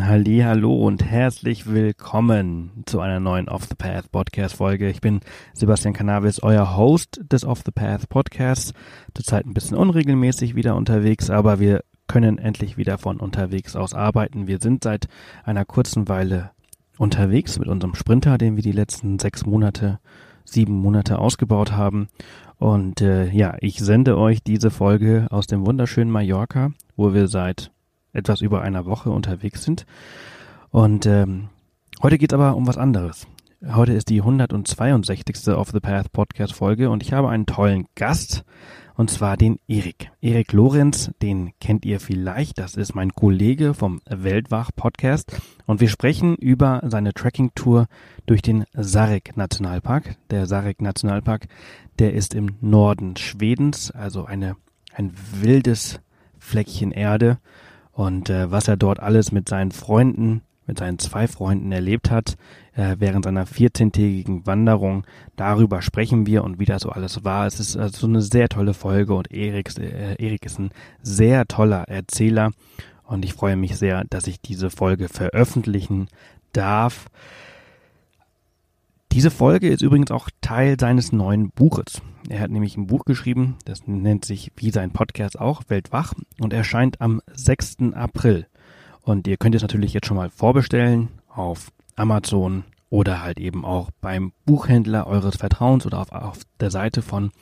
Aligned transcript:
Halli, 0.00 0.40
hallo 0.44 0.86
und 0.86 1.04
herzlich 1.04 1.66
willkommen 1.66 2.84
zu 2.86 3.00
einer 3.00 3.18
neuen 3.18 3.48
Off 3.48 3.64
the 3.64 3.74
Path 3.74 4.12
Podcast 4.12 4.54
Folge. 4.54 4.88
Ich 4.88 5.00
bin 5.00 5.20
Sebastian 5.54 5.92
Cannabis, 5.92 6.40
euer 6.40 6.76
Host 6.76 7.20
des 7.32 7.44
Off 7.44 7.62
the 7.64 7.72
Path 7.72 8.08
Podcasts. 8.08 8.74
Zurzeit 9.14 9.44
ein 9.44 9.54
bisschen 9.54 9.76
unregelmäßig 9.76 10.54
wieder 10.54 10.76
unterwegs, 10.76 11.30
aber 11.30 11.58
wir 11.58 11.82
können 12.06 12.38
endlich 12.38 12.76
wieder 12.76 12.96
von 12.96 13.18
unterwegs 13.18 13.74
aus 13.74 13.92
arbeiten. 13.92 14.46
Wir 14.46 14.60
sind 14.60 14.84
seit 14.84 15.08
einer 15.42 15.64
kurzen 15.64 16.08
Weile 16.08 16.52
unterwegs 16.96 17.58
mit 17.58 17.66
unserem 17.66 17.96
Sprinter, 17.96 18.38
den 18.38 18.54
wir 18.54 18.62
die 18.62 18.72
letzten 18.72 19.18
sechs 19.18 19.46
Monate, 19.46 19.98
sieben 20.44 20.74
Monate 20.74 21.18
ausgebaut 21.18 21.72
haben. 21.72 22.08
Und 22.58 23.00
äh, 23.00 23.30
ja, 23.30 23.56
ich 23.60 23.78
sende 23.80 24.16
euch 24.16 24.44
diese 24.44 24.70
Folge 24.70 25.26
aus 25.30 25.48
dem 25.48 25.66
wunderschönen 25.66 26.10
Mallorca, 26.10 26.70
wo 26.96 27.14
wir 27.14 27.26
seit 27.26 27.72
etwas 28.12 28.40
über 28.40 28.62
einer 28.62 28.86
Woche 28.86 29.10
unterwegs 29.10 29.64
sind. 29.64 29.86
Und 30.70 31.06
ähm, 31.06 31.48
heute 32.02 32.18
geht 32.18 32.32
aber 32.32 32.56
um 32.56 32.66
was 32.66 32.78
anderes. 32.78 33.26
Heute 33.66 33.92
ist 33.92 34.08
die 34.08 34.20
162. 34.20 35.48
Off 35.48 35.70
the 35.72 35.80
Path 35.80 36.12
Podcast 36.12 36.54
Folge 36.54 36.90
und 36.90 37.02
ich 37.02 37.12
habe 37.12 37.28
einen 37.28 37.46
tollen 37.46 37.86
Gast 37.96 38.44
und 38.94 39.10
zwar 39.10 39.36
den 39.36 39.58
Erik. 39.66 40.12
Erik 40.20 40.52
Lorenz, 40.52 41.10
den 41.22 41.52
kennt 41.60 41.84
ihr 41.84 41.98
vielleicht, 41.98 42.58
das 42.58 42.76
ist 42.76 42.94
mein 42.94 43.12
Kollege 43.12 43.74
vom 43.74 44.00
Weltwach 44.08 44.70
Podcast 44.76 45.40
und 45.66 45.80
wir 45.80 45.88
sprechen 45.88 46.36
über 46.36 46.82
seine 46.86 47.14
Tracking 47.14 47.50
Tour 47.56 47.86
durch 48.26 48.42
den 48.42 48.64
Sarek 48.74 49.36
Nationalpark. 49.36 50.16
Der 50.30 50.46
Sarek 50.46 50.80
Nationalpark, 50.80 51.48
der 51.98 52.14
ist 52.14 52.34
im 52.34 52.56
Norden 52.60 53.16
Schwedens, 53.16 53.90
also 53.90 54.24
eine 54.24 54.56
ein 54.98 55.12
wildes 55.32 56.00
Fleckchen 56.38 56.92
Erde 56.92 57.38
und 57.98 58.30
äh, 58.30 58.48
was 58.52 58.68
er 58.68 58.76
dort 58.76 59.00
alles 59.00 59.32
mit 59.32 59.48
seinen 59.48 59.72
Freunden, 59.72 60.42
mit 60.68 60.78
seinen 60.78 61.00
zwei 61.00 61.26
Freunden 61.26 61.72
erlebt 61.72 62.12
hat, 62.12 62.36
äh, 62.76 62.94
während 63.00 63.24
seiner 63.24 63.44
14-tägigen 63.44 64.46
Wanderung, 64.46 65.04
darüber 65.34 65.82
sprechen 65.82 66.24
wir 66.24 66.44
und 66.44 66.60
wie 66.60 66.64
das 66.64 66.82
so 66.82 66.90
alles 66.90 67.24
war. 67.24 67.48
Es 67.48 67.58
ist 67.58 67.76
also 67.76 68.06
eine 68.06 68.22
sehr 68.22 68.48
tolle 68.48 68.72
Folge 68.72 69.14
und 69.14 69.32
Erik, 69.32 69.76
äh, 69.80 70.14
Erik 70.14 70.46
ist 70.46 70.60
ein 70.60 70.70
sehr 71.02 71.48
toller 71.48 71.88
Erzähler 71.88 72.52
und 73.02 73.24
ich 73.24 73.34
freue 73.34 73.56
mich 73.56 73.76
sehr, 73.76 74.04
dass 74.08 74.28
ich 74.28 74.40
diese 74.40 74.70
Folge 74.70 75.08
veröffentlichen 75.08 76.06
darf. 76.52 77.06
Diese 79.12 79.30
Folge 79.30 79.68
ist 79.68 79.82
übrigens 79.82 80.10
auch 80.10 80.28
Teil 80.40 80.76
seines 80.78 81.12
neuen 81.12 81.50
Buches. 81.50 82.02
Er 82.28 82.40
hat 82.40 82.50
nämlich 82.50 82.76
ein 82.76 82.86
Buch 82.86 83.04
geschrieben, 83.04 83.56
das 83.64 83.86
nennt 83.86 84.24
sich 84.24 84.52
wie 84.56 84.70
sein 84.70 84.92
Podcast 84.92 85.40
auch, 85.40 85.62
Weltwach, 85.68 86.14
und 86.40 86.52
erscheint 86.52 87.00
am 87.00 87.22
6. 87.32 87.94
April. 87.94 88.46
Und 89.00 89.26
ihr 89.26 89.38
könnt 89.38 89.54
es 89.54 89.62
natürlich 89.62 89.94
jetzt 89.94 90.06
schon 90.06 90.18
mal 90.18 90.30
vorbestellen 90.30 91.08
auf 91.28 91.72
Amazon 91.96 92.64
oder 92.90 93.22
halt 93.22 93.38
eben 93.38 93.64
auch 93.64 93.90
beim 94.00 94.32
Buchhändler 94.44 95.06
eures 95.06 95.36
Vertrauens 95.36 95.86
oder 95.86 96.00
auf, 96.00 96.12
auf 96.12 96.40
der 96.60 96.70
Seite 96.70 97.02
von 97.02 97.32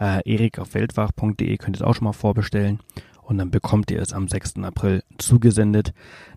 äh, 0.00 0.22
erik 0.24 0.58
auf 0.58 0.74
weltwach.de 0.74 1.56
könnt 1.56 1.76
ihr 1.76 1.80
es 1.80 1.86
auch 1.86 1.94
schon 1.94 2.04
mal 2.04 2.12
vorbestellen 2.12 2.80
und 3.22 3.38
dann 3.38 3.50
bekommt 3.50 3.90
ihr 3.90 4.00
es 4.00 4.12
am 4.12 4.28
6. 4.28 4.58
April 4.58 5.02
zugesendet. 5.18 5.92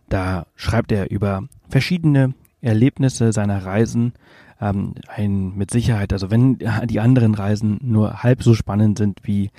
Da 0.10 0.46
schreibt 0.56 0.92
er 0.92 1.10
über 1.10 1.44
verschiedene 1.70 2.34
Erlebnisse 2.62 3.32
seiner 3.32 3.66
Reisen, 3.66 4.14
ähm, 4.62 4.94
ein 5.08 5.56
mit 5.58 5.72
Sicherheit, 5.72 6.14
also 6.14 6.32
wenn 6.32 6.60
die 6.86 7.00
anderen 7.00 7.36
Reisen 7.36 7.80
nur 7.82 8.24
halb 8.24 8.44
so 8.44 8.54
spannend 8.54 8.98
sind 8.98 9.20
wie 9.24 9.52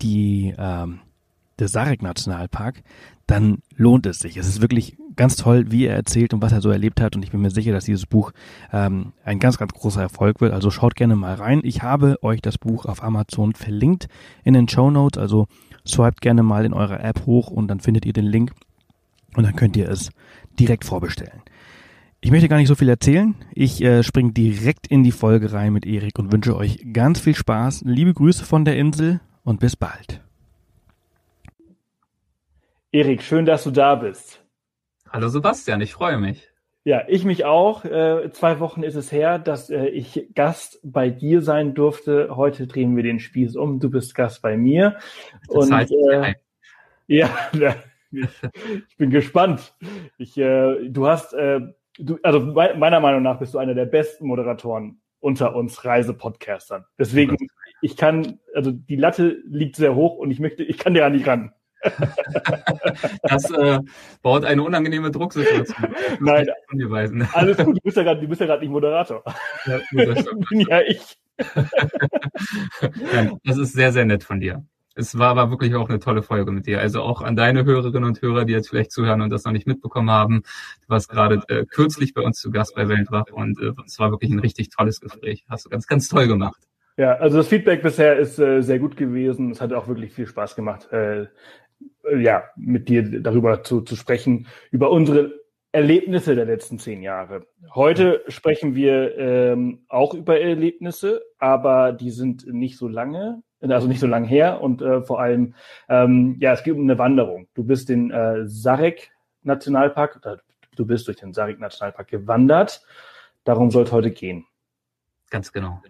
die 0.00 0.54
ähm, 0.56 1.00
der 1.58 1.68
Sarek 1.68 2.02
Nationalpark, 2.02 2.82
dann 3.26 3.58
lohnt 3.76 4.06
es 4.06 4.18
sich. 4.18 4.36
Es 4.36 4.48
ist 4.48 4.60
wirklich 4.60 4.96
ganz 5.14 5.36
toll, 5.36 5.70
wie 5.70 5.84
er 5.84 5.94
erzählt 5.94 6.32
und 6.32 6.42
was 6.42 6.52
er 6.52 6.62
so 6.62 6.70
erlebt 6.70 7.00
hat 7.00 7.14
und 7.14 7.22
ich 7.22 7.30
bin 7.30 7.40
mir 7.40 7.50
sicher, 7.50 7.72
dass 7.72 7.84
dieses 7.84 8.06
Buch 8.06 8.32
ähm, 8.72 9.12
ein 9.24 9.38
ganz, 9.38 9.58
ganz 9.58 9.72
großer 9.72 10.00
Erfolg 10.00 10.40
wird. 10.40 10.52
Also 10.52 10.70
schaut 10.70 10.94
gerne 10.94 11.16
mal 11.16 11.34
rein. 11.34 11.60
Ich 11.62 11.82
habe 11.82 12.18
euch 12.22 12.40
das 12.40 12.58
Buch 12.58 12.86
auf 12.86 13.02
Amazon 13.02 13.52
verlinkt 13.52 14.08
in 14.42 14.54
den 14.54 14.68
Show 14.68 14.90
Notes, 14.90 15.20
also 15.20 15.46
swiped 15.86 16.20
gerne 16.20 16.42
mal 16.42 16.64
in 16.64 16.72
eurer 16.72 17.04
App 17.04 17.26
hoch 17.26 17.48
und 17.48 17.68
dann 17.68 17.80
findet 17.80 18.06
ihr 18.06 18.12
den 18.12 18.24
Link 18.26 18.52
und 19.36 19.44
dann 19.44 19.56
könnt 19.56 19.76
ihr 19.76 19.88
es 19.88 20.10
direkt 20.58 20.84
vorbestellen. 20.84 21.42
Ich 22.22 22.30
möchte 22.30 22.48
gar 22.48 22.58
nicht 22.58 22.68
so 22.68 22.74
viel 22.74 22.90
erzählen. 22.90 23.34
Ich 23.54 23.82
äh, 23.82 24.02
springe 24.02 24.32
direkt 24.32 24.86
in 24.86 25.02
die 25.02 25.10
Folge 25.10 25.54
rein 25.54 25.72
mit 25.72 25.86
Erik 25.86 26.18
und 26.18 26.30
wünsche 26.30 26.54
euch 26.54 26.78
ganz 26.92 27.18
viel 27.18 27.34
Spaß. 27.34 27.82
Liebe 27.86 28.12
Grüße 28.12 28.44
von 28.44 28.66
der 28.66 28.76
Insel 28.76 29.20
und 29.42 29.58
bis 29.58 29.74
bald. 29.74 30.20
Erik, 32.92 33.22
schön, 33.22 33.46
dass 33.46 33.64
du 33.64 33.70
da 33.70 33.94
bist. 33.94 34.44
Hallo 35.08 35.28
Sebastian, 35.28 35.80
ich 35.80 35.94
freue 35.94 36.18
mich. 36.18 36.46
Ja, 36.84 37.04
ich 37.08 37.24
mich 37.24 37.46
auch. 37.46 37.86
Äh, 37.86 38.30
zwei 38.32 38.60
Wochen 38.60 38.82
ist 38.82 38.96
es 38.96 39.10
her, 39.10 39.38
dass 39.38 39.70
äh, 39.70 39.86
ich 39.86 40.28
Gast 40.34 40.78
bei 40.82 41.08
dir 41.08 41.40
sein 41.40 41.72
durfte. 41.72 42.36
Heute 42.36 42.66
drehen 42.66 42.96
wir 42.96 43.02
den 43.02 43.20
Spieß 43.20 43.56
um. 43.56 43.80
Du 43.80 43.88
bist 43.88 44.14
Gast 44.14 44.42
bei 44.42 44.58
mir. 44.58 44.98
Das 45.48 45.68
und 45.68 45.74
heißt, 45.74 45.92
äh, 45.92 46.34
ja, 47.06 47.30
ich, 48.12 48.96
bin 48.98 49.08
gespannt. 49.08 49.74
Ich, 50.18 50.36
äh, 50.36 50.88
du 50.88 51.06
hast 51.06 51.32
äh, 51.32 51.60
du, 52.02 52.18
also 52.22 52.40
meiner 52.40 53.00
Meinung 53.00 53.22
nach 53.22 53.38
bist 53.38 53.54
du 53.54 53.58
einer 53.58 53.74
der 53.74 53.86
besten 53.86 54.26
Moderatoren 54.26 55.00
unter 55.20 55.54
uns 55.54 55.84
Reisepodcastern. 55.84 56.84
Deswegen, 56.98 57.36
ich 57.82 57.96
kann, 57.96 58.38
also 58.54 58.72
die 58.72 58.96
Latte 58.96 59.42
liegt 59.46 59.76
sehr 59.76 59.94
hoch 59.94 60.16
und 60.16 60.30
ich 60.30 60.40
möchte, 60.40 60.62
ich 60.62 60.78
kann 60.78 60.94
dir 60.94 61.04
an 61.04 61.12
die 61.12 61.22
ran. 61.22 61.52
das 63.22 63.50
äh, 63.50 63.80
baut 64.20 64.44
eine 64.44 64.62
unangenehme 64.62 65.10
Drucksituation. 65.10 65.94
Nein, 66.20 66.46
alles 67.32 67.56
gut. 67.56 67.76
Du 67.76 67.80
bist 67.82 67.96
ja 67.96 68.02
gerade, 68.02 68.26
ja 68.26 68.56
nicht 68.58 68.70
Moderator. 68.70 69.22
Ja, 69.64 69.78
gut, 69.90 70.16
das 70.16 70.24
bin 70.50 70.60
ja 70.60 70.80
ich. 70.82 71.16
ja, 73.14 73.30
das 73.44 73.56
ist 73.56 73.72
sehr, 73.72 73.92
sehr 73.92 74.04
nett 74.04 74.24
von 74.24 74.40
dir 74.40 74.62
es 74.94 75.18
war 75.18 75.30
aber 75.30 75.50
wirklich 75.50 75.74
auch 75.74 75.88
eine 75.88 76.00
tolle 76.00 76.22
Folge 76.22 76.50
mit 76.50 76.66
dir. 76.66 76.80
Also 76.80 77.02
auch 77.02 77.22
an 77.22 77.36
deine 77.36 77.64
Hörerinnen 77.64 78.04
und 78.04 78.22
Hörer, 78.22 78.44
die 78.44 78.52
jetzt 78.52 78.68
vielleicht 78.68 78.92
zuhören 78.92 79.20
und 79.20 79.30
das 79.30 79.44
noch 79.44 79.52
nicht 79.52 79.66
mitbekommen 79.66 80.10
haben. 80.10 80.42
Du 80.82 80.88
warst 80.88 81.08
gerade 81.08 81.42
äh, 81.48 81.64
kürzlich 81.64 82.14
bei 82.14 82.22
uns 82.22 82.40
zu 82.40 82.50
Gast 82.50 82.74
bei 82.74 82.88
Weltwach 82.88 83.26
und 83.32 83.60
äh, 83.60 83.72
es 83.86 83.98
war 83.98 84.10
wirklich 84.10 84.30
ein 84.30 84.40
richtig 84.40 84.70
tolles 84.70 85.00
Gespräch. 85.00 85.44
Hast 85.48 85.66
du 85.66 85.70
ganz, 85.70 85.86
ganz 85.86 86.08
toll 86.08 86.26
gemacht. 86.26 86.60
Ja, 86.96 87.14
also 87.14 87.38
das 87.38 87.48
Feedback 87.48 87.82
bisher 87.82 88.18
ist 88.18 88.38
äh, 88.38 88.62
sehr 88.62 88.78
gut 88.78 88.96
gewesen. 88.96 89.52
Es 89.52 89.60
hat 89.60 89.72
auch 89.72 89.88
wirklich 89.88 90.12
viel 90.12 90.26
Spaß 90.26 90.56
gemacht, 90.56 90.92
äh, 90.92 91.26
ja, 92.14 92.44
mit 92.56 92.88
dir 92.88 93.22
darüber 93.22 93.62
zu, 93.62 93.80
zu 93.82 93.96
sprechen, 93.96 94.48
über 94.70 94.90
unsere 94.90 95.40
Erlebnisse 95.72 96.34
der 96.34 96.46
letzten 96.46 96.78
zehn 96.78 97.00
Jahre. 97.00 97.46
Heute 97.74 98.22
sprechen 98.26 98.74
wir 98.74 99.16
ähm, 99.16 99.84
auch 99.88 100.14
über 100.14 100.40
Erlebnisse, 100.40 101.22
aber 101.38 101.92
die 101.92 102.10
sind 102.10 102.46
nicht 102.52 102.76
so 102.76 102.88
lange 102.88 103.42
also 103.60 103.86
nicht 103.86 104.00
so 104.00 104.06
lange 104.06 104.26
her 104.26 104.60
und 104.60 104.80
äh, 104.82 105.02
vor 105.02 105.20
allem, 105.20 105.54
ähm, 105.88 106.36
ja, 106.40 106.52
es 106.52 106.62
geht 106.62 106.74
um 106.74 106.82
eine 106.82 106.98
Wanderung. 106.98 107.48
Du 107.54 107.64
bist 107.64 107.88
den 107.88 108.10
äh, 108.10 108.46
Sarek 108.46 109.10
Nationalpark, 109.42 110.16
oder 110.16 110.40
du 110.76 110.86
bist 110.86 111.06
durch 111.08 111.18
den 111.18 111.34
Sarek 111.34 111.60
Nationalpark 111.60 112.08
gewandert. 112.08 112.82
Darum 113.44 113.70
soll 113.70 113.84
es 113.84 113.92
heute 113.92 114.10
gehen. 114.10 114.46
Ganz 115.30 115.52
genau. 115.52 115.82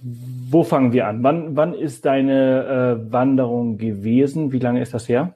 Wo 0.00 0.64
fangen 0.64 0.92
wir 0.92 1.06
an? 1.06 1.22
Wann, 1.22 1.56
wann 1.56 1.74
ist 1.74 2.04
deine 2.04 3.00
äh, 3.08 3.12
Wanderung 3.12 3.78
gewesen? 3.78 4.52
Wie 4.52 4.60
lange 4.60 4.80
ist 4.80 4.94
das 4.94 5.08
her? 5.08 5.34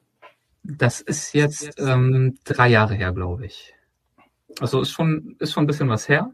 Das 0.63 1.01
ist 1.01 1.33
jetzt 1.33 1.81
ähm, 1.81 2.39
drei 2.45 2.69
Jahre 2.69 2.95
her, 2.95 3.13
glaube 3.13 3.47
ich. 3.47 3.75
Also 4.61 4.81
ist 4.81 4.91
schon, 4.91 5.37
ist 5.41 5.53
schon 5.53 5.65
ein 5.65 5.67
bisschen 5.67 5.89
was 5.89 6.09
her 6.09 6.33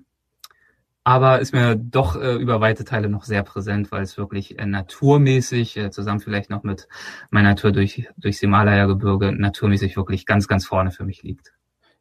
aber 1.08 1.40
ist 1.40 1.54
mir 1.54 1.74
doch 1.74 2.20
äh, 2.20 2.34
über 2.34 2.60
weite 2.60 2.84
Teile 2.84 3.08
noch 3.08 3.24
sehr 3.24 3.42
präsent, 3.42 3.90
weil 3.90 4.02
es 4.02 4.18
wirklich 4.18 4.58
äh, 4.58 4.66
naturmäßig, 4.66 5.78
äh, 5.78 5.90
zusammen 5.90 6.20
vielleicht 6.20 6.50
noch 6.50 6.64
mit 6.64 6.86
meiner 7.30 7.56
Tour 7.56 7.72
durch, 7.72 8.06
durchs 8.18 8.40
Himalaya-Gebirge, 8.40 9.32
naturmäßig 9.32 9.96
wirklich 9.96 10.26
ganz, 10.26 10.48
ganz 10.48 10.66
vorne 10.66 10.90
für 10.90 11.04
mich 11.04 11.22
liegt. 11.22 11.54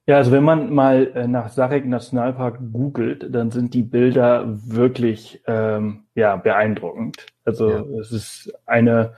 Ja, 0.07 0.17
also 0.17 0.33
wenn 0.33 0.43
man 0.43 0.73
mal 0.73 1.09
äh, 1.15 1.25
nach 1.25 1.47
Sarek 1.47 1.85
Nationalpark 1.85 2.59
googelt, 2.73 3.33
dann 3.33 3.49
sind 3.49 3.73
die 3.73 3.83
Bilder 3.83 4.43
wirklich 4.45 5.41
ähm, 5.47 6.03
ja 6.13 6.35
beeindruckend. 6.35 7.25
Also 7.45 7.69
ja. 7.69 7.85
es 8.01 8.11
ist 8.11 8.53
eine, 8.65 9.13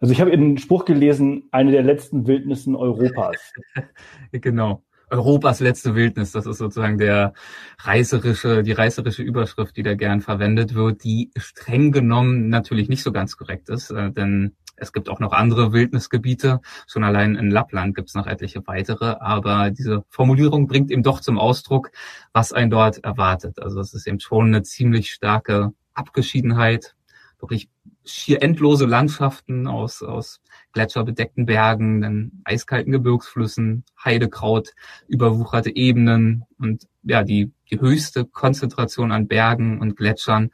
also 0.00 0.12
ich 0.12 0.20
habe 0.20 0.32
einen 0.32 0.58
Spruch 0.58 0.84
gelesen, 0.84 1.44
eine 1.52 1.70
der 1.70 1.84
letzten 1.84 2.26
Wildnissen 2.26 2.74
Europas. 2.74 3.52
genau. 4.32 4.82
Europas 5.10 5.60
letzte 5.60 5.94
Wildnis. 5.94 6.32
Das 6.32 6.46
ist 6.46 6.58
sozusagen 6.58 6.98
der 6.98 7.34
reißerische, 7.80 8.62
die 8.62 8.72
reißerische 8.72 9.22
Überschrift, 9.22 9.76
die 9.76 9.82
da 9.82 9.94
gern 9.94 10.20
verwendet 10.20 10.74
wird, 10.74 11.04
die 11.04 11.30
streng 11.36 11.92
genommen 11.92 12.48
natürlich 12.48 12.88
nicht 12.88 13.02
so 13.02 13.12
ganz 13.12 13.36
korrekt 13.36 13.68
ist, 13.68 13.90
äh, 13.90 14.10
denn 14.12 14.54
es 14.80 14.92
gibt 14.92 15.08
auch 15.08 15.20
noch 15.20 15.32
andere 15.32 15.72
Wildnisgebiete. 15.72 16.60
Schon 16.86 17.04
allein 17.04 17.36
in 17.36 17.50
Lappland 17.50 17.94
gibt 17.94 18.08
es 18.08 18.14
noch 18.14 18.26
etliche 18.26 18.66
weitere. 18.66 19.16
Aber 19.20 19.70
diese 19.70 20.04
Formulierung 20.08 20.66
bringt 20.66 20.90
eben 20.90 21.02
doch 21.02 21.20
zum 21.20 21.38
Ausdruck, 21.38 21.90
was 22.32 22.52
einen 22.52 22.70
dort 22.70 23.04
erwartet. 23.04 23.60
Also 23.60 23.80
es 23.80 23.92
ist 23.92 24.06
eben 24.06 24.20
schon 24.20 24.46
eine 24.46 24.62
ziemlich 24.62 25.10
starke 25.10 25.72
Abgeschiedenheit, 25.92 26.96
wirklich 27.40 27.68
schier 28.04 28.42
endlose 28.42 28.86
Landschaften 28.86 29.66
aus, 29.66 30.02
aus 30.02 30.40
gletscherbedeckten 30.72 31.46
Bergen, 31.46 32.00
dann 32.00 32.32
eiskalten 32.44 32.92
Gebirgsflüssen, 32.92 33.84
Heidekraut, 34.02 34.70
überwucherte 35.08 35.74
Ebenen 35.74 36.44
und 36.58 36.86
ja, 37.02 37.22
die, 37.22 37.52
die 37.70 37.80
höchste 37.80 38.24
Konzentration 38.24 39.12
an 39.12 39.28
Bergen 39.28 39.80
und 39.80 39.96
Gletschern 39.96 40.50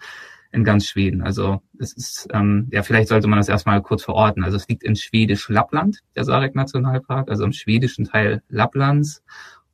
in 0.53 0.65
ganz 0.65 0.87
Schweden. 0.87 1.23
Also 1.23 1.61
es 1.79 1.93
ist, 1.93 2.29
ähm, 2.33 2.69
ja, 2.73 2.83
vielleicht 2.83 3.09
sollte 3.09 3.29
man 3.29 3.39
das 3.39 3.49
erstmal 3.49 3.83
kurz 3.83 4.05
verorten. 4.05 4.45
Also 4.45 4.57
es 4.57 4.69
liegt 4.69 4.85
in 4.85 4.97
Schwedisch 4.97 5.49
Lappland, 5.49 6.01
der 6.15 6.25
Sarek 6.25 6.55
Nationalpark, 6.55 7.29
also 7.31 7.45
im 7.45 7.53
schwedischen 7.53 8.07
Teil 8.07 8.43
Lapplands. 8.49 9.23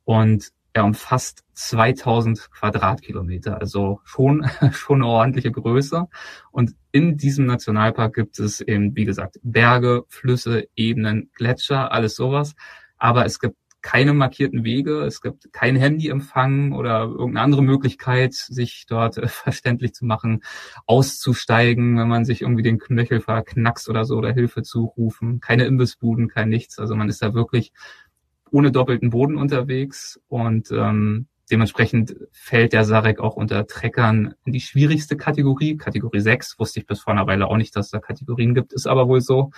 Und 0.03 0.51
er 0.73 0.85
umfasst 0.85 1.43
2000 1.53 2.49
Quadratkilometer, 2.51 3.59
also 3.59 4.01
schon, 4.03 4.49
schon 4.71 5.01
eine 5.01 5.11
ordentliche 5.11 5.51
Größe. 5.51 6.07
Und 6.51 6.75
in 6.91 7.17
diesem 7.17 7.45
Nationalpark 7.45 8.15
gibt 8.15 8.39
es 8.39 8.59
eben, 8.59 8.95
wie 8.95 9.05
gesagt, 9.05 9.39
Berge, 9.43 10.03
Flüsse, 10.07 10.67
Ebenen, 10.75 11.29
Gletscher, 11.35 11.91
alles 11.91 12.15
sowas. 12.15 12.55
Aber 12.97 13.25
es 13.25 13.39
gibt 13.39 13.55
keine 13.83 14.13
markierten 14.13 14.63
Wege, 14.63 15.01
es 15.01 15.21
gibt 15.21 15.51
kein 15.51 15.75
Handyempfang 15.75 16.71
oder 16.71 17.01
irgendeine 17.01 17.41
andere 17.41 17.61
Möglichkeit, 17.61 18.33
sich 18.33 18.85
dort 18.87 19.17
äh, 19.17 19.27
verständlich 19.27 19.93
zu 19.93 20.05
machen, 20.05 20.41
auszusteigen, 20.87 21.97
wenn 21.97 22.07
man 22.07 22.25
sich 22.25 22.41
irgendwie 22.41 22.63
den 22.63 22.79
Knöchel 22.79 23.19
verknackst 23.19 23.89
oder 23.89 24.05
so 24.05 24.15
oder 24.15 24.33
Hilfe 24.33 24.63
zurufen, 24.63 25.41
keine 25.41 25.65
Imbissbuden, 25.65 26.29
kein 26.29 26.49
nichts. 26.49 26.79
Also 26.79 26.95
man 26.95 27.09
ist 27.09 27.21
da 27.21 27.33
wirklich 27.33 27.73
ohne 28.53 28.71
doppelten 28.71 29.09
Boden 29.09 29.35
unterwegs 29.35 30.21
und 30.27 30.71
ähm, 30.71 31.27
dementsprechend 31.49 32.15
fällt 32.31 32.71
der 32.71 32.85
Sarek 32.85 33.19
auch 33.19 33.35
unter 33.35 33.65
Treckern 33.65 34.35
in 34.45 34.53
die 34.53 34.61
schwierigste 34.61 35.17
Kategorie, 35.17 35.75
Kategorie 35.75 36.19
6. 36.19 36.59
Wusste 36.59 36.79
ich 36.79 36.85
bis 36.85 36.99
vor 37.01 37.13
einer 37.13 37.25
Weile 37.25 37.47
auch 37.47 37.57
nicht, 37.57 37.75
dass 37.75 37.87
es 37.87 37.91
da 37.91 37.99
Kategorien 37.99 38.53
gibt, 38.53 38.71
ist 38.71 38.85
aber 38.85 39.07
wohl 39.07 39.21
so. 39.21 39.49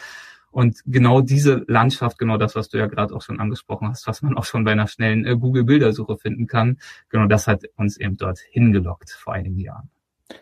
Und 0.49 0.79
genau 0.85 1.19
diese 1.19 1.65
Landschaft, 1.67 2.17
genau 2.17 2.37
das, 2.37 2.55
was 2.55 2.69
du 2.69 2.77
ja 2.77 2.87
gerade 2.87 3.13
auch 3.13 3.21
schon 3.21 3.41
angesprochen 3.41 3.89
hast, 3.89 4.07
was 4.07 4.21
man 4.21 4.37
auch 4.37 4.45
schon 4.45 4.63
bei 4.63 4.71
einer 4.71 4.87
schnellen 4.87 5.25
äh, 5.25 5.35
Google-Bildersuche 5.35 6.17
finden 6.17 6.47
kann, 6.47 6.77
genau 7.09 7.27
das 7.27 7.47
hat 7.47 7.63
uns 7.75 7.97
eben 7.97 8.15
dort 8.15 8.39
hingelockt 8.39 9.11
vor 9.11 9.33
einigen 9.33 9.59
Jahren. 9.59 9.89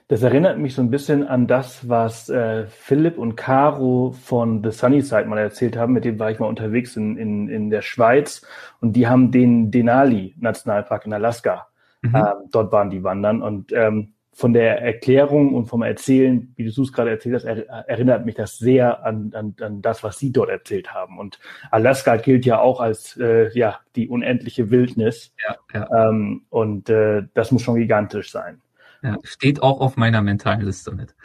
Das 0.08 0.22
erinnert 0.24 0.60
mich 0.60 0.76
so 0.76 0.82
ein 0.82 0.90
bisschen 0.90 1.28
an 1.28 1.46
das, 1.46 1.90
was 1.90 2.30
äh, 2.30 2.68
Philipp 2.68 3.18
und 3.18 3.36
Caro 3.36 4.12
von 4.12 4.64
The 4.64 4.72
Sunny 4.72 5.02
Side 5.02 5.26
mal 5.26 5.38
erzählt 5.38 5.76
haben. 5.76 5.94
Mit 5.94 6.06
dem 6.06 6.20
war 6.20 6.32
ich 6.32 6.40
mal 6.40 6.48
unterwegs 6.48 6.96
in, 6.96 7.18
in, 7.18 7.50
in 7.50 7.70
der 7.70 7.82
Schweiz 7.82 8.46
und 8.80 8.94
die 8.94 9.08
haben 9.08 9.32
den 9.32 9.72
Denali 9.72 10.36
Nationalpark 10.40 11.06
in 11.06 11.14
Alaska. 11.14 11.68
Mhm. 12.02 12.16
Ähm, 12.16 12.50
dort 12.52 12.72
waren 12.72 12.90
die 12.90 13.04
wandern 13.04 13.42
und 13.42 13.74
ähm, 13.74 14.14
von 14.36 14.52
der 14.52 14.82
Erklärung 14.82 15.54
und 15.54 15.68
vom 15.68 15.84
Erzählen, 15.84 16.52
wie 16.56 16.70
du 16.70 16.82
es 16.82 16.92
gerade 16.92 17.12
erzählt 17.12 17.36
hast, 17.36 17.44
er, 17.44 17.68
erinnert 17.88 18.26
mich 18.26 18.36
das 18.36 18.58
sehr 18.58 19.06
an, 19.06 19.32
an, 19.36 19.56
an 19.62 19.82
das, 19.82 20.04
was 20.04 20.18
Sie 20.18 20.32
dort 20.32 20.50
erzählt 20.50 20.94
haben. 20.94 21.20
Und 21.20 21.40
Alaska 21.70 22.16
gilt 22.16 22.46
ja 22.46 22.60
auch 22.60 22.80
als 22.80 23.16
äh, 23.18 23.50
ja 23.58 23.80
die 23.96 24.10
unendliche 24.10 24.72
Wildnis. 24.72 25.34
Ja, 25.48 25.56
ja. 25.74 26.10
Ähm, 26.10 26.44
und 26.50 26.90
äh, 26.90 27.24
das 27.36 27.52
muss 27.52 27.62
schon 27.62 27.76
gigantisch 27.76 28.32
sein. 28.32 28.60
Ja, 29.04 29.18
steht 29.24 29.62
auch 29.62 29.82
auf 29.82 29.98
meiner 29.98 30.22
mentalen 30.22 30.62
Liste 30.62 30.92
mit. 30.92 31.16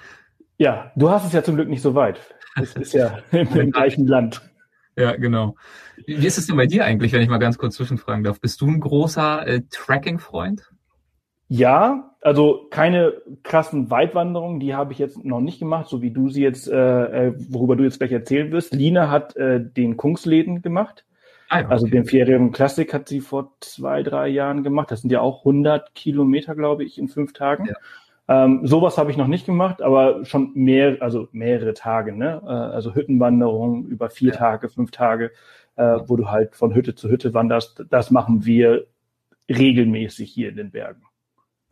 Ja, 0.59 0.91
du 0.97 1.11
hast 1.11 1.25
es 1.25 1.33
ja 1.33 1.43
zum 1.43 1.55
Glück 1.55 1.69
nicht 1.69 1.83
so 1.83 1.95
weit. 1.95 2.21
Es 2.61 2.75
ist 2.75 2.93
ja 2.93 3.19
im, 3.31 3.71
gleichen 3.71 4.07
Land. 4.07 4.43
Ja, 4.97 5.15
genau. 5.15 5.55
Wie 6.07 6.27
ist 6.27 6.39
es 6.39 6.49
denn 6.49 6.57
bei 6.57 6.67
dir 6.67 6.85
eigentlich, 6.85 7.13
wenn 7.13 7.23
ich 7.23 7.29
mal 7.29 7.39
ganz 7.39 7.57
kurz 7.57 7.77
zwischenfragen 7.77 8.25
darf? 8.25 8.41
Bist 8.41 8.61
du 8.61 8.67
ein 8.67 8.81
großer 8.81 9.47
äh, 9.47 9.63
Tracking-Freund? 9.71 10.73
Ja, 11.47 12.17
also 12.21 12.67
keine 12.71 13.15
krassen 13.45 13.91
Weitwanderungen, 13.91 14.59
die 14.59 14.75
habe 14.75 14.93
ich 14.93 14.99
jetzt 14.99 15.25
noch 15.25 15.41
nicht 15.41 15.61
gemacht, 15.61 15.89
so 15.89 16.03
wie 16.03 16.11
du 16.11 16.29
sie 16.29 16.43
jetzt, 16.43 16.69
äh, 16.69 17.29
äh 17.29 17.35
worüber 17.49 17.77
du 17.77 17.85
jetzt 17.85 17.99
gleich 17.99 18.13
erzählen 18.13 18.51
wirst. 18.51 18.75
Lina 18.75 19.09
hat 19.09 19.37
äh, 19.37 19.65
den 19.65 19.97
Kungsläden 19.97 20.63
gemacht. 20.63 21.05
Ah, 21.49 21.61
okay. 21.61 21.69
Also 21.71 21.87
den 21.87 22.05
Ferium 22.05 22.53
Classic 22.53 22.93
hat 22.93 23.09
sie 23.09 23.21
vor 23.21 23.53
zwei, 23.61 24.03
drei 24.03 24.29
Jahren 24.29 24.63
gemacht. 24.63 24.91
Das 24.91 25.01
sind 25.01 25.11
ja 25.11 25.21
auch 25.21 25.41
100 25.41 25.95
Kilometer, 25.95 26.55
glaube 26.55 26.85
ich, 26.85 26.99
in 26.99 27.09
fünf 27.09 27.33
Tagen. 27.33 27.67
Ja. 27.67 28.45
Ähm, 28.45 28.67
sowas 28.67 28.99
habe 28.99 29.11
ich 29.11 29.17
noch 29.17 29.27
nicht 29.27 29.47
gemacht, 29.47 29.81
aber 29.81 30.27
schon 30.27 30.53
mehr, 30.55 30.99
also 31.01 31.29
mehrere 31.33 31.73
Tage, 31.73 32.13
ne? 32.13 32.43
Äh, 32.45 32.49
also 32.49 32.95
Hüttenwanderung 32.95 33.87
über 33.87 34.11
vier 34.11 34.33
ja. 34.33 34.39
Tage, 34.39 34.69
fünf 34.69 34.91
Tage, 34.91 35.33
äh, 35.77 35.99
wo 36.07 36.17
du 36.17 36.31
halt 36.31 36.55
von 36.55 36.75
Hütte 36.75 36.95
zu 36.95 37.09
Hütte 37.09 37.33
wanderst. 37.33 37.87
Das 37.89 38.11
machen 38.11 38.45
wir 38.45 38.87
regelmäßig 39.49 40.31
hier 40.31 40.51
in 40.51 40.57
den 40.57 40.71
Bergen. 40.71 41.03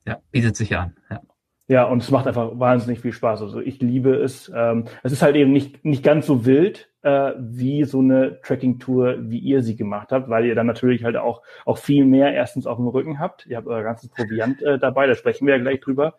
Ja, 0.07 0.19
bietet 0.31 0.57
sich 0.57 0.75
an. 0.75 0.97
Ja. 1.11 1.21
Ja, 1.69 1.85
und 1.85 2.01
es 2.01 2.11
macht 2.13 2.29
einfach 2.29 2.51
wahnsinnig 2.55 3.01
viel 3.01 3.13
Spaß. 3.13 3.43
Also 3.43 3.61
ich 3.61 3.81
liebe 3.81 4.15
es. 4.15 4.51
Ähm, 4.55 4.85
es 5.03 5.13
ist 5.13 5.23
halt 5.23 5.35
eben 5.35 5.53
nicht, 5.53 5.85
nicht 5.85 6.05
ganz 6.05 6.27
so 6.27 6.47
wild 6.47 6.89
äh, 7.03 7.33
wie 7.39 7.85
so 7.85 7.99
eine 7.99 8.41
Tracking-Tour, 8.41 9.31
wie 9.31 9.39
ihr 9.39 9.63
sie 9.63 9.77
gemacht 9.77 10.13
habt, 10.13 10.29
weil 10.29 10.45
ihr 10.45 10.55
dann 10.55 10.67
natürlich 10.67 11.03
halt 11.03 11.17
auch, 11.17 11.43
auch 11.65 11.79
viel 11.79 12.05
mehr 12.05 12.33
erstens 12.35 12.67
auf 12.67 12.77
dem 12.77 12.87
Rücken 12.87 13.19
habt. 13.19 13.47
Ihr 13.47 13.57
habt 13.57 13.67
euer 13.67 13.83
ganzes 13.83 14.11
Proviant 14.11 14.63
äh, 14.63 14.79
dabei, 14.79 15.07
da 15.07 15.15
sprechen 15.17 15.47
wir 15.47 15.57
ja 15.57 15.63
gleich 15.63 15.81
drüber. 15.81 16.15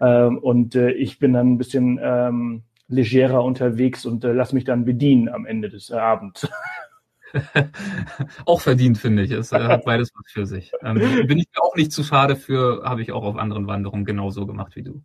Ähm, 0.00 0.38
und 0.38 0.76
äh, 0.76 0.90
ich 0.92 1.18
bin 1.18 1.32
dann 1.32 1.54
ein 1.54 1.58
bisschen 1.58 1.98
ähm, 2.02 2.62
legerer 2.88 3.44
unterwegs 3.44 4.06
und 4.06 4.24
äh, 4.24 4.32
lass 4.32 4.52
mich 4.52 4.64
dann 4.64 4.84
bedienen 4.84 5.28
am 5.28 5.46
Ende 5.46 5.68
des 5.68 5.90
äh, 5.90 5.94
Abends. 5.94 6.48
auch 8.46 8.60
verdient, 8.60 8.98
finde 8.98 9.22
ich. 9.22 9.30
Es 9.30 9.52
äh, 9.52 9.58
hat 9.58 9.84
beides 9.84 10.12
was 10.14 10.30
für 10.30 10.46
sich. 10.46 10.72
Ähm, 10.82 11.26
bin 11.26 11.38
ich 11.38 11.48
mir 11.54 11.62
auch 11.62 11.76
nicht 11.76 11.92
zu 11.92 12.02
schade 12.02 12.36
für, 12.36 12.82
habe 12.84 13.02
ich 13.02 13.12
auch 13.12 13.24
auf 13.24 13.36
anderen 13.36 13.66
Wanderungen 13.66 14.04
genauso 14.04 14.46
gemacht 14.46 14.76
wie 14.76 14.82
du. 14.82 15.02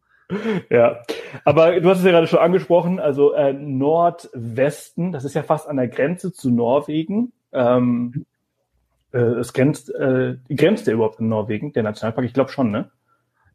Ja, 0.70 1.00
aber 1.44 1.80
du 1.80 1.90
hast 1.90 2.00
es 2.00 2.06
ja 2.06 2.12
gerade 2.12 2.28
schon 2.28 2.40
angesprochen, 2.40 3.00
also 3.00 3.34
äh, 3.34 3.54
Nordwesten, 3.54 5.12
das 5.12 5.26
ist 5.26 5.34
ja 5.34 5.44
fast 5.44 5.68
an 5.68 5.78
der 5.78 5.88
Grenze 5.88 6.32
zu 6.32 6.50
Norwegen. 6.50 7.34
Ähm, 7.52 8.26
äh, 9.12 9.20
es 9.20 9.54
grenzt, 9.54 9.94
äh, 9.94 10.38
grenzt 10.50 10.88
der 10.88 10.96
überhaupt 10.96 11.20
in 11.20 11.30
Norwegen, 11.30 11.74
der 11.74 11.84
Nationalpark? 11.84 12.26
Ich 12.26 12.34
glaube 12.34 12.52
schon, 12.52 12.72
ne? 12.72 12.90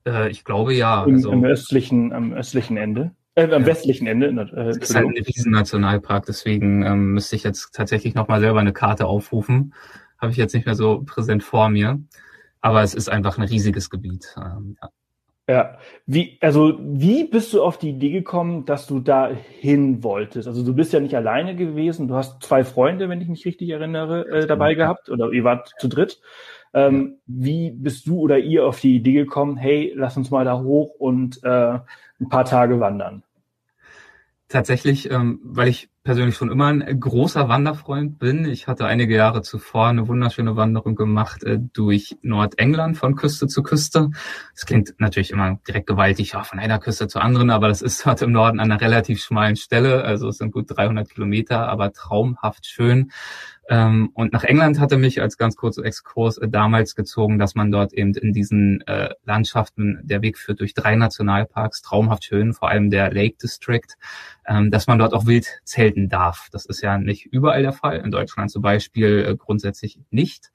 Äh, 0.06 0.30
ich 0.30 0.44
glaube 0.44 0.74
ja. 0.74 1.04
Im, 1.04 1.16
also, 1.16 1.32
Im, 1.32 1.44
östlichen, 1.44 2.12
am 2.12 2.32
östlichen 2.32 2.76
Ende. 2.76 3.12
Äh, 3.38 3.54
am 3.54 3.62
ja. 3.62 3.66
westlichen 3.66 4.06
Ende. 4.08 4.26
Äh, 4.26 4.68
es 4.68 4.78
ist 4.78 4.94
halt 4.96 5.06
ein 5.06 5.24
Riesennationalpark, 5.24 6.26
deswegen 6.26 6.82
ähm, 6.82 7.12
müsste 7.12 7.36
ich 7.36 7.44
jetzt 7.44 7.72
tatsächlich 7.72 8.14
nochmal 8.14 8.40
selber 8.40 8.58
eine 8.58 8.72
Karte 8.72 9.06
aufrufen. 9.06 9.74
Habe 10.18 10.32
ich 10.32 10.38
jetzt 10.38 10.54
nicht 10.54 10.66
mehr 10.66 10.74
so 10.74 11.02
präsent 11.06 11.44
vor 11.44 11.68
mir. 11.68 12.00
Aber 12.60 12.82
es 12.82 12.94
ist 12.94 13.08
einfach 13.08 13.38
ein 13.38 13.44
riesiges 13.44 13.90
Gebiet. 13.90 14.34
Ähm, 14.36 14.76
ja. 14.82 14.88
Ja, 15.50 15.78
wie, 16.04 16.36
also 16.42 16.78
wie 16.78 17.24
bist 17.24 17.54
du 17.54 17.62
auf 17.62 17.78
die 17.78 17.88
Idee 17.90 18.10
gekommen, 18.10 18.66
dass 18.66 18.86
du 18.86 19.00
da 19.00 19.30
hin 19.30 20.02
wolltest? 20.02 20.46
Also 20.46 20.62
du 20.62 20.74
bist 20.74 20.92
ja 20.92 21.00
nicht 21.00 21.16
alleine 21.16 21.56
gewesen, 21.56 22.06
du 22.06 22.16
hast 22.16 22.42
zwei 22.42 22.64
Freunde, 22.64 23.08
wenn 23.08 23.22
ich 23.22 23.28
mich 23.28 23.46
richtig 23.46 23.70
erinnere, 23.70 24.28
äh, 24.28 24.46
dabei 24.46 24.74
gehabt 24.74 25.08
oder 25.08 25.32
ihr 25.32 25.44
wart 25.44 25.72
zu 25.78 25.88
dritt. 25.88 26.20
Ähm, 26.74 27.20
wie 27.26 27.70
bist 27.70 28.06
du 28.06 28.18
oder 28.18 28.38
ihr 28.38 28.66
auf 28.66 28.80
die 28.80 28.96
Idee 28.96 29.14
gekommen, 29.14 29.56
hey, 29.56 29.90
lass 29.96 30.18
uns 30.18 30.30
mal 30.30 30.44
da 30.44 30.60
hoch 30.60 30.90
und 30.98 31.42
äh, 31.44 31.78
ein 32.20 32.28
paar 32.28 32.44
Tage 32.44 32.78
wandern? 32.78 33.22
Tatsächlich, 34.50 35.10
ähm, 35.10 35.40
weil 35.42 35.68
ich 35.68 35.90
persönlich 36.04 36.34
schon 36.34 36.50
immer 36.50 36.68
ein 36.68 37.00
großer 37.00 37.50
Wanderfreund 37.50 38.18
bin. 38.18 38.46
Ich 38.46 38.66
hatte 38.66 38.86
einige 38.86 39.14
Jahre 39.14 39.42
zuvor 39.42 39.88
eine 39.88 40.08
wunderschöne 40.08 40.56
Wanderung 40.56 40.94
gemacht 40.94 41.44
äh, 41.44 41.58
durch 41.74 42.16
Nordengland 42.22 42.96
von 42.96 43.14
Küste 43.14 43.46
zu 43.46 43.62
Küste. 43.62 44.08
Das 44.54 44.64
klingt 44.64 44.94
natürlich 44.96 45.32
immer 45.32 45.58
direkt 45.68 45.86
gewaltig, 45.86 46.32
ja, 46.32 46.44
von 46.44 46.58
einer 46.60 46.78
Küste 46.78 47.08
zur 47.08 47.20
anderen, 47.20 47.50
aber 47.50 47.68
das 47.68 47.82
ist 47.82 48.06
dort 48.06 48.22
im 48.22 48.32
Norden 48.32 48.58
an 48.58 48.70
einer 48.70 48.80
relativ 48.80 49.22
schmalen 49.22 49.56
Stelle. 49.56 50.02
Also 50.02 50.28
es 50.28 50.38
sind 50.38 50.50
gut 50.50 50.64
300 50.74 51.10
Kilometer, 51.10 51.68
aber 51.68 51.92
traumhaft 51.92 52.64
schön. 52.64 53.10
Ähm, 53.68 54.10
und 54.14 54.32
nach 54.32 54.44
England 54.44 54.80
hatte 54.80 54.96
mich 54.96 55.20
als 55.20 55.36
ganz 55.36 55.54
kurzer 55.54 55.84
Exkurs 55.84 56.38
äh, 56.38 56.48
damals 56.48 56.94
gezogen, 56.94 57.38
dass 57.38 57.54
man 57.54 57.70
dort 57.70 57.92
eben 57.92 58.14
in 58.14 58.32
diesen 58.32 58.80
äh, 58.86 59.10
Landschaften, 59.24 60.00
der 60.02 60.22
Weg 60.22 60.38
führt 60.38 60.60
durch 60.60 60.72
drei 60.72 60.96
Nationalparks, 60.96 61.82
traumhaft 61.82 62.24
schön, 62.24 62.54
vor 62.54 62.70
allem 62.70 62.88
der 62.90 63.12
Lake 63.12 63.36
District, 63.42 63.86
ähm, 64.46 64.70
dass 64.70 64.86
man 64.86 64.98
dort 64.98 65.12
auch 65.12 65.26
wild 65.26 65.60
zelten 65.64 66.08
darf. 66.08 66.48
Das 66.50 66.64
ist 66.64 66.80
ja 66.80 66.96
nicht 66.98 67.26
überall 67.26 67.62
der 67.62 67.72
Fall, 67.72 67.98
in 67.98 68.10
Deutschland 68.10 68.50
zum 68.50 68.62
Beispiel 68.62 69.26
äh, 69.28 69.36
grundsätzlich 69.36 70.00
nicht. 70.10 70.50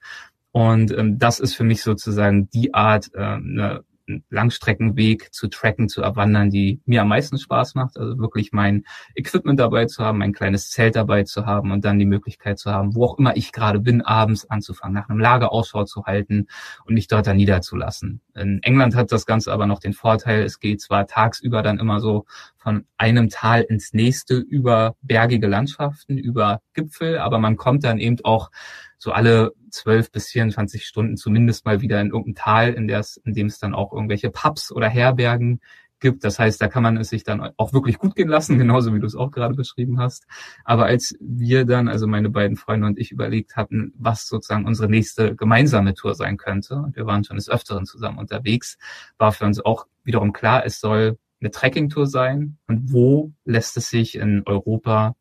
Und 0.50 0.96
ähm, 0.96 1.18
das 1.18 1.38
ist 1.38 1.54
für 1.54 1.64
mich 1.64 1.82
sozusagen 1.82 2.48
die 2.50 2.74
Art, 2.74 3.10
äh, 3.14 3.18
eine 3.18 3.84
Langstreckenweg 4.28 5.32
zu 5.32 5.48
tracken, 5.48 5.88
zu 5.88 6.02
erwandern, 6.02 6.50
die 6.50 6.80
mir 6.84 7.02
am 7.02 7.08
meisten 7.08 7.38
Spaß 7.38 7.74
macht. 7.74 7.96
Also 7.98 8.18
wirklich 8.18 8.52
mein 8.52 8.84
Equipment 9.14 9.58
dabei 9.58 9.86
zu 9.86 10.04
haben, 10.04 10.18
mein 10.18 10.32
kleines 10.32 10.70
Zelt 10.70 10.96
dabei 10.96 11.24
zu 11.24 11.46
haben 11.46 11.72
und 11.72 11.84
dann 11.84 11.98
die 11.98 12.04
Möglichkeit 12.04 12.58
zu 12.58 12.70
haben, 12.70 12.94
wo 12.94 13.04
auch 13.04 13.18
immer 13.18 13.36
ich 13.36 13.52
gerade 13.52 13.80
bin, 13.80 14.02
abends 14.02 14.48
anzufangen, 14.50 14.94
nach 14.94 15.08
einem 15.08 15.18
Lager 15.18 15.52
Ausschau 15.52 15.84
zu 15.84 16.04
halten 16.04 16.46
und 16.84 16.94
mich 16.94 17.08
dort 17.08 17.26
dann 17.26 17.36
niederzulassen. 17.36 18.20
In 18.34 18.62
England 18.62 18.94
hat 18.94 19.12
das 19.12 19.26
Ganze 19.26 19.52
aber 19.52 19.66
noch 19.66 19.80
den 19.80 19.92
Vorteil, 19.92 20.42
es 20.42 20.60
geht 20.60 20.80
zwar 20.80 21.06
tagsüber 21.06 21.62
dann 21.62 21.78
immer 21.78 22.00
so 22.00 22.26
von 22.56 22.86
einem 22.96 23.28
Tal 23.28 23.62
ins 23.62 23.92
nächste 23.92 24.36
über 24.36 24.96
bergige 25.02 25.46
Landschaften, 25.46 26.18
über 26.18 26.60
Gipfel, 26.72 27.18
aber 27.18 27.38
man 27.38 27.56
kommt 27.56 27.84
dann 27.84 27.98
eben 27.98 28.16
auch 28.24 28.50
so 28.98 29.12
alle 29.12 29.52
zwölf 29.70 30.10
bis 30.10 30.28
24 30.28 30.86
Stunden 30.86 31.16
zumindest 31.16 31.64
mal 31.64 31.80
wieder 31.80 32.00
in 32.00 32.08
irgendein 32.08 32.34
Tal, 32.34 32.72
in, 32.72 32.88
in 32.88 33.34
dem 33.34 33.46
es 33.46 33.58
dann 33.58 33.74
auch 33.74 33.92
irgendwelche 33.92 34.30
Pubs 34.30 34.72
oder 34.72 34.88
Herbergen 34.88 35.60
gibt. 36.04 36.22
Das 36.22 36.38
heißt, 36.38 36.60
da 36.60 36.68
kann 36.68 36.82
man 36.82 36.96
es 36.98 37.08
sich 37.08 37.24
dann 37.24 37.52
auch 37.56 37.72
wirklich 37.72 37.98
gut 37.98 38.14
gehen 38.14 38.28
lassen, 38.28 38.58
genauso 38.58 38.94
wie 38.94 39.00
du 39.00 39.06
es 39.06 39.16
auch 39.16 39.30
gerade 39.30 39.54
beschrieben 39.54 39.98
hast. 39.98 40.26
Aber 40.64 40.84
als 40.86 41.16
wir 41.20 41.64
dann, 41.64 41.88
also 41.88 42.06
meine 42.06 42.30
beiden 42.30 42.56
Freunde 42.56 42.86
und 42.86 42.98
ich 42.98 43.10
überlegt 43.10 43.56
hatten, 43.56 43.92
was 43.96 44.28
sozusagen 44.28 44.66
unsere 44.66 44.88
nächste 44.88 45.34
gemeinsame 45.34 45.94
Tour 45.94 46.14
sein 46.14 46.36
könnte, 46.36 46.76
und 46.76 46.94
wir 46.96 47.06
waren 47.06 47.24
schon 47.24 47.36
des 47.36 47.48
Öfteren 47.48 47.86
zusammen 47.86 48.18
unterwegs, 48.18 48.78
war 49.18 49.32
für 49.32 49.46
uns 49.46 49.64
auch 49.64 49.86
wiederum 50.04 50.32
klar, 50.32 50.64
es 50.64 50.78
soll 50.78 51.18
eine 51.40 51.50
Trekkingtour 51.50 52.06
sein 52.06 52.58
und 52.68 52.92
wo 52.92 53.32
lässt 53.44 53.76
es 53.76 53.90
sich 53.90 54.16
in 54.16 54.42
Europa 54.46 55.16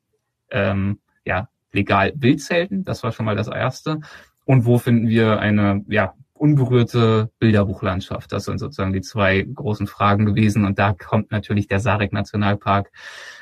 ähm, 0.51 0.99
ja 1.25 1.49
legal 1.73 2.13
Bildzelten? 2.15 2.83
Das 2.83 3.03
war 3.03 3.11
schon 3.11 3.25
mal 3.25 3.35
das 3.35 3.47
erste. 3.47 3.99
Und 4.45 4.65
wo 4.65 4.77
finden 4.77 5.07
wir 5.07 5.39
eine 5.39 5.83
ja 5.87 6.13
unberührte 6.33 7.31
Bilderbuchlandschaft? 7.39 8.31
Das 8.31 8.45
sind 8.45 8.59
sozusagen 8.59 8.93
die 8.93 9.01
zwei 9.01 9.41
großen 9.41 9.87
Fragen 9.87 10.25
gewesen. 10.25 10.65
Und 10.65 10.79
da 10.79 10.93
kommt 10.93 11.31
natürlich 11.31 11.67
der 11.67 11.79
Sarek 11.79 12.11
Nationalpark 12.13 12.91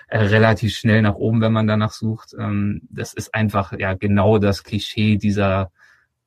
äh, 0.07 0.19
relativ 0.19 0.75
schnell 0.75 1.01
nach 1.01 1.15
oben, 1.15 1.41
wenn 1.41 1.53
man 1.53 1.67
danach 1.67 1.91
sucht. 1.91 2.35
Ähm, 2.38 2.81
das 2.89 3.13
ist 3.13 3.33
einfach 3.33 3.73
ja 3.77 3.93
genau 3.93 4.38
das 4.38 4.63
Klischee 4.63 5.17
dieser 5.17 5.71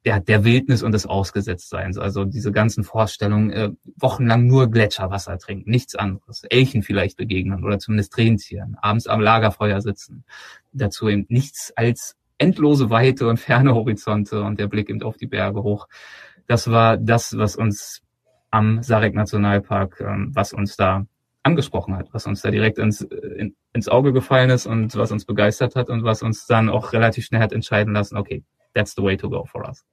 ja, 0.05 0.21
der 0.21 0.45
Wildnis 0.45 0.83
und 0.83 0.93
des 0.93 1.07
Ausgesetztseins. 1.07 1.97
Also 1.97 2.25
diese 2.27 2.53
ganzen 2.53 2.85
Vorstellungen, 2.85 3.51
äh, 3.51 3.71
wochenlang 3.97 4.47
nur 4.47 4.71
Gletscherwasser 4.71 5.39
trinken, 5.39 5.71
nichts 5.71 5.95
anderes. 5.95 6.45
Elchen 6.51 6.83
vielleicht 6.83 7.17
begegnen 7.17 7.65
oder 7.65 7.79
zumindest 7.79 8.17
Rentieren, 8.19 8.77
abends 8.83 9.07
am 9.07 9.21
Lagerfeuer 9.21 9.81
sitzen. 9.81 10.25
Dazu 10.73 11.09
eben 11.09 11.25
nichts 11.29 11.73
als 11.75 12.17
endlose 12.37 12.91
Weite 12.91 13.29
und 13.29 13.41
ferne 13.41 13.75
Horizonte 13.75 14.43
und 14.43 14.61
der 14.61 14.67
Blick 14.67 14.91
eben 14.91 15.03
auf 15.03 15.17
die 15.17 15.27
Berge 15.27 15.63
hoch. 15.63 15.89
Das 16.47 16.71
war 16.71 16.99
das, 16.99 17.39
was 17.39 17.57
uns 17.57 18.03
am 18.51 18.83
Sarek 18.83 19.15
Nationalpark, 19.15 20.01
ähm, 20.01 20.33
was 20.35 20.53
uns 20.53 20.77
da 20.77 21.07
angesprochen 21.43 21.97
hat, 21.97 22.09
was 22.13 22.27
uns 22.27 22.43
da 22.43 22.51
direkt 22.51 22.79
ins, 22.79 23.01
in, 23.01 23.55
ins 23.73 23.89
Auge 23.89 24.13
gefallen 24.13 24.51
ist 24.51 24.67
und 24.67 24.95
was 24.97 25.13
uns 25.13 25.25
begeistert 25.25 25.77
hat 25.77 25.89
und 25.89 26.05
was 26.05 26.23
uns 26.23 26.47
dann 26.47 26.69
auch 26.69 26.93
relativ 26.93 27.25
schnell 27.25 27.41
hat 27.41 27.53
entscheiden 27.53 27.95
lassen, 27.95 28.17
okay, 28.17 28.43
that's 28.75 28.95
the 28.95 29.03
way 29.03 29.17
to 29.17 29.29
go 29.29 29.45
for 29.45 29.67
us. 29.67 29.85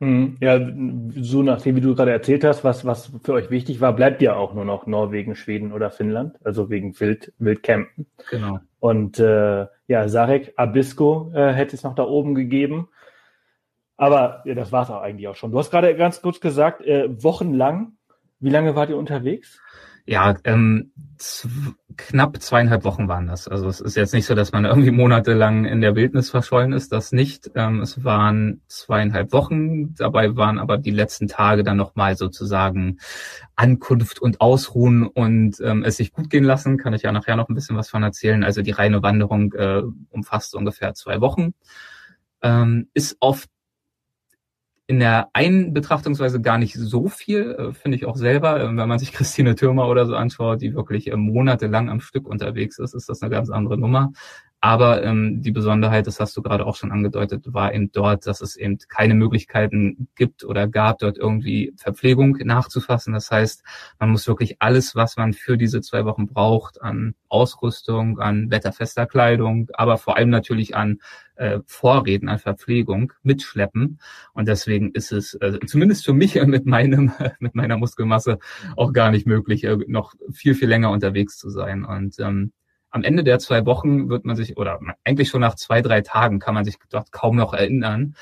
Hm, 0.00 0.36
ja, 0.40 0.60
so 1.16 1.42
nachdem, 1.42 1.76
wie 1.76 1.80
du 1.80 1.94
gerade 1.94 2.10
erzählt 2.10 2.44
hast, 2.44 2.64
was, 2.64 2.84
was 2.84 3.10
für 3.22 3.32
euch 3.32 3.50
wichtig 3.50 3.80
war, 3.80 3.94
bleibt 3.94 4.20
ja 4.20 4.34
auch 4.34 4.52
nur 4.52 4.66
noch 4.66 4.86
Norwegen, 4.86 5.34
Schweden 5.36 5.72
oder 5.72 5.90
Finnland, 5.90 6.36
also 6.44 6.68
wegen 6.68 6.98
Wild, 7.00 7.32
Wildcampen. 7.38 8.06
Genau. 8.30 8.60
Und 8.78 9.18
äh, 9.18 9.66
ja, 9.88 10.08
Sarek 10.08 10.52
Abisko 10.56 11.32
äh, 11.34 11.52
hätte 11.52 11.74
es 11.74 11.82
noch 11.82 11.94
da 11.94 12.04
oben 12.04 12.34
gegeben. 12.34 12.88
Aber 13.96 14.42
ja, 14.44 14.54
das 14.54 14.70
war 14.70 14.82
es 14.82 14.90
auch 14.90 15.00
eigentlich 15.00 15.28
auch 15.28 15.36
schon. 15.36 15.50
Du 15.50 15.58
hast 15.58 15.70
gerade 15.70 15.96
ganz 15.96 16.20
kurz 16.20 16.40
gesagt, 16.40 16.82
äh, 16.82 17.08
wochenlang. 17.22 17.92
Wie 18.38 18.50
lange 18.50 18.76
wart 18.76 18.90
ihr 18.90 18.98
unterwegs? 18.98 19.58
Ja, 20.08 20.36
ähm, 20.44 20.92
knapp 21.96 22.40
zweieinhalb 22.40 22.84
Wochen 22.84 23.08
waren 23.08 23.26
das. 23.26 23.48
Also 23.48 23.68
es 23.68 23.80
ist 23.80 23.96
jetzt 23.96 24.14
nicht 24.14 24.26
so, 24.26 24.34
dass 24.34 24.52
man 24.52 24.64
irgendwie 24.64 24.92
monatelang 24.92 25.64
in 25.64 25.80
der 25.80 25.96
Wildnis 25.96 26.30
verschollen 26.30 26.72
ist, 26.72 26.92
das 26.92 27.10
nicht. 27.10 27.50
Ähm, 27.56 27.80
es 27.80 28.04
waren 28.04 28.60
zweieinhalb 28.68 29.32
Wochen, 29.32 29.94
dabei 29.94 30.36
waren 30.36 30.58
aber 30.58 30.78
die 30.78 30.92
letzten 30.92 31.26
Tage 31.26 31.64
dann 31.64 31.76
nochmal 31.76 32.16
sozusagen 32.16 32.98
Ankunft 33.56 34.20
und 34.20 34.40
Ausruhen 34.40 35.06
und 35.06 35.60
ähm, 35.60 35.82
es 35.82 35.96
sich 35.96 36.12
gut 36.12 36.30
gehen 36.30 36.44
lassen, 36.44 36.78
kann 36.78 36.94
ich 36.94 37.02
ja 37.02 37.10
nachher 37.10 37.36
noch 37.36 37.48
ein 37.48 37.54
bisschen 37.54 37.76
was 37.76 37.90
von 37.90 38.04
erzählen. 38.04 38.44
Also 38.44 38.62
die 38.62 38.70
reine 38.70 39.02
Wanderung 39.02 39.52
äh, 39.54 39.82
umfasst 40.10 40.54
ungefähr 40.54 40.94
zwei 40.94 41.20
Wochen. 41.20 41.54
Ähm, 42.42 42.88
ist 42.94 43.16
oft 43.20 43.48
in 44.88 45.00
der 45.00 45.28
einen 45.32 45.72
Betrachtungsweise 45.74 46.40
gar 46.40 46.58
nicht 46.58 46.74
so 46.74 47.08
viel, 47.08 47.56
äh, 47.58 47.72
finde 47.72 47.96
ich 47.96 48.06
auch 48.06 48.16
selber. 48.16 48.60
Äh, 48.60 48.66
wenn 48.68 48.88
man 48.88 48.98
sich 48.98 49.12
Christine 49.12 49.54
Türmer 49.54 49.88
oder 49.88 50.06
so 50.06 50.14
anschaut, 50.14 50.62
die 50.62 50.74
wirklich 50.74 51.10
äh, 51.10 51.16
monatelang 51.16 51.90
am 51.90 52.00
Stück 52.00 52.26
unterwegs 52.26 52.78
ist, 52.78 52.94
ist 52.94 53.08
das 53.08 53.22
eine 53.22 53.30
ganz 53.30 53.50
andere 53.50 53.78
Nummer. 53.78 54.12
Aber 54.60 55.02
ähm, 55.04 55.42
die 55.42 55.52
Besonderheit, 55.52 56.06
das 56.06 56.18
hast 56.18 56.36
du 56.36 56.42
gerade 56.42 56.66
auch 56.66 56.76
schon 56.76 56.90
angedeutet, 56.90 57.52
war 57.52 57.74
eben 57.74 57.92
dort, 57.92 58.26
dass 58.26 58.40
es 58.40 58.56
eben 58.56 58.78
keine 58.88 59.14
Möglichkeiten 59.14 60.08
gibt 60.16 60.44
oder 60.44 60.66
gab, 60.66 60.98
dort 60.98 61.18
irgendwie 61.18 61.74
Verpflegung 61.76 62.38
nachzufassen. 62.42 63.12
Das 63.12 63.30
heißt, 63.30 63.62
man 63.98 64.10
muss 64.10 64.26
wirklich 64.26 64.56
alles, 64.60 64.96
was 64.96 65.16
man 65.16 65.34
für 65.34 65.58
diese 65.58 65.82
zwei 65.82 66.04
Wochen 66.04 66.26
braucht, 66.26 66.80
an 66.80 67.14
Ausrüstung, 67.28 68.18
an 68.18 68.50
wetterfester 68.50 69.06
Kleidung, 69.06 69.68
aber 69.74 69.98
vor 69.98 70.16
allem 70.16 70.30
natürlich 70.30 70.74
an 70.74 71.00
äh, 71.36 71.60
Vorräten, 71.66 72.28
an 72.28 72.38
Verpflegung 72.38 73.12
mitschleppen. 73.22 74.00
Und 74.32 74.48
deswegen 74.48 74.92
ist 74.92 75.12
es 75.12 75.34
äh, 75.34 75.58
zumindest 75.66 76.04
für 76.04 76.12
mich 76.12 76.34
mit 76.46 76.66
meinem 76.66 77.12
mit 77.38 77.54
meiner 77.54 77.76
Muskelmasse 77.76 78.38
auch 78.76 78.92
gar 78.92 79.10
nicht 79.10 79.26
möglich, 79.26 79.64
äh, 79.64 79.76
noch 79.86 80.14
viel 80.32 80.54
viel 80.54 80.68
länger 80.68 80.90
unterwegs 80.90 81.38
zu 81.38 81.50
sein. 81.50 81.84
Und 81.84 82.18
ähm, 82.18 82.52
am 82.90 83.02
Ende 83.02 83.24
der 83.24 83.38
zwei 83.38 83.66
Wochen 83.66 84.08
wird 84.08 84.24
man 84.24 84.36
sich, 84.36 84.56
oder 84.56 84.80
eigentlich 85.04 85.28
schon 85.28 85.42
nach 85.42 85.54
zwei, 85.56 85.82
drei 85.82 86.00
Tagen 86.00 86.38
kann 86.38 86.54
man 86.54 86.64
sich 86.64 86.76
dort 86.88 87.12
kaum 87.12 87.36
noch 87.36 87.52
erinnern, 87.52 88.16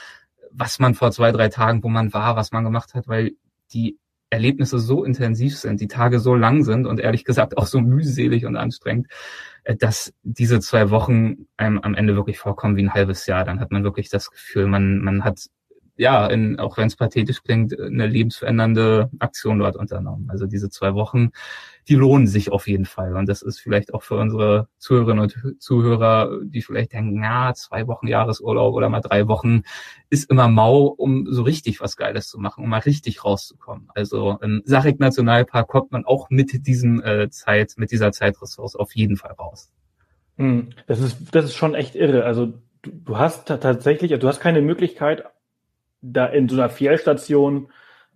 was 0.51 0.79
man 0.79 0.95
vor 0.95 1.13
zwei, 1.13 1.33
drei 1.33 1.49
Tagen, 1.49 1.83
wo 1.83 1.89
man 1.89 2.13
war, 2.13 2.37
was 2.37 2.53
man 2.53 2.65
gemacht 2.65 2.95
hat, 2.95 3.09
weil 3.09 3.33
die 3.73 3.99
Erlebnisse 4.35 4.79
so 4.79 5.05
intensiv 5.05 5.57
sind, 5.57 5.81
die 5.81 5.89
Tage 5.89 6.19
so 6.21 6.35
lang 6.35 6.65
sind 6.65 6.87
und 6.87 7.01
ehrlich 7.01 7.25
gesagt 7.25 7.57
auch 7.57 7.67
so 7.67 7.81
mühselig 7.81 8.45
und 8.45 8.57
anstrengend, 8.57 9.09
äh, 9.65 9.77
dass 9.77 10.13
diese 10.23 10.61
zwei 10.61 10.91
Wochen 10.91 11.47
einem 11.57 11.79
am 11.79 11.95
Ende 11.95 12.17
wirklich 12.17 12.39
vorkommen 12.39 12.77
wie 12.77 12.83
ein 12.83 12.95
halbes 12.95 13.27
Jahr. 13.27 13.45
Dann 13.45 13.61
hat 13.61 13.71
man 13.71 13.85
wirklich 13.85 14.11
das 14.11 14.31
Gefühl, 14.31 14.67
man, 14.67 14.99
man 14.99 15.25
hat 15.25 15.47
ja, 15.97 16.27
in, 16.27 16.59
auch 16.59 16.77
wenn 16.77 16.89
es 16.89 16.97
pathetisch 16.97 17.43
klingt, 17.43 17.79
eine 17.79 18.07
lebensverändernde 18.07 19.11
Aktion 19.21 19.59
dort 19.59 19.77
unternommen. 19.77 20.29
Also 20.29 20.47
diese 20.47 20.69
zwei 20.69 20.95
Wochen, 20.95 21.31
die 21.89 21.95
lohnen 21.95 22.27
sich 22.27 22.51
auf 22.51 22.67
jeden 22.67 22.85
Fall. 22.85 23.15
Und 23.17 23.29
das 23.29 23.43
ist 23.43 23.61
vielleicht 23.61 23.95
auch 23.95 24.03
für 24.03 24.17
unsere 24.17 24.69
Zuhörerinnen 24.79 25.23
und 25.23 25.61
Zuhörer, 25.61 26.41
die 26.43 26.63
vielleicht 26.63 26.93
denken, 26.93 27.23
ja, 27.23 27.53
zwei 27.55 27.87
Wochen 27.87 28.09
Jahresurlaub 28.09 28.75
oder 28.75 28.89
mal 28.89 29.01
drei 29.01 29.29
Wochen 29.29 29.63
ist 30.11 30.31
immer 30.31 30.49
mau, 30.49 30.87
um 30.87 31.27
so 31.31 31.43
richtig 31.43 31.81
was 31.81 31.97
Geiles 31.97 32.29
zu 32.29 32.39
machen, 32.39 32.65
um 32.65 32.71
mal 32.71 32.79
richtig 32.79 33.25
rauszukommen. 33.25 33.89
Also 33.95 34.39
im 34.43 34.63
Sarek 34.65 34.99
Nationalpark 34.99 35.69
kommt 35.69 35.93
man 35.93 36.05
auch 36.05 36.29
mit 36.31 36.67
diesem 36.67 37.03
äh, 37.03 37.31
Zeit, 37.31 37.75
mit 37.77 37.93
dieser 37.93 38.13
Zeitressource 38.13 38.75
auf 38.75 38.95
jeden 38.95 39.17
Fall 39.17 39.33
raus. 39.33 39.71
Hm, 40.39 40.71
das 40.87 41.01
ist, 41.01 41.19
das 41.33 41.45
ist 41.45 41.55
schon 41.55 41.75
echt 41.75 41.95
irre. 41.95 42.25
Also 42.25 42.55
du, 42.83 42.91
du 42.91 43.19
hast 43.19 43.47
tatsächlich, 43.47 44.19
du 44.19 44.29
hast 44.29 44.41
keine 44.41 44.63
Möglichkeit, 44.63 45.25
da 46.13 46.27
in 46.27 46.49
so 46.49 46.57
einer 46.57 46.69
Fjellstation, 46.69 47.69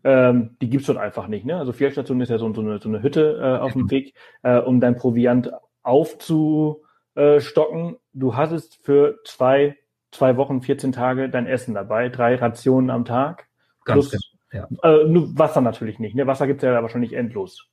ähm, 0.05 0.57
die 0.61 0.71
gibt's 0.71 0.87
dort 0.87 0.99
einfach 0.99 1.29
nicht. 1.29 1.45
Ne? 1.45 1.57
Also 1.57 1.73
Fjellstation 1.73 2.21
ist 2.21 2.29
ja 2.29 2.39
so, 2.39 2.53
so, 2.53 2.61
eine, 2.61 2.79
so 2.79 2.89
eine 2.89 3.03
Hütte 3.03 3.39
äh, 3.41 3.59
auf 3.59 3.73
dem. 3.73 3.91
Weg, 3.91 4.15
äh, 4.43 4.59
um 4.59 4.81
dein 4.81 4.97
Proviant 4.97 5.51
aufzustocken. 5.83 7.97
Du 8.13 8.37
hattest 8.37 8.85
für 8.85 9.19
zwei, 9.25 9.77
zwei 10.13 10.37
Wochen, 10.37 10.61
14 10.61 10.93
Tage 10.93 11.31
dein 11.31 11.47
Essen 11.47 11.75
dabei, 11.75 12.11
drei 12.11 12.37
Rationen 12.37 12.91
am 12.91 13.05
Tag. 13.05 13.49
Ganz 13.85 14.11
plus, 14.11 14.33
genau, 14.51 14.67
ja. 14.83 14.91
äh, 14.91 15.05
nur 15.05 15.39
Wasser 15.39 15.61
natürlich 15.61 15.99
nicht. 15.99 16.15
Ne? 16.15 16.27
Wasser 16.27 16.47
gibt's 16.47 16.63
ja 16.63 16.83
wahrscheinlich 16.83 17.15
endlos. 17.15 17.67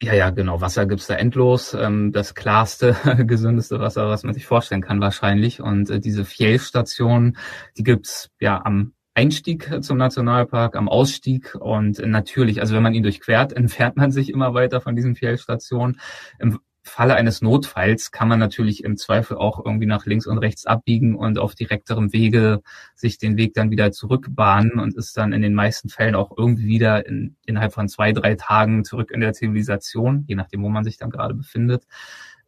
Ja, 0.00 0.14
ja, 0.14 0.30
genau. 0.30 0.60
Wasser 0.60 0.86
gibt's 0.86 1.08
da 1.08 1.14
endlos. 1.14 1.74
Ähm, 1.74 2.12
das 2.12 2.34
klarste, 2.34 2.96
gesündeste 3.26 3.80
Wasser, 3.80 4.08
was 4.08 4.22
man 4.22 4.32
sich 4.32 4.46
vorstellen 4.46 4.80
kann, 4.80 5.00
wahrscheinlich. 5.00 5.60
Und 5.60 5.90
äh, 5.90 6.00
diese 6.00 6.24
Fjellstation, 6.24 7.36
die 7.76 7.82
gibt's 7.82 8.30
ja 8.40 8.64
am 8.64 8.92
Einstieg 9.18 9.82
zum 9.82 9.98
Nationalpark, 9.98 10.76
am 10.76 10.88
Ausstieg 10.88 11.56
und 11.56 11.98
natürlich, 11.98 12.60
also 12.60 12.76
wenn 12.76 12.84
man 12.84 12.94
ihn 12.94 13.02
durchquert, 13.02 13.52
entfernt 13.62 13.96
man 13.96 14.12
sich 14.12 14.30
immer 14.30 14.54
weiter 14.54 14.80
von 14.80 14.94
diesen 14.94 15.16
Fjellstationen. 15.16 15.98
Im 16.38 16.60
Falle 16.84 17.16
eines 17.16 17.42
Notfalls 17.42 18.12
kann 18.12 18.28
man 18.28 18.38
natürlich 18.38 18.84
im 18.84 18.96
Zweifel 18.96 19.36
auch 19.36 19.64
irgendwie 19.64 19.86
nach 19.86 20.06
links 20.06 20.28
und 20.28 20.38
rechts 20.38 20.66
abbiegen 20.66 21.16
und 21.16 21.36
auf 21.36 21.56
direkterem 21.56 22.12
Wege 22.12 22.62
sich 22.94 23.18
den 23.18 23.36
Weg 23.36 23.54
dann 23.54 23.72
wieder 23.72 23.90
zurückbahnen 23.90 24.78
und 24.78 24.96
ist 24.96 25.16
dann 25.16 25.32
in 25.32 25.42
den 25.42 25.54
meisten 25.54 25.88
Fällen 25.88 26.14
auch 26.14 26.30
irgendwie 26.36 26.68
wieder 26.68 27.04
in, 27.04 27.36
innerhalb 27.44 27.74
von 27.74 27.88
zwei, 27.88 28.12
drei 28.12 28.36
Tagen 28.36 28.84
zurück 28.84 29.10
in 29.10 29.20
der 29.20 29.32
Zivilisation, 29.32 30.24
je 30.28 30.36
nachdem, 30.36 30.62
wo 30.62 30.68
man 30.68 30.84
sich 30.84 30.96
dann 30.96 31.10
gerade 31.10 31.34
befindet. 31.34 31.84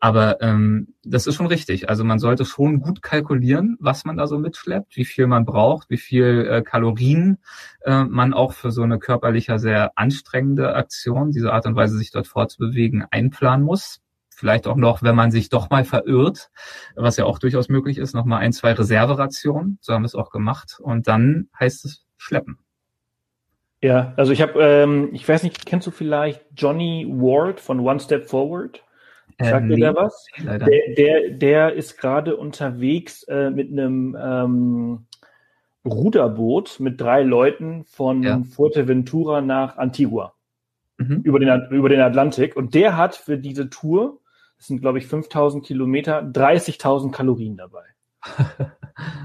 Aber 0.03 0.41
ähm, 0.41 0.95
das 1.05 1.27
ist 1.27 1.35
schon 1.35 1.47
richtig. 1.47 1.91
Also 1.91 2.05
man 2.05 2.19
sollte 2.19 2.47
schon 2.47 2.81
gut 2.81 3.03
kalkulieren, 3.03 3.77
was 3.81 4.07
man 4.07 4.17
da 4.17 4.27
so 4.27 4.39
mitschleppt, 4.39 4.97
wie 4.97 5.05
viel 5.05 5.27
man 5.27 5.45
braucht, 5.45 5.91
wie 5.91 5.99
viel 5.99 6.49
äh, 6.51 6.63
Kalorien 6.63 7.39
äh, 7.85 8.05
man 8.05 8.33
auch 8.33 8.55
für 8.55 8.71
so 8.71 8.83
eine 8.83 8.99
körperlicher 8.99 9.59
sehr 9.59 9.93
anstrengende 9.97 10.75
Aktion, 10.75 11.33
diese 11.33 11.53
Art 11.53 11.67
und 11.67 11.77
Weise 11.77 11.99
sich 11.99 12.11
dort 12.11 12.27
fortzubewegen, 12.27 13.05
einplanen 13.11 13.65
muss. 13.65 14.01
Vielleicht 14.31 14.67
auch 14.67 14.77
noch, 14.77 15.03
wenn 15.03 15.15
man 15.15 15.31
sich 15.31 15.51
doch 15.51 15.69
mal 15.69 15.85
verirrt, 15.85 16.51
was 16.97 17.19
ja 17.19 17.27
auch 17.27 17.39
durchaus 17.39 17.69
möglich 17.69 17.99
ist, 17.99 18.15
noch 18.15 18.25
mal 18.25 18.39
ein, 18.39 18.55
zwei 18.55 18.73
Reserverationen. 18.73 19.79
So 19.83 19.93
haben 19.93 20.03
wir 20.03 20.07
es 20.07 20.15
auch 20.15 20.31
gemacht. 20.31 20.79
Und 20.81 21.09
dann 21.09 21.51
heißt 21.61 21.85
es 21.85 22.07
schleppen. 22.17 22.59
Ja, 23.83 24.15
also 24.17 24.33
ich 24.33 24.41
habe, 24.41 24.63
ähm, 24.63 25.11
ich 25.13 25.29
weiß 25.29 25.43
nicht, 25.43 25.67
kennst 25.67 25.87
du 25.87 25.91
vielleicht 25.91 26.43
Johnny 26.57 27.07
Ward 27.07 27.61
von 27.61 27.81
One 27.81 28.01
Step 28.01 28.31
Forward? 28.31 28.83
Sagt 29.41 29.71
dir 29.71 29.77
der 29.77 29.95
was? 29.95 30.27
Der, 30.39 30.59
der, 30.59 31.31
der 31.31 31.73
ist 31.75 31.99
gerade 31.99 32.37
unterwegs 32.37 33.23
äh, 33.25 33.51
mit 33.51 33.73
einem 33.73 34.17
ähm, 34.21 35.07
Ruderboot 35.85 36.79
mit 36.81 37.01
drei 37.01 37.23
Leuten 37.23 37.85
von 37.85 38.23
ja. 38.23 38.43
Fuerteventura 38.43 39.41
nach 39.41 39.79
Antigua. 39.79 40.35
mhm. 41.01 41.21
über, 41.23 41.39
den, 41.39 41.69
über 41.71 41.89
den 41.89 42.01
Atlantik. 42.01 42.57
Und 42.57 42.75
der 42.75 42.97
hat 42.97 43.17
für 43.17 43.39
diese 43.39 43.71
Tour, 43.71 44.21
das 44.59 44.67
sind 44.67 44.81
glaube 44.81 44.99
ich 44.99 45.07
5000 45.07 45.65
Kilometer, 45.65 46.21
30.000 46.23 47.11
Kalorien 47.11 47.57
dabei. 47.57 47.85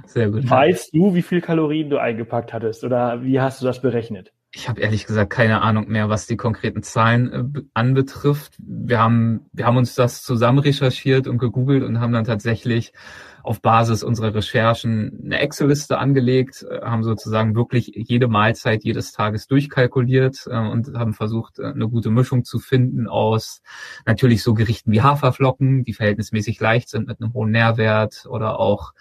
Sehr 0.05 0.29
gut. 0.29 0.49
Weißt 0.49 0.93
du, 0.95 1.13
wie 1.13 1.21
viel 1.21 1.41
Kalorien 1.41 1.89
du 1.89 1.97
eingepackt 1.97 2.53
hattest 2.53 2.83
oder 2.83 3.21
wie 3.23 3.39
hast 3.39 3.61
du 3.61 3.65
das 3.65 3.81
berechnet? 3.81 4.31
Ich 4.57 4.69
habe 4.69 4.79
ehrlich 4.79 5.05
gesagt 5.05 5.31
keine 5.31 5.61
Ahnung 5.61 5.89
mehr, 5.89 6.07
was 6.07 6.27
die 6.27 6.37
konkreten 6.37 6.81
Zahlen 6.81 7.53
äh, 7.55 7.61
anbetrifft. 7.73 8.53
Wir 8.57 8.99
haben, 8.99 9.41
wir 9.51 9.65
haben 9.65 9.75
uns 9.75 9.95
das 9.95 10.23
zusammen 10.23 10.59
recherchiert 10.59 11.27
und 11.27 11.39
gegoogelt 11.39 11.83
und 11.83 11.99
haben 11.99 12.13
dann 12.13 12.23
tatsächlich 12.23 12.93
auf 13.43 13.61
Basis 13.61 14.01
unserer 14.01 14.33
Recherchen 14.33 15.19
eine 15.25 15.39
Excel-Liste 15.39 15.97
angelegt, 15.97 16.65
äh, 16.69 16.79
haben 16.81 17.03
sozusagen 17.03 17.53
wirklich 17.53 17.91
jede 17.95 18.29
Mahlzeit 18.29 18.85
jedes 18.85 19.11
Tages 19.11 19.47
durchkalkuliert 19.47 20.47
äh, 20.49 20.57
und 20.57 20.97
haben 20.97 21.13
versucht, 21.13 21.59
eine 21.59 21.89
gute 21.89 22.09
Mischung 22.09 22.45
zu 22.45 22.59
finden 22.59 23.07
aus 23.07 23.61
natürlich 24.05 24.41
so 24.41 24.53
Gerichten 24.53 24.89
wie 24.93 25.01
Haferflocken, 25.01 25.83
die 25.83 25.93
verhältnismäßig 25.93 26.61
leicht 26.61 26.87
sind 26.87 27.07
mit 27.07 27.19
einem 27.19 27.33
hohen 27.33 27.51
Nährwert 27.51 28.25
oder 28.29 28.57
auch 28.57 28.93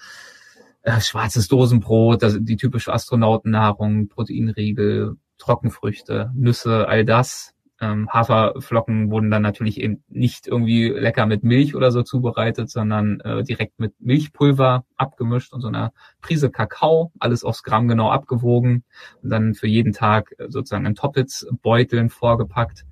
schwarzes 1.00 1.48
Dosenbrot, 1.48 2.20
die 2.40 2.56
typische 2.56 2.92
Astronautennahrung, 2.92 4.08
Proteinriegel, 4.08 5.16
Trockenfrüchte, 5.38 6.30
Nüsse, 6.34 6.88
all 6.88 7.04
das. 7.04 7.54
Ähm, 7.80 8.08
Haferflocken 8.08 9.10
wurden 9.10 9.30
dann 9.30 9.42
natürlich 9.42 9.80
eben 9.80 10.04
nicht 10.08 10.46
irgendwie 10.46 10.88
lecker 10.88 11.26
mit 11.26 11.42
Milch 11.42 11.74
oder 11.74 11.90
so 11.90 12.02
zubereitet, 12.02 12.70
sondern 12.70 13.20
äh, 13.20 13.42
direkt 13.42 13.80
mit 13.80 13.94
Milchpulver 13.98 14.84
abgemischt 14.96 15.52
und 15.52 15.60
so 15.60 15.68
einer 15.68 15.92
Prise 16.20 16.50
Kakao, 16.50 17.12
alles 17.18 17.42
aufs 17.42 17.64
Gramm 17.64 17.88
genau 17.88 18.10
abgewogen 18.10 18.84
und 19.22 19.30
dann 19.30 19.54
für 19.54 19.66
jeden 19.66 19.92
Tag 19.92 20.34
äh, 20.38 20.46
sozusagen 20.48 20.86
in 20.86 20.94
Toppets-Beuteln 20.94 22.10
vorgepackt. 22.10 22.84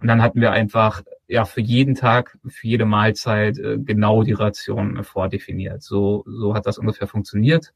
Und 0.00 0.08
dann 0.08 0.22
hatten 0.22 0.40
wir 0.40 0.52
einfach 0.52 1.02
ja 1.28 1.44
für 1.44 1.60
jeden 1.60 1.94
Tag, 1.94 2.38
für 2.48 2.66
jede 2.66 2.86
Mahlzeit 2.86 3.58
äh, 3.58 3.78
genau 3.78 4.22
die 4.22 4.32
Ration 4.32 5.04
vordefiniert. 5.04 5.82
So, 5.82 6.24
so 6.26 6.54
hat 6.54 6.64
das 6.64 6.78
ungefähr 6.78 7.06
funktioniert 7.06 7.74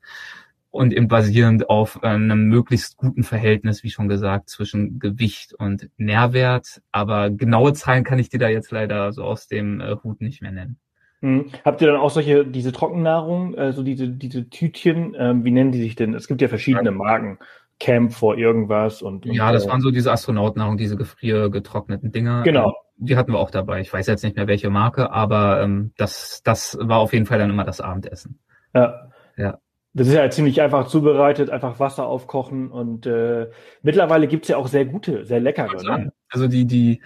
und 0.75 0.93
eben 0.93 1.07
basierend 1.07 1.71
auf 1.71 2.01
äh, 2.03 2.09
einem 2.09 2.49
möglichst 2.49 2.97
guten 2.97 3.23
Verhältnis, 3.23 3.85
wie 3.85 3.91
schon 3.91 4.09
gesagt, 4.09 4.51
zwischen 4.51 4.99
Gewicht 4.99 5.55
und 5.55 5.89
Nährwert. 5.97 6.83
Aber 6.91 7.31
genaue 7.31 7.73
Zahlen 7.75 8.03
kann 8.03 8.19
ich 8.19 8.29
dir 8.29 8.41
da 8.41 8.49
jetzt 8.49 8.73
leider 8.73 9.13
so 9.13 9.23
aus 9.23 9.47
dem 9.47 9.81
äh, 9.81 9.97
Hut 10.03 10.21
nicht 10.21 10.43
mehr 10.43 10.51
nennen. 10.51 10.79
Hm. 11.21 11.47
Habt 11.65 11.81
ihr 11.81 11.87
dann 11.87 11.97
auch 11.97 12.11
solche, 12.11 12.45
diese 12.45 12.73
Trockennahrung, 12.73 13.55
also 13.55 13.85
diese, 13.85 14.09
diese 14.09 14.51
Tütchen, 14.51 15.15
ähm, 15.17 15.45
wie 15.45 15.53
nennen 15.53 15.71
die 15.71 15.81
sich 15.81 15.95
denn? 15.95 16.13
Es 16.13 16.27
gibt 16.27 16.43
ja 16.43 16.49
verschiedene 16.49 16.91
Marken. 16.91 17.39
Camp 17.81 18.13
vor 18.13 18.37
irgendwas 18.37 19.03
und, 19.03 19.27
und 19.27 19.33
Ja, 19.33 19.51
das 19.51 19.67
äh, 19.67 19.69
waren 19.69 19.81
so 19.81 19.91
diese 19.91 20.13
Astronautennahrung, 20.13 20.77
diese 20.77 20.97
gefriergetrockneten 20.97 22.13
Dinger. 22.13 22.43
Genau. 22.43 22.73
Die 22.97 23.17
hatten 23.17 23.33
wir 23.33 23.39
auch 23.39 23.51
dabei. 23.51 23.81
Ich 23.81 23.93
weiß 23.93 24.07
jetzt 24.07 24.23
nicht 24.23 24.37
mehr 24.37 24.47
welche 24.47 24.71
Marke, 24.71 25.11
aber 25.11 25.61
ähm, 25.61 25.93
das, 25.97 26.41
das 26.45 26.79
war 26.81 26.99
auf 26.99 27.13
jeden 27.13 27.27
Fall 27.27 27.39
dann 27.39 27.51
immer 27.51 27.65
das 27.65 27.81
Abendessen. 27.81 28.39
Ja. 28.75 29.11
Ja. 29.37 29.59
Das 29.97 30.09
ist 30.09 30.15
ja 30.15 30.29
ziemlich 30.29 30.61
einfach 30.61 30.89
zubereitet, 30.89 31.51
einfach 31.51 31.79
Wasser 31.79 32.07
aufkochen 32.07 32.71
und 32.71 33.07
äh, 33.07 33.49
mittlerweile 33.83 34.27
gibt's 34.27 34.49
ja 34.49 34.57
auch 34.57 34.67
sehr 34.67 34.85
gute, 34.85 35.25
sehr 35.25 35.39
leckere. 35.39 35.71
Also, 35.71 35.87
ne? 35.87 36.13
also 36.31 36.49
die, 36.49 36.67
die, 36.67 37.01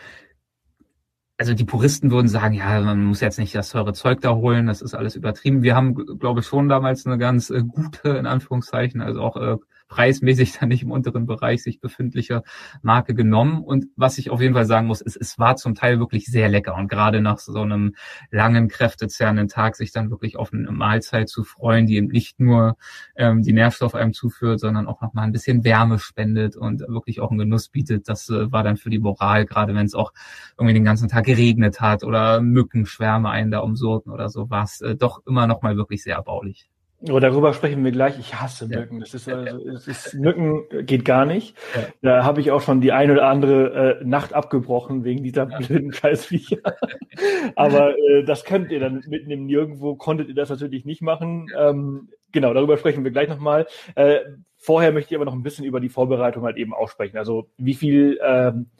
also 1.37 1.52
die 1.52 1.64
Puristen 1.64 2.11
würden 2.11 2.28
sagen, 2.28 2.54
ja, 2.54 2.80
man 2.80 3.04
muss 3.04 3.21
jetzt 3.21 3.38
nicht 3.38 3.54
das 3.54 3.71
teure 3.71 3.92
Zeug 3.92 4.23
da 4.23 4.35
holen, 4.35 4.66
das 4.66 4.80
ist 4.80 4.95
alles 4.95 5.16
übertrieben. 5.16 5.62
Wir 5.62 5.76
haben, 5.76 5.95
glaube 6.18 6.40
ich, 6.40 6.47
schon 6.47 6.71
damals 6.71 7.07
eine 7.07 7.18
ganz 7.18 7.50
äh, 7.50 7.62
gute, 7.62 8.09
in 8.09 8.26
Anführungszeichen, 8.26 9.02
also 9.02 9.21
auch 9.21 9.37
äh, 9.37 9.57
preismäßig 9.88 10.59
dann 10.59 10.68
nicht 10.68 10.83
im 10.83 10.90
unteren 10.90 11.26
Bereich 11.26 11.62
sich 11.62 11.80
befindliche 11.80 12.42
Marke 12.83 13.14
genommen. 13.14 13.62
Und 13.62 13.87
was 13.97 14.18
ich 14.18 14.30
auf 14.30 14.40
jeden 14.40 14.54
Fall 14.54 14.66
sagen 14.66 14.87
muss, 14.87 15.00
ist, 15.00 15.16
es 15.16 15.38
war 15.38 15.57
zum 15.57 15.75
Teil 15.75 15.99
wirklich 15.99 16.26
sehr 16.26 16.49
lecker. 16.49 16.75
Und 16.75 16.88
gerade 16.88 17.21
nach 17.21 17.38
so 17.38 17.61
einem 17.61 17.95
langen, 18.30 18.68
kräftezerrenden 18.68 19.49
Tag 19.49 19.76
sich 19.76 19.92
dann 19.92 20.11
wirklich 20.11 20.37
auf 20.37 20.52
eine 20.52 20.71
Mahlzeit 20.71 21.28
zu 21.28 21.45
freuen, 21.45 21.87
die 21.87 21.97
eben 21.97 22.09
nicht 22.09 22.38
nur 22.38 22.76
ähm, 23.16 23.42
die 23.42 23.52
Nährstoffe 23.52 23.95
einem 23.95 24.12
zuführt, 24.12 24.61
sondern 24.61 24.87
auch 24.87 25.00
nochmal 25.00 25.25
ein 25.25 25.33
bisschen 25.33 25.64
Wärme 25.64 25.99
spendet 25.99 26.57
und 26.57 26.80
wirklich 26.80 27.21
auch 27.21 27.30
einen 27.30 27.38
Genuss 27.38 27.68
bietet. 27.68 28.09
Das 28.09 28.28
äh, 28.28 28.52
war 28.52 28.62
dann 28.62 28.76
für 28.76 28.90
die 28.90 28.99
Moral, 28.99 29.47
gerade 29.47 29.75
wenn 29.75 29.86
es 29.86 29.95
auch 29.95 30.13
irgendwie 30.56 30.75
den 30.75 30.84
ganzen 30.84 31.08
Tag 31.08 31.25
geregnet 31.25 31.80
hat 31.80 32.04
oder 32.04 32.41
Mückenschwärme 32.41 33.30
einen 33.30 33.50
da 33.50 33.60
umsurten 33.60 34.10
oder 34.10 34.28
so, 34.28 34.50
war 34.50 34.65
es 34.65 34.80
äh, 34.80 34.97
doch 34.97 35.23
immer 35.26 35.47
noch 35.47 35.63
mal 35.63 35.76
wirklich 35.76 36.02
sehr 36.02 36.17
erbaulich. 36.17 36.69
Oh, 37.02 37.21
darüber 37.21 37.54
sprechen 37.54 37.84
wir 37.84 37.93
gleich. 37.93 38.19
Ich 38.19 38.34
hasse 38.34 38.67
Mücken. 38.67 38.99
Das 38.99 39.15
ist 39.15 39.28
also, 39.28 39.69
es 39.69 39.87
ist, 39.87 40.15
Mücken 40.15 40.65
geht 40.84 41.04
gar 41.04 41.26
nicht. 41.26 41.56
Ja. 41.75 41.82
Da 42.02 42.25
habe 42.25 42.41
ich 42.41 42.50
auch 42.50 42.61
schon 42.61 42.80
die 42.80 42.91
eine 42.91 43.13
oder 43.13 43.28
andere 43.28 44.00
äh, 44.00 44.04
Nacht 44.04 44.32
abgebrochen 44.32 45.04
wegen 45.04 45.23
dieser 45.23 45.47
blöden 45.47 45.93
Scheißviecher. 45.93 46.58
Aber 47.54 47.97
äh, 47.97 48.25
das 48.25 48.45
könnt 48.45 48.73
ihr 48.73 48.80
dann 48.80 49.04
mitnehmen. 49.06 49.47
Nirgendwo 49.47 49.95
konntet 49.95 50.28
ihr 50.28 50.34
das 50.34 50.50
natürlich 50.50 50.84
nicht 50.84 51.00
machen. 51.00 51.47
Ähm, 51.56 52.08
genau, 52.32 52.52
darüber 52.52 52.76
sprechen 52.76 53.04
wir 53.04 53.13
gleich 53.13 53.28
nochmal. 53.28 53.69
Äh, 53.95 54.19
vorher 54.56 54.91
möchte 54.91 55.15
ich 55.15 55.17
aber 55.17 55.25
noch 55.25 55.34
ein 55.34 55.45
bisschen 55.45 55.65
über 55.65 55.78
die 55.78 55.91
Vorbereitung 55.91 56.43
halt 56.43 56.56
eben 56.56 56.75
aussprechen. 56.75 57.17
Also 57.17 57.49
wie 57.58 57.75
viel 57.75 58.19
ähm, 58.25 58.71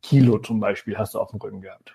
Kilo 0.00 0.38
zum 0.38 0.60
Beispiel 0.60 0.96
hast 0.96 1.14
du 1.14 1.20
auf 1.20 1.30
dem 1.30 1.40
Rücken 1.40 1.60
gehabt? 1.60 1.94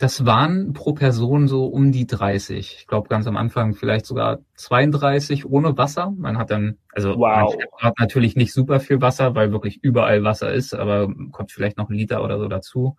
Das 0.00 0.24
waren 0.24 0.72
pro 0.72 0.94
Person 0.94 1.46
so 1.46 1.66
um 1.66 1.92
die 1.92 2.06
30. 2.06 2.78
Ich 2.80 2.86
glaube 2.86 3.10
ganz 3.10 3.26
am 3.26 3.36
Anfang 3.36 3.74
vielleicht 3.74 4.06
sogar 4.06 4.38
32 4.54 5.44
ohne 5.44 5.76
Wasser. 5.76 6.14
Man 6.16 6.38
hat 6.38 6.50
dann, 6.50 6.78
also 6.90 7.18
wow. 7.18 7.54
man 7.54 7.90
hat 7.90 7.98
natürlich 7.98 8.34
nicht 8.34 8.54
super 8.54 8.80
viel 8.80 9.02
Wasser, 9.02 9.34
weil 9.34 9.52
wirklich 9.52 9.84
überall 9.84 10.24
Wasser 10.24 10.54
ist, 10.54 10.72
aber 10.72 11.12
kommt 11.32 11.52
vielleicht 11.52 11.76
noch 11.76 11.90
ein 11.90 11.96
Liter 11.96 12.24
oder 12.24 12.38
so 12.38 12.48
dazu. 12.48 12.96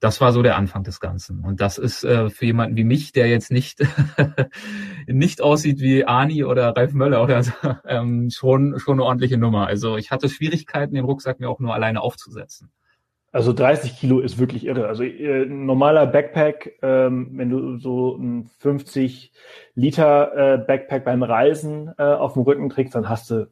Das 0.00 0.20
war 0.20 0.32
so 0.32 0.42
der 0.42 0.58
Anfang 0.58 0.82
des 0.82 1.00
Ganzen. 1.00 1.40
Und 1.46 1.62
das 1.62 1.78
ist 1.78 2.04
äh, 2.04 2.28
für 2.28 2.44
jemanden 2.44 2.76
wie 2.76 2.84
mich, 2.84 3.12
der 3.12 3.28
jetzt 3.28 3.50
nicht 3.50 3.80
nicht 5.06 5.40
aussieht 5.40 5.80
wie 5.80 6.04
Ani 6.04 6.44
oder 6.44 6.76
Ralf 6.76 6.92
Möller 6.92 7.22
oder 7.22 7.42
so, 7.42 7.52
ähm, 7.86 8.28
schon 8.28 8.78
schon 8.78 8.96
eine 8.98 9.04
ordentliche 9.04 9.38
Nummer. 9.38 9.66
Also 9.66 9.96
ich 9.96 10.10
hatte 10.10 10.28
Schwierigkeiten, 10.28 10.94
den 10.94 11.06
Rucksack 11.06 11.40
mir 11.40 11.48
auch 11.48 11.58
nur 11.58 11.72
alleine 11.72 12.02
aufzusetzen. 12.02 12.70
Also 13.30 13.52
30 13.52 13.98
Kilo 13.98 14.20
ist 14.20 14.38
wirklich 14.38 14.64
irre. 14.64 14.88
Also 14.88 15.02
äh, 15.02 15.42
ein 15.42 15.66
normaler 15.66 16.06
Backpack, 16.06 16.78
ähm, 16.82 17.28
wenn 17.32 17.50
du 17.50 17.78
so 17.78 18.16
ein 18.16 18.50
50 18.58 19.32
Liter 19.74 20.54
äh, 20.54 20.58
Backpack 20.58 21.04
beim 21.04 21.22
Reisen 21.22 21.92
äh, 21.98 22.02
auf 22.02 22.32
dem 22.34 22.42
Rücken 22.42 22.70
trägst, 22.70 22.94
dann 22.94 23.08
hast 23.08 23.30
du 23.30 23.48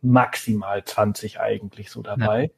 maximal 0.00 0.82
20 0.84 1.40
eigentlich 1.40 1.90
so 1.90 2.02
dabei. 2.02 2.50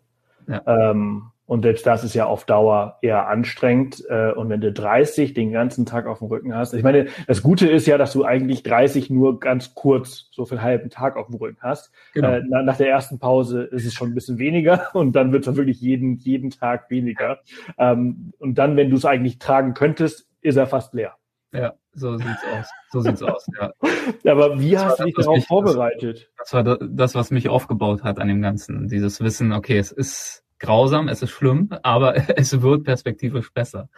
Ja. 0.47 0.63
Ja. 0.67 0.91
Ähm, 0.91 1.31
und 1.47 1.63
selbst 1.63 1.87
das 1.87 2.05
ist 2.05 2.15
ja 2.15 2.25
auf 2.25 2.47
Dauer 2.47 2.99
eher 3.03 3.29
anstrengend. 3.29 4.03
Äh, 4.09 4.33
und 4.33 4.49
wenn 4.49 4.61
du 4.61 4.73
30 4.73 5.35
den 5.35 5.53
ganzen 5.53 5.85
Tag 5.85 6.07
auf 6.07 6.21
dem 6.21 6.29
Rücken 6.29 6.55
hast, 6.55 6.73
ich 6.73 6.83
meine, 6.83 7.07
das 7.27 7.43
Gute 7.43 7.69
ist 7.69 7.87
ja, 7.87 7.99
dass 7.99 8.13
du 8.13 8.25
eigentlich 8.25 8.63
30 8.63 9.11
nur 9.11 9.41
ganz 9.41 9.75
kurz, 9.75 10.29
so 10.33 10.47
für 10.47 10.55
einen 10.55 10.65
halben 10.65 10.91
Tag 10.91 11.17
auf 11.17 11.27
dem 11.27 11.37
Rücken 11.37 11.59
hast. 11.61 11.93
Genau. 12.15 12.31
Äh, 12.31 12.43
nach 12.49 12.77
der 12.79 12.89
ersten 12.89 13.19
Pause 13.19 13.65
ist 13.65 13.85
es 13.85 13.93
schon 13.93 14.11
ein 14.11 14.15
bisschen 14.15 14.39
weniger 14.39 14.89
und 14.95 15.13
dann 15.13 15.33
wird 15.33 15.43
es 15.43 15.47
dann 15.47 15.57
wirklich 15.57 15.81
jeden, 15.81 16.17
jeden 16.17 16.51
Tag 16.51 16.91
weniger. 16.91 17.41
Ähm, 17.77 18.33
und 18.39 18.57
dann, 18.57 18.77
wenn 18.77 18.89
du 18.89 18.97
es 18.97 19.05
eigentlich 19.05 19.39
tragen 19.39 19.75
könntest, 19.75 20.27
ist 20.41 20.57
er 20.57 20.67
fast 20.67 20.95
leer. 20.95 21.15
Ja, 21.53 21.75
so 21.93 22.17
sieht's 22.17 22.43
aus. 22.53 22.67
So 22.91 23.01
sieht's 23.01 23.23
aus, 23.23 23.47
ja. 23.61 23.71
Aber 24.31 24.59
wie 24.59 24.73
das 24.73 24.85
hast 24.85 25.01
du 25.01 25.05
dich 25.05 25.15
darauf 25.15 25.37
mich, 25.37 25.47
vorbereitet? 25.47 26.31
Das, 26.39 26.51
das 26.51 26.67
war 26.67 26.79
das, 26.81 27.15
was 27.15 27.31
mich 27.31 27.49
aufgebaut 27.49 28.03
hat 28.03 28.19
an 28.19 28.29
dem 28.29 28.43
Ganzen. 28.43 28.89
Dieses 28.89 29.21
Wissen, 29.21 29.53
okay, 29.53 29.79
es 29.79 29.93
ist 29.93 30.44
grausam, 30.65 31.09
es 31.09 31.23
ist 31.23 31.31
schlimm, 31.31 31.69
aber 31.83 32.15
es 32.39 32.61
wird 32.63 32.85
perspektivisch 32.85 33.53
besser. 33.53 33.89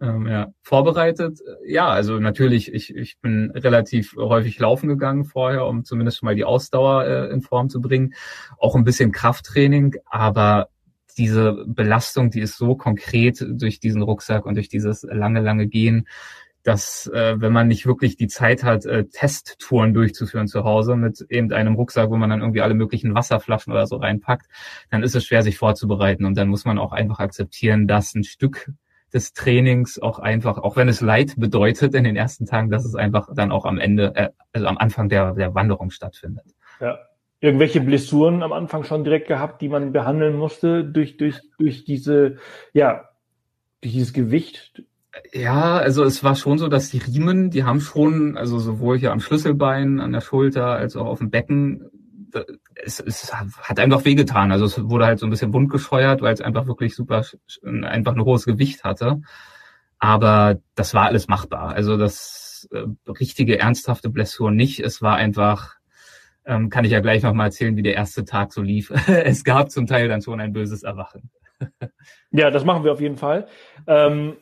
Ähm, 0.00 0.26
ja. 0.26 0.48
Vorbereitet, 0.62 1.38
ja, 1.64 1.88
also 1.88 2.18
natürlich, 2.18 2.72
ich, 2.72 2.94
ich 2.94 3.18
bin 3.20 3.50
relativ 3.54 4.14
häufig 4.16 4.58
laufen 4.58 4.88
gegangen 4.88 5.24
vorher, 5.24 5.66
um 5.66 5.84
zumindest 5.84 6.18
schon 6.18 6.26
mal 6.26 6.34
die 6.34 6.44
Ausdauer 6.44 7.04
äh, 7.04 7.32
in 7.32 7.40
Form 7.40 7.68
zu 7.68 7.80
bringen. 7.80 8.14
Auch 8.58 8.74
ein 8.74 8.84
bisschen 8.84 9.12
Krafttraining, 9.12 9.94
aber 10.06 10.68
diese 11.16 11.64
Belastung, 11.66 12.30
die 12.30 12.40
ist 12.40 12.58
so 12.58 12.74
konkret 12.74 13.44
durch 13.48 13.78
diesen 13.78 14.02
Rucksack 14.02 14.46
und 14.46 14.56
durch 14.56 14.68
dieses 14.68 15.04
lange, 15.04 15.40
lange 15.40 15.68
Gehen, 15.68 16.08
dass 16.64 17.06
äh, 17.12 17.40
wenn 17.40 17.52
man 17.52 17.68
nicht 17.68 17.86
wirklich 17.86 18.16
die 18.16 18.26
Zeit 18.26 18.64
hat, 18.64 18.86
äh, 18.86 19.04
Testtouren 19.04 19.94
durchzuführen 19.94 20.48
zu 20.48 20.64
Hause 20.64 20.96
mit 20.96 21.24
eben 21.28 21.52
einem 21.52 21.74
Rucksack, 21.74 22.10
wo 22.10 22.16
man 22.16 22.30
dann 22.30 22.40
irgendwie 22.40 22.62
alle 22.62 22.74
möglichen 22.74 23.14
Wasserflaschen 23.14 23.72
oder 23.72 23.86
so 23.86 23.96
reinpackt, 23.96 24.46
dann 24.90 25.02
ist 25.02 25.14
es 25.14 25.26
schwer, 25.26 25.42
sich 25.42 25.58
vorzubereiten. 25.58 26.24
Und 26.24 26.36
dann 26.36 26.48
muss 26.48 26.64
man 26.64 26.78
auch 26.78 26.92
einfach 26.92 27.20
akzeptieren, 27.20 27.86
dass 27.86 28.14
ein 28.14 28.24
Stück 28.24 28.72
des 29.12 29.34
Trainings 29.34 30.00
auch 30.00 30.18
einfach, 30.18 30.58
auch 30.58 30.76
wenn 30.76 30.88
es 30.88 31.00
Leid 31.02 31.34
bedeutet 31.36 31.94
in 31.94 32.02
den 32.02 32.16
ersten 32.16 32.46
Tagen, 32.46 32.70
dass 32.70 32.84
es 32.84 32.96
einfach 32.96 33.28
dann 33.34 33.52
auch 33.52 33.66
am 33.66 33.78
Ende, 33.78 34.12
äh, 34.16 34.30
also 34.52 34.66
am 34.66 34.78
Anfang 34.78 35.08
der, 35.08 35.34
der 35.34 35.54
Wanderung 35.54 35.90
stattfindet. 35.90 36.46
Ja. 36.80 36.98
Irgendwelche 37.40 37.82
Blessuren 37.82 38.42
am 38.42 38.54
Anfang 38.54 38.84
schon 38.84 39.04
direkt 39.04 39.28
gehabt, 39.28 39.60
die 39.60 39.68
man 39.68 39.92
behandeln 39.92 40.34
musste 40.34 40.82
durch, 40.82 41.18
durch, 41.18 41.42
durch 41.58 41.84
diese, 41.84 42.38
ja, 42.72 43.10
durch 43.82 43.92
dieses 43.92 44.14
Gewicht, 44.14 44.82
ja, 45.32 45.76
also 45.76 46.04
es 46.04 46.24
war 46.24 46.34
schon 46.34 46.58
so, 46.58 46.68
dass 46.68 46.90
die 46.90 46.98
Riemen, 46.98 47.50
die 47.50 47.64
haben 47.64 47.80
schon, 47.80 48.36
also 48.36 48.58
sowohl 48.58 48.98
hier 48.98 49.12
am 49.12 49.20
Schlüsselbein, 49.20 50.00
an 50.00 50.12
der 50.12 50.20
Schulter, 50.20 50.66
als 50.66 50.96
auch 50.96 51.06
auf 51.06 51.18
dem 51.18 51.30
Becken, 51.30 51.90
es, 52.74 53.00
es 53.00 53.32
hat 53.32 53.78
einfach 53.78 54.04
wehgetan. 54.04 54.52
Also 54.52 54.64
es 54.64 54.82
wurde 54.88 55.06
halt 55.06 55.18
so 55.18 55.26
ein 55.26 55.30
bisschen 55.30 55.50
bunt 55.50 55.70
gescheuert, 55.70 56.22
weil 56.22 56.34
es 56.34 56.40
einfach 56.40 56.66
wirklich 56.66 56.94
super, 56.94 57.22
einfach 57.62 58.14
ein 58.14 58.24
hohes 58.24 58.44
Gewicht 58.44 58.84
hatte. 58.84 59.20
Aber 59.98 60.58
das 60.74 60.94
war 60.94 61.06
alles 61.06 61.28
machbar. 61.28 61.70
Also 61.70 61.96
das 61.96 62.68
äh, 62.72 62.84
richtige, 63.08 63.58
ernsthafte 63.58 64.10
Blessur 64.10 64.50
nicht. 64.50 64.80
Es 64.80 65.00
war 65.00 65.16
einfach, 65.16 65.76
ähm, 66.44 66.68
kann 66.68 66.84
ich 66.84 66.90
ja 66.90 67.00
gleich 67.00 67.22
nochmal 67.22 67.46
erzählen, 67.46 67.76
wie 67.76 67.82
der 67.82 67.94
erste 67.94 68.24
Tag 68.24 68.52
so 68.52 68.62
lief. 68.62 68.90
es 69.06 69.44
gab 69.44 69.70
zum 69.70 69.86
Teil 69.86 70.08
dann 70.08 70.22
schon 70.22 70.40
ein 70.40 70.52
böses 70.52 70.82
Erwachen. 70.82 71.30
ja, 72.32 72.50
das 72.50 72.64
machen 72.64 72.84
wir 72.84 72.92
auf 72.92 73.00
jeden 73.00 73.16
Fall. 73.16 73.46
Ähm, 73.86 74.36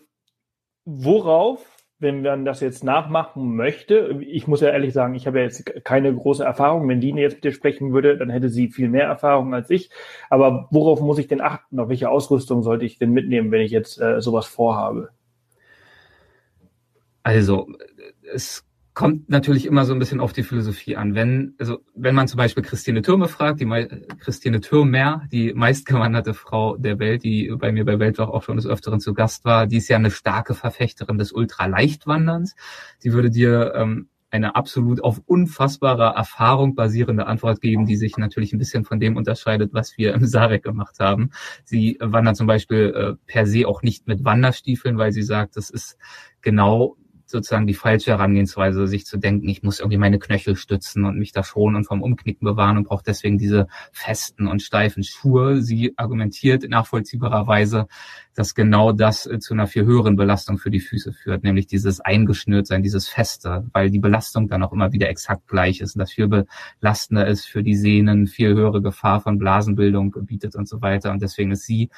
worauf 0.84 1.64
wenn 2.02 2.22
man 2.22 2.44
das 2.44 2.58
jetzt 2.60 2.82
nachmachen 2.82 3.54
möchte, 3.54 4.18
ich 4.20 4.48
muss 4.48 4.60
ja 4.60 4.70
ehrlich 4.70 4.92
sagen, 4.92 5.14
ich 5.14 5.28
habe 5.28 5.38
ja 5.38 5.44
jetzt 5.44 5.84
keine 5.84 6.12
große 6.12 6.42
Erfahrung. 6.42 6.88
Wenn 6.88 7.00
Dine 7.00 7.20
jetzt 7.20 7.34
mit 7.34 7.44
dir 7.44 7.52
sprechen 7.52 7.92
würde, 7.92 8.18
dann 8.18 8.28
hätte 8.28 8.48
sie 8.48 8.68
viel 8.68 8.88
mehr 8.88 9.06
Erfahrung 9.06 9.54
als 9.54 9.70
ich. 9.70 9.88
Aber 10.28 10.66
worauf 10.72 11.00
muss 11.00 11.18
ich 11.18 11.28
denn 11.28 11.40
achten? 11.40 11.78
Auf 11.78 11.88
welche 11.88 12.10
Ausrüstung 12.10 12.64
sollte 12.64 12.84
ich 12.84 12.98
denn 12.98 13.12
mitnehmen, 13.12 13.52
wenn 13.52 13.60
ich 13.60 13.70
jetzt 13.70 14.00
äh, 14.00 14.20
sowas 14.20 14.46
vorhabe? 14.46 15.10
Also, 17.22 17.68
es 18.34 18.64
kommt 18.94 19.30
natürlich 19.30 19.64
immer 19.64 19.84
so 19.84 19.94
ein 19.94 19.98
bisschen 19.98 20.20
auf 20.20 20.32
die 20.32 20.42
Philosophie 20.42 20.96
an. 20.96 21.14
Wenn, 21.14 21.54
also, 21.58 21.78
wenn 21.94 22.14
man 22.14 22.28
zum 22.28 22.36
Beispiel 22.36 22.62
Christine 22.62 23.00
Türme 23.00 23.28
fragt, 23.28 23.60
die 23.60 23.88
Christine 24.18 24.60
Türmer, 24.60 25.22
die 25.32 25.54
meistgewanderte 25.54 26.34
Frau 26.34 26.76
der 26.76 26.98
Welt, 26.98 27.24
die 27.24 27.50
bei 27.58 27.72
mir 27.72 27.86
bei 27.86 27.98
Weltwach 27.98 28.28
auch 28.28 28.42
schon 28.42 28.56
des 28.56 28.66
Öfteren 28.66 29.00
zu 29.00 29.14
Gast 29.14 29.44
war, 29.44 29.66
die 29.66 29.78
ist 29.78 29.88
ja 29.88 29.96
eine 29.96 30.10
starke 30.10 30.54
Verfechterin 30.54 31.16
des 31.16 31.32
Ultraleichtwanderns. 31.32 32.54
Sie 32.98 33.12
würde 33.12 33.30
dir 33.30 33.72
ähm, 33.74 34.08
eine 34.32 34.56
absolut 34.56 35.02
auf 35.04 35.20
unfassbarer 35.26 36.14
Erfahrung 36.16 36.74
basierende 36.74 37.26
Antwort 37.26 37.60
geben, 37.60 37.86
die 37.86 37.96
sich 37.96 38.16
natürlich 38.16 38.52
ein 38.52 38.58
bisschen 38.58 38.84
von 38.84 38.98
dem 38.98 39.16
unterscheidet, 39.16 39.72
was 39.74 39.96
wir 39.98 40.14
im 40.14 40.26
Sarek 40.26 40.62
gemacht 40.62 40.96
haben. 41.00 41.30
Sie 41.64 41.98
wandert 42.00 42.36
zum 42.36 42.46
Beispiel 42.46 42.92
äh, 42.94 43.14
per 43.26 43.46
se 43.46 43.68
auch 43.68 43.82
nicht 43.82 44.06
mit 44.06 44.24
Wanderstiefeln, 44.24 44.96
weil 44.96 45.12
sie 45.12 45.22
sagt, 45.22 45.56
das 45.56 45.68
ist 45.68 45.98
genau 46.40 46.96
sozusagen 47.32 47.66
die 47.66 47.74
falsche 47.74 48.12
Herangehensweise, 48.12 48.86
sich 48.86 49.06
zu 49.06 49.16
denken, 49.16 49.48
ich 49.48 49.62
muss 49.62 49.80
irgendwie 49.80 49.98
meine 49.98 50.20
Knöchel 50.20 50.54
stützen 50.54 51.04
und 51.04 51.18
mich 51.18 51.32
da 51.32 51.42
schonen 51.42 51.76
und 51.76 51.84
vom 51.84 52.02
Umknicken 52.02 52.44
bewahren 52.44 52.76
und 52.76 52.84
brauche 52.84 53.02
deswegen 53.04 53.38
diese 53.38 53.66
festen 53.90 54.46
und 54.46 54.62
steifen 54.62 55.02
Schuhe. 55.02 55.62
Sie 55.62 55.94
argumentiert 55.96 56.68
nachvollziehbarerweise, 56.68 57.88
dass 58.34 58.54
genau 58.54 58.92
das 58.92 59.26
äh, 59.26 59.38
zu 59.38 59.54
einer 59.54 59.66
viel 59.66 59.84
höheren 59.84 60.14
Belastung 60.14 60.58
für 60.58 60.70
die 60.70 60.80
Füße 60.80 61.12
führt, 61.12 61.42
nämlich 61.42 61.66
dieses 61.66 62.00
Eingeschnürtsein, 62.00 62.82
dieses 62.82 63.08
Feste, 63.08 63.66
weil 63.72 63.90
die 63.90 63.98
Belastung 63.98 64.48
dann 64.48 64.62
auch 64.62 64.72
immer 64.72 64.92
wieder 64.92 65.08
exakt 65.08 65.48
gleich 65.48 65.80
ist 65.80 65.96
und 65.96 66.00
das 66.00 66.12
viel 66.12 66.28
belastender 66.28 67.26
ist 67.26 67.46
für 67.46 67.62
die 67.62 67.76
Sehnen, 67.76 68.26
viel 68.26 68.54
höhere 68.54 68.82
Gefahr 68.82 69.20
von 69.20 69.38
Blasenbildung 69.38 70.14
bietet 70.26 70.54
und 70.54 70.68
so 70.68 70.80
weiter. 70.82 71.10
Und 71.10 71.22
deswegen 71.22 71.50
ist 71.50 71.64
sie 71.64 71.90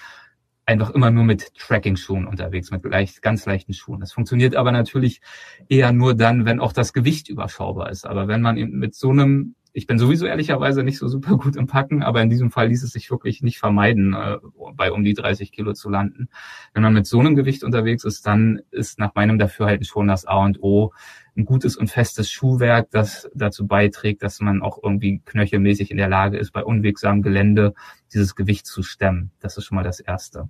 einfach 0.66 0.90
immer 0.90 1.10
nur 1.10 1.24
mit 1.24 1.54
Tracking-Schuhen 1.54 2.26
unterwegs, 2.26 2.70
mit 2.70 2.84
leicht, 2.84 3.22
ganz 3.22 3.46
leichten 3.46 3.74
Schuhen. 3.74 4.00
Das 4.00 4.12
funktioniert 4.12 4.54
aber 4.54 4.72
natürlich 4.72 5.20
eher 5.68 5.92
nur 5.92 6.14
dann, 6.14 6.44
wenn 6.44 6.60
auch 6.60 6.72
das 6.72 6.92
Gewicht 6.92 7.28
überschaubar 7.28 7.90
ist. 7.90 8.06
Aber 8.06 8.28
wenn 8.28 8.40
man 8.40 8.56
eben 8.56 8.78
mit 8.78 8.94
so 8.94 9.10
einem, 9.10 9.54
ich 9.76 9.88
bin 9.88 9.98
sowieso 9.98 10.24
ehrlicherweise 10.24 10.84
nicht 10.84 10.98
so 10.98 11.08
super 11.08 11.36
gut 11.36 11.56
im 11.56 11.66
Packen, 11.66 12.04
aber 12.04 12.22
in 12.22 12.30
diesem 12.30 12.52
Fall 12.52 12.68
ließ 12.68 12.84
es 12.84 12.92
sich 12.92 13.10
wirklich 13.10 13.42
nicht 13.42 13.58
vermeiden, 13.58 14.14
äh, 14.14 14.38
bei 14.74 14.92
um 14.92 15.02
die 15.02 15.14
30 15.14 15.50
Kilo 15.50 15.72
zu 15.72 15.90
landen. 15.90 16.28
Wenn 16.72 16.84
man 16.84 16.94
mit 16.94 17.06
so 17.06 17.18
einem 17.18 17.34
Gewicht 17.34 17.64
unterwegs 17.64 18.04
ist, 18.04 18.24
dann 18.24 18.60
ist 18.70 19.00
nach 19.00 19.14
meinem 19.16 19.36
Dafürhalten 19.36 19.84
schon 19.84 20.06
das 20.06 20.26
A 20.26 20.44
und 20.44 20.62
O 20.62 20.92
ein 21.36 21.44
gutes 21.44 21.76
und 21.76 21.90
festes 21.90 22.30
Schuhwerk, 22.30 22.90
das 22.92 23.28
dazu 23.34 23.66
beiträgt, 23.66 24.22
dass 24.22 24.40
man 24.40 24.62
auch 24.62 24.78
irgendwie 24.80 25.20
knöchelmäßig 25.24 25.90
in 25.90 25.96
der 25.96 26.08
Lage 26.08 26.38
ist, 26.38 26.52
bei 26.52 26.62
unwegsamem 26.62 27.22
Gelände 27.22 27.74
dieses 28.12 28.36
Gewicht 28.36 28.66
zu 28.66 28.84
stemmen. 28.84 29.32
Das 29.40 29.56
ist 29.56 29.64
schon 29.64 29.74
mal 29.74 29.82
das 29.82 29.98
Erste. 29.98 30.48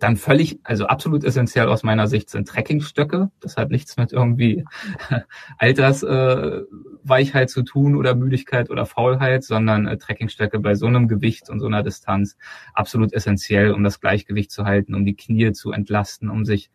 Dann 0.00 0.16
völlig, 0.16 0.58
also 0.64 0.86
absolut 0.86 1.24
essentiell 1.24 1.68
aus 1.68 1.82
meiner 1.82 2.06
Sicht 2.06 2.30
sind 2.30 2.48
Trekkingstöcke. 2.48 3.30
Das 3.40 3.56
hat 3.58 3.70
nichts 3.70 3.98
mit 3.98 4.12
irgendwie 4.12 4.64
Altersweichheit 5.58 7.44
äh, 7.44 7.46
zu 7.46 7.62
tun 7.62 7.96
oder 7.96 8.14
Müdigkeit 8.14 8.70
oder 8.70 8.86
Faulheit, 8.86 9.44
sondern 9.44 9.86
äh, 9.86 9.98
Trekkingstöcke 9.98 10.58
bei 10.58 10.74
so 10.74 10.86
einem 10.86 11.06
Gewicht 11.06 11.50
und 11.50 11.60
so 11.60 11.66
einer 11.66 11.82
Distanz 11.82 12.38
absolut 12.72 13.12
essentiell, 13.12 13.72
um 13.72 13.84
das 13.84 14.00
Gleichgewicht 14.00 14.50
zu 14.50 14.64
halten, 14.64 14.94
um 14.94 15.04
die 15.04 15.16
Knie 15.16 15.52
zu 15.52 15.70
entlasten, 15.70 16.30
um 16.30 16.46
sich 16.46 16.70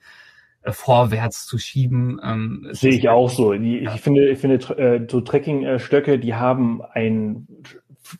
äh, 0.62 0.72
vorwärts 0.72 1.48
zu 1.48 1.58
schieben. 1.58 2.22
Ähm, 2.24 2.68
Sehe 2.74 2.94
ich 2.94 3.10
auch 3.10 3.32
so. 3.32 3.54
Die, 3.54 3.80
ja. 3.80 3.96
Ich 3.96 4.02
finde, 4.02 4.30
ich 4.30 4.38
finde 4.38 4.56
äh, 4.78 5.08
so 5.10 5.22
Trekkingstöcke, 5.22 6.20
die 6.20 6.36
haben 6.36 6.84
einen 6.84 7.48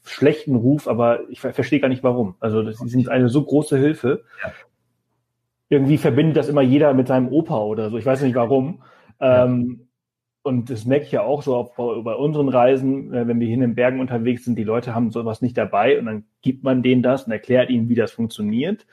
schlechten 0.04 0.56
Ruf, 0.56 0.88
aber 0.88 1.30
ich 1.30 1.40
verstehe 1.42 1.80
gar 1.80 1.90
nicht 1.90 2.04
warum. 2.04 2.36
Also 2.40 2.64
das, 2.64 2.78
sind 2.80 3.08
eine 3.10 3.30
so 3.30 3.44
große 3.44 3.78
Hilfe. 3.78 4.24
Ja. 4.44 4.52
Irgendwie 5.76 5.98
verbindet 5.98 6.38
das 6.38 6.50
immer 6.50 6.62
jeder 6.62 6.94
mit 6.94 7.08
seinem 7.08 7.28
Opa 7.28 7.58
oder 7.60 7.90
so. 7.90 7.98
Ich 7.98 8.06
weiß 8.06 8.22
nicht 8.22 8.36
warum. 8.36 8.82
Ja. 9.20 9.46
Ähm, 9.46 9.88
und 10.42 10.70
das 10.70 10.86
merke 10.86 11.06
ich 11.06 11.12
ja 11.12 11.24
auch 11.24 11.42
so 11.42 11.56
auf, 11.56 11.76
bei 11.76 12.14
unseren 12.14 12.50
Reisen, 12.50 13.12
äh, 13.14 13.28
wenn 13.28 13.40
wir 13.40 13.48
hier 13.48 13.56
in 13.56 13.62
den 13.62 13.76
Bergen 13.76 14.00
unterwegs 14.00 14.46
sind, 14.46 14.58
die 14.58 14.64
Leute 14.64 14.94
haben 14.94 15.10
sowas 15.10 15.42
nicht 15.42 15.58
dabei 15.58 15.98
und 15.98 16.06
dann 16.06 16.26
gibt 16.42 16.64
man 16.64 16.84
denen 16.84 17.02
das 17.02 17.24
und 17.24 17.32
erklärt 17.32 17.70
ihnen, 17.72 17.90
wie 17.90 17.96
das 17.96 18.12
funktioniert. 18.12 18.86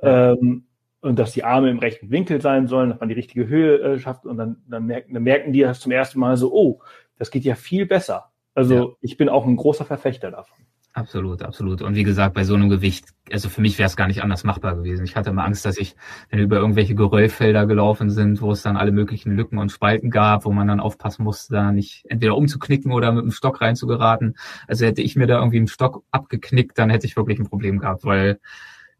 Ähm, 0.00 0.64
und 1.00 1.18
dass 1.18 1.32
die 1.32 1.44
Arme 1.44 1.70
im 1.70 1.78
rechten 1.78 2.10
Winkel 2.10 2.40
sein 2.40 2.66
sollen, 2.66 2.90
dass 2.90 3.00
man 3.00 3.08
die 3.08 3.14
richtige 3.14 3.48
Höhe 3.48 3.78
äh, 3.78 3.98
schafft 3.98 4.26
und 4.26 4.36
dann, 4.36 4.58
dann, 4.68 4.86
merken, 4.86 5.14
dann 5.14 5.22
merken 5.22 5.52
die 5.52 5.60
das 5.60 5.80
zum 5.80 5.92
ersten 5.92 6.18
Mal 6.18 6.36
so, 6.36 6.52
oh, 6.52 6.80
das 7.18 7.30
geht 7.30 7.44
ja 7.44 7.54
viel 7.54 7.86
besser. 7.86 8.30
Also 8.54 8.74
ja. 8.74 8.86
ich 9.00 9.16
bin 9.16 9.28
auch 9.28 9.46
ein 9.46 9.56
großer 9.56 9.84
Verfechter 9.84 10.30
davon. 10.30 10.58
Absolut, 10.98 11.42
absolut. 11.42 11.80
Und 11.80 11.94
wie 11.94 12.02
gesagt, 12.02 12.34
bei 12.34 12.42
so 12.42 12.54
einem 12.54 12.68
Gewicht, 12.68 13.10
also 13.30 13.48
für 13.48 13.60
mich 13.60 13.78
wäre 13.78 13.86
es 13.86 13.94
gar 13.94 14.08
nicht 14.08 14.20
anders 14.20 14.42
machbar 14.42 14.74
gewesen. 14.74 15.04
Ich 15.04 15.14
hatte 15.14 15.30
immer 15.30 15.44
Angst, 15.44 15.64
dass 15.64 15.78
ich, 15.78 15.94
wenn 16.28 16.40
wir 16.40 16.46
über 16.46 16.56
irgendwelche 16.56 16.96
Geröllfelder 16.96 17.66
gelaufen 17.66 18.10
sind, 18.10 18.40
wo 18.40 18.50
es 18.50 18.62
dann 18.62 18.76
alle 18.76 18.90
möglichen 18.90 19.36
Lücken 19.36 19.58
und 19.58 19.70
Spalten 19.70 20.10
gab, 20.10 20.44
wo 20.44 20.50
man 20.50 20.66
dann 20.66 20.80
aufpassen 20.80 21.22
musste, 21.22 21.54
da 21.54 21.70
nicht 21.70 22.04
entweder 22.08 22.36
umzuknicken 22.36 22.90
oder 22.90 23.12
mit 23.12 23.22
dem 23.22 23.30
Stock 23.30 23.60
reinzugeraten. 23.60 24.36
Also 24.66 24.86
hätte 24.86 25.02
ich 25.02 25.14
mir 25.14 25.28
da 25.28 25.38
irgendwie 25.38 25.58
einen 25.58 25.68
Stock 25.68 26.02
abgeknickt, 26.10 26.76
dann 26.76 26.90
hätte 26.90 27.06
ich 27.06 27.16
wirklich 27.16 27.38
ein 27.38 27.48
Problem 27.48 27.78
gehabt, 27.78 28.04
weil 28.04 28.40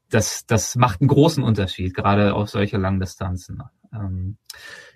das, 0.09 0.47
das 0.47 0.77
macht 0.77 1.01
einen 1.01 1.09
großen 1.09 1.43
Unterschied, 1.43 1.95
gerade 1.95 2.33
auf 2.35 2.49
solche 2.49 2.77
langen 2.77 3.01
Distanzen. 3.01 3.61
Ähm, 3.93 4.37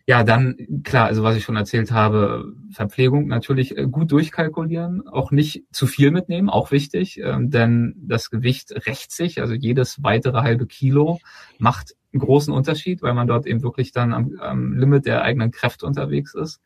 ja, 0.07 0.25
dann 0.25 0.57
klar, 0.83 1.07
also 1.07 1.23
was 1.23 1.37
ich 1.37 1.45
schon 1.45 1.57
erzählt 1.57 1.93
habe, 1.93 2.53
Verpflegung 2.73 3.29
natürlich 3.29 3.77
äh, 3.77 3.87
gut 3.87 4.11
durchkalkulieren, 4.11 5.07
auch 5.07 5.31
nicht 5.31 5.65
zu 5.71 5.87
viel 5.87 6.11
mitnehmen, 6.11 6.51
auch 6.51 6.73
wichtig, 6.73 7.21
ähm, 7.21 7.51
denn 7.51 7.95
das 7.97 8.31
Gewicht 8.31 8.73
rächt 8.87 9.13
sich, 9.13 9.41
also 9.41 9.55
jedes 9.55 10.03
weitere 10.03 10.43
halbe 10.43 10.67
Kilo 10.67 11.21
macht 11.59 11.95
einen 12.13 12.21
großen 12.21 12.53
Unterschied, 12.53 13.03
weil 13.03 13.15
man 13.15 13.29
dort 13.29 13.47
eben 13.47 13.63
wirklich 13.63 13.93
dann 13.93 14.13
am, 14.13 14.39
am 14.41 14.77
Limit 14.77 15.07
der 15.07 15.23
eigenen 15.23 15.51
Kräfte 15.51 15.87
unterwegs 15.87 16.35
ist. 16.35 16.61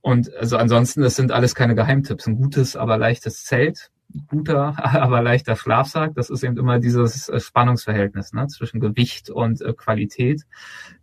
Und 0.00 0.34
also 0.34 0.56
ansonsten, 0.56 1.02
das 1.02 1.16
sind 1.16 1.32
alles 1.32 1.54
keine 1.54 1.74
Geheimtipps. 1.74 2.26
Ein 2.26 2.36
gutes, 2.36 2.76
aber 2.76 2.98
leichtes 2.98 3.44
Zelt, 3.44 3.90
guter, 4.26 4.74
aber 5.02 5.22
leichter 5.22 5.56
Schlafsack. 5.56 6.14
Das 6.14 6.30
ist 6.30 6.42
eben 6.42 6.56
immer 6.56 6.78
dieses 6.78 7.28
äh, 7.28 7.40
Spannungsverhältnis 7.40 8.32
ne, 8.32 8.46
zwischen 8.46 8.80
Gewicht 8.80 9.30
und 9.30 9.60
äh, 9.60 9.72
Qualität. 9.72 10.42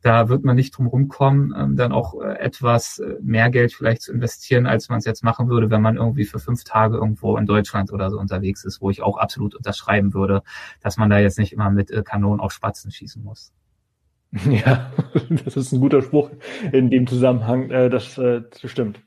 Da 0.02 0.30
wird 0.30 0.44
man 0.44 0.56
nicht 0.56 0.78
drum 0.78 0.88
rumkommen, 0.88 1.54
ähm, 1.58 1.76
dann 1.76 1.92
auch 1.92 2.22
äh, 2.22 2.38
etwas 2.40 3.00
äh, 3.00 3.16
mehr 3.22 3.50
Geld 3.50 3.74
vielleicht 3.74 4.02
zu 4.02 4.12
investieren, 4.12 4.66
als 4.66 4.90
man 4.90 5.00
es 5.00 5.06
jetzt 5.06 5.24
machen 5.24 5.50
würde, 5.50 5.70
wenn 5.70 5.82
man 5.82 5.98
irgendwie 5.98 6.26
für 6.26 6.40
fünf 6.40 6.64
Tage 6.64 6.98
irgendwo 6.98 7.38
in 7.38 7.46
Deutschland 7.46 7.92
oder 7.92 8.10
so 8.10 8.20
unterwegs 8.20 8.64
ist, 8.64 8.82
wo 8.82 8.90
ich 8.90 9.02
auch 9.02 9.18
absolut 9.18 9.56
unterschreiben 9.56 10.14
würde, 10.14 10.42
dass 10.82 10.98
man 10.98 11.10
da 11.10 11.20
jetzt 11.20 11.40
nicht 11.40 11.54
immer 11.54 11.70
mit 11.70 11.92
äh, 11.92 12.04
Kanonen 12.04 12.40
auf 12.40 12.52
Spatzen 12.52 12.92
schießen 12.92 13.24
muss. 13.24 13.54
Ja, 14.50 14.92
das 15.46 15.56
ist 15.56 15.72
ein 15.72 15.80
guter 15.80 16.02
Spruch 16.02 16.30
in 16.74 16.90
dem 16.90 17.08
Zusammenhang. 17.08 17.70
Äh, 17.70 17.90
das, 17.90 18.18
äh, 18.18 18.42
das 18.50 18.70
stimmt 18.70 19.00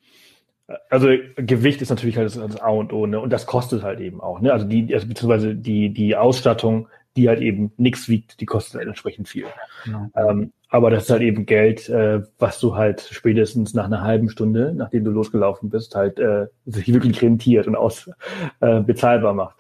also 0.91 1.09
Gewicht 1.37 1.83
ist 1.83 1.91
natürlich 1.91 2.17
halt 2.17 2.27
das, 2.27 2.61
A 2.61 2.69
und 2.69 2.93
O, 2.93 3.07
ne? 3.07 3.21
Und 3.21 3.31
das 3.33 3.47
kostet 3.47 3.83
halt 3.83 4.01
eben 4.01 4.21
auch, 4.21 4.41
ne? 4.41 4.53
Also 4.53 4.67
die, 4.67 4.95
also 4.95 5.07
beziehungsweise 5.07 5.55
die, 5.55 5.91
die 5.91 6.17
Ausstattung, 6.17 6.89
die 7.17 7.29
halt 7.29 7.41
eben 7.41 7.73
nichts 7.77 8.09
wiegt, 8.09 8.41
die 8.41 8.47
kostet 8.47 8.77
halt 8.77 8.89
entsprechend 8.89 9.29
viel. 9.29 9.47
Genau. 9.85 10.11
Ähm, 10.15 10.53
aber 10.69 10.91
das 10.91 11.05
ist 11.05 11.11
halt 11.11 11.23
eben 11.23 11.47
Geld, 11.47 11.89
äh, 11.89 12.21
was 12.39 12.61
du 12.61 12.77
halt 12.77 13.01
spätestens 13.01 13.73
nach 13.73 13.87
einer 13.87 14.03
halben 14.03 14.29
Stunde, 14.29 14.75
nachdem 14.75 15.05
du 15.05 15.11
losgelaufen 15.11 15.71
bist, 15.71 15.95
halt 15.95 16.19
äh, 16.19 16.47
sich 16.67 16.93
wirklich 16.93 17.23
rentiert 17.23 17.67
und 17.67 17.75
aus 17.75 18.11
äh, 18.61 18.81
bezahlbar 18.81 19.33
macht. 19.33 19.57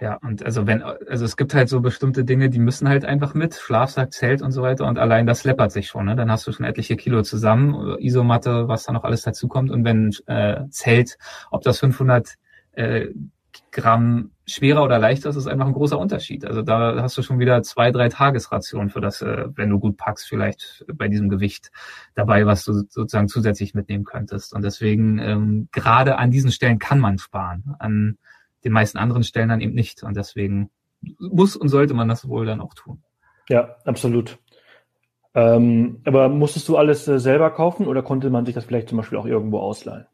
Ja, 0.00 0.14
und 0.16 0.44
also 0.44 0.66
wenn, 0.66 0.82
also 0.82 1.24
es 1.24 1.36
gibt 1.36 1.54
halt 1.54 1.68
so 1.68 1.80
bestimmte 1.80 2.24
Dinge, 2.24 2.50
die 2.50 2.60
müssen 2.60 2.88
halt 2.88 3.04
einfach 3.04 3.34
mit, 3.34 3.54
Schlafsack, 3.54 4.12
Zelt 4.12 4.42
und 4.42 4.52
so 4.52 4.62
weiter 4.62 4.86
und 4.86 4.98
allein 4.98 5.26
das 5.26 5.42
läppert 5.42 5.72
sich 5.72 5.88
schon, 5.88 6.06
ne? 6.06 6.14
Dann 6.14 6.30
hast 6.30 6.46
du 6.46 6.52
schon 6.52 6.66
etliche 6.66 6.96
Kilo 6.96 7.22
zusammen, 7.22 7.98
Isomatte, 7.98 8.68
was 8.68 8.84
da 8.84 8.92
noch 8.92 9.04
alles 9.04 9.22
dazu 9.22 9.48
kommt 9.48 9.70
und 9.70 9.84
wenn 9.84 10.14
äh, 10.26 10.68
Zelt, 10.70 11.18
ob 11.50 11.62
das 11.62 11.80
500 11.80 12.34
äh, 12.72 13.08
Gramm 13.72 14.30
schwerer 14.46 14.84
oder 14.84 14.98
leichter 14.98 15.30
ist, 15.30 15.36
ist 15.36 15.46
einfach 15.46 15.66
ein 15.66 15.72
großer 15.72 15.98
Unterschied. 15.98 16.44
Also 16.44 16.62
da 16.62 17.02
hast 17.02 17.18
du 17.18 17.22
schon 17.22 17.38
wieder 17.38 17.62
zwei, 17.62 17.90
drei 17.90 18.08
Tagesrationen 18.08 18.90
für 18.90 19.00
das, 19.00 19.20
äh, 19.20 19.46
wenn 19.54 19.70
du 19.70 19.78
gut 19.78 19.96
packst, 19.96 20.28
vielleicht 20.28 20.84
bei 20.94 21.08
diesem 21.08 21.28
Gewicht 21.28 21.70
dabei, 22.14 22.46
was 22.46 22.64
du 22.64 22.72
sozusagen 22.72 23.28
zusätzlich 23.28 23.74
mitnehmen 23.74 24.04
könntest. 24.04 24.54
Und 24.54 24.62
deswegen 24.62 25.18
ähm, 25.18 25.68
gerade 25.72 26.18
an 26.18 26.30
diesen 26.30 26.52
Stellen 26.52 26.78
kann 26.78 27.00
man 27.00 27.18
sparen. 27.18 27.74
An 27.78 28.16
den 28.64 28.72
meisten 28.72 28.98
anderen 28.98 29.24
Stellen 29.24 29.48
dann 29.48 29.60
eben 29.60 29.74
nicht. 29.74 30.02
Und 30.02 30.16
deswegen 30.16 30.70
muss 31.18 31.56
und 31.56 31.68
sollte 31.68 31.94
man 31.94 32.08
das 32.08 32.28
wohl 32.28 32.46
dann 32.46 32.60
auch 32.60 32.74
tun. 32.74 33.02
Ja, 33.48 33.76
absolut. 33.84 34.38
Ähm, 35.34 36.00
aber 36.04 36.28
musstest 36.28 36.68
du 36.68 36.76
alles 36.76 37.06
äh, 37.06 37.18
selber 37.18 37.50
kaufen 37.50 37.86
oder 37.86 38.02
konnte 38.02 38.30
man 38.30 38.44
sich 38.46 38.54
das 38.54 38.64
vielleicht 38.64 38.88
zum 38.88 38.98
Beispiel 38.98 39.18
auch 39.18 39.26
irgendwo 39.26 39.60
ausleihen? 39.60 40.06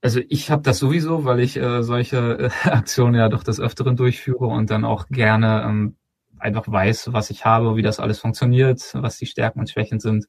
Also 0.00 0.20
ich 0.28 0.50
habe 0.50 0.62
das 0.62 0.78
sowieso, 0.78 1.24
weil 1.24 1.40
ich 1.40 1.56
äh, 1.56 1.82
solche 1.82 2.50
äh, 2.64 2.68
Aktionen 2.68 3.14
ja 3.14 3.28
doch 3.28 3.44
des 3.44 3.60
Öfteren 3.60 3.96
durchführe 3.96 4.46
und 4.46 4.70
dann 4.70 4.84
auch 4.84 5.08
gerne 5.08 5.64
ähm, 5.66 5.96
einfach 6.42 6.64
weiß, 6.66 7.12
was 7.12 7.30
ich 7.30 7.44
habe, 7.44 7.76
wie 7.76 7.82
das 7.82 8.00
alles 8.00 8.18
funktioniert, 8.18 8.90
was 8.94 9.16
die 9.16 9.26
Stärken 9.26 9.60
und 9.60 9.70
Schwächen 9.70 10.00
sind. 10.00 10.26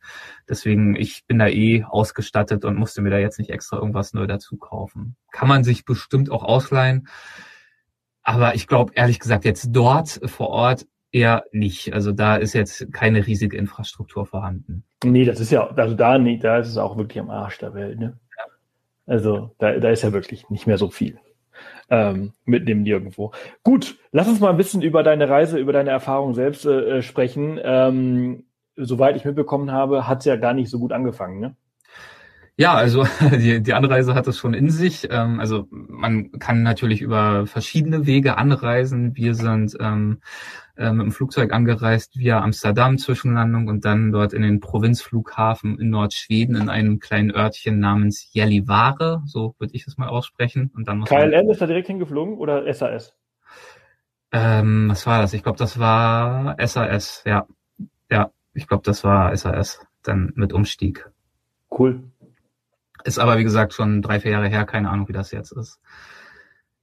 Deswegen, 0.48 0.96
ich 0.96 1.26
bin 1.26 1.40
da 1.40 1.48
eh 1.48 1.84
ausgestattet 1.84 2.66
und 2.66 2.78
musste 2.78 3.02
mir 3.02 3.10
da 3.10 3.18
jetzt 3.18 3.40
nicht 3.40 3.50
extra 3.50 3.78
irgendwas 3.78 4.14
neu 4.14 4.28
dazu 4.28 4.58
kaufen. 4.58 5.16
Kann 5.32 5.48
man 5.48 5.64
sich 5.64 5.86
bestimmt 5.86 6.32
auch 6.32 6.44
ausleihen. 6.44 7.08
Aber 8.22 8.56
ich 8.56 8.68
glaube, 8.68 8.94
ehrlich 8.96 9.20
gesagt, 9.20 9.44
jetzt 9.44 9.70
dort 9.72 10.22
vor 10.26 10.50
Ort 10.50 10.86
eher 11.12 11.44
nicht. 11.52 11.94
Also 11.94 12.12
da 12.12 12.38
ist 12.38 12.54
jetzt 12.54 12.92
keine 12.94 13.28
riesige 13.28 13.58
Infrastruktur 13.58 14.26
vorhanden. 14.26 14.84
Nee, 15.04 15.26
das 15.26 15.40
ist 15.40 15.52
ja, 15.52 15.68
also 15.68 15.96
da, 15.96 16.18
nee, 16.18 16.38
da 16.38 16.58
ist 16.58 16.70
es 16.70 16.78
auch 16.78 16.98
wirklich 16.98 17.20
am 17.20 17.30
Arsch 17.30 17.58
der 17.60 17.74
Welt, 17.74 18.00
ne? 18.00 18.20
Also 19.06 19.54
da, 19.58 19.78
da 19.80 19.90
ist 19.90 20.04
ja 20.04 20.14
wirklich 20.14 20.50
nicht 20.50 20.66
mehr 20.66 20.78
so 20.78 20.90
viel 20.90 21.20
ähm, 21.90 22.34
mitnehmen 22.46 22.84
nirgendwo. 22.84 23.32
Gut, 23.64 23.98
lass 24.12 24.28
uns 24.28 24.40
mal 24.40 24.50
ein 24.50 24.58
bisschen 24.58 24.82
über 24.82 25.04
deine 25.04 25.30
Reise, 25.30 25.58
über 25.58 25.74
deine 25.74 25.90
Erfahrung 25.90 26.34
selbst 26.34 26.66
äh, 26.66 27.02
sprechen. 27.02 27.60
Ähm, 27.64 28.44
soweit 28.76 29.16
ich 29.16 29.26
mitbekommen 29.26 29.72
habe, 29.72 30.08
hat 30.08 30.20
es 30.20 30.26
ja 30.26 30.36
gar 30.36 30.54
nicht 30.54 30.70
so 30.70 30.80
gut 30.80 30.92
angefangen, 30.92 31.40
ne? 31.40 31.56
Ja, 32.56 32.76
also 32.76 33.06
die, 33.32 33.62
die 33.64 33.74
Anreise 33.74 34.14
hat 34.14 34.28
es 34.28 34.38
schon 34.38 34.54
in 34.54 34.70
sich. 34.70 35.08
Ähm, 35.10 35.40
also 35.40 35.68
man 35.70 36.32
kann 36.34 36.62
natürlich 36.62 37.02
über 37.02 37.48
verschiedene 37.48 38.06
Wege 38.06 38.38
anreisen. 38.38 39.16
Wir 39.16 39.34
sind 39.34 39.76
ähm, 39.80 40.20
äh, 40.78 40.92
mit 40.92 41.06
dem 41.06 41.12
Flugzeug 41.12 41.52
angereist 41.52 42.18
via 42.18 42.42
Amsterdam 42.42 42.98
Zwischenlandung 43.00 43.68
und 43.68 43.86
dann 43.86 44.12
dort 44.12 44.34
in 44.34 44.44
den 44.44 44.60
Provinzflughafen 44.60 45.80
in 45.80 45.90
Nordschweden 45.90 46.56
in 46.56 46.70
einem 46.70 47.00
kleinen 47.00 47.32
Örtchen 47.32 47.80
namens 47.80 48.30
Gällivare, 48.34 49.24
so 49.26 49.56
würde 49.58 49.74
ich 49.76 49.88
es 49.88 49.98
mal 49.98 50.08
aussprechen. 50.08 50.72
Und 50.76 50.88
dann 50.88 51.00
muss 51.00 51.10
KLM 51.10 51.50
ist 51.50 51.62
da 51.62 51.66
direkt 51.66 51.88
hingeflogen 51.88 52.38
oder 52.38 52.72
SAS? 52.72 53.16
Ähm, 54.32 54.90
was 54.90 55.06
war 55.06 55.22
das? 55.22 55.34
Ich 55.34 55.44
glaube, 55.44 55.58
das 55.58 55.80
war 55.80 56.56
SAS, 56.60 57.24
ja. 57.26 57.48
Ja, 58.12 58.32
ich 58.54 58.68
glaube, 58.68 58.84
das 58.84 59.04
war 59.04 59.36
SAS, 59.36 59.80
dann 60.04 60.34
mit 60.36 60.54
Umstieg. 60.54 61.10
Cool. 61.70 62.04
Ist 63.04 63.20
aber, 63.20 63.38
wie 63.38 63.44
gesagt, 63.44 63.74
schon 63.74 64.02
drei, 64.02 64.20
vier 64.20 64.32
Jahre 64.32 64.48
her, 64.48 64.66
keine 64.66 64.90
Ahnung, 64.90 65.08
wie 65.08 65.14
das 65.14 65.32
jetzt 65.32 65.52
ist. 65.52 65.80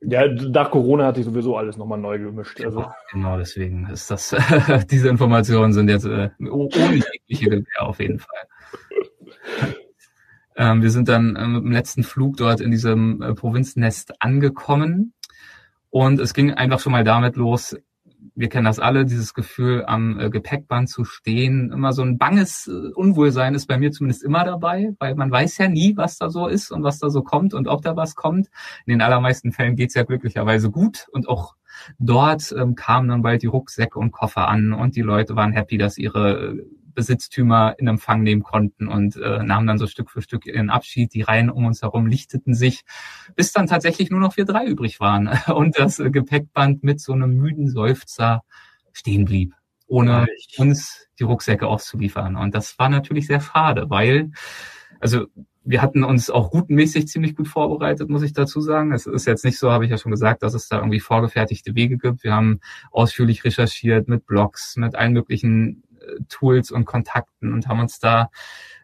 Ja, 0.03 0.27
nach 0.27 0.71
Corona 0.71 1.07
hat 1.07 1.17
sich 1.17 1.27
sowieso 1.27 1.57
alles 1.57 1.77
nochmal 1.77 1.99
neu 1.99 2.19
gemischt. 2.19 2.61
Also. 2.63 2.87
Genau, 3.13 3.37
deswegen 3.37 3.87
ist 3.91 4.11
das, 4.11 4.35
diese 4.91 5.09
Informationen 5.09 5.73
sind 5.75 5.91
jetzt 5.91 6.07
äh, 6.07 6.31
ohne 6.41 6.95
jegliche 6.95 7.51
Gewähr 7.51 7.83
auf 7.83 8.01
jeden 8.01 8.19
Fall. 8.19 8.47
ähm, 10.57 10.83
wir 10.83 10.91
sind 10.91 11.09
dann 11.09 11.37
äh, 11.37 11.47
mit 11.47 11.65
dem 11.65 11.73
letzten 11.73 12.03
Flug 12.03 12.39
dort 12.39 12.63
in 12.63 12.71
diesem 12.71 13.21
äh, 13.21 13.35
Provinznest 13.35 14.15
angekommen 14.23 15.13
und 15.91 16.19
es 16.19 16.33
ging 16.33 16.55
einfach 16.55 16.81
schon 16.81 16.93
mal 16.93 17.05
damit 17.05 17.37
los, 17.37 17.77
wir 18.35 18.49
kennen 18.49 18.65
das 18.65 18.79
alle, 18.79 19.05
dieses 19.05 19.35
Gefühl, 19.35 19.85
am 19.87 20.19
äh, 20.19 20.31
Gepäckband 20.31 20.89
zu 20.89 21.05
stehen. 21.05 21.71
Immer 21.73 21.93
so 21.93 22.03
ein 22.03 22.19
banges 22.19 22.67
äh, 22.69 22.93
Unwohlsein 22.95 23.55
ist 23.55 23.67
bei 23.67 23.79
mir 23.79 23.93
zumindest 23.93 24.23
immer 24.23 24.45
dabei, 24.45 24.95
weil 24.99 25.15
man 25.15 25.31
weiß 25.31 25.59
ja 25.59 25.69
nie, 25.69 25.97
was 25.97 26.19
da 26.19 26.31
so 26.31 26.47
ist 26.47 26.71
und 26.71 26.83
was 26.83 26.99
da 26.99 27.11
so 27.11 27.23
kommt 27.23 27.55
und 27.55 27.69
ob 27.69 27.83
da 27.83 27.97
was 27.97 28.15
kommt. 28.15 28.49
In 28.87 28.93
den 28.93 29.03
allermeisten 29.03 29.53
Fällen 29.53 29.77
geht's 29.77 29.95
ja 29.95 30.03
glücklicherweise 30.03 30.71
gut 30.71 31.07
und 31.13 31.29
auch 31.29 31.57
dort 31.99 32.53
ähm, 32.57 32.75
kamen 32.75 33.09
dann 33.09 33.23
bald 33.23 33.43
die 33.43 33.47
Rucksäcke 33.47 33.99
und 33.99 34.13
Koffer 34.13 34.49
an 34.49 34.73
und 34.73 34.97
die 34.97 35.03
Leute 35.03 35.37
waren 35.37 35.53
happy, 35.53 35.79
dass 35.79 35.99
ihre 35.99 36.55
äh, 36.55 36.67
Besitztümer 36.95 37.75
in 37.79 37.87
Empfang 37.87 38.23
nehmen 38.23 38.43
konnten 38.43 38.89
und 38.89 39.17
äh, 39.17 39.43
nahmen 39.43 39.67
dann 39.67 39.79
so 39.79 39.87
Stück 39.87 40.11
für 40.11 40.23
Stück 40.23 40.47
ihren 40.47 40.71
Abschied. 40.71 41.15
Die 41.15 41.23
Reihen 41.23 41.51
um 41.51 41.67
uns 41.67 41.83
herum 41.83 42.07
lichteten 42.07 42.55
sich, 42.55 42.83
bis 43.35 43.53
dann 43.53 43.67
tatsächlich 43.67 44.11
nur 44.11 44.21
noch 44.21 44.37
wir 44.37 44.45
drei 44.45 44.67
übrig 44.67 45.01
waren 45.01 45.29
und 45.55 45.79
das 45.79 45.99
äh, 45.99 46.11
Gepäckband 46.11 46.83
mit 46.83 47.01
so 47.01 47.13
einem 47.13 47.37
müden 47.37 47.69
Seufzer 47.69 48.43
stehen 48.93 49.25
blieb, 49.25 49.55
ohne 49.87 50.27
uns 50.57 51.07
die 51.19 51.25
Rucksäcke 51.25 51.67
auszuliefern. 51.67 52.37
Und 52.37 52.55
das 52.55 52.79
war 52.79 52.89
natürlich 52.89 53.27
sehr 53.27 53.41
schade, 53.41 53.89
weil, 53.89 54.31
also 55.01 55.27
wir 55.63 55.83
hatten 55.83 56.05
uns 56.05 56.31
auch 56.31 56.53
routenmäßig 56.53 57.09
ziemlich 57.09 57.37
gut 57.37 57.47
vorbereitet, 57.47 58.09
muss 58.09 58.23
ich 58.23 58.33
dazu 58.33 58.61
sagen. 58.61 58.93
Es 58.93 59.07
ist 59.07 59.27
jetzt 59.27 59.45
nicht 59.45 59.59
so, 59.59 59.71
habe 59.71 59.85
ich 59.85 59.91
ja 59.91 59.99
schon 59.99 60.11
gesagt, 60.11 60.43
dass 60.43 60.55
es 60.55 60.69
da 60.69 60.79
irgendwie 60.79 61.01
vorgefertigte 61.01 61.75
Wege 61.75 61.99
gibt. 61.99 62.25
Wir 62.25 62.33
haben 62.33 62.61
ausführlich 62.91 63.45
recherchiert 63.45 64.09
mit 64.09 64.27
Blogs, 64.27 64.77
mit 64.77 64.95
allen 64.95 65.13
möglichen 65.13 65.83
Tools 66.29 66.71
und 66.71 66.85
Kontakten 66.85 67.53
und 67.53 67.69
haben 67.69 67.81
uns 67.81 67.99
da 67.99 68.31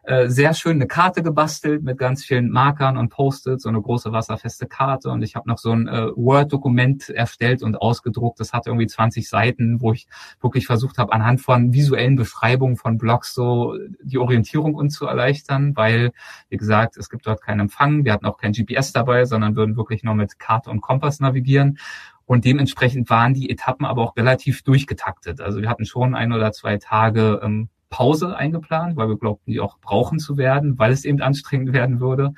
äh, 0.07 0.29
sehr 0.29 0.53
schön 0.53 0.77
eine 0.77 0.87
Karte 0.87 1.21
gebastelt 1.21 1.83
mit 1.83 1.97
ganz 1.97 2.23
vielen 2.23 2.49
Markern 2.49 2.95
und 2.95 3.09
Post-its, 3.09 3.63
so 3.63 3.69
eine 3.69 3.81
große 3.81 4.13
wasserfeste 4.13 4.65
Karte. 4.65 5.09
Und 5.09 5.21
ich 5.21 5.35
habe 5.35 5.49
noch 5.49 5.57
so 5.57 5.73
ein 5.73 5.89
äh, 5.89 6.07
Word-Dokument 6.15 7.09
erstellt 7.09 7.61
und 7.61 7.75
ausgedruckt. 7.75 8.39
Das 8.39 8.53
hatte 8.53 8.69
irgendwie 8.69 8.87
20 8.87 9.27
Seiten, 9.27 9.81
wo 9.81 9.91
ich 9.91 10.07
wirklich 10.39 10.65
versucht 10.65 10.97
habe, 10.97 11.11
anhand 11.11 11.41
von 11.41 11.73
visuellen 11.73 12.15
Beschreibungen 12.15 12.77
von 12.77 12.97
Blogs 12.97 13.33
so 13.33 13.75
die 14.01 14.17
Orientierung 14.17 14.75
uns 14.75 14.93
zu 14.93 15.07
erleichtern, 15.07 15.75
weil, 15.75 16.13
wie 16.47 16.55
gesagt, 16.55 16.95
es 16.95 17.09
gibt 17.09 17.27
dort 17.27 17.41
keinen 17.41 17.59
Empfang. 17.59 18.05
Wir 18.05 18.13
hatten 18.13 18.27
auch 18.27 18.37
kein 18.37 18.53
GPS 18.53 18.93
dabei, 18.93 19.25
sondern 19.25 19.57
würden 19.57 19.75
wirklich 19.75 20.03
nur 20.03 20.15
mit 20.15 20.39
Karte 20.39 20.69
und 20.69 20.79
Kompass 20.79 21.19
navigieren. 21.19 21.79
Und 22.27 22.43
dementsprechend 22.43 23.09
waren 23.09 23.33
die 23.33 23.49
Etappen 23.49 23.85
aber 23.85 24.03
auch 24.03 24.17
relativ 24.17 24.61
durchgetaktet. 24.61 25.39
Also 25.39 25.61
wir 25.61 25.69
hatten 25.69 25.85
schon 25.85 26.13
ein 26.13 26.33
oder 26.33 26.51
zwei 26.51 26.77
Tage 26.77 27.39
ähm, 27.41 27.69
Pause 27.89 28.35
eingeplant, 28.35 28.97
weil 28.97 29.07
wir 29.07 29.17
glaubten, 29.17 29.49
die 29.49 29.61
auch 29.61 29.79
brauchen 29.79 30.19
zu 30.19 30.37
werden, 30.37 30.77
weil 30.77 30.91
es 30.91 31.05
eben 31.05 31.21
anstrengend 31.21 31.71
werden 31.71 32.01
würde. 32.01 32.33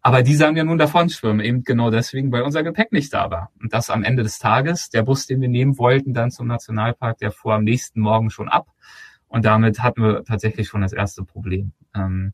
Aber 0.00 0.22
die 0.22 0.34
sahen 0.34 0.56
ja 0.56 0.64
nun 0.64 0.78
davon 0.78 1.10
schwimmen, 1.10 1.40
eben 1.40 1.64
genau 1.64 1.90
deswegen, 1.90 2.32
weil 2.32 2.42
unser 2.42 2.62
Gepäck 2.62 2.92
nicht 2.92 3.12
da 3.12 3.30
war. 3.30 3.50
Und 3.60 3.74
das 3.74 3.90
am 3.90 4.04
Ende 4.04 4.22
des 4.22 4.38
Tages, 4.38 4.88
der 4.88 5.02
Bus, 5.02 5.26
den 5.26 5.42
wir 5.42 5.48
nehmen 5.48 5.76
wollten, 5.76 6.14
dann 6.14 6.30
zum 6.30 6.46
Nationalpark, 6.46 7.18
der 7.18 7.30
fuhr 7.30 7.54
am 7.54 7.64
nächsten 7.64 8.00
Morgen 8.00 8.30
schon 8.30 8.48
ab. 8.48 8.68
Und 9.28 9.44
damit 9.44 9.82
hatten 9.82 10.02
wir 10.02 10.24
tatsächlich 10.24 10.68
schon 10.68 10.80
das 10.80 10.94
erste 10.94 11.24
Problem. 11.24 11.72
Ähm, 11.94 12.32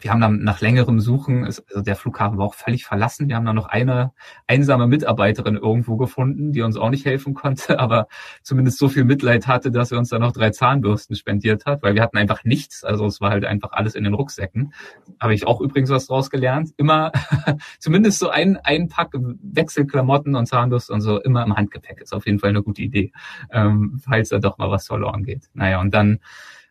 wir 0.00 0.10
haben 0.10 0.20
dann 0.20 0.42
nach 0.42 0.60
längerem 0.60 0.98
Suchen, 0.98 1.44
also 1.44 1.62
der 1.76 1.94
Flughafen 1.94 2.38
war 2.38 2.46
auch 2.46 2.54
völlig 2.54 2.84
verlassen. 2.84 3.28
Wir 3.28 3.36
haben 3.36 3.44
dann 3.44 3.56
noch 3.56 3.68
eine 3.68 4.12
einsame 4.46 4.86
Mitarbeiterin 4.86 5.56
irgendwo 5.56 5.96
gefunden, 5.96 6.52
die 6.52 6.62
uns 6.62 6.76
auch 6.76 6.90
nicht 6.90 7.04
helfen 7.04 7.34
konnte, 7.34 7.78
aber 7.78 8.08
zumindest 8.42 8.78
so 8.78 8.88
viel 8.88 9.04
Mitleid 9.04 9.46
hatte, 9.46 9.70
dass 9.70 9.92
er 9.92 9.98
uns 9.98 10.08
dann 10.08 10.22
noch 10.22 10.32
drei 10.32 10.50
Zahnbürsten 10.50 11.16
spendiert 11.16 11.66
hat, 11.66 11.82
weil 11.82 11.94
wir 11.94 12.02
hatten 12.02 12.16
einfach 12.16 12.44
nichts. 12.44 12.82
Also 12.82 13.04
es 13.06 13.20
war 13.20 13.30
halt 13.30 13.44
einfach 13.44 13.72
alles 13.72 13.94
in 13.94 14.04
den 14.04 14.14
Rucksäcken. 14.14 14.72
Habe 15.20 15.34
ich 15.34 15.46
auch 15.46 15.60
übrigens 15.60 15.90
was 15.90 16.06
draus 16.06 16.30
gelernt. 16.30 16.70
Immer 16.78 17.12
zumindest 17.78 18.18
so 18.18 18.30
ein, 18.30 18.56
ein 18.56 18.88
Pack 18.88 19.10
Wechselklamotten 19.12 20.34
und 20.34 20.46
Zahnbürste 20.46 20.92
und 20.92 21.02
so 21.02 21.20
immer 21.20 21.44
im 21.44 21.56
Handgepäck. 21.56 22.00
Ist 22.00 22.14
auf 22.14 22.26
jeden 22.26 22.38
Fall 22.38 22.50
eine 22.50 22.62
gute 22.62 22.82
Idee, 22.82 23.12
ähm, 23.50 24.00
falls 24.02 24.30
da 24.30 24.38
doch 24.38 24.56
mal 24.56 24.70
was 24.70 24.86
verloren 24.86 25.24
geht. 25.24 25.48
Naja, 25.52 25.80
und 25.80 25.92
dann 25.92 26.20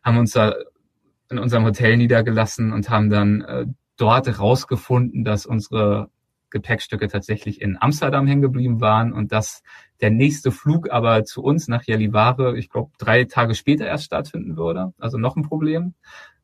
haben 0.02 0.16
wir 0.16 0.20
uns 0.20 0.32
da 0.32 0.54
in 1.30 1.38
unserem 1.38 1.64
Hotel 1.64 1.96
niedergelassen 1.96 2.72
und 2.72 2.90
haben 2.90 3.10
dann 3.10 3.42
äh, 3.42 3.66
dort 3.96 4.38
rausgefunden, 4.38 5.24
dass 5.24 5.46
unsere 5.46 6.10
Gepäckstücke 6.50 7.08
tatsächlich 7.08 7.60
in 7.60 7.76
Amsterdam 7.80 8.26
hängen 8.26 8.42
geblieben 8.42 8.80
waren 8.80 9.12
und 9.12 9.32
dass 9.32 9.62
der 10.00 10.10
nächste 10.10 10.50
Flug 10.50 10.90
aber 10.90 11.24
zu 11.24 11.42
uns 11.42 11.68
nach 11.68 11.84
Jelivare, 11.84 12.58
ich 12.58 12.68
glaube, 12.68 12.90
drei 12.98 13.24
Tage 13.24 13.54
später 13.54 13.86
erst 13.86 14.04
stattfinden 14.04 14.56
würde. 14.56 14.92
Also 14.98 15.18
noch 15.18 15.36
ein 15.36 15.44
Problem. 15.44 15.94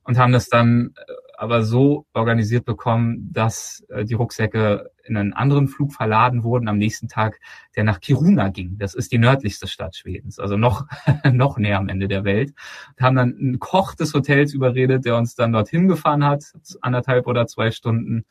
Und 0.05 0.19
haben 0.19 0.33
das 0.33 0.49
dann 0.49 0.95
äh, 0.97 1.13
aber 1.39 1.63
so 1.63 2.07
organisiert 2.15 2.65
bekommen, 2.65 3.31
dass 3.33 3.85
äh, 3.89 4.05
die 4.05 4.15
Rucksäcke 4.15 4.91
in 5.05 5.17
einen 5.17 5.33
anderen 5.33 5.69
Flug 5.69 5.93
verladen 5.93 6.43
wurden 6.43 6.69
am 6.69 6.79
nächsten 6.79 7.09
Tag, 7.09 7.39
der 7.77 7.85
nach 7.85 8.01
Kiruna 8.01 8.49
ging. 8.49 8.77
Das 8.79 8.95
ist 8.95 9.13
die 9.13 9.19
nördlichste 9.19 9.67
Stadt 9.69 9.97
Schwedens, 9.97 10.39
also 10.39 10.57
noch, 10.57 10.87
noch 11.33 11.59
näher 11.59 11.79
am 11.79 11.89
Ende 11.89 12.09
der 12.09 12.25
Welt. 12.25 12.53
Und 12.97 13.05
haben 13.05 13.17
dann 13.17 13.37
einen 13.37 13.59
Koch 13.59 13.95
des 13.95 14.15
Hotels 14.15 14.53
überredet, 14.53 15.05
der 15.05 15.17
uns 15.17 15.35
dann 15.35 15.53
dorthin 15.53 15.89
gefahren 15.89 16.25
hat, 16.25 16.45
anderthalb 16.81 17.27
oder 17.27 17.47
zwei 17.47 17.71
Stunden, 17.71 18.25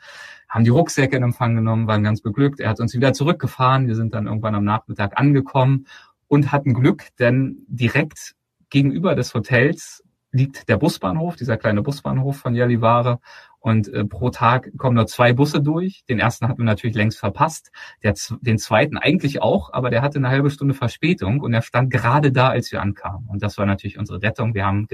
haben 0.49 0.63
die 0.63 0.69
Rucksäcke 0.69 1.15
in 1.15 1.23
Empfang 1.23 1.55
genommen, 1.55 1.87
waren 1.87 2.03
ganz 2.03 2.21
beglückt. 2.21 2.59
Er 2.59 2.69
hat 2.69 2.79
uns 2.79 2.93
wieder 2.93 3.13
zurückgefahren. 3.13 3.87
Wir 3.87 3.95
sind 3.95 4.13
dann 4.13 4.27
irgendwann 4.27 4.55
am 4.55 4.63
Nachmittag 4.63 5.19
angekommen 5.19 5.87
und 6.27 6.51
hatten 6.51 6.73
Glück, 6.73 7.07
denn 7.19 7.65
direkt 7.67 8.35
gegenüber 8.69 9.15
des 9.15 9.33
Hotels 9.33 10.03
liegt 10.35 10.67
der 10.67 10.77
Busbahnhof, 10.77 11.35
dieser 11.35 11.57
kleine 11.57 11.81
Busbahnhof 11.81 12.37
von 12.37 12.55
Jelivare. 12.55 13.19
Und 13.59 13.87
äh, 13.87 14.05
pro 14.05 14.29
Tag 14.29 14.69
kommen 14.77 14.95
nur 14.95 15.07
zwei 15.07 15.33
Busse 15.33 15.61
durch. 15.61 16.03
Den 16.07 16.19
ersten 16.19 16.47
hatten 16.47 16.59
wir 16.59 16.65
natürlich 16.65 16.95
längst 16.95 17.17
verpasst. 17.17 17.71
Der, 18.03 18.13
den 18.41 18.59
zweiten 18.59 18.97
eigentlich 18.97 19.41
auch, 19.41 19.73
aber 19.73 19.89
der 19.89 20.01
hatte 20.01 20.19
eine 20.19 20.29
halbe 20.29 20.51
Stunde 20.51 20.75
Verspätung 20.75 21.39
und 21.39 21.53
er 21.53 21.63
stand 21.63 21.89
gerade 21.89 22.31
da, 22.31 22.49
als 22.49 22.71
wir 22.71 22.81
ankamen. 22.81 23.27
Und 23.27 23.41
das 23.41 23.57
war 23.57 23.65
natürlich 23.65 23.97
unsere 23.97 24.21
Rettung. 24.21 24.53
Wir 24.53 24.65
haben, 24.65 24.87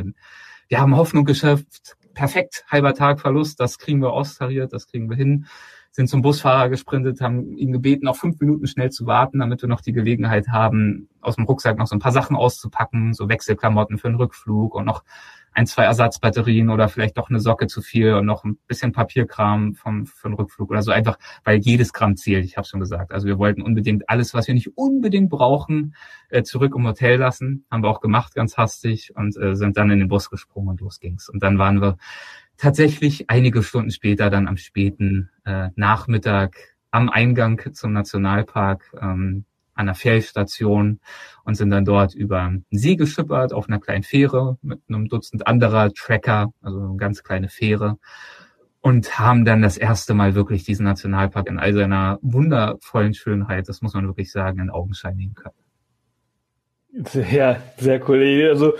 wir 0.69 0.79
haben 0.79 0.95
Hoffnung 0.95 1.25
geschöpft. 1.25 1.97
Perfekt, 2.13 2.63
halber 2.69 2.93
Tag 2.93 3.19
Verlust, 3.19 3.59
das 3.59 3.77
kriegen 3.77 4.01
wir 4.01 4.11
austariert, 4.11 4.73
das 4.73 4.87
kriegen 4.87 5.09
wir 5.09 5.17
hin. 5.17 5.47
Sind 5.91 6.07
zum 6.07 6.21
Busfahrer 6.21 6.69
gesprintet, 6.69 7.19
haben 7.21 7.57
ihn 7.57 7.71
gebeten, 7.71 8.05
noch 8.05 8.15
fünf 8.15 8.39
Minuten 8.39 8.65
schnell 8.65 8.91
zu 8.91 9.05
warten, 9.05 9.39
damit 9.39 9.61
wir 9.61 9.69
noch 9.69 9.81
die 9.81 9.91
Gelegenheit 9.91 10.47
haben, 10.47 11.09
aus 11.19 11.35
dem 11.35 11.45
Rucksack 11.45 11.77
noch 11.77 11.87
so 11.87 11.95
ein 11.95 11.99
paar 11.99 12.13
Sachen 12.13 12.35
auszupacken, 12.35 13.13
so 13.13 13.27
Wechselklamotten 13.27 13.97
für 13.97 14.07
den 14.07 14.15
Rückflug 14.15 14.73
und 14.73 14.85
noch 14.85 15.03
ein, 15.53 15.67
zwei 15.67 15.83
Ersatzbatterien 15.83 16.69
oder 16.69 16.87
vielleicht 16.87 17.17
doch 17.17 17.29
eine 17.29 17.41
Socke 17.41 17.67
zu 17.67 17.81
viel 17.81 18.13
und 18.13 18.25
noch 18.25 18.45
ein 18.45 18.57
bisschen 18.67 18.93
Papierkram 18.93 19.73
vom, 19.75 20.05
für 20.05 20.29
den 20.29 20.35
Rückflug 20.35 20.69
oder 20.69 20.81
so 20.81 20.91
einfach, 20.91 21.19
weil 21.43 21.57
jedes 21.57 21.91
Gramm 21.91 22.15
zählt, 22.15 22.45
ich 22.45 22.55
habe 22.55 22.65
schon 22.65 22.79
gesagt. 22.79 23.11
Also 23.11 23.27
wir 23.27 23.37
wollten 23.37 23.61
unbedingt 23.61 24.09
alles, 24.09 24.33
was 24.33 24.47
wir 24.47 24.53
nicht 24.53 24.77
unbedingt 24.77 25.29
brauchen, 25.29 25.93
äh, 26.29 26.43
zurück 26.43 26.73
im 26.75 26.87
Hotel 26.87 27.19
lassen. 27.19 27.65
Haben 27.69 27.83
wir 27.83 27.89
auch 27.89 27.99
gemacht, 27.99 28.33
ganz 28.33 28.55
hastig 28.55 29.13
und 29.15 29.35
äh, 29.37 29.55
sind 29.55 29.75
dann 29.75 29.91
in 29.91 29.99
den 29.99 30.07
Bus 30.07 30.29
gesprungen 30.29 30.69
und 30.69 30.79
los 30.79 31.01
ging's. 31.01 31.27
Und 31.27 31.43
dann 31.43 31.57
waren 31.57 31.81
wir 31.81 31.97
tatsächlich 32.61 33.27
einige 33.27 33.63
Stunden 33.63 33.89
später, 33.89 34.29
dann 34.29 34.47
am 34.47 34.55
späten 34.55 35.31
äh, 35.45 35.69
Nachmittag 35.75 36.55
am 36.91 37.09
Eingang 37.09 37.59
zum 37.73 37.91
Nationalpark, 37.91 38.93
ähm, 39.01 39.45
an 39.73 39.87
der 39.87 39.95
Fährstation 39.95 40.99
und 41.43 41.55
sind 41.55 41.71
dann 41.71 41.85
dort 41.85 42.13
über 42.13 42.41
den 42.41 42.65
See 42.69 42.95
geschippert 42.95 43.51
auf 43.51 43.67
einer 43.67 43.79
kleinen 43.79 44.03
Fähre 44.03 44.59
mit 44.61 44.79
einem 44.87 45.09
Dutzend 45.09 45.47
anderer 45.47 45.91
Tracker, 45.91 46.53
also 46.61 46.79
eine 46.79 46.97
ganz 46.97 47.23
kleine 47.23 47.49
Fähre 47.49 47.97
und 48.81 49.17
haben 49.17 49.43
dann 49.43 49.63
das 49.63 49.77
erste 49.77 50.13
Mal 50.13 50.35
wirklich 50.35 50.63
diesen 50.63 50.83
Nationalpark 50.83 51.49
in 51.49 51.57
all 51.57 51.73
seiner 51.73 52.19
wundervollen 52.21 53.15
Schönheit, 53.15 53.69
das 53.69 53.81
muss 53.81 53.95
man 53.95 54.05
wirklich 54.05 54.31
sagen, 54.31 54.59
in 54.59 54.69
Augenschein 54.69 55.15
nehmen 55.15 55.33
können. 55.33 55.55
Ja, 57.31 57.59
sehr 57.77 58.07
cool. 58.07 58.49
Also 58.49 58.73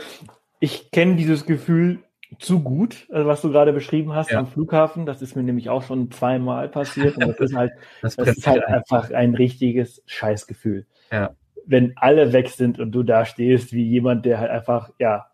ich 0.60 0.91
kenne 0.91 1.15
dieses 1.15 1.48
Gefühl 1.48 2.04
zu 2.39 2.62
gut, 2.62 3.08
also 3.12 3.28
was 3.28 3.41
du 3.41 3.52
gerade 3.52 3.74
beschrieben 3.74 4.13
hast 4.13 4.32
ja. 4.32 4.39
am 4.39 4.48
Flughafen. 4.48 5.06
Das 5.06 5.22
ist 5.22 5.36
mir 5.36 5.44
nämlich 5.44 5.70
auch 5.70 5.84
schon 5.84 6.12
zweimal 6.12 6.70
passiert. 6.70 7.17
Und 7.17 7.28
das 7.28 7.39
ist 7.39 7.56
halt, 7.56 7.72
das, 8.02 8.15
das 8.15 8.38
ist 8.38 8.48
halt 8.48 8.65
einfach 8.65 9.12
ein 9.12 9.36
richtiges 9.36 10.02
Scheißgefühl. 10.06 10.86
Ja. 11.12 11.32
Wenn 11.65 11.94
alle 11.98 12.34
weg 12.34 12.50
sind 12.50 12.80
und 12.80 12.91
du 12.91 13.04
da 13.04 13.26
stehst 13.26 13.74
wie 13.74 13.84
jemand, 13.84 14.26
der 14.26 14.39
halt 14.39 14.52
einfach, 14.52 14.89
ja, 15.00 15.28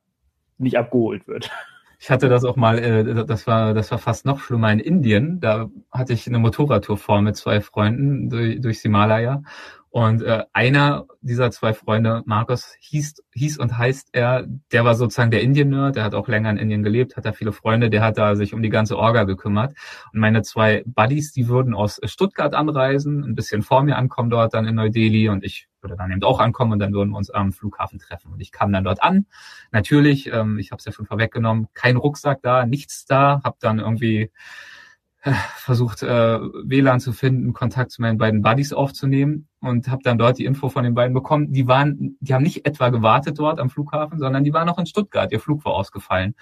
nicht 0.57 0.77
abgeholt 0.77 1.27
wird. 1.27 1.49
Ich 1.99 2.11
hatte 2.11 2.29
das 2.29 2.45
auch 2.45 2.55
mal, 2.55 2.77
äh, 2.77 3.25
das 3.25 3.47
war, 3.47 3.73
das 3.73 3.89
war 3.89 3.97
fast 3.97 4.23
noch 4.23 4.39
schlimmer 4.39 4.71
in 4.71 4.79
Indien. 4.79 5.39
Da 5.39 5.71
hatte 5.91 6.13
ich 6.13 6.27
eine 6.27 6.37
Motorradtour 6.37 6.95
vor 6.95 7.23
mit 7.23 7.35
zwei 7.35 7.59
Freunden 7.59 8.29
durch, 8.29 8.61
durchs 8.61 8.83
Himalaya 8.83 9.41
und 9.89 10.21
äh, 10.21 10.43
einer 10.53 11.05
dieser 11.21 11.49
zwei 11.49 11.73
Freunde, 11.73 12.21
Markus, 12.25 12.75
hieß, 12.79 13.23
hieß 13.33 13.57
und 13.57 13.77
heißt 13.77 14.09
er, 14.11 14.45
der 14.71 14.85
war 14.85 14.95
sozusagen 14.95 15.31
der 15.31 15.41
Indien-Nerd, 15.41 15.95
der 15.95 16.03
hat 16.03 16.13
auch 16.13 16.27
länger 16.27 16.49
in 16.49 16.57
Indien 16.57 16.83
gelebt, 16.83 17.15
hat 17.15 17.25
da 17.25 17.31
viele 17.31 17.51
Freunde, 17.51 17.89
der 17.89 18.01
hat 18.01 18.17
da 18.17 18.35
sich 18.35 18.53
um 18.53 18.61
die 18.61 18.69
ganze 18.69 18.97
Orga 18.97 19.23
gekümmert. 19.23 19.73
Und 20.13 20.19
meine 20.19 20.41
zwei 20.43 20.83
Buddies, 20.85 21.31
die 21.31 21.47
würden 21.47 21.73
aus 21.73 21.99
Stuttgart 22.03 22.53
anreisen, 22.53 23.23
ein 23.23 23.35
bisschen 23.35 23.63
vor 23.63 23.83
mir 23.83 23.97
ankommen 23.97 24.29
dort 24.29 24.53
dann 24.53 24.65
in 24.65 24.75
Neu-Delhi 24.75 25.29
und 25.29 25.43
ich 25.43 25.67
würde 25.81 25.95
dann 25.95 26.11
eben 26.11 26.23
auch 26.23 26.39
ankommen 26.39 26.73
und 26.73 26.79
dann 26.79 26.93
würden 26.93 27.11
wir 27.11 27.17
uns 27.17 27.29
am 27.29 27.53
Flughafen 27.53 27.99
treffen. 27.99 28.33
Und 28.33 28.41
ich 28.41 28.51
kam 28.51 28.71
dann 28.73 28.83
dort 28.83 29.01
an. 29.01 29.25
Natürlich, 29.71 30.31
ähm, 30.31 30.59
ich 30.59 30.71
habe 30.71 30.79
es 30.79 30.85
ja 30.85 30.91
schon 30.91 31.05
vorweggenommen, 31.05 31.67
kein 31.73 31.95
Rucksack 31.95 32.41
da, 32.41 32.65
nichts 32.65 33.05
da, 33.05 33.41
habe 33.43 33.57
dann 33.59 33.79
irgendwie 33.79 34.31
versucht, 35.33 36.03
äh, 36.03 36.07
WLAN 36.07 36.99
zu 36.99 37.13
finden, 37.13 37.53
Kontakt 37.53 37.91
zu 37.91 38.01
meinen 38.01 38.17
beiden 38.17 38.41
Buddies 38.41 38.73
aufzunehmen 38.73 39.47
und 39.61 39.87
habe 39.87 40.03
dann 40.03 40.17
dort 40.17 40.37
die 40.37 40.45
Info 40.45 40.69
von 40.69 40.83
den 40.83 40.93
beiden 40.93 41.13
bekommen. 41.13 41.51
Die 41.51 41.67
waren, 41.67 42.17
die 42.19 42.33
haben 42.33 42.43
nicht 42.43 42.65
etwa 42.65 42.89
gewartet 42.89 43.39
dort 43.39 43.59
am 43.59 43.69
Flughafen, 43.69 44.19
sondern 44.19 44.43
die 44.43 44.53
waren 44.53 44.67
noch 44.67 44.79
in 44.79 44.85
Stuttgart. 44.85 45.31
Ihr 45.31 45.39
Flug 45.39 45.65
war 45.65 45.73
ausgefallen. 45.73 46.35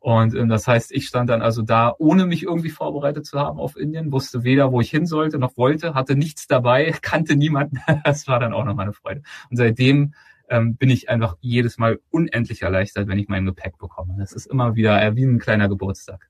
Und 0.00 0.34
ähm, 0.34 0.48
das 0.48 0.66
heißt, 0.66 0.92
ich 0.92 1.06
stand 1.06 1.28
dann 1.28 1.42
also 1.42 1.60
da, 1.60 1.94
ohne 1.98 2.24
mich 2.24 2.42
irgendwie 2.42 2.70
vorbereitet 2.70 3.26
zu 3.26 3.38
haben 3.38 3.60
auf 3.60 3.76
Indien, 3.76 4.10
wusste 4.12 4.44
weder, 4.44 4.72
wo 4.72 4.80
ich 4.80 4.90
hin 4.90 5.04
sollte 5.04 5.38
noch 5.38 5.56
wollte, 5.58 5.94
hatte 5.94 6.16
nichts 6.16 6.46
dabei, 6.46 6.92
kannte 7.02 7.36
niemanden. 7.36 7.78
Das 8.04 8.26
war 8.26 8.40
dann 8.40 8.54
auch 8.54 8.64
noch 8.64 8.74
meine 8.74 8.94
Freude. 8.94 9.22
Und 9.50 9.56
seitdem 9.58 10.14
ähm, 10.48 10.76
bin 10.76 10.88
ich 10.88 11.10
einfach 11.10 11.36
jedes 11.40 11.76
Mal 11.76 12.00
unendlich 12.10 12.62
erleichtert, 12.62 13.08
wenn 13.08 13.18
ich 13.18 13.28
mein 13.28 13.44
Gepäck 13.44 13.76
bekomme. 13.78 14.16
Das 14.18 14.32
ist 14.32 14.46
immer 14.46 14.74
wieder 14.74 15.02
äh, 15.02 15.14
wie 15.16 15.24
ein 15.24 15.38
kleiner 15.38 15.68
Geburtstag. 15.68 16.29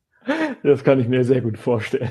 Das 0.63 0.85
kann 0.85 1.01
ich 1.01 1.09
mir 1.09 1.25
sehr 1.25 1.41
gut 1.41 1.59
vorstellen. 1.59 2.11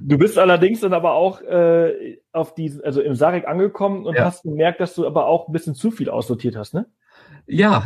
du 0.00 0.18
bist 0.18 0.38
allerdings 0.38 0.80
dann 0.80 0.92
aber 0.92 1.12
auch 1.12 1.40
äh, 1.42 2.18
auf 2.32 2.54
diesen, 2.54 2.82
also 2.82 3.00
im 3.00 3.14
Sarek 3.14 3.46
angekommen 3.46 4.06
und 4.06 4.16
ja. 4.16 4.24
hast 4.24 4.42
gemerkt, 4.42 4.80
dass 4.80 4.94
du 4.94 5.06
aber 5.06 5.26
auch 5.26 5.48
ein 5.48 5.52
bisschen 5.52 5.74
zu 5.74 5.90
viel 5.90 6.10
aussortiert 6.10 6.56
hast, 6.56 6.74
ne? 6.74 6.86
Ja, 7.46 7.82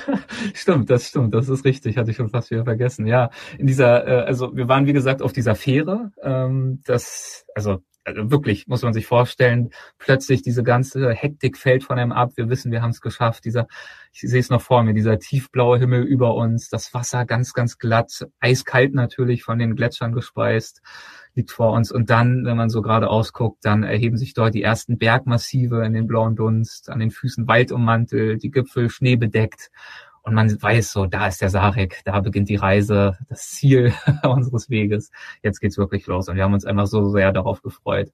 stimmt, 0.54 0.90
das 0.90 1.06
stimmt, 1.06 1.32
das 1.32 1.48
ist 1.48 1.64
richtig, 1.64 1.96
hatte 1.96 2.10
ich 2.10 2.16
schon 2.16 2.28
fast 2.28 2.50
wieder 2.50 2.64
vergessen. 2.64 3.06
Ja, 3.06 3.30
in 3.56 3.66
dieser, 3.66 4.06
äh, 4.06 4.26
also 4.26 4.56
wir 4.56 4.68
waren 4.68 4.86
wie 4.86 4.92
gesagt 4.92 5.22
auf 5.22 5.32
dieser 5.32 5.54
Fähre. 5.54 6.10
Ähm, 6.22 6.80
das, 6.84 7.46
also 7.54 7.78
also 8.06 8.30
wirklich, 8.30 8.68
muss 8.68 8.82
man 8.82 8.94
sich 8.94 9.06
vorstellen, 9.06 9.70
plötzlich 9.98 10.40
diese 10.40 10.62
ganze 10.62 11.10
Hektik 11.10 11.58
fällt 11.58 11.82
von 11.82 11.98
einem 11.98 12.12
ab. 12.12 12.32
Wir 12.36 12.48
wissen, 12.48 12.70
wir 12.70 12.80
haben 12.80 12.90
es 12.90 13.00
geschafft. 13.00 13.44
Dieser, 13.44 13.66
ich 14.12 14.20
sehe 14.20 14.38
es 14.38 14.48
noch 14.48 14.62
vor 14.62 14.84
mir, 14.84 14.94
dieser 14.94 15.18
tiefblaue 15.18 15.78
Himmel 15.78 16.04
über 16.04 16.36
uns, 16.36 16.68
das 16.68 16.94
Wasser 16.94 17.24
ganz, 17.24 17.52
ganz 17.52 17.78
glatt, 17.78 18.24
eiskalt 18.38 18.94
natürlich 18.94 19.42
von 19.42 19.58
den 19.58 19.74
Gletschern 19.74 20.12
gespeist, 20.12 20.82
liegt 21.34 21.50
vor 21.50 21.72
uns. 21.72 21.90
Und 21.90 22.08
dann, 22.08 22.44
wenn 22.44 22.56
man 22.56 22.70
so 22.70 22.80
gerade 22.80 23.10
ausguckt, 23.10 23.64
dann 23.64 23.82
erheben 23.82 24.16
sich 24.16 24.34
dort 24.34 24.54
die 24.54 24.62
ersten 24.62 24.98
Bergmassive 24.98 25.84
in 25.84 25.92
den 25.92 26.06
blauen 26.06 26.36
Dunst, 26.36 26.88
an 26.88 27.00
den 27.00 27.10
Füßen 27.10 27.48
Wald 27.48 27.72
ummantelt, 27.72 28.44
die 28.44 28.52
Gipfel 28.52 28.88
schneebedeckt 28.88 29.70
und 30.26 30.34
man 30.34 30.50
weiß 30.60 30.90
so, 30.90 31.06
da 31.06 31.28
ist 31.28 31.40
der 31.40 31.50
Sarek, 31.50 32.00
da 32.04 32.20
beginnt 32.20 32.48
die 32.48 32.56
Reise, 32.56 33.16
das 33.28 33.50
Ziel 33.50 33.94
unseres 34.24 34.68
Weges. 34.68 35.10
Jetzt 35.42 35.60
geht's 35.60 35.78
wirklich 35.78 36.06
los 36.06 36.28
und 36.28 36.34
wir 36.34 36.42
haben 36.42 36.52
uns 36.52 36.64
einfach 36.64 36.88
so 36.88 37.08
sehr 37.10 37.32
darauf 37.32 37.62
gefreut. 37.62 38.12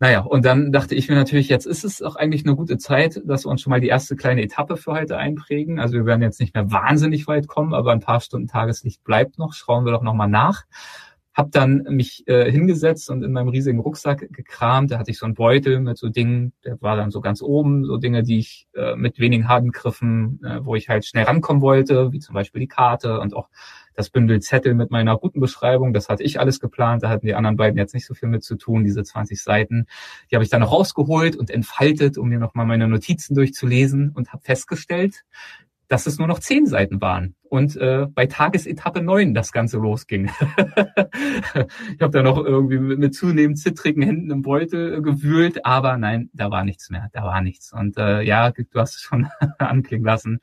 Naja, 0.00 0.20
und 0.20 0.44
dann 0.44 0.70
dachte 0.72 0.94
ich 0.94 1.08
mir 1.08 1.14
natürlich, 1.14 1.48
jetzt 1.48 1.66
ist 1.66 1.84
es 1.84 2.02
auch 2.02 2.16
eigentlich 2.16 2.44
eine 2.44 2.54
gute 2.54 2.78
Zeit, 2.78 3.20
dass 3.24 3.44
wir 3.44 3.50
uns 3.50 3.60
schon 3.60 3.70
mal 3.70 3.80
die 3.80 3.88
erste 3.88 4.16
kleine 4.16 4.42
Etappe 4.42 4.76
für 4.76 4.92
heute 4.92 5.16
einprägen. 5.16 5.80
Also 5.80 5.94
wir 5.94 6.06
werden 6.06 6.22
jetzt 6.22 6.40
nicht 6.40 6.54
mehr 6.54 6.70
wahnsinnig 6.70 7.26
weit 7.26 7.48
kommen, 7.48 7.74
aber 7.74 7.92
ein 7.92 8.00
paar 8.00 8.20
Stunden 8.20 8.46
Tageslicht 8.46 9.02
bleibt 9.02 9.38
noch. 9.38 9.54
Schauen 9.54 9.84
wir 9.84 9.92
doch 9.92 10.02
nochmal 10.02 10.28
nach. 10.28 10.64
Hab 11.38 11.52
dann 11.52 11.84
mich 11.88 12.26
äh, 12.26 12.50
hingesetzt 12.50 13.10
und 13.10 13.22
in 13.22 13.30
meinem 13.30 13.46
riesigen 13.46 13.78
Rucksack 13.78 14.26
gekramt. 14.32 14.90
Da 14.90 14.98
hatte 14.98 15.12
ich 15.12 15.18
so 15.18 15.24
einen 15.24 15.36
Beutel 15.36 15.78
mit 15.78 15.96
so 15.96 16.08
Dingen, 16.08 16.52
der 16.64 16.82
war 16.82 16.96
dann 16.96 17.12
so 17.12 17.20
ganz 17.20 17.42
oben, 17.42 17.84
so 17.84 17.96
Dinge, 17.96 18.24
die 18.24 18.40
ich 18.40 18.66
äh, 18.74 18.96
mit 18.96 19.20
wenigen 19.20 19.46
Handgriffen, 19.46 20.40
äh, 20.42 20.64
wo 20.64 20.74
ich 20.74 20.88
halt 20.88 21.06
schnell 21.06 21.26
rankommen 21.26 21.62
wollte, 21.62 22.10
wie 22.10 22.18
zum 22.18 22.34
Beispiel 22.34 22.60
die 22.60 22.66
Karte 22.66 23.20
und 23.20 23.34
auch 23.34 23.50
das 23.94 24.10
Bündel 24.10 24.40
Zettel 24.40 24.74
mit 24.74 24.90
meiner 24.90 25.12
Routenbeschreibung. 25.12 25.92
Das 25.92 26.08
hatte 26.08 26.24
ich 26.24 26.40
alles 26.40 26.58
geplant. 26.58 27.04
Da 27.04 27.08
hatten 27.08 27.26
die 27.26 27.34
anderen 27.34 27.56
beiden 27.56 27.78
jetzt 27.78 27.94
nicht 27.94 28.06
so 28.06 28.14
viel 28.14 28.28
mit 28.28 28.42
zu 28.42 28.56
tun, 28.56 28.82
diese 28.82 29.04
20 29.04 29.40
Seiten. 29.40 29.86
Die 30.30 30.34
habe 30.34 30.42
ich 30.42 30.50
dann 30.50 30.62
noch 30.62 30.72
rausgeholt 30.72 31.36
und 31.36 31.50
entfaltet, 31.50 32.18
um 32.18 32.28
mir 32.28 32.40
nochmal 32.40 32.66
meine 32.66 32.88
Notizen 32.88 33.36
durchzulesen 33.36 34.10
und 34.10 34.32
habe 34.32 34.42
festgestellt, 34.42 35.24
dass 35.88 36.06
es 36.06 36.18
nur 36.18 36.28
noch 36.28 36.38
zehn 36.38 36.66
Seiten 36.66 37.00
waren 37.00 37.34
und 37.48 37.76
äh, 37.76 38.06
bei 38.08 38.26
Tagesetappe 38.26 39.02
neun 39.02 39.34
das 39.34 39.52
Ganze 39.52 39.78
losging. 39.78 40.30
ich 41.96 42.00
habe 42.00 42.10
da 42.12 42.22
noch 42.22 42.44
irgendwie 42.44 42.78
mit, 42.78 42.98
mit, 42.98 43.14
zunehmend 43.14 43.58
zittrigen 43.58 44.02
Händen 44.02 44.30
im 44.30 44.42
Beutel 44.42 45.02
gewühlt, 45.02 45.64
aber 45.64 45.96
nein, 45.96 46.30
da 46.34 46.50
war 46.50 46.64
nichts 46.64 46.90
mehr, 46.90 47.08
da 47.12 47.22
war 47.22 47.40
nichts. 47.40 47.72
Und 47.72 47.96
äh, 47.96 48.22
ja, 48.22 48.50
du 48.50 48.64
hast 48.74 48.96
es 48.96 49.00
schon 49.00 49.28
anklingen 49.58 50.04
lassen. 50.04 50.40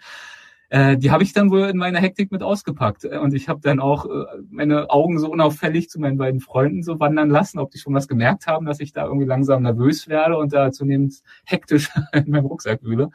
Äh, 0.70 0.98
die 0.98 1.12
habe 1.12 1.24
ich 1.24 1.32
dann 1.32 1.52
wohl 1.52 1.70
in 1.70 1.78
meiner 1.78 2.00
Hektik 2.00 2.32
mit 2.32 2.42
ausgepackt. 2.42 3.06
Und 3.06 3.34
ich 3.34 3.48
habe 3.48 3.62
dann 3.62 3.80
auch 3.80 4.06
äh, 4.06 4.26
meine 4.50 4.90
Augen 4.90 5.20
so 5.20 5.30
unauffällig 5.30 5.90
zu 5.90 6.00
meinen 6.00 6.18
beiden 6.18 6.40
Freunden 6.40 6.82
so 6.82 7.00
wandern 7.00 7.30
lassen, 7.30 7.60
ob 7.60 7.72
die 7.72 7.78
schon 7.78 7.94
was 7.94 8.08
gemerkt 8.08 8.48
haben, 8.48 8.66
dass 8.66 8.80
ich 8.80 8.92
da 8.92 9.06
irgendwie 9.06 9.28
langsam 9.28 9.62
nervös 9.62 10.08
werde 10.08 10.38
und 10.38 10.54
da 10.54 10.72
zunehmend 10.72 11.22
hektisch 11.46 11.92
in 12.14 12.32
meinem 12.32 12.48
Rucksack 12.48 12.84
wühle. 12.84 13.10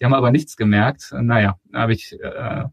Die 0.00 0.04
haben 0.04 0.14
aber 0.14 0.30
nichts 0.30 0.56
gemerkt. 0.56 1.12
Naja, 1.12 1.58
habe 1.74 1.92
ich, 1.92 2.18
äh, 2.20 2.64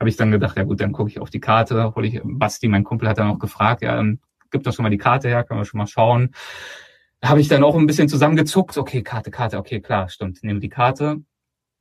hab 0.00 0.06
ich 0.06 0.16
dann 0.16 0.30
gedacht, 0.30 0.56
ja 0.56 0.64
gut, 0.64 0.80
dann 0.80 0.92
gucke 0.92 1.10
ich 1.10 1.20
auf 1.20 1.30
die 1.30 1.40
Karte, 1.40 1.94
hole 1.94 2.06
ich, 2.06 2.20
Basti, 2.24 2.68
mein 2.68 2.84
Kumpel, 2.84 3.08
hat 3.08 3.18
dann 3.18 3.30
auch 3.30 3.38
gefragt, 3.38 3.82
ja, 3.82 3.94
dann 3.94 4.20
gib 4.50 4.64
doch 4.64 4.72
schon 4.72 4.82
mal 4.82 4.90
die 4.90 4.98
Karte 4.98 5.28
her, 5.28 5.44
können 5.44 5.60
wir 5.60 5.64
schon 5.64 5.78
mal 5.78 5.86
schauen. 5.86 6.34
Da 7.20 7.28
habe 7.28 7.40
ich 7.40 7.48
dann 7.48 7.64
auch 7.64 7.76
ein 7.76 7.86
bisschen 7.86 8.08
zusammengezuckt, 8.08 8.76
okay, 8.76 9.02
Karte, 9.02 9.30
Karte, 9.30 9.58
okay, 9.58 9.80
klar, 9.80 10.08
stimmt, 10.08 10.42
nehme 10.42 10.60
die 10.60 10.68
Karte. 10.68 11.22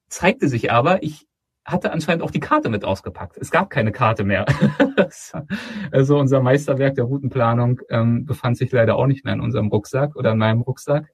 Zeigte 0.09 0.47
sich 0.47 0.71
aber, 0.71 1.01
ich 1.01 1.27
hatte 1.65 1.91
anscheinend 1.91 2.23
auch 2.23 2.31
die 2.31 2.39
Karte 2.39 2.69
mit 2.69 2.83
ausgepackt. 2.83 3.37
Es 3.37 3.49
gab 3.49 3.69
keine 3.69 3.91
Karte 3.91 4.23
mehr. 4.23 4.45
also 5.91 6.19
unser 6.19 6.41
Meisterwerk 6.41 6.95
der 6.95 7.05
Routenplanung 7.05 7.81
ähm, 7.89 8.25
befand 8.25 8.57
sich 8.57 8.71
leider 8.71 8.95
auch 8.95 9.07
nicht 9.07 9.23
mehr 9.23 9.33
in 9.33 9.41
unserem 9.41 9.67
Rucksack 9.67 10.15
oder 10.15 10.33
in 10.33 10.37
meinem 10.37 10.61
Rucksack. 10.61 11.12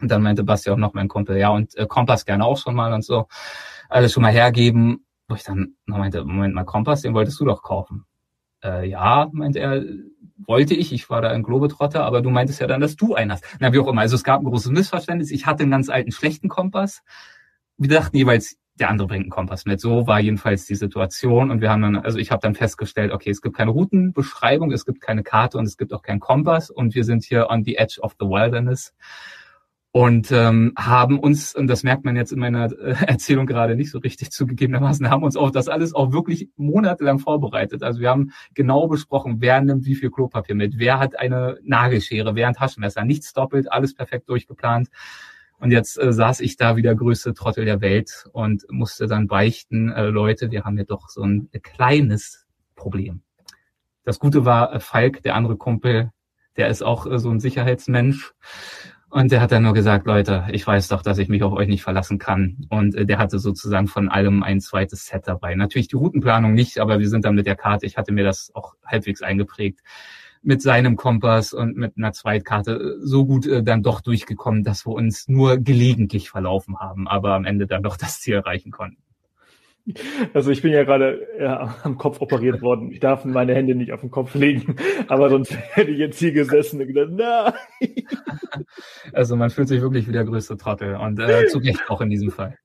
Und 0.00 0.10
dann 0.10 0.22
meinte 0.22 0.44
Basti 0.44 0.70
auch 0.70 0.76
noch 0.76 0.94
mein 0.94 1.08
Kumpel, 1.08 1.36
ja, 1.36 1.50
und 1.50 1.76
äh, 1.76 1.86
Kompass 1.86 2.24
gerne 2.24 2.44
auch 2.44 2.58
schon 2.58 2.74
mal 2.74 2.92
und 2.92 3.04
so, 3.04 3.26
alles 3.88 4.12
schon 4.12 4.22
mal 4.22 4.32
hergeben. 4.32 5.04
Wo 5.28 5.34
ich 5.34 5.44
dann 5.44 5.74
noch 5.86 5.98
meinte, 5.98 6.24
Moment 6.24 6.54
mal, 6.54 6.64
Kompass, 6.64 7.02
den 7.02 7.14
wolltest 7.14 7.38
du 7.40 7.44
doch 7.44 7.62
kaufen. 7.62 8.06
Äh, 8.64 8.88
ja, 8.88 9.28
meinte 9.32 9.60
er, 9.60 9.82
wollte 10.38 10.74
ich, 10.74 10.92
ich 10.92 11.10
war 11.10 11.20
da 11.20 11.30
ein 11.30 11.42
Globetrotter, 11.42 12.04
aber 12.04 12.22
du 12.22 12.30
meintest 12.30 12.60
ja 12.60 12.66
dann, 12.66 12.80
dass 12.80 12.96
du 12.96 13.14
einen 13.14 13.32
hast. 13.32 13.44
Na, 13.60 13.72
wie 13.72 13.78
auch 13.78 13.88
immer, 13.88 14.00
also 14.00 14.16
es 14.16 14.24
gab 14.24 14.40
ein 14.40 14.46
großes 14.46 14.70
Missverständnis. 14.70 15.30
Ich 15.30 15.46
hatte 15.46 15.62
einen 15.62 15.72
ganz 15.72 15.88
alten, 15.88 16.12
schlechten 16.12 16.48
Kompass. 16.48 17.02
Wir 17.76 17.90
dachten 17.90 18.16
jeweils, 18.16 18.56
der 18.78 18.90
andere 18.90 19.08
bringt 19.08 19.24
einen 19.24 19.30
Kompass 19.30 19.66
mit. 19.66 19.80
So 19.80 20.06
war 20.06 20.20
jedenfalls 20.20 20.66
die 20.66 20.74
Situation 20.74 21.50
und 21.50 21.60
wir 21.60 21.70
haben 21.70 21.82
dann, 21.82 21.96
also 21.96 22.18
ich 22.18 22.30
habe 22.30 22.40
dann 22.40 22.54
festgestellt, 22.54 23.12
okay, 23.12 23.30
es 23.30 23.42
gibt 23.42 23.56
keine 23.56 23.70
Routenbeschreibung, 23.72 24.72
es 24.72 24.86
gibt 24.86 25.00
keine 25.00 25.22
Karte 25.22 25.58
und 25.58 25.66
es 25.66 25.76
gibt 25.76 25.92
auch 25.92 26.02
keinen 26.02 26.20
Kompass 26.20 26.70
und 26.70 26.94
wir 26.94 27.04
sind 27.04 27.24
hier 27.24 27.48
on 27.50 27.64
the 27.64 27.76
edge 27.76 28.00
of 28.00 28.14
the 28.18 28.26
wilderness 28.26 28.94
und 29.90 30.30
ähm, 30.32 30.74
haben 30.76 31.18
uns, 31.18 31.54
und 31.54 31.66
das 31.66 31.82
merkt 31.82 32.04
man 32.04 32.14
jetzt 32.14 32.32
in 32.32 32.38
meiner 32.38 32.70
äh, 32.72 32.94
Erzählung 33.06 33.46
gerade 33.46 33.74
nicht 33.74 33.90
so 33.90 33.98
richtig 33.98 34.30
zugegebenermaßen, 34.30 35.08
haben 35.08 35.22
uns 35.22 35.36
auch 35.36 35.50
das 35.50 35.68
alles 35.68 35.94
auch 35.94 36.12
wirklich 36.12 36.50
monatelang 36.56 37.18
vorbereitet. 37.18 37.82
Also 37.82 38.00
wir 38.00 38.10
haben 38.10 38.32
genau 38.54 38.86
besprochen, 38.86 39.36
wer 39.40 39.60
nimmt 39.60 39.86
wie 39.86 39.94
viel 39.94 40.10
Klopapier 40.10 40.54
mit, 40.54 40.78
wer 40.78 40.98
hat 40.98 41.18
eine 41.18 41.58
Nagelschere, 41.62 42.34
wer 42.34 42.48
ein 42.48 42.54
Taschenmesser, 42.54 43.04
nichts 43.04 43.32
doppelt, 43.32 43.72
alles 43.72 43.94
perfekt 43.94 44.28
durchgeplant. 44.28 44.88
Und 45.58 45.72
jetzt 45.72 45.98
äh, 45.98 46.12
saß 46.12 46.40
ich 46.40 46.56
da 46.56 46.76
wie 46.76 46.82
der 46.82 46.94
größte 46.94 47.34
Trottel 47.34 47.64
der 47.64 47.80
Welt 47.80 48.28
und 48.32 48.66
musste 48.70 49.06
dann 49.06 49.26
beichten, 49.26 49.90
äh, 49.90 50.04
Leute, 50.04 50.50
wir 50.50 50.64
haben 50.64 50.78
ja 50.78 50.84
doch 50.84 51.08
so 51.08 51.22
ein 51.22 51.48
kleines 51.62 52.46
Problem. 52.76 53.22
Das 54.04 54.18
Gute 54.18 54.44
war, 54.44 54.72
äh, 54.74 54.80
Falk, 54.80 55.22
der 55.22 55.34
andere 55.34 55.56
Kumpel, 55.56 56.12
der 56.56 56.68
ist 56.68 56.82
auch 56.82 57.06
äh, 57.06 57.18
so 57.18 57.30
ein 57.30 57.40
Sicherheitsmensch. 57.40 58.34
Und 59.10 59.32
der 59.32 59.40
hat 59.40 59.52
dann 59.52 59.62
nur 59.62 59.72
gesagt, 59.72 60.06
Leute, 60.06 60.46
ich 60.52 60.66
weiß 60.66 60.88
doch, 60.88 61.00
dass 61.00 61.16
ich 61.16 61.30
mich 61.30 61.42
auf 61.42 61.54
euch 61.54 61.68
nicht 61.68 61.82
verlassen 61.82 62.18
kann. 62.18 62.66
Und 62.68 62.94
äh, 62.94 63.06
der 63.06 63.18
hatte 63.18 63.38
sozusagen 63.38 63.88
von 63.88 64.10
allem 64.10 64.42
ein 64.42 64.60
zweites 64.60 65.06
Set 65.06 65.26
dabei. 65.26 65.54
Natürlich 65.54 65.88
die 65.88 65.96
Routenplanung 65.96 66.52
nicht, 66.52 66.78
aber 66.78 66.98
wir 66.98 67.08
sind 67.08 67.24
dann 67.24 67.34
mit 67.34 67.46
der 67.46 67.56
Karte, 67.56 67.86
ich 67.86 67.96
hatte 67.96 68.12
mir 68.12 68.24
das 68.24 68.50
auch 68.54 68.74
halbwegs 68.84 69.22
eingeprägt, 69.22 69.80
mit 70.42 70.60
seinem 70.62 70.96
Kompass 70.96 71.52
und 71.52 71.76
mit 71.76 71.96
einer 71.96 72.12
Zweitkarte 72.12 72.72
äh, 72.72 73.06
so 73.06 73.24
gut 73.24 73.46
äh, 73.46 73.62
dann 73.62 73.82
doch 73.82 74.02
durchgekommen, 74.02 74.62
dass 74.62 74.86
wir 74.86 74.92
uns 74.92 75.26
nur 75.26 75.56
gelegentlich 75.56 76.30
verlaufen 76.30 76.78
haben, 76.78 77.08
aber 77.08 77.34
am 77.34 77.44
Ende 77.44 77.66
dann 77.66 77.82
doch 77.82 77.96
das 77.96 78.20
Ziel 78.20 78.34
erreichen 78.34 78.70
konnten. 78.70 79.07
Also 80.34 80.50
ich 80.50 80.62
bin 80.62 80.72
ja 80.72 80.84
gerade 80.84 81.26
ja, 81.38 81.76
am 81.82 81.96
Kopf 81.96 82.20
operiert 82.20 82.60
worden. 82.62 82.90
Ich 82.92 83.00
darf 83.00 83.24
meine 83.24 83.54
Hände 83.54 83.74
nicht 83.74 83.92
auf 83.92 84.00
den 84.00 84.10
Kopf 84.10 84.34
legen, 84.34 84.76
aber 85.08 85.30
sonst 85.30 85.52
hätte 85.74 85.90
ich 85.90 85.98
jetzt 85.98 86.18
hier 86.18 86.32
gesessen 86.32 86.80
und 86.80 86.88
gedacht, 86.88 87.10
nein. 87.12 87.52
Also 89.12 89.36
man 89.36 89.50
fühlt 89.50 89.68
sich 89.68 89.80
wirklich 89.80 90.08
wie 90.08 90.12
der 90.12 90.24
größte 90.24 90.56
Trottel 90.56 90.96
und 90.96 91.18
äh, 91.18 91.46
zu 91.46 91.58
Recht 91.58 91.88
auch 91.88 92.00
in 92.00 92.10
diesem 92.10 92.30
Fall. 92.30 92.58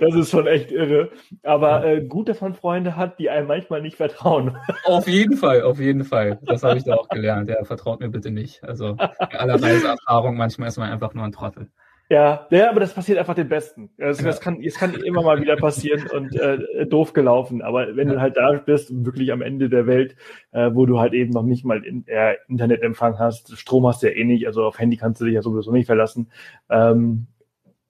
das 0.00 0.14
ist 0.14 0.30
schon 0.30 0.46
echt 0.46 0.70
irre. 0.70 1.10
Aber 1.42 1.84
äh, 1.84 2.04
gut, 2.04 2.28
dass 2.28 2.40
man 2.40 2.54
Freunde 2.54 2.96
hat, 2.96 3.18
die 3.18 3.30
einem 3.30 3.46
manchmal 3.46 3.82
nicht 3.82 3.96
vertrauen. 3.96 4.56
Auf 4.84 5.06
jeden 5.08 5.36
Fall, 5.36 5.62
auf 5.62 5.78
jeden 5.78 6.04
Fall. 6.04 6.38
Das 6.42 6.62
habe 6.62 6.78
ich 6.78 6.84
da 6.84 6.94
auch 6.94 7.08
gelernt. 7.08 7.48
Ja, 7.48 7.64
vertraut 7.64 8.00
mir 8.00 8.08
bitte 8.08 8.30
nicht. 8.30 8.62
Also 8.64 8.94
bei 8.94 9.38
aller 9.38 9.62
Reiseerfahrung, 9.62 10.36
manchmal 10.36 10.68
ist 10.68 10.78
man 10.78 10.90
einfach 10.90 11.14
nur 11.14 11.24
ein 11.24 11.32
Trottel. 11.32 11.70
Ja, 12.10 12.46
ja, 12.50 12.70
aber 12.70 12.80
das 12.80 12.94
passiert 12.94 13.18
einfach 13.18 13.34
den 13.34 13.50
Besten. 13.50 13.90
Also, 14.00 14.24
das 14.24 14.40
kann, 14.40 14.62
es 14.62 14.76
kann 14.76 14.94
immer 14.94 15.22
mal 15.22 15.42
wieder 15.42 15.56
passieren 15.56 16.06
und 16.10 16.34
äh, 16.36 16.86
doof 16.86 17.12
gelaufen. 17.12 17.60
Aber 17.60 17.96
wenn 17.96 18.08
du 18.08 18.18
halt 18.18 18.38
da 18.38 18.52
bist, 18.52 19.04
wirklich 19.04 19.30
am 19.30 19.42
Ende 19.42 19.68
der 19.68 19.86
Welt, 19.86 20.16
äh, 20.52 20.70
wo 20.72 20.86
du 20.86 20.98
halt 20.98 21.12
eben 21.12 21.32
noch 21.32 21.42
nicht 21.42 21.66
mal 21.66 21.84
in, 21.84 22.06
äh, 22.08 22.36
Internetempfang 22.48 23.18
hast, 23.18 23.58
Strom 23.58 23.86
hast 23.86 24.02
du 24.02 24.06
ja 24.08 24.14
eh 24.14 24.24
nicht, 24.24 24.46
also 24.46 24.64
auf 24.64 24.78
Handy 24.78 24.96
kannst 24.96 25.20
du 25.20 25.26
dich 25.26 25.34
ja 25.34 25.42
sowieso 25.42 25.70
nicht 25.70 25.86
verlassen. 25.86 26.30
Ähm, 26.70 27.26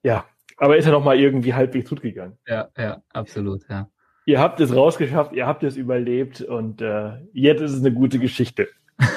ja, 0.03 0.25
aber 0.57 0.75
ist 0.75 0.85
ja 0.85 0.91
noch 0.91 1.03
mal 1.03 1.17
irgendwie 1.17 1.53
halbwegs 1.53 1.89
gut 1.89 2.01
gegangen. 2.01 2.37
Ja, 2.45 2.67
ja, 2.77 3.01
absolut, 3.13 3.61
ja. 3.69 3.87
Ihr 4.25 4.39
habt 4.39 4.59
es 4.59 4.75
rausgeschafft, 4.75 5.31
ihr 5.31 5.47
habt 5.47 5.63
es 5.63 5.77
überlebt 5.77 6.41
und 6.41 6.81
äh, 6.81 7.13
jetzt 7.31 7.61
ist 7.61 7.71
es 7.71 7.79
eine 7.79 7.93
gute 7.93 8.19
Geschichte. 8.19 8.67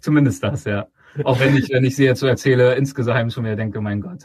Zumindest 0.00 0.44
das, 0.44 0.64
ja. 0.64 0.86
Auch 1.24 1.40
wenn 1.40 1.56
ich, 1.56 1.70
wenn 1.70 1.84
ich 1.84 1.96
sie 1.96 2.04
jetzt 2.04 2.20
so 2.20 2.26
erzähle, 2.26 2.74
insgesamt 2.74 3.32
schon 3.32 3.44
wieder 3.44 3.56
denke, 3.56 3.80
mein 3.80 4.00
Gott, 4.00 4.24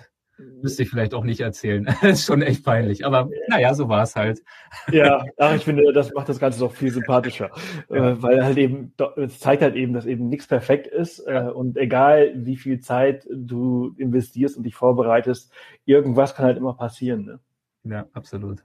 müsste 0.62 0.84
ich 0.84 0.90
vielleicht 0.90 1.14
auch 1.14 1.24
nicht 1.24 1.40
erzählen. 1.42 1.88
ist 2.02 2.26
schon 2.26 2.42
echt 2.42 2.64
peinlich. 2.64 3.06
Aber 3.06 3.30
naja, 3.48 3.74
so 3.74 3.90
war 3.90 4.04
es 4.04 4.16
halt. 4.16 4.44
Ja, 4.92 5.24
ach, 5.38 5.56
ich 5.56 5.64
finde, 5.64 5.92
das 5.94 6.14
macht 6.14 6.30
das 6.30 6.40
Ganze 6.40 6.60
doch 6.60 6.74
viel 6.74 6.92
sympathischer. 6.92 7.50
Ja. 7.90 8.12
Äh, 8.12 8.22
weil 8.22 8.44
halt 8.44 8.58
eben, 8.58 8.94
es 9.16 9.40
zeigt 9.40 9.62
halt 9.62 9.76
eben, 9.76 9.94
dass 9.94 10.06
eben 10.06 10.28
nichts 10.28 10.48
perfekt 10.48 10.88
ist. 10.88 11.20
Äh, 11.20 11.50
und 11.54 11.78
egal 11.78 12.34
wie 12.36 12.58
viel 12.58 12.80
Zeit 12.80 13.26
du 13.32 13.94
investierst 13.98 14.58
und 14.58 14.64
dich 14.64 14.76
vorbereitest, 14.76 15.52
irgendwas 15.86 16.36
kann 16.36 16.46
halt 16.46 16.58
immer 16.58 16.74
passieren. 16.74 17.26
Ne? 17.26 17.40
Ja, 17.84 18.08
absolut. 18.14 18.64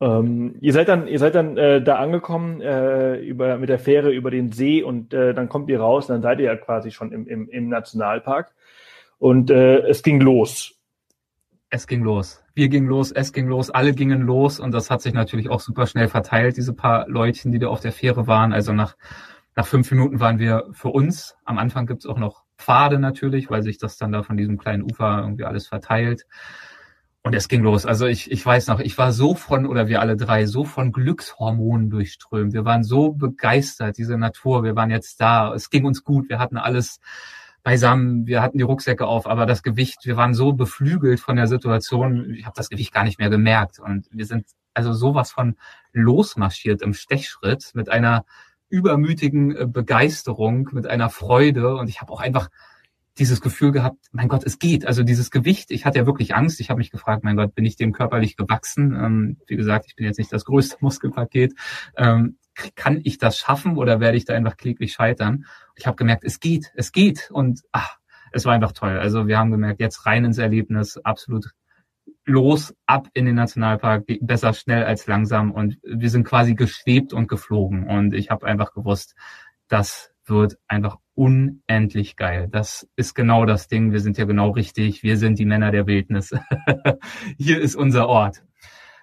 Ähm, 0.00 0.54
ihr 0.60 0.72
seid 0.72 0.88
dann, 0.88 1.08
ihr 1.08 1.18
seid 1.18 1.34
dann 1.34 1.56
äh, 1.56 1.82
da 1.82 1.96
angekommen 1.96 2.60
äh, 2.60 3.16
über 3.16 3.58
mit 3.58 3.68
der 3.68 3.80
Fähre 3.80 4.12
über 4.12 4.30
den 4.30 4.52
See 4.52 4.82
und 4.82 5.12
äh, 5.12 5.34
dann 5.34 5.48
kommt 5.48 5.68
ihr 5.70 5.80
raus, 5.80 6.08
und 6.08 6.14
dann 6.14 6.22
seid 6.22 6.38
ihr 6.38 6.46
ja 6.46 6.56
quasi 6.56 6.92
schon 6.92 7.10
im, 7.12 7.26
im, 7.26 7.48
im 7.48 7.68
Nationalpark 7.68 8.54
und 9.18 9.50
äh, 9.50 9.78
es 9.88 10.02
ging 10.02 10.20
los. 10.20 10.74
Es 11.70 11.86
ging 11.86 12.02
los. 12.02 12.42
Wir 12.54 12.68
gingen 12.68 12.88
los, 12.88 13.12
es 13.12 13.32
ging 13.32 13.48
los, 13.48 13.70
alle 13.70 13.92
gingen 13.92 14.22
los 14.22 14.60
und 14.60 14.72
das 14.72 14.90
hat 14.90 15.02
sich 15.02 15.12
natürlich 15.12 15.50
auch 15.50 15.60
super 15.60 15.86
schnell 15.86 16.08
verteilt, 16.08 16.56
diese 16.56 16.72
paar 16.72 17.08
Leutchen, 17.08 17.52
die 17.52 17.58
da 17.58 17.66
auf 17.66 17.80
der 17.80 17.92
Fähre 17.92 18.26
waren. 18.26 18.52
Also 18.52 18.72
nach, 18.72 18.96
nach 19.56 19.66
fünf 19.66 19.90
Minuten 19.90 20.20
waren 20.20 20.38
wir 20.38 20.68
für 20.72 20.88
uns. 20.88 21.36
Am 21.44 21.58
Anfang 21.58 21.86
gibt's 21.86 22.06
auch 22.06 22.18
noch 22.18 22.44
Pfade 22.56 22.98
natürlich, 22.98 23.50
weil 23.50 23.62
sich 23.62 23.78
das 23.78 23.96
dann 23.96 24.12
da 24.12 24.22
von 24.22 24.36
diesem 24.36 24.58
kleinen 24.58 24.82
Ufer 24.82 25.20
irgendwie 25.20 25.44
alles 25.44 25.66
verteilt. 25.66 26.24
Und 27.28 27.34
es 27.34 27.48
ging 27.48 27.62
los. 27.62 27.84
Also 27.84 28.06
ich, 28.06 28.30
ich 28.30 28.46
weiß 28.46 28.68
noch, 28.68 28.80
ich 28.80 28.96
war 28.96 29.12
so 29.12 29.34
von, 29.34 29.66
oder 29.66 29.86
wir 29.86 30.00
alle 30.00 30.16
drei, 30.16 30.46
so 30.46 30.64
von 30.64 30.92
Glückshormonen 30.92 31.90
durchströmt. 31.90 32.54
Wir 32.54 32.64
waren 32.64 32.84
so 32.84 33.12
begeistert, 33.12 33.98
diese 33.98 34.16
Natur. 34.16 34.64
Wir 34.64 34.74
waren 34.76 34.88
jetzt 34.88 35.20
da. 35.20 35.52
Es 35.52 35.68
ging 35.68 35.84
uns 35.84 36.04
gut. 36.04 36.30
Wir 36.30 36.38
hatten 36.38 36.56
alles 36.56 37.00
beisammen. 37.62 38.26
Wir 38.26 38.40
hatten 38.40 38.56
die 38.56 38.64
Rucksäcke 38.64 39.06
auf, 39.06 39.26
aber 39.26 39.44
das 39.44 39.62
Gewicht, 39.62 40.06
wir 40.06 40.16
waren 40.16 40.32
so 40.32 40.54
beflügelt 40.54 41.20
von 41.20 41.36
der 41.36 41.48
Situation. 41.48 42.32
Ich 42.32 42.46
habe 42.46 42.56
das 42.56 42.70
Gewicht 42.70 42.94
gar 42.94 43.04
nicht 43.04 43.18
mehr 43.18 43.28
gemerkt. 43.28 43.78
Und 43.78 44.08
wir 44.10 44.24
sind 44.24 44.46
also 44.72 44.94
sowas 44.94 45.30
von 45.30 45.58
losmarschiert 45.92 46.80
im 46.80 46.94
Stechschritt 46.94 47.72
mit 47.74 47.90
einer 47.90 48.24
übermütigen 48.70 49.54
äh, 49.54 49.66
Begeisterung, 49.66 50.70
mit 50.72 50.86
einer 50.86 51.10
Freude. 51.10 51.76
Und 51.76 51.90
ich 51.90 52.00
habe 52.00 52.10
auch 52.10 52.20
einfach 52.20 52.48
dieses 53.18 53.40
Gefühl 53.40 53.72
gehabt, 53.72 54.06
mein 54.12 54.28
Gott, 54.28 54.44
es 54.44 54.58
geht. 54.58 54.86
Also 54.86 55.02
dieses 55.02 55.30
Gewicht, 55.30 55.70
ich 55.70 55.84
hatte 55.84 55.98
ja 55.98 56.06
wirklich 56.06 56.34
Angst. 56.34 56.60
Ich 56.60 56.70
habe 56.70 56.78
mich 56.78 56.90
gefragt, 56.90 57.24
mein 57.24 57.36
Gott, 57.36 57.54
bin 57.54 57.64
ich 57.64 57.76
dem 57.76 57.92
körperlich 57.92 58.36
gewachsen? 58.36 58.94
Ähm, 58.94 59.36
wie 59.46 59.56
gesagt, 59.56 59.86
ich 59.88 59.96
bin 59.96 60.06
jetzt 60.06 60.18
nicht 60.18 60.32
das 60.32 60.44
größte 60.44 60.76
Muskelpaket. 60.80 61.54
Ähm, 61.96 62.38
kann 62.74 63.00
ich 63.04 63.18
das 63.18 63.38
schaffen 63.38 63.76
oder 63.76 64.00
werde 64.00 64.16
ich 64.16 64.24
da 64.24 64.34
einfach 64.34 64.56
kläglich 64.56 64.92
scheitern? 64.92 65.44
Ich 65.76 65.86
habe 65.86 65.96
gemerkt, 65.96 66.24
es 66.24 66.40
geht, 66.40 66.72
es 66.74 66.92
geht. 66.92 67.30
Und 67.30 67.62
ach, 67.72 67.98
es 68.32 68.44
war 68.44 68.52
einfach 68.52 68.72
toll. 68.72 68.98
Also 68.98 69.26
wir 69.26 69.38
haben 69.38 69.50
gemerkt, 69.50 69.80
jetzt 69.80 70.06
rein 70.06 70.24
ins 70.24 70.38
Erlebnis, 70.38 70.98
absolut 70.98 71.50
los, 72.24 72.74
ab 72.86 73.08
in 73.14 73.26
den 73.26 73.36
Nationalpark, 73.36 74.04
besser 74.20 74.52
schnell 74.52 74.84
als 74.84 75.06
langsam. 75.06 75.50
Und 75.50 75.78
wir 75.82 76.10
sind 76.10 76.24
quasi 76.24 76.54
geschwebt 76.54 77.12
und 77.12 77.28
geflogen. 77.28 77.88
Und 77.88 78.14
ich 78.14 78.30
habe 78.30 78.46
einfach 78.46 78.72
gewusst, 78.72 79.14
das 79.68 80.07
wird 80.28 80.58
einfach 80.68 80.98
unendlich 81.14 82.16
geil. 82.16 82.48
Das 82.50 82.88
ist 82.96 83.14
genau 83.14 83.44
das 83.44 83.68
Ding. 83.68 83.92
Wir 83.92 84.00
sind 84.00 84.18
ja 84.18 84.24
genau 84.24 84.50
richtig. 84.50 85.02
Wir 85.02 85.16
sind 85.16 85.38
die 85.38 85.44
Männer 85.44 85.70
der 85.70 85.86
Wildnis. 85.86 86.34
Hier 87.38 87.60
ist 87.60 87.74
unser 87.76 88.08
Ort. 88.08 88.42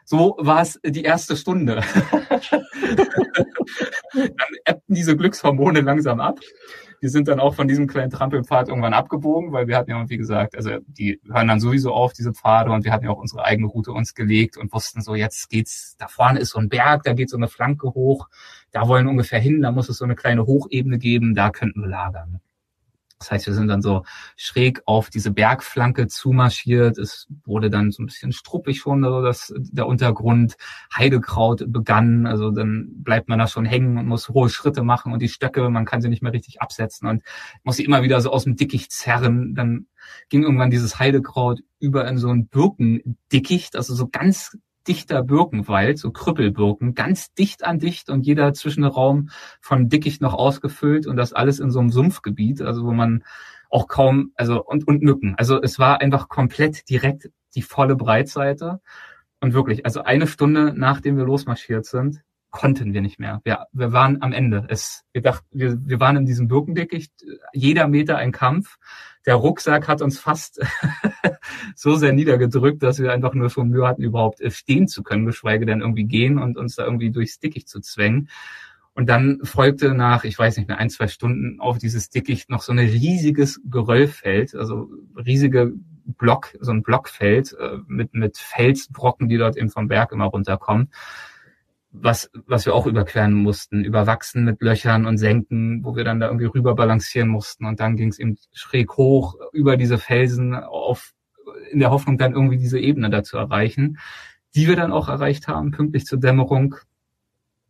So 0.05 0.37
war 0.39 0.61
es 0.61 0.79
die 0.85 1.03
erste 1.03 1.35
Stunde. 1.35 1.83
dann 4.13 4.31
ebbten 4.65 4.95
diese 4.95 5.17
Glückshormone 5.17 5.81
langsam 5.81 6.19
ab 6.19 6.39
wir 7.05 7.11
sind 7.11 7.27
dann 7.27 7.39
auch 7.39 7.53
von 7.53 7.67
diesem 7.67 7.85
kleinen 7.85 8.09
Trampelpfad 8.09 8.67
irgendwann 8.67 8.95
abgebogen, 8.95 9.51
weil 9.51 9.67
wir 9.67 9.77
hatten 9.77 9.91
ja, 9.91 10.09
wie 10.09 10.17
gesagt, 10.17 10.55
also 10.55 10.71
die 10.87 11.21
hören 11.31 11.47
dann 11.47 11.59
sowieso 11.59 11.93
auf, 11.93 12.13
diese 12.13 12.33
Pfade, 12.33 12.71
und 12.71 12.83
wir 12.83 12.91
hatten 12.91 13.05
ja 13.05 13.11
auch 13.11 13.19
unsere 13.19 13.43
eigene 13.43 13.67
Route 13.67 13.91
uns 13.91 14.13
gelegt 14.13 14.57
und 14.57 14.73
wussten 14.73 15.01
so, 15.01 15.13
jetzt 15.15 15.49
geht's, 15.49 15.95
da 15.99 16.07
vorne 16.07 16.39
ist 16.39 16.49
so 16.49 16.59
ein 16.59 16.69
Berg, 16.69 17.03
da 17.03 17.13
geht 17.13 17.29
so 17.29 17.37
eine 17.37 17.47
Flanke 17.47 17.89
hoch, 17.93 18.27
da 18.75 18.89
wollen 18.89 19.07
ungefähr 19.07 19.39
hin, 19.39 19.61
da 19.61 19.71
muss 19.71 19.87
es 19.87 19.97
so 19.97 20.03
eine 20.03 20.15
kleine 20.15 20.45
Hochebene 20.45 20.97
geben, 20.97 21.33
da 21.33 21.49
könnten 21.49 21.79
wir 21.79 21.87
lagern. 21.87 22.41
Das 23.19 23.31
heißt, 23.31 23.47
wir 23.47 23.53
sind 23.53 23.69
dann 23.69 23.81
so 23.81 24.03
schräg 24.35 24.81
auf 24.85 25.09
diese 25.09 25.31
Bergflanke 25.31 26.07
zumarschiert. 26.07 26.97
Es 26.97 27.27
wurde 27.45 27.69
dann 27.69 27.93
so 27.93 28.03
ein 28.03 28.07
bisschen 28.07 28.33
struppig 28.33 28.79
schon, 28.79 29.05
also 29.05 29.21
das, 29.21 29.53
der 29.57 29.87
Untergrund. 29.87 30.57
Heidekraut 30.93 31.71
begann, 31.71 32.27
also 32.27 32.51
dann 32.51 32.89
bleibt 33.01 33.29
man 33.29 33.39
da 33.39 33.47
schon 33.47 33.63
hängen 33.63 33.97
und 33.97 34.07
muss 34.07 34.27
hohe 34.27 34.49
Schritte 34.49 34.83
machen 34.83 35.13
und 35.13 35.21
die 35.21 35.29
Stöcke, 35.29 35.69
man 35.69 35.85
kann 35.85 36.01
sie 36.01 36.09
nicht 36.09 36.21
mehr 36.21 36.33
richtig 36.33 36.61
absetzen 36.61 37.07
und 37.07 37.23
muss 37.63 37.77
sie 37.77 37.85
immer 37.85 38.03
wieder 38.03 38.19
so 38.19 38.29
aus 38.29 38.43
dem 38.43 38.57
Dickicht 38.57 38.91
zerren. 38.91 39.55
Dann 39.55 39.87
ging 40.27 40.43
irgendwann 40.43 40.69
dieses 40.69 40.99
Heidekraut 40.99 41.61
über 41.79 42.05
in 42.09 42.17
so 42.17 42.27
ein 42.27 42.49
Birkendickicht, 42.49 43.77
also 43.77 43.95
so 43.95 44.09
ganz 44.09 44.57
dichter 44.87 45.23
Birkenwald, 45.23 45.97
so 45.97 46.11
Krüppelbirken, 46.11 46.93
ganz 46.93 47.33
dicht 47.33 47.63
an 47.63 47.79
dicht 47.79 48.09
und 48.09 48.25
jeder 48.25 48.53
Zwischenraum 48.53 49.29
von 49.61 49.89
Dickicht 49.89 50.21
noch 50.21 50.33
ausgefüllt 50.33 51.07
und 51.07 51.17
das 51.17 51.33
alles 51.33 51.59
in 51.59 51.71
so 51.71 51.79
einem 51.79 51.89
Sumpfgebiet, 51.89 52.61
also 52.61 52.85
wo 52.85 52.91
man 52.91 53.23
auch 53.69 53.87
kaum, 53.87 54.31
also 54.35 54.63
und, 54.63 54.87
und 54.87 55.01
Mücken. 55.01 55.35
Also 55.37 55.61
es 55.61 55.79
war 55.79 56.01
einfach 56.01 56.29
komplett 56.29 56.89
direkt 56.89 57.29
die 57.55 57.61
volle 57.61 57.95
Breitseite. 57.95 58.79
Und 59.41 59.53
wirklich, 59.53 59.85
also 59.85 60.01
eine 60.01 60.27
Stunde 60.27 60.73
nachdem 60.75 61.17
wir 61.17 61.25
losmarschiert 61.25 61.85
sind, 61.85 62.23
konnten 62.55 62.93
wir 62.93 63.01
nicht 63.01 63.19
mehr. 63.19 63.41
Wir, 63.43 63.67
wir 63.73 63.91
waren 63.91 64.21
am 64.21 64.31
Ende. 64.31 64.65
Es, 64.69 65.03
wir 65.11 65.21
dachten, 65.21 65.45
wir, 65.51 65.77
wir 65.85 65.99
waren 65.99 66.15
in 66.15 66.25
diesem 66.25 66.47
Birkendickicht, 66.47 67.11
jeder 67.51 67.89
Meter 67.89 68.15
ein 68.15 68.31
Kampf. 68.31 68.77
der 69.25 69.35
Rucksack 69.35 69.89
hat 69.89 70.01
uns 70.01 70.17
fast 70.17 70.61
so 71.75 71.95
sehr 71.97 72.13
niedergedrückt, 72.13 72.81
dass 72.81 72.99
wir 72.99 73.11
einfach 73.11 73.33
nur 73.33 73.49
schon 73.49 73.67
Mühe 73.67 73.85
hatten, 73.85 74.03
überhaupt 74.03 74.39
äh, 74.39 74.51
stehen 74.51 74.87
zu 74.87 75.03
können, 75.03 75.25
geschweige 75.25 75.65
denn 75.65 75.81
irgendwie 75.81 76.05
gehen 76.05 76.37
und 76.39 76.57
uns 76.57 76.75
da 76.75 76.85
irgendwie 76.85 77.11
durchs 77.11 77.39
Dickicht 77.39 77.67
zu 77.67 77.81
zwängen. 77.81 78.29
Und 78.93 79.09
dann 79.09 79.41
folgte 79.43 79.93
nach, 79.93 80.23
ich 80.23 80.39
weiß 80.39 80.55
nicht 80.55 80.69
mehr, 80.69 80.77
ein, 80.77 80.89
zwei 80.89 81.09
Stunden 81.09 81.59
auf 81.59 81.77
dieses 81.77 82.09
Dickicht 82.09 82.49
noch 82.49 82.61
so 82.61 82.71
ein 82.71 82.79
riesiges 82.79 83.59
Geröllfeld, 83.65 84.55
also 84.55 84.89
riesige 85.17 85.73
Block, 86.05 86.55
so 86.61 86.71
ein 86.71 86.83
Blockfeld 86.83 87.53
äh, 87.59 87.79
mit, 87.85 88.13
mit 88.13 88.37
Felsbrocken, 88.37 89.27
die 89.27 89.37
dort 89.37 89.57
eben 89.57 89.69
vom 89.69 89.89
Berg 89.89 90.13
immer 90.13 90.25
runterkommen 90.25 90.89
was, 92.01 92.29
was 92.45 92.65
wir 92.65 92.75
auch 92.75 92.85
überqueren 92.87 93.33
mussten, 93.33 93.83
überwachsen 93.83 94.43
mit 94.43 94.61
Löchern 94.61 95.05
und 95.05 95.17
Senken, 95.17 95.83
wo 95.83 95.95
wir 95.95 96.03
dann 96.03 96.19
da 96.19 96.27
irgendwie 96.27 96.45
rüber 96.45 96.75
balancieren 96.75 97.29
mussten. 97.29 97.65
Und 97.65 97.79
dann 97.79 97.95
ging 97.95 98.09
es 98.09 98.19
eben 98.19 98.37
schräg 98.53 98.97
hoch 98.97 99.35
über 99.53 99.77
diese 99.77 99.97
Felsen 99.97 100.53
auf, 100.53 101.11
in 101.71 101.79
der 101.79 101.91
Hoffnung, 101.91 102.17
dann 102.17 102.33
irgendwie 102.33 102.57
diese 102.57 102.79
Ebene 102.79 103.09
da 103.09 103.23
zu 103.23 103.37
erreichen, 103.37 103.97
die 104.55 104.67
wir 104.67 104.75
dann 104.75 104.91
auch 104.91 105.09
erreicht 105.09 105.47
haben, 105.47 105.71
pünktlich 105.71 106.05
zur 106.05 106.19
Dämmerung. 106.19 106.75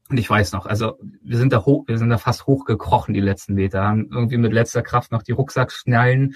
Und 0.10 0.18
ich 0.18 0.30
weiß 0.30 0.52
noch, 0.52 0.66
also 0.66 1.00
wir 1.24 1.38
sind 1.38 1.52
da 1.52 1.66
hoch, 1.66 1.88
wir 1.88 1.98
sind 1.98 2.10
da 2.10 2.18
fast 2.18 2.46
hochgekrochen 2.46 3.14
die 3.14 3.22
letzten 3.22 3.56
Meter, 3.56 3.84
haben 3.84 4.10
irgendwie 4.12 4.38
mit 4.38 4.54
letzter 4.54 4.84
Kraft 4.84 5.12
noch 5.12 5.24
die 5.24 5.32
Rucksackschnallen 5.32 6.36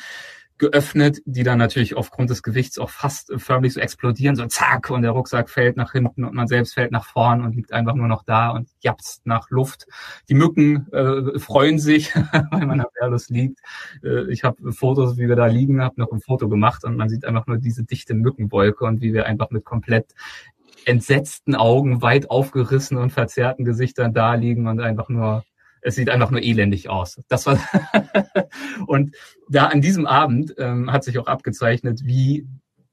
geöffnet, 0.60 1.22
die 1.26 1.44
dann 1.44 1.58
natürlich 1.58 1.96
aufgrund 1.96 2.30
des 2.30 2.44
Gewichts 2.44 2.78
auch 2.78 2.90
fast 2.90 3.32
förmlich 3.38 3.74
so 3.74 3.80
explodieren, 3.80 4.36
so 4.36 4.46
zack, 4.46 4.90
und 4.90 5.02
der 5.02 5.12
Rucksack 5.12 5.50
fällt 5.50 5.78
nach 5.78 5.94
hinten 5.94 6.26
und 6.26 6.36
man 6.36 6.48
selbst 6.48 6.74
fällt 6.74 6.92
nach 6.92 7.06
vorn 7.06 7.44
und 7.44 7.56
liegt 7.56 7.72
einfach 7.74 7.96
nur 7.96 8.08
noch 8.08 8.24
da 8.24 8.52
und 8.52 8.70
japst 8.82 9.26
nach 9.26 9.50
Luft. 9.50 9.88
Die 10.30 10.34
Mücken 10.36 10.92
äh, 10.92 11.40
freuen 11.40 11.80
sich, 11.80 12.14
weil 12.52 12.66
man 12.66 12.82
am 12.82 12.88
Wehrlos 13.00 13.30
liegt. 13.30 13.60
Äh, 14.04 14.32
ich 14.32 14.44
habe 14.44 14.72
Fotos, 14.74 15.18
wie 15.18 15.28
wir 15.28 15.36
da 15.36 15.48
liegen, 15.48 15.82
habe 15.82 16.00
noch 16.00 16.12
ein 16.12 16.22
Foto 16.22 16.50
gemacht 16.50 16.84
und 16.84 16.98
man 16.98 17.10
sieht 17.10 17.26
einfach 17.26 17.48
nur 17.48 17.58
diese 17.58 17.84
dichte 17.84 18.14
Mückenwolke 18.14 18.86
und 18.86 19.02
wie 19.02 19.14
wir 19.14 19.26
einfach 19.26 19.50
mit 19.50 19.64
komplett 19.66 20.14
entsetzten 20.86 21.56
Augen, 21.56 22.02
weit 22.02 22.30
aufgerissen 22.30 22.98
und 22.98 23.12
verzerrten 23.12 23.66
Gesichtern 23.66 24.14
da 24.14 24.34
liegen 24.34 24.68
und 24.68 24.80
einfach 24.80 25.10
nur 25.10 25.44
es 25.82 25.96
sieht 25.96 26.10
einfach 26.10 26.32
nur 26.32 26.42
elendig 26.42 26.90
aus. 26.90 27.22
Das 27.28 27.46
war 27.46 27.60
und 28.88 29.16
da 29.50 29.66
an 29.68 29.82
diesem 29.82 30.06
Abend 30.06 30.54
ähm, 30.58 30.92
hat 30.92 31.04
sich 31.04 31.18
auch 31.20 31.28
abgezeichnet, 31.28 32.02
wie 32.04 32.48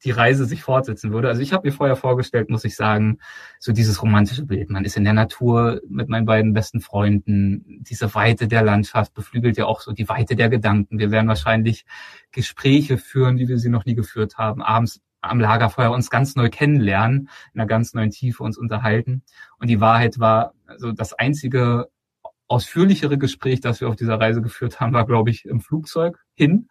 die 0.05 0.11
Reise 0.11 0.45
sich 0.45 0.63
fortsetzen 0.63 1.13
würde. 1.13 1.29
Also 1.29 1.41
ich 1.41 1.53
habe 1.53 1.67
mir 1.67 1.73
vorher 1.73 1.97
vorgestellt, 1.97 2.49
muss 2.51 2.65
ich 2.65 2.77
sagen, 2.77 3.19
so 3.59 3.73
dieses 3.73 4.03
romantische 4.03 4.45
Bild. 4.45 4.71
Man 4.71 4.85
ist 4.85 4.97
in 4.97 5.05
der 5.05 5.15
Natur 5.15 5.81
mit 5.89 6.09
meinen 6.09 6.27
beiden 6.27 6.53
besten 6.53 6.81
Freunden. 6.81 7.83
Diese 7.83 8.15
Weite 8.15 8.47
der 8.47 8.63
Landschaft 8.63 9.15
beflügelt 9.15 9.57
ja 9.57 9.67
auch 9.67 9.81
so 9.81 9.93
die 9.93 10.09
Weite 10.09 10.37
der 10.37 10.49
Gedanken. 10.49 10.99
Wir 10.99 11.11
werden 11.11 11.29
wahrscheinlich 11.29 11.85
Gespräche 12.31 12.99
führen, 12.99 13.39
wie 13.39 13.49
wir 13.49 13.59
sie 13.59 13.71
noch 13.71 13.85
nie 13.85 13.95
geführt 13.95 14.37
haben. 14.39 14.63
Abends 14.63 15.01
am 15.23 15.41
Lagerfeuer 15.41 15.91
uns 15.91 16.11
ganz 16.11 16.37
neu 16.37 16.51
kennenlernen, 16.51 17.29
in 17.53 17.61
einer 17.61 17.67
ganz 17.67 17.95
neuen 17.95 18.11
Tiefe 18.11 18.45
uns 18.45 18.59
unterhalten. 18.59 19.23
Und 19.59 19.69
die 19.69 19.81
Wahrheit 19.81 20.21
war, 20.21 20.55
also 20.67 20.93
das 20.93 21.15
einzige 21.15 21.89
ausführlichere 22.49 23.19
Gespräch, 23.19 23.61
das 23.61 23.81
wir 23.81 23.89
auf 23.89 23.97
dieser 23.97 24.21
Reise 24.21 24.43
geführt 24.43 24.81
haben, 24.81 24.93
war, 24.93 25.07
glaube 25.07 25.31
ich, 25.31 25.45
im 25.45 25.61
Flugzeug 25.61 26.19
hin. 26.35 26.69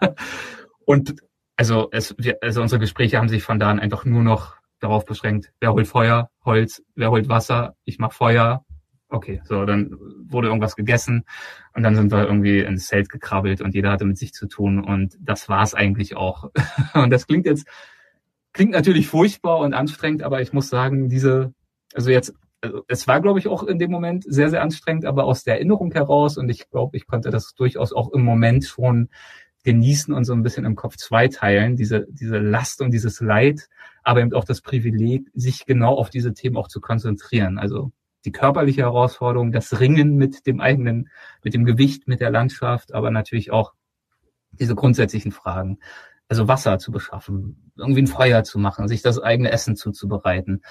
und 0.84 1.16
also, 1.56 1.88
es, 1.90 2.14
wir, 2.18 2.38
also 2.40 2.62
unsere 2.62 2.78
Gespräche 2.78 3.18
haben 3.18 3.28
sich 3.28 3.42
von 3.42 3.58
da 3.58 3.70
an 3.70 3.80
einfach 3.80 4.04
nur 4.04 4.22
noch 4.22 4.56
darauf 4.80 5.04
beschränkt, 5.04 5.52
wer 5.60 5.72
holt 5.72 5.88
Feuer, 5.88 6.30
Holz, 6.44 6.82
wer 6.94 7.10
holt 7.10 7.28
Wasser, 7.28 7.74
ich 7.84 7.98
mach 7.98 8.12
Feuer. 8.12 8.64
Okay, 9.10 9.40
so, 9.44 9.64
dann 9.64 9.96
wurde 10.26 10.48
irgendwas 10.48 10.76
gegessen 10.76 11.24
und 11.72 11.82
dann 11.82 11.96
sind 11.96 12.12
wir 12.12 12.24
irgendwie 12.24 12.60
ins 12.60 12.86
Zelt 12.86 13.08
gekrabbelt 13.08 13.62
und 13.62 13.74
jeder 13.74 13.90
hatte 13.90 14.04
mit 14.04 14.18
sich 14.18 14.34
zu 14.34 14.46
tun 14.46 14.84
und 14.84 15.16
das 15.18 15.48
war 15.48 15.62
es 15.62 15.74
eigentlich 15.74 16.14
auch. 16.14 16.50
und 16.94 17.10
das 17.10 17.26
klingt 17.26 17.46
jetzt, 17.46 17.66
klingt 18.52 18.72
natürlich 18.72 19.08
furchtbar 19.08 19.58
und 19.60 19.72
anstrengend, 19.72 20.22
aber 20.22 20.42
ich 20.42 20.52
muss 20.52 20.68
sagen, 20.68 21.08
diese, 21.08 21.54
also 21.94 22.10
jetzt 22.10 22.34
also 22.60 22.84
es 22.88 23.06
war, 23.06 23.20
glaube 23.20 23.38
ich, 23.38 23.48
auch 23.48 23.62
in 23.62 23.78
dem 23.78 23.90
Moment 23.90 24.24
sehr, 24.26 24.50
sehr 24.50 24.62
anstrengend, 24.62 25.04
aber 25.04 25.24
aus 25.24 25.44
der 25.44 25.54
Erinnerung 25.54 25.92
heraus 25.92 26.38
und 26.38 26.48
ich 26.48 26.68
glaube, 26.70 26.96
ich 26.96 27.06
konnte 27.06 27.30
das 27.30 27.54
durchaus 27.54 27.92
auch 27.92 28.12
im 28.12 28.22
Moment 28.22 28.64
schon 28.64 29.08
genießen 29.64 30.14
und 30.14 30.24
so 30.24 30.32
ein 30.32 30.42
bisschen 30.42 30.64
im 30.64 30.76
Kopf 30.76 30.96
zweiteilen, 30.96 31.76
diese, 31.76 32.06
diese 32.08 32.38
Last 32.38 32.80
und 32.80 32.90
dieses 32.90 33.20
Leid, 33.20 33.68
aber 34.02 34.20
eben 34.20 34.32
auch 34.32 34.44
das 34.44 34.60
Privileg, 34.60 35.28
sich 35.34 35.66
genau 35.66 35.94
auf 35.94 36.10
diese 36.10 36.32
Themen 36.32 36.56
auch 36.56 36.68
zu 36.68 36.80
konzentrieren. 36.80 37.58
Also 37.58 37.92
die 38.24 38.32
körperliche 38.32 38.82
Herausforderung, 38.82 39.52
das 39.52 39.80
Ringen 39.80 40.16
mit 40.16 40.46
dem 40.46 40.60
eigenen, 40.60 41.10
mit 41.42 41.54
dem 41.54 41.64
Gewicht, 41.64 42.08
mit 42.08 42.20
der 42.20 42.30
Landschaft, 42.30 42.94
aber 42.94 43.10
natürlich 43.10 43.50
auch 43.50 43.74
diese 44.52 44.74
grundsätzlichen 44.74 45.32
Fragen 45.32 45.78
also 46.28 46.46
Wasser 46.46 46.78
zu 46.78 46.92
beschaffen, 46.92 47.72
irgendwie 47.76 48.02
ein 48.02 48.06
Feuer 48.06 48.44
zu 48.44 48.58
machen, 48.58 48.86
sich 48.86 49.00
das 49.02 49.18
eigene 49.18 49.50
Essen 49.50 49.76
zuzubereiten. 49.76 50.62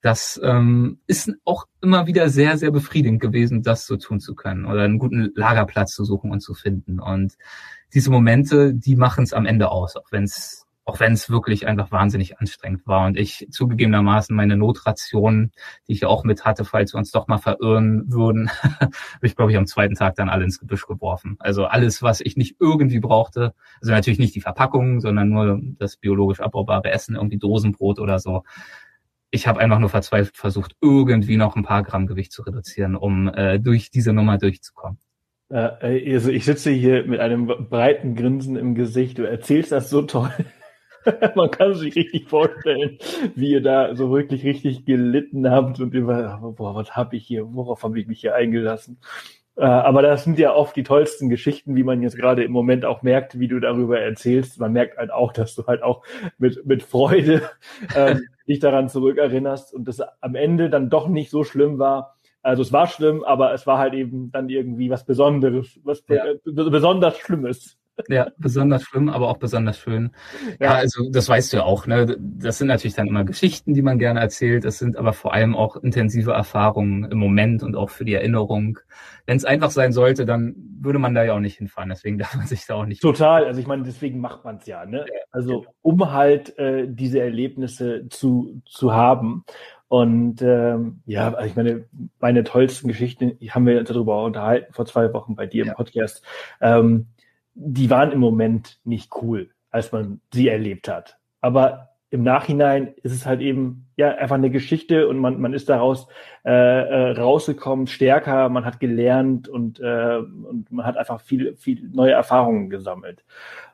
Das 0.00 0.40
ähm, 0.42 0.98
ist 1.06 1.30
auch 1.44 1.66
immer 1.80 2.06
wieder 2.06 2.28
sehr, 2.28 2.58
sehr 2.58 2.72
befriedigend 2.72 3.20
gewesen, 3.20 3.62
das 3.62 3.86
so 3.86 3.96
tun 3.96 4.18
zu 4.18 4.34
können 4.34 4.66
oder 4.66 4.82
einen 4.82 4.98
guten 4.98 5.30
Lagerplatz 5.36 5.94
zu 5.94 6.04
suchen 6.04 6.32
und 6.32 6.40
zu 6.40 6.54
finden. 6.54 7.00
Und 7.00 7.34
diese 7.94 8.10
Momente, 8.10 8.74
die 8.74 8.96
machen 8.96 9.24
es 9.24 9.32
am 9.32 9.46
Ende 9.46 9.70
aus, 9.70 9.96
auch 9.96 10.10
wenn 10.10 10.24
es 10.24 10.63
auch 10.86 11.00
wenn 11.00 11.14
es 11.14 11.30
wirklich 11.30 11.66
einfach 11.66 11.90
wahnsinnig 11.90 12.38
anstrengend 12.38 12.86
war 12.86 13.06
und 13.06 13.18
ich 13.18 13.46
zugegebenermaßen 13.50 14.36
meine 14.36 14.56
Notration, 14.56 15.50
die 15.88 15.92
ich 15.92 16.00
ja 16.00 16.08
auch 16.08 16.24
mit 16.24 16.44
hatte, 16.44 16.64
falls 16.64 16.92
wir 16.92 16.98
uns 16.98 17.10
doch 17.10 17.26
mal 17.26 17.38
verirren 17.38 18.12
würden, 18.12 18.50
habe 18.62 18.92
ich, 19.22 19.34
glaube 19.34 19.50
ich, 19.50 19.56
am 19.56 19.66
zweiten 19.66 19.94
Tag 19.94 20.14
dann 20.16 20.28
alle 20.28 20.44
ins 20.44 20.60
Gebüsch 20.60 20.86
geworfen. 20.86 21.36
Also 21.38 21.64
alles, 21.64 22.02
was 22.02 22.20
ich 22.20 22.36
nicht 22.36 22.56
irgendwie 22.60 23.00
brauchte, 23.00 23.54
also 23.80 23.92
natürlich 23.92 24.18
nicht 24.18 24.34
die 24.34 24.42
Verpackung, 24.42 25.00
sondern 25.00 25.30
nur 25.30 25.60
das 25.78 25.96
biologisch 25.96 26.40
abbaubare 26.40 26.90
Essen, 26.90 27.16
irgendwie 27.16 27.38
Dosenbrot 27.38 27.98
oder 27.98 28.18
so. 28.18 28.44
Ich 29.30 29.46
habe 29.46 29.60
einfach 29.60 29.78
nur 29.78 29.88
verzweifelt 29.88 30.36
versucht, 30.36 30.76
irgendwie 30.82 31.36
noch 31.36 31.56
ein 31.56 31.64
paar 31.64 31.82
Gramm 31.82 32.06
Gewicht 32.06 32.30
zu 32.30 32.42
reduzieren, 32.42 32.94
um 32.94 33.28
äh, 33.28 33.58
durch 33.58 33.90
diese 33.90 34.12
Nummer 34.12 34.36
durchzukommen. 34.36 34.98
Äh, 35.48 36.12
also 36.14 36.30
ich 36.30 36.44
sitze 36.44 36.70
hier 36.70 37.04
mit 37.06 37.20
einem 37.20 37.46
breiten 37.46 38.14
Grinsen 38.16 38.56
im 38.56 38.74
Gesicht. 38.74 39.18
Du 39.18 39.22
erzählst 39.22 39.72
das 39.72 39.88
so 39.88 40.02
toll. 40.02 40.30
Man 41.34 41.50
kann 41.50 41.74
sich 41.74 41.94
richtig 41.96 42.28
vorstellen, 42.28 42.98
wie 43.34 43.50
ihr 43.50 43.62
da 43.62 43.94
so 43.94 44.10
wirklich 44.10 44.44
richtig 44.44 44.84
gelitten 44.84 45.50
habt 45.50 45.80
und 45.80 45.94
immer, 45.94 46.38
boah, 46.56 46.74
was 46.74 46.96
habe 46.96 47.16
ich 47.16 47.26
hier, 47.26 47.46
worauf 47.54 47.82
habe 47.82 47.98
ich 48.00 48.06
mich 48.06 48.20
hier 48.20 48.34
eingelassen? 48.34 48.98
Äh, 49.56 49.64
aber 49.64 50.02
das 50.02 50.24
sind 50.24 50.38
ja 50.38 50.54
oft 50.54 50.74
die 50.74 50.82
tollsten 50.82 51.28
Geschichten, 51.28 51.76
wie 51.76 51.84
man 51.84 52.02
jetzt 52.02 52.16
gerade 52.16 52.42
im 52.42 52.52
Moment 52.52 52.84
auch 52.84 53.02
merkt, 53.02 53.38
wie 53.38 53.48
du 53.48 53.60
darüber 53.60 54.00
erzählst. 54.00 54.58
Man 54.58 54.72
merkt 54.72 54.98
halt 54.98 55.12
auch, 55.12 55.32
dass 55.32 55.54
du 55.54 55.66
halt 55.66 55.82
auch 55.82 56.02
mit, 56.38 56.64
mit 56.66 56.82
Freude 56.82 57.42
ähm, 57.96 58.22
dich 58.48 58.58
daran 58.58 58.88
zurückerinnerst 58.88 59.72
und 59.74 59.86
das 59.86 60.00
am 60.20 60.34
Ende 60.34 60.70
dann 60.70 60.90
doch 60.90 61.08
nicht 61.08 61.30
so 61.30 61.44
schlimm 61.44 61.78
war. 61.78 62.16
Also 62.42 62.62
es 62.62 62.72
war 62.72 62.88
schlimm, 62.88 63.24
aber 63.24 63.54
es 63.54 63.66
war 63.66 63.78
halt 63.78 63.94
eben 63.94 64.30
dann 64.30 64.50
irgendwie 64.50 64.90
was 64.90 65.06
Besonderes, 65.06 65.80
was 65.82 66.04
ja. 66.08 66.24
besonders 66.44 67.16
Schlimmes. 67.16 67.78
Ja, 68.08 68.28
besonders 68.38 68.82
schlimm, 68.82 69.08
aber 69.08 69.28
auch 69.28 69.36
besonders 69.36 69.78
schön. 69.78 70.10
Ja. 70.58 70.66
ja, 70.66 70.74
also 70.74 71.08
das 71.10 71.28
weißt 71.28 71.52
du 71.52 71.58
ja 71.58 71.62
auch. 71.62 71.86
Ne? 71.86 72.16
Das 72.18 72.58
sind 72.58 72.68
natürlich 72.68 72.94
dann 72.94 73.06
immer 73.06 73.24
Geschichten, 73.24 73.72
die 73.72 73.82
man 73.82 73.98
gerne 73.98 74.20
erzählt. 74.20 74.64
Das 74.64 74.78
sind 74.78 74.96
aber 74.96 75.12
vor 75.12 75.32
allem 75.32 75.54
auch 75.54 75.76
intensive 75.76 76.32
Erfahrungen 76.32 77.04
im 77.04 77.18
Moment 77.18 77.62
und 77.62 77.76
auch 77.76 77.90
für 77.90 78.04
die 78.04 78.14
Erinnerung. 78.14 78.78
Wenn 79.26 79.36
es 79.36 79.44
einfach 79.44 79.70
sein 79.70 79.92
sollte, 79.92 80.26
dann 80.26 80.54
würde 80.80 80.98
man 80.98 81.14
da 81.14 81.22
ja 81.22 81.34
auch 81.34 81.40
nicht 81.40 81.58
hinfahren. 81.58 81.90
Deswegen 81.90 82.18
darf 82.18 82.34
man 82.34 82.46
sich 82.46 82.66
da 82.66 82.74
auch 82.74 82.86
nicht. 82.86 83.00
Total. 83.00 83.44
Also 83.44 83.60
ich 83.60 83.66
meine, 83.66 83.84
deswegen 83.84 84.18
macht 84.20 84.44
man 84.44 84.56
es 84.56 84.66
ja. 84.66 84.84
Ne? 84.86 85.06
Also 85.30 85.60
genau. 85.60 85.74
um 85.82 86.12
halt 86.12 86.58
äh, 86.58 86.86
diese 86.88 87.20
Erlebnisse 87.20 88.08
zu 88.08 88.60
zu 88.66 88.92
haben. 88.92 89.44
Und 89.88 90.42
ähm, 90.42 91.02
ja, 91.06 91.32
also 91.32 91.48
ich 91.48 91.54
meine, 91.54 91.84
meine 92.18 92.42
tollsten 92.42 92.88
Geschichten, 92.88 93.38
die 93.38 93.52
haben 93.52 93.64
wir 93.66 93.78
uns 93.78 93.88
darüber 93.88 94.24
unterhalten 94.24 94.72
vor 94.72 94.86
zwei 94.86 95.12
Wochen 95.12 95.36
bei 95.36 95.46
dir 95.46 95.66
ja. 95.66 95.70
im 95.70 95.76
Podcast. 95.76 96.24
Ähm, 96.60 97.06
die 97.54 97.90
waren 97.90 98.12
im 98.12 98.20
Moment 98.20 98.80
nicht 98.84 99.10
cool, 99.22 99.50
als 99.70 99.92
man 99.92 100.20
sie 100.32 100.48
erlebt 100.48 100.88
hat. 100.88 101.18
Aber 101.40 101.90
im 102.10 102.22
Nachhinein 102.22 102.94
ist 103.02 103.12
es 103.12 103.26
halt 103.26 103.40
eben 103.40 103.86
ja 103.96 104.14
einfach 104.14 104.36
eine 104.36 104.50
Geschichte 104.50 105.08
und 105.08 105.18
man, 105.18 105.40
man 105.40 105.52
ist 105.52 105.68
daraus 105.68 106.06
äh, 106.44 106.52
äh, 106.52 107.10
rausgekommen, 107.10 107.88
stärker, 107.88 108.48
man 108.48 108.64
hat 108.64 108.78
gelernt 108.78 109.48
und, 109.48 109.80
äh, 109.80 110.18
und 110.18 110.70
man 110.70 110.86
hat 110.86 110.96
einfach 110.96 111.20
viel, 111.20 111.56
viel 111.56 111.88
neue 111.92 112.12
Erfahrungen 112.12 112.70
gesammelt. 112.70 113.24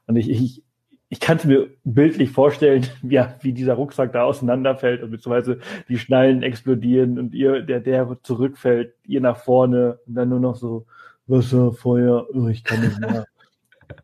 Und 0.07 0.17
ich, 0.17 0.31
ich, 0.31 0.63
ich 1.11 1.21
kann 1.21 1.37
es 1.37 1.45
mir 1.45 1.69
bildlich 1.85 2.31
vorstellen, 2.31 2.87
ja, 3.03 3.35
wie 3.43 3.53
dieser 3.53 3.75
Rucksack 3.75 4.13
da 4.13 4.23
auseinanderfällt 4.23 5.03
und 5.03 5.11
beziehungsweise 5.11 5.59
die 5.91 5.99
Schnallen 5.99 6.43
explodieren 6.43 7.19
und 7.19 7.35
ihr, 7.35 7.61
der, 7.61 7.81
der 7.81 8.17
zurückfällt, 8.23 8.95
ihr 9.07 9.21
nach 9.21 9.37
vorne 9.37 9.99
und 10.07 10.15
dann 10.15 10.31
nur 10.31 10.41
noch 10.41 10.57
so 10.57 10.87
Wasser, 11.27 11.73
Feuer, 11.73 12.27
oh, 12.33 12.49
ich 12.49 12.65
kann 12.65 12.81
nicht 12.81 12.99
mehr. 13.01 13.27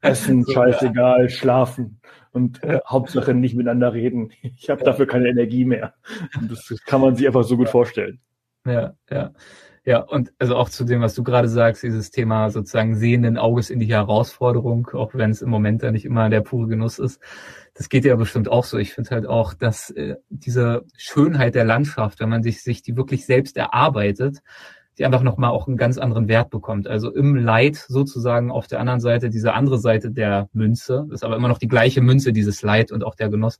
Essen, 0.00 0.44
scheißegal, 0.50 1.28
schlafen 1.28 2.00
und 2.32 2.62
äh, 2.62 2.80
Hauptsache 2.86 3.34
nicht 3.34 3.54
miteinander 3.54 3.92
reden. 3.92 4.32
Ich 4.42 4.70
habe 4.70 4.84
dafür 4.84 5.06
keine 5.06 5.28
Energie 5.28 5.64
mehr. 5.64 5.94
Und 6.38 6.50
das, 6.50 6.74
kann 6.84 7.00
man 7.00 7.16
sich 7.16 7.26
einfach 7.26 7.44
so 7.44 7.56
gut 7.56 7.68
vorstellen. 7.68 8.20
Ja, 8.64 8.94
ja. 9.10 9.32
Ja, 9.86 10.00
und 10.00 10.32
also 10.40 10.56
auch 10.56 10.68
zu 10.68 10.82
dem, 10.82 11.00
was 11.00 11.14
du 11.14 11.22
gerade 11.22 11.48
sagst, 11.48 11.84
dieses 11.84 12.10
Thema 12.10 12.50
sozusagen 12.50 12.96
sehenden 12.96 13.38
Auges 13.38 13.70
in 13.70 13.78
die 13.78 13.86
Herausforderung, 13.86 14.88
auch 14.92 15.14
wenn 15.14 15.30
es 15.30 15.42
im 15.42 15.48
Moment 15.48 15.84
da 15.84 15.92
nicht 15.92 16.04
immer 16.04 16.28
der 16.28 16.40
pure 16.40 16.66
Genuss 16.66 16.98
ist. 16.98 17.20
Das 17.72 17.88
geht 17.88 18.04
ja 18.04 18.16
bestimmt 18.16 18.48
auch 18.48 18.64
so. 18.64 18.78
Ich 18.78 18.94
finde 18.94 19.10
halt 19.10 19.26
auch, 19.26 19.54
dass 19.54 19.90
äh, 19.90 20.16
diese 20.28 20.84
Schönheit 20.96 21.54
der 21.54 21.64
Landschaft, 21.64 22.18
wenn 22.18 22.28
man 22.28 22.42
sich, 22.42 22.64
sich 22.64 22.82
die 22.82 22.96
wirklich 22.96 23.26
selbst 23.26 23.56
erarbeitet, 23.56 24.42
die 24.98 25.04
einfach 25.04 25.22
nochmal 25.22 25.50
auch 25.50 25.66
einen 25.68 25.76
ganz 25.76 25.98
anderen 25.98 26.28
Wert 26.28 26.50
bekommt. 26.50 26.86
Also 26.86 27.12
im 27.12 27.36
Leid 27.36 27.76
sozusagen 27.76 28.50
auf 28.50 28.66
der 28.66 28.80
anderen 28.80 29.00
Seite, 29.00 29.28
diese 29.28 29.52
andere 29.52 29.78
Seite 29.78 30.10
der 30.10 30.48
Münze, 30.52 31.06
ist 31.10 31.24
aber 31.24 31.36
immer 31.36 31.48
noch 31.48 31.58
die 31.58 31.68
gleiche 31.68 32.00
Münze, 32.00 32.32
dieses 32.32 32.62
Leid 32.62 32.92
und 32.92 33.04
auch 33.04 33.14
der 33.14 33.28
Genuss, 33.28 33.58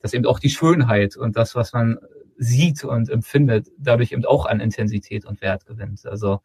dass 0.00 0.14
eben 0.14 0.26
auch 0.26 0.38
die 0.38 0.50
Schönheit 0.50 1.16
und 1.16 1.36
das, 1.36 1.54
was 1.54 1.72
man 1.72 1.98
sieht 2.38 2.84
und 2.84 3.08
empfindet, 3.08 3.68
dadurch 3.78 4.12
eben 4.12 4.24
auch 4.24 4.46
an 4.46 4.60
Intensität 4.60 5.24
und 5.24 5.40
Wert 5.40 5.66
gewinnt. 5.66 6.06
Also 6.06 6.40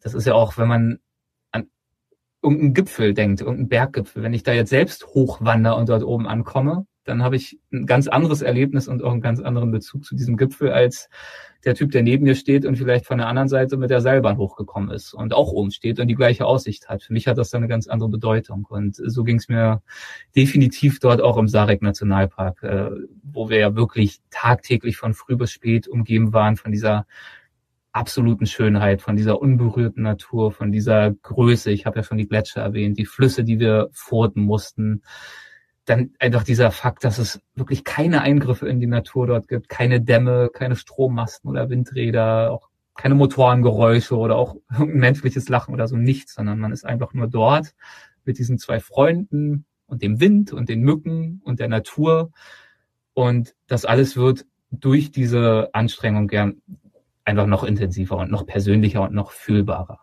das 0.00 0.14
ist 0.14 0.26
ja 0.26 0.34
auch, 0.34 0.58
wenn 0.58 0.68
man 0.68 0.98
an 1.50 1.68
irgendeinen 2.42 2.74
Gipfel 2.74 3.14
denkt, 3.14 3.40
irgendeinen 3.40 3.68
Berggipfel, 3.68 4.22
wenn 4.22 4.34
ich 4.34 4.42
da 4.42 4.52
jetzt 4.52 4.70
selbst 4.70 5.06
hochwandere 5.08 5.74
und 5.76 5.88
dort 5.88 6.04
oben 6.04 6.28
ankomme, 6.28 6.86
dann 7.04 7.22
habe 7.22 7.36
ich 7.36 7.58
ein 7.72 7.86
ganz 7.86 8.06
anderes 8.08 8.42
Erlebnis 8.42 8.88
und 8.88 9.02
auch 9.02 9.12
einen 9.12 9.20
ganz 9.20 9.40
anderen 9.40 9.70
Bezug 9.70 10.04
zu 10.04 10.14
diesem 10.14 10.36
Gipfel 10.36 10.70
als 10.70 11.08
der 11.64 11.74
Typ, 11.74 11.90
der 11.92 12.02
neben 12.02 12.24
mir 12.24 12.34
steht 12.34 12.64
und 12.64 12.76
vielleicht 12.76 13.06
von 13.06 13.18
der 13.18 13.28
anderen 13.28 13.48
Seite 13.48 13.76
mit 13.76 13.90
der 13.90 14.00
Seilbahn 14.00 14.36
hochgekommen 14.36 14.90
ist 14.90 15.14
und 15.14 15.32
auch 15.32 15.52
oben 15.52 15.70
steht 15.70 16.00
und 16.00 16.08
die 16.08 16.14
gleiche 16.14 16.44
Aussicht 16.44 16.88
hat. 16.88 17.02
Für 17.02 17.12
mich 17.12 17.28
hat 17.28 17.38
das 17.38 17.50
dann 17.50 17.60
eine 17.60 17.68
ganz 17.68 17.86
andere 17.86 18.08
Bedeutung. 18.08 18.66
Und 18.68 18.96
so 18.96 19.22
ging 19.22 19.36
es 19.36 19.48
mir 19.48 19.82
definitiv 20.34 20.98
dort 20.98 21.20
auch 21.20 21.36
im 21.36 21.48
Sarek 21.48 21.82
Nationalpark, 21.82 22.62
äh, 22.62 22.90
wo 23.22 23.48
wir 23.48 23.58
ja 23.58 23.76
wirklich 23.76 24.20
tagtäglich 24.30 24.96
von 24.96 25.14
früh 25.14 25.36
bis 25.36 25.52
spät 25.52 25.86
umgeben 25.86 26.32
waren 26.32 26.56
von 26.56 26.72
dieser 26.72 27.06
absoluten 27.92 28.46
Schönheit, 28.46 29.02
von 29.02 29.16
dieser 29.16 29.40
unberührten 29.40 30.02
Natur, 30.02 30.50
von 30.50 30.72
dieser 30.72 31.12
Größe. 31.12 31.70
Ich 31.70 31.86
habe 31.86 31.98
ja 31.98 32.02
schon 32.02 32.18
die 32.18 32.26
Gletscher 32.26 32.62
erwähnt, 32.62 32.98
die 32.98 33.06
Flüsse, 33.06 33.44
die 33.44 33.58
wir 33.58 33.90
furten 33.92 34.42
mussten 34.42 35.02
dann 35.84 36.10
einfach 36.18 36.44
dieser 36.44 36.70
Fakt, 36.70 37.04
dass 37.04 37.18
es 37.18 37.40
wirklich 37.54 37.84
keine 37.84 38.20
Eingriffe 38.20 38.68
in 38.68 38.80
die 38.80 38.86
Natur 38.86 39.26
dort 39.26 39.48
gibt, 39.48 39.68
keine 39.68 40.00
Dämme, 40.00 40.48
keine 40.52 40.76
Strommasten 40.76 41.50
oder 41.50 41.70
Windräder, 41.70 42.52
auch 42.52 42.68
keine 42.94 43.14
Motorengeräusche 43.14 44.16
oder 44.16 44.36
auch 44.36 44.56
menschliches 44.78 45.48
Lachen 45.48 45.74
oder 45.74 45.88
so 45.88 45.96
nichts, 45.96 46.34
sondern 46.34 46.58
man 46.58 46.72
ist 46.72 46.84
einfach 46.84 47.14
nur 47.14 47.26
dort 47.26 47.74
mit 48.24 48.38
diesen 48.38 48.58
zwei 48.58 48.78
Freunden 48.80 49.64
und 49.86 50.02
dem 50.02 50.20
Wind 50.20 50.52
und 50.52 50.68
den 50.68 50.82
Mücken 50.82 51.40
und 51.44 51.58
der 51.58 51.68
Natur. 51.68 52.30
Und 53.14 53.54
das 53.66 53.84
alles 53.84 54.16
wird 54.16 54.46
durch 54.70 55.10
diese 55.10 55.70
Anstrengung 55.72 56.28
gern 56.28 56.62
einfach 57.24 57.46
noch 57.46 57.64
intensiver 57.64 58.16
und 58.16 58.30
noch 58.30 58.46
persönlicher 58.46 59.02
und 59.02 59.12
noch 59.14 59.32
fühlbarer. 59.32 60.00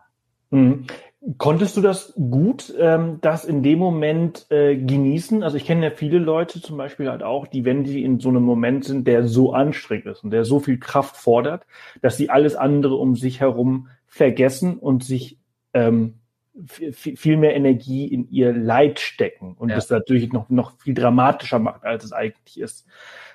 Konntest 1.36 1.76
du 1.76 1.82
das 1.82 2.14
gut, 2.14 2.72
ähm, 2.78 3.18
das 3.20 3.44
in 3.44 3.62
dem 3.62 3.78
Moment 3.78 4.46
äh, 4.50 4.74
genießen? 4.76 5.42
Also 5.42 5.58
ich 5.58 5.66
kenne 5.66 5.84
ja 5.84 5.90
viele 5.90 6.18
Leute 6.18 6.62
zum 6.62 6.78
Beispiel 6.78 7.10
halt 7.10 7.22
auch, 7.22 7.46
die, 7.46 7.66
wenn 7.66 7.84
die 7.84 8.02
in 8.02 8.20
so 8.20 8.30
einem 8.30 8.42
Moment 8.42 8.84
sind, 8.86 9.06
der 9.06 9.28
so 9.28 9.52
anstrengend 9.52 10.06
ist 10.06 10.24
und 10.24 10.30
der 10.30 10.46
so 10.46 10.60
viel 10.60 10.78
Kraft 10.78 11.18
fordert, 11.18 11.66
dass 12.00 12.16
sie 12.16 12.30
alles 12.30 12.56
andere 12.56 12.94
um 12.94 13.16
sich 13.16 13.40
herum 13.40 13.88
vergessen 14.06 14.78
und 14.78 15.04
sich 15.04 15.38
ähm, 15.74 16.20
viel 16.66 17.36
mehr 17.36 17.54
Energie 17.54 18.06
in 18.06 18.30
ihr 18.30 18.54
Leid 18.54 18.98
stecken 18.98 19.54
und 19.58 19.68
ja. 19.68 19.74
das 19.74 19.90
natürlich 19.90 20.32
noch, 20.32 20.48
noch 20.48 20.78
viel 20.78 20.94
dramatischer 20.94 21.58
macht, 21.58 21.84
als 21.84 22.04
es 22.04 22.12
eigentlich 22.12 22.58
ist. 22.58 22.86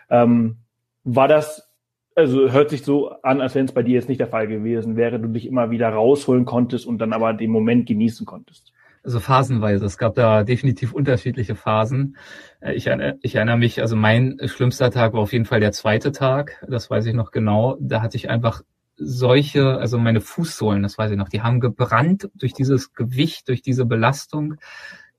Ähm, 0.10 0.58
war 1.04 1.28
das 1.28 1.72
also 2.16 2.52
hört 2.52 2.70
sich 2.70 2.84
so 2.84 3.10
an, 3.22 3.42
als 3.42 3.56
wenn 3.56 3.66
es 3.66 3.74
bei 3.74 3.84
dir 3.84 3.96
jetzt 3.96 4.10
nicht 4.10 4.22
der 4.22 4.28
Fall 4.28 4.48
gewesen 4.48 4.96
wäre, 4.96 5.20
du 5.20 5.28
dich 5.28 5.46
immer 5.46 5.70
wieder 5.70 5.90
rausholen 5.90 6.46
konntest 6.46 6.86
und 6.88 6.98
dann 7.00 7.14
aber 7.14 7.34
den 7.34 7.52
Moment 7.52 7.86
genießen 7.86 8.26
konntest. 8.26 8.72
Also 9.04 9.20
phasenweise. 9.20 9.86
Es 9.86 10.00
gab 10.00 10.16
da 10.16 10.44
definitiv 10.44 10.92
unterschiedliche 10.92 11.56
Phasen. 11.56 12.18
Äh, 12.60 12.74
ich, 12.74 12.90
ich 13.22 13.36
erinnere 13.36 13.58
mich, 13.58 13.82
also 13.82 13.96
mein 13.96 14.40
schlimmster 14.46 14.90
Tag 14.90 15.14
war 15.14 15.20
auf 15.20 15.34
jeden 15.34 15.46
Fall 15.46 15.60
der 15.60 15.74
zweite 15.74 16.12
Tag. 16.12 16.66
Das 16.68 16.90
weiß 16.90 17.06
ich 17.06 17.14
noch 17.14 17.32
genau. 17.32 17.78
Da 17.80 18.02
hatte 18.02 18.18
ich 18.18 18.30
einfach 18.30 18.64
solche, 18.98 19.78
also 19.78 20.00
meine 20.00 20.22
Fußsohlen, 20.22 20.82
das 20.82 20.98
weiß 20.98 21.12
ich 21.12 21.18
noch, 21.18 21.30
die 21.30 21.42
haben 21.42 21.60
gebrannt 21.60 22.30
durch 22.34 22.54
dieses 22.54 22.94
Gewicht, 22.94 23.48
durch 23.50 23.62
diese 23.62 23.86
Belastung. 23.86 24.56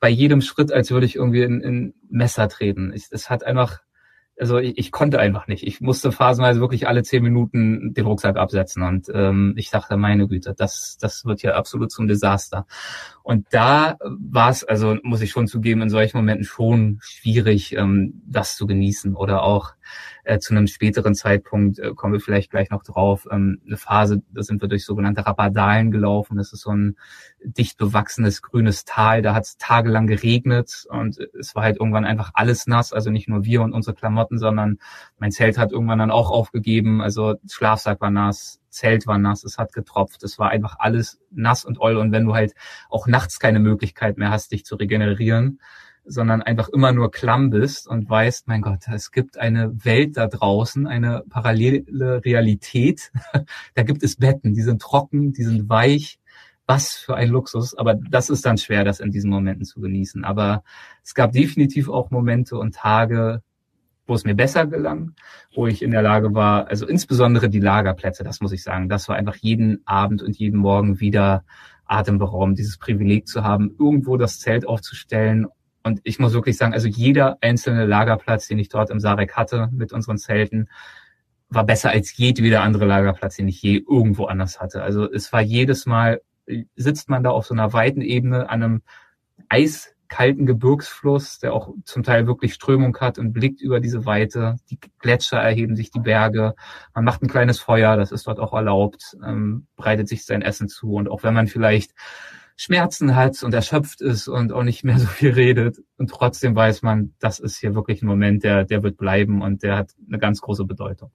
Bei 0.00 0.08
jedem 0.08 0.40
Schritt, 0.40 0.72
als 0.72 0.90
würde 0.90 1.06
ich 1.06 1.14
irgendwie 1.14 1.42
in, 1.42 1.60
in 1.60 1.94
Messer 2.08 2.48
treten. 2.48 2.92
Es 2.92 3.30
hat 3.30 3.44
einfach 3.44 3.80
also 4.38 4.58
ich, 4.58 4.76
ich 4.78 4.92
konnte 4.92 5.18
einfach 5.18 5.46
nicht. 5.46 5.66
Ich 5.66 5.80
musste 5.80 6.12
phasenweise 6.12 6.60
wirklich 6.60 6.88
alle 6.88 7.02
zehn 7.02 7.22
Minuten 7.22 7.94
den 7.94 8.06
Rucksack 8.06 8.36
absetzen 8.36 8.82
und 8.82 9.10
ähm, 9.12 9.54
ich 9.56 9.70
dachte, 9.70 9.96
meine 9.96 10.28
Güte, 10.28 10.54
das, 10.56 10.98
das 11.00 11.24
wird 11.24 11.42
ja 11.42 11.54
absolut 11.54 11.90
zum 11.90 12.06
Desaster. 12.06 12.66
Und 13.22 13.46
da 13.50 13.96
war 14.02 14.50
es, 14.50 14.64
also 14.64 14.96
muss 15.02 15.22
ich 15.22 15.30
schon 15.30 15.46
zugeben, 15.46 15.82
in 15.82 15.90
solchen 15.90 16.16
Momenten 16.18 16.44
schon 16.44 16.98
schwierig, 17.00 17.74
ähm, 17.76 18.22
das 18.26 18.56
zu 18.56 18.66
genießen 18.66 19.14
oder 19.14 19.42
auch 19.42 19.75
äh, 20.24 20.38
zu 20.38 20.54
einem 20.54 20.66
späteren 20.66 21.14
Zeitpunkt, 21.14 21.78
äh, 21.78 21.92
kommen 21.94 22.12
wir 22.12 22.20
vielleicht 22.20 22.50
gleich 22.50 22.70
noch 22.70 22.82
drauf, 22.82 23.26
ähm, 23.30 23.60
eine 23.66 23.76
Phase, 23.76 24.22
da 24.30 24.42
sind 24.42 24.60
wir 24.62 24.68
durch 24.68 24.84
sogenannte 24.84 25.26
Rabadalen 25.26 25.90
gelaufen. 25.90 26.36
Das 26.36 26.52
ist 26.52 26.62
so 26.62 26.70
ein 26.70 26.96
dicht 27.42 27.78
bewachsenes 27.78 28.42
grünes 28.42 28.84
Tal. 28.84 29.22
Da 29.22 29.34
hat 29.34 29.44
es 29.44 29.56
tagelang 29.56 30.06
geregnet 30.06 30.86
und 30.88 31.18
es 31.38 31.54
war 31.54 31.62
halt 31.62 31.78
irgendwann 31.78 32.04
einfach 32.04 32.30
alles 32.34 32.66
nass. 32.66 32.92
Also 32.92 33.10
nicht 33.10 33.28
nur 33.28 33.44
wir 33.44 33.62
und 33.62 33.72
unsere 33.72 33.94
Klamotten, 33.94 34.38
sondern 34.38 34.78
mein 35.18 35.30
Zelt 35.30 35.58
hat 35.58 35.72
irgendwann 35.72 35.98
dann 35.98 36.10
auch 36.10 36.30
aufgegeben. 36.30 37.00
Also 37.00 37.36
Schlafsack 37.48 38.00
war 38.00 38.10
nass, 38.10 38.60
Zelt 38.68 39.06
war 39.06 39.18
nass, 39.18 39.44
es 39.44 39.58
hat 39.58 39.72
getropft, 39.72 40.22
es 40.22 40.38
war 40.38 40.50
einfach 40.50 40.76
alles 40.78 41.18
nass 41.30 41.64
und 41.64 41.80
oll. 41.80 41.96
Und 41.96 42.12
wenn 42.12 42.24
du 42.24 42.34
halt 42.34 42.54
auch 42.90 43.06
nachts 43.06 43.38
keine 43.38 43.60
Möglichkeit 43.60 44.18
mehr 44.18 44.30
hast, 44.30 44.52
dich 44.52 44.64
zu 44.64 44.76
regenerieren, 44.76 45.60
sondern 46.06 46.42
einfach 46.42 46.68
immer 46.68 46.92
nur 46.92 47.10
klamm 47.10 47.50
bist 47.50 47.88
und 47.88 48.08
weißt, 48.08 48.46
mein 48.48 48.62
Gott, 48.62 48.88
es 48.92 49.10
gibt 49.10 49.38
eine 49.38 49.84
Welt 49.84 50.16
da 50.16 50.28
draußen, 50.28 50.86
eine 50.86 51.24
parallele 51.28 52.24
Realität. 52.24 53.10
da 53.74 53.82
gibt 53.82 54.02
es 54.02 54.16
Betten, 54.16 54.54
die 54.54 54.62
sind 54.62 54.80
trocken, 54.80 55.32
die 55.32 55.42
sind 55.42 55.68
weich. 55.68 56.18
Was 56.68 56.94
für 56.94 57.14
ein 57.14 57.28
Luxus. 57.28 57.78
Aber 57.78 57.94
das 57.94 58.28
ist 58.28 58.44
dann 58.44 58.58
schwer, 58.58 58.82
das 58.82 58.98
in 58.98 59.12
diesen 59.12 59.30
Momenten 59.30 59.64
zu 59.64 59.80
genießen. 59.80 60.24
Aber 60.24 60.64
es 61.04 61.14
gab 61.14 61.30
definitiv 61.30 61.88
auch 61.88 62.10
Momente 62.10 62.58
und 62.58 62.74
Tage, 62.74 63.42
wo 64.06 64.14
es 64.14 64.24
mir 64.24 64.34
besser 64.34 64.66
gelang, 64.66 65.14
wo 65.54 65.66
ich 65.66 65.82
in 65.82 65.90
der 65.90 66.02
Lage 66.02 66.34
war, 66.34 66.68
also 66.68 66.86
insbesondere 66.86 67.48
die 67.48 67.60
Lagerplätze, 67.60 68.24
das 68.24 68.40
muss 68.40 68.52
ich 68.52 68.62
sagen, 68.62 68.88
das 68.88 69.08
war 69.08 69.16
einfach 69.16 69.36
jeden 69.36 69.86
Abend 69.86 70.22
und 70.22 70.36
jeden 70.36 70.58
Morgen 70.58 71.00
wieder 71.00 71.44
atemberaubend, 71.86 72.58
dieses 72.58 72.78
Privileg 72.78 73.28
zu 73.28 73.44
haben, 73.44 73.74
irgendwo 73.78 74.16
das 74.16 74.38
Zelt 74.40 74.66
aufzustellen 74.66 75.46
und 75.86 76.00
ich 76.02 76.18
muss 76.18 76.32
wirklich 76.32 76.56
sagen, 76.56 76.74
also 76.74 76.88
jeder 76.88 77.38
einzelne 77.40 77.86
Lagerplatz, 77.86 78.48
den 78.48 78.58
ich 78.58 78.68
dort 78.68 78.90
im 78.90 78.98
Sarek 78.98 79.36
hatte 79.36 79.68
mit 79.70 79.92
unseren 79.92 80.18
Zelten, 80.18 80.68
war 81.48 81.64
besser 81.64 81.90
als 81.90 82.16
jedweder 82.16 82.62
andere 82.62 82.86
Lagerplatz, 82.86 83.36
den 83.36 83.46
ich 83.46 83.62
je 83.62 83.76
irgendwo 83.88 84.24
anders 84.24 84.58
hatte. 84.58 84.82
Also 84.82 85.08
es 85.08 85.32
war 85.32 85.40
jedes 85.40 85.86
Mal, 85.86 86.20
sitzt 86.74 87.08
man 87.08 87.22
da 87.22 87.30
auf 87.30 87.46
so 87.46 87.54
einer 87.54 87.72
weiten 87.72 88.00
Ebene 88.00 88.50
an 88.50 88.64
einem 88.64 88.82
eiskalten 89.48 90.44
Gebirgsfluss, 90.44 91.38
der 91.38 91.52
auch 91.54 91.72
zum 91.84 92.02
Teil 92.02 92.26
wirklich 92.26 92.52
Strömung 92.52 92.96
hat 92.98 93.16
und 93.20 93.32
blickt 93.32 93.60
über 93.60 93.78
diese 93.78 94.04
Weite. 94.06 94.56
Die 94.70 94.80
Gletscher 94.98 95.38
erheben 95.38 95.76
sich, 95.76 95.92
die 95.92 96.00
Berge. 96.00 96.54
Man 96.96 97.04
macht 97.04 97.22
ein 97.22 97.28
kleines 97.28 97.60
Feuer, 97.60 97.96
das 97.96 98.10
ist 98.10 98.26
dort 98.26 98.40
auch 98.40 98.54
erlaubt, 98.54 99.16
ähm, 99.24 99.68
bereitet 99.76 100.08
sich 100.08 100.24
sein 100.24 100.42
Essen 100.42 100.68
zu. 100.68 100.94
Und 100.94 101.08
auch 101.08 101.22
wenn 101.22 101.34
man 101.34 101.46
vielleicht 101.46 101.92
Schmerzen 102.56 103.14
hat 103.14 103.42
und 103.42 103.52
erschöpft 103.52 104.00
ist 104.00 104.28
und 104.28 104.52
auch 104.52 104.62
nicht 104.62 104.82
mehr 104.82 104.98
so 104.98 105.06
viel 105.06 105.32
redet. 105.32 105.78
Und 105.98 106.10
trotzdem 106.10 106.56
weiß 106.56 106.82
man, 106.82 107.14
das 107.20 107.38
ist 107.38 107.58
hier 107.58 107.74
wirklich 107.74 108.02
ein 108.02 108.06
Moment, 108.06 108.44
der, 108.44 108.64
der 108.64 108.82
wird 108.82 108.96
bleiben 108.96 109.42
und 109.42 109.62
der 109.62 109.76
hat 109.76 109.90
eine 110.08 110.18
ganz 110.18 110.40
große 110.40 110.64
Bedeutung. 110.64 111.10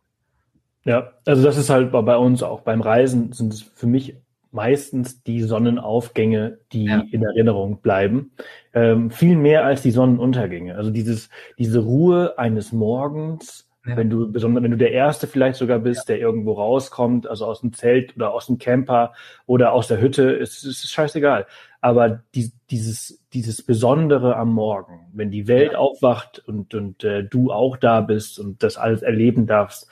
Ja, 0.83 1.13
also 1.25 1.43
das 1.43 1.57
ist 1.57 1.69
halt 1.69 1.91
bei 1.91 2.17
uns 2.17 2.41
auch 2.41 2.61
beim 2.61 2.81
Reisen 2.81 3.33
sind 3.33 3.53
es 3.53 3.61
für 3.61 3.87
mich 3.87 4.15
meistens 4.51 5.23
die 5.23 5.41
Sonnenaufgänge, 5.41 6.59
die 6.73 6.85
ja. 6.85 7.03
in 7.11 7.23
Erinnerung 7.23 7.81
bleiben. 7.81 8.31
Ähm, 8.73 9.09
viel 9.09 9.37
mehr 9.37 9.65
als 9.65 9.81
die 9.81 9.91
Sonnenuntergänge. 9.91 10.75
Also 10.75 10.91
dieses, 10.91 11.29
diese 11.57 11.79
Ruhe 11.79 12.37
eines 12.37 12.71
Morgens, 12.71 13.70
ja. 13.85 13.97
Wenn 13.97 14.11
du 14.11 14.31
besonders, 14.31 14.63
wenn 14.63 14.71
du 14.71 14.77
der 14.77 14.91
Erste 14.91 15.25
vielleicht 15.25 15.57
sogar 15.57 15.79
bist, 15.79 16.07
ja. 16.07 16.13
der 16.13 16.19
irgendwo 16.19 16.53
rauskommt, 16.53 17.27
also 17.27 17.45
aus 17.45 17.61
dem 17.61 17.73
Zelt 17.73 18.15
oder 18.15 18.31
aus 18.31 18.45
dem 18.45 18.59
Camper 18.59 19.13
oder 19.47 19.73
aus 19.73 19.87
der 19.87 19.99
Hütte, 19.99 20.29
ist, 20.29 20.63
ist 20.63 20.87
scheißegal. 20.91 21.47
Aber 21.79 22.21
die, 22.35 22.51
dieses, 22.69 23.23
dieses 23.33 23.63
Besondere 23.63 24.35
am 24.35 24.53
Morgen, 24.53 25.07
wenn 25.13 25.31
die 25.31 25.47
Welt 25.47 25.71
ja. 25.71 25.79
aufwacht 25.79 26.43
und, 26.45 26.75
und 26.75 27.03
äh, 27.03 27.23
du 27.23 27.51
auch 27.51 27.75
da 27.75 28.01
bist 28.01 28.37
und 28.37 28.61
das 28.61 28.77
alles 28.77 29.01
erleben 29.01 29.47
darfst, 29.47 29.89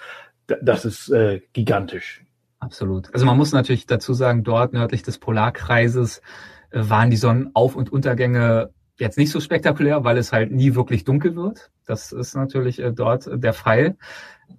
das 0.62 0.86
ist 0.86 1.10
äh, 1.10 1.42
gigantisch. 1.54 2.24
Absolut. 2.60 3.12
Also 3.14 3.26
man 3.26 3.38
muss 3.38 3.54
natürlich 3.54 3.88
dazu 3.88 4.14
sagen, 4.14 4.44
dort 4.44 4.74
nördlich 4.74 5.02
des 5.02 5.18
Polarkreises 5.18 6.22
äh, 6.70 6.82
waren 6.84 7.10
die 7.10 7.18
Sonnenauf- 7.18 7.76
und 7.76 7.92
Untergänge 7.92 8.72
jetzt 9.00 9.18
nicht 9.18 9.32
so 9.32 9.40
spektakulär, 9.40 10.04
weil 10.04 10.18
es 10.18 10.32
halt 10.32 10.52
nie 10.52 10.76
wirklich 10.76 11.04
dunkel 11.04 11.36
wird. 11.36 11.72
Das 11.86 12.12
ist 12.12 12.36
natürlich 12.36 12.80
äh, 12.80 12.92
dort 12.92 13.30
der 13.32 13.54
Fall. 13.54 13.98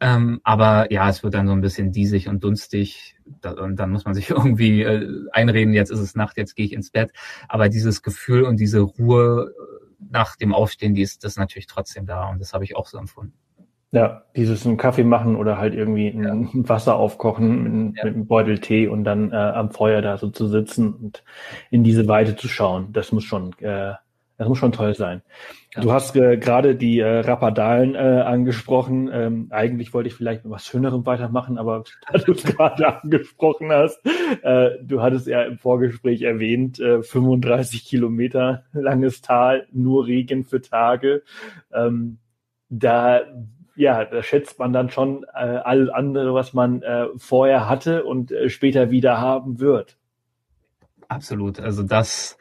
Ähm, 0.01 0.41
aber 0.45 0.93
ja, 0.93 1.09
es 1.09 1.23
wird 1.23 1.35
dann 1.35 1.47
so 1.47 1.53
ein 1.53 1.61
bisschen 1.61 1.93
diesig 1.93 2.29
und 2.29 2.43
dunstig. 2.43 3.17
und 3.45 3.77
dann 3.77 3.91
muss 3.91 4.05
man 4.05 4.15
sich 4.15 4.31
irgendwie 4.31 4.83
äh, 4.83 5.27
einreden, 5.33 5.75
jetzt 5.75 5.91
ist 5.91 6.01
es 6.01 6.15
Nacht, 6.15 6.37
jetzt 6.37 6.57
gehe 6.57 6.67
ich 6.67 6.73
ins 6.73 6.91
Bett. 6.91 7.13
Aber 7.49 7.69
dieses 7.69 8.03
Gefühl 8.03 8.45
und 8.45 8.59
diese 8.59 8.81
Ruhe 8.81 9.55
nach 10.11 10.37
dem 10.37 10.55
Aufstehen, 10.55 10.95
die 10.95 11.03
ist 11.03 11.25
das 11.25 11.33
ist 11.33 11.39
natürlich 11.39 11.67
trotzdem 11.67 12.07
da 12.07 12.29
und 12.29 12.41
das 12.41 12.53
habe 12.53 12.65
ich 12.65 12.77
auch 12.77 12.87
so 12.87 12.99
empfunden. 12.99 13.35
Ja, 13.93 14.23
dieses 14.37 14.65
einen 14.65 14.77
Kaffee 14.77 15.03
machen 15.03 15.35
oder 15.35 15.59
halt 15.59 15.75
irgendwie 15.75 16.09
ein 16.09 16.23
ja. 16.23 16.49
Wasser 16.69 16.95
aufkochen 16.95 17.89
mit, 17.89 17.97
ja. 17.99 18.05
mit, 18.05 18.15
einem 18.15 18.27
Beutel 18.27 18.59
Tee 18.61 18.87
und 18.87 19.03
dann 19.03 19.33
äh, 19.33 19.35
am 19.35 19.71
Feuer 19.73 20.01
da 20.01 20.17
so 20.17 20.31
zu 20.31 20.47
sitzen 20.47 20.95
und 20.95 21.25
in 21.71 21.83
diese 21.83 22.07
Weite 22.07 22.37
zu 22.37 22.47
schauen, 22.47 22.93
das 22.93 23.11
muss 23.11 23.25
schon, 23.25 23.53
äh, 23.59 23.95
das 24.41 24.49
muss 24.49 24.57
schon 24.57 24.73
toll 24.73 24.95
sein. 24.95 25.21
Ja. 25.75 25.83
Du 25.83 25.93
hast 25.93 26.17
äh, 26.17 26.39
gerade 26.39 26.75
die 26.75 26.99
äh, 27.01 27.19
Rapadalen 27.19 27.95
äh, 27.95 27.99
angesprochen. 27.99 29.11
Ähm, 29.13 29.49
eigentlich 29.51 29.93
wollte 29.93 30.09
ich 30.09 30.15
vielleicht 30.15 30.45
mit 30.45 30.51
was 30.51 30.65
Schönerem 30.65 31.05
weitermachen, 31.05 31.59
aber 31.59 31.85
da 32.11 32.17
du 32.17 32.33
es 32.33 32.43
gerade 32.45 33.03
angesprochen 33.03 33.71
hast, 33.71 34.01
äh, 34.41 34.71
du 34.83 35.03
hattest 35.03 35.27
ja 35.27 35.43
im 35.43 35.59
Vorgespräch 35.59 36.23
erwähnt, 36.23 36.81
äh, 36.81 37.03
35 37.03 37.85
Kilometer 37.85 38.65
langes 38.73 39.21
Tal, 39.21 39.67
nur 39.73 40.07
Regen 40.07 40.45
für 40.45 40.63
Tage. 40.63 41.23
Ähm, 41.71 42.17
da 42.71 43.21
ja, 43.77 44.07
da 44.07 44.23
schätzt 44.23 44.59
man 44.59 44.73
dann 44.73 44.89
schon 44.89 45.25
äh, 45.35 45.37
alles 45.37 45.91
andere, 45.91 46.33
was 46.33 46.55
man 46.55 46.81
äh, 46.81 47.09
vorher 47.19 47.69
hatte 47.69 48.05
und 48.05 48.33
äh, 48.33 48.49
später 48.49 48.91
wieder 48.91 49.21
haben 49.21 49.61
wird. 49.61 49.99
Absolut. 51.09 51.61
Also 51.61 51.83
das, 51.83 52.39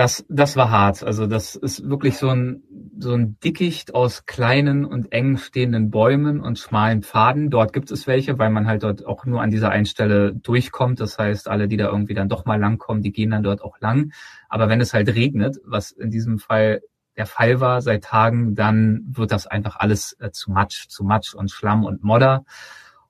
das, 0.00 0.24
das 0.30 0.56
war 0.56 0.70
hart. 0.70 1.02
Also 1.02 1.26
das 1.26 1.56
ist 1.56 1.86
wirklich 1.86 2.16
so 2.16 2.30
ein, 2.30 2.62
so 2.98 3.12
ein 3.12 3.38
Dickicht 3.40 3.94
aus 3.94 4.24
kleinen 4.24 4.86
und 4.86 5.12
eng 5.12 5.36
stehenden 5.36 5.90
Bäumen 5.90 6.40
und 6.40 6.58
schmalen 6.58 7.02
Pfaden. 7.02 7.50
Dort 7.50 7.74
gibt 7.74 7.90
es 7.90 8.06
welche, 8.06 8.38
weil 8.38 8.48
man 8.48 8.66
halt 8.66 8.82
dort 8.82 9.04
auch 9.04 9.26
nur 9.26 9.42
an 9.42 9.50
dieser 9.50 9.68
einen 9.68 9.84
Stelle 9.84 10.34
durchkommt. 10.34 11.00
Das 11.00 11.18
heißt, 11.18 11.48
alle, 11.48 11.68
die 11.68 11.76
da 11.76 11.88
irgendwie 11.88 12.14
dann 12.14 12.30
doch 12.30 12.46
mal 12.46 12.58
langkommen, 12.58 13.02
die 13.02 13.12
gehen 13.12 13.30
dann 13.30 13.42
dort 13.42 13.60
auch 13.60 13.78
lang. 13.80 14.12
Aber 14.48 14.70
wenn 14.70 14.80
es 14.80 14.94
halt 14.94 15.14
regnet, 15.14 15.58
was 15.66 15.90
in 15.90 16.10
diesem 16.10 16.38
Fall 16.38 16.80
der 17.18 17.26
Fall 17.26 17.60
war 17.60 17.82
seit 17.82 18.04
Tagen, 18.04 18.54
dann 18.54 19.02
wird 19.06 19.32
das 19.32 19.46
einfach 19.46 19.76
alles 19.76 20.16
äh, 20.18 20.30
zu 20.30 20.50
Matsch, 20.50 20.88
zu 20.88 21.04
Matsch 21.04 21.34
und 21.34 21.50
Schlamm 21.50 21.84
und 21.84 22.02
Modder. 22.02 22.46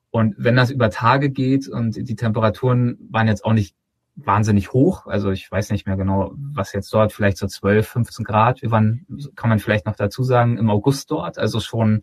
Und 0.09 0.35
wenn 0.37 0.57
das 0.57 0.71
über 0.71 0.89
Tage 0.89 1.29
geht 1.29 1.69
und 1.69 1.95
die 1.95 2.15
Temperaturen 2.17 2.97
waren 3.09 3.29
jetzt 3.29 3.45
auch 3.45 3.53
nicht 3.53 3.77
wahnsinnig 4.15 4.73
hoch, 4.73 5.07
also 5.07 5.31
ich 5.31 5.49
weiß 5.49 5.71
nicht 5.71 5.87
mehr 5.87 5.97
genau, 5.97 6.33
was 6.35 6.73
jetzt 6.73 6.93
dort, 6.93 7.13
vielleicht 7.13 7.37
so 7.37 7.47
12, 7.47 7.87
15 7.87 8.25
Grad, 8.25 8.59
waren, 8.63 9.05
kann 9.35 9.49
man 9.49 9.59
vielleicht 9.59 9.85
noch 9.85 9.95
dazu 9.95 10.23
sagen, 10.23 10.57
im 10.57 10.69
August 10.69 11.09
dort, 11.11 11.37
also 11.37 11.59
schon 11.59 12.01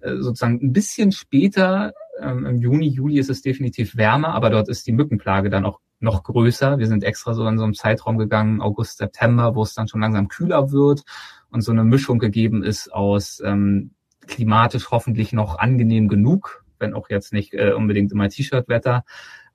äh, 0.00 0.16
sozusagen 0.16 0.60
ein 0.62 0.72
bisschen 0.72 1.12
später, 1.12 1.92
ähm, 2.20 2.46
im 2.46 2.58
Juni, 2.58 2.88
Juli 2.88 3.18
ist 3.18 3.30
es 3.30 3.42
definitiv 3.42 3.96
wärmer, 3.96 4.34
aber 4.34 4.50
dort 4.50 4.68
ist 4.68 4.86
die 4.86 4.92
Mückenplage 4.92 5.50
dann 5.50 5.64
auch 5.64 5.80
noch 6.00 6.24
größer. 6.24 6.78
Wir 6.78 6.88
sind 6.88 7.04
extra 7.04 7.32
so 7.32 7.46
in 7.46 7.58
so 7.58 7.64
einem 7.64 7.74
Zeitraum 7.74 8.18
gegangen, 8.18 8.60
August, 8.60 8.98
September, 8.98 9.54
wo 9.54 9.62
es 9.62 9.74
dann 9.74 9.88
schon 9.88 10.00
langsam 10.00 10.28
kühler 10.28 10.72
wird 10.72 11.04
und 11.50 11.60
so 11.60 11.70
eine 11.70 11.84
Mischung 11.84 12.18
gegeben 12.18 12.64
ist 12.64 12.92
aus 12.92 13.40
ähm, 13.44 13.92
klimatisch 14.26 14.90
hoffentlich 14.90 15.32
noch 15.32 15.58
angenehm 15.58 16.08
genug, 16.08 16.61
wenn 16.82 16.92
auch 16.92 17.08
jetzt 17.08 17.32
nicht 17.32 17.54
äh, 17.54 17.72
unbedingt 17.72 18.12
immer 18.12 18.28
T-Shirt-Wetter, 18.28 19.04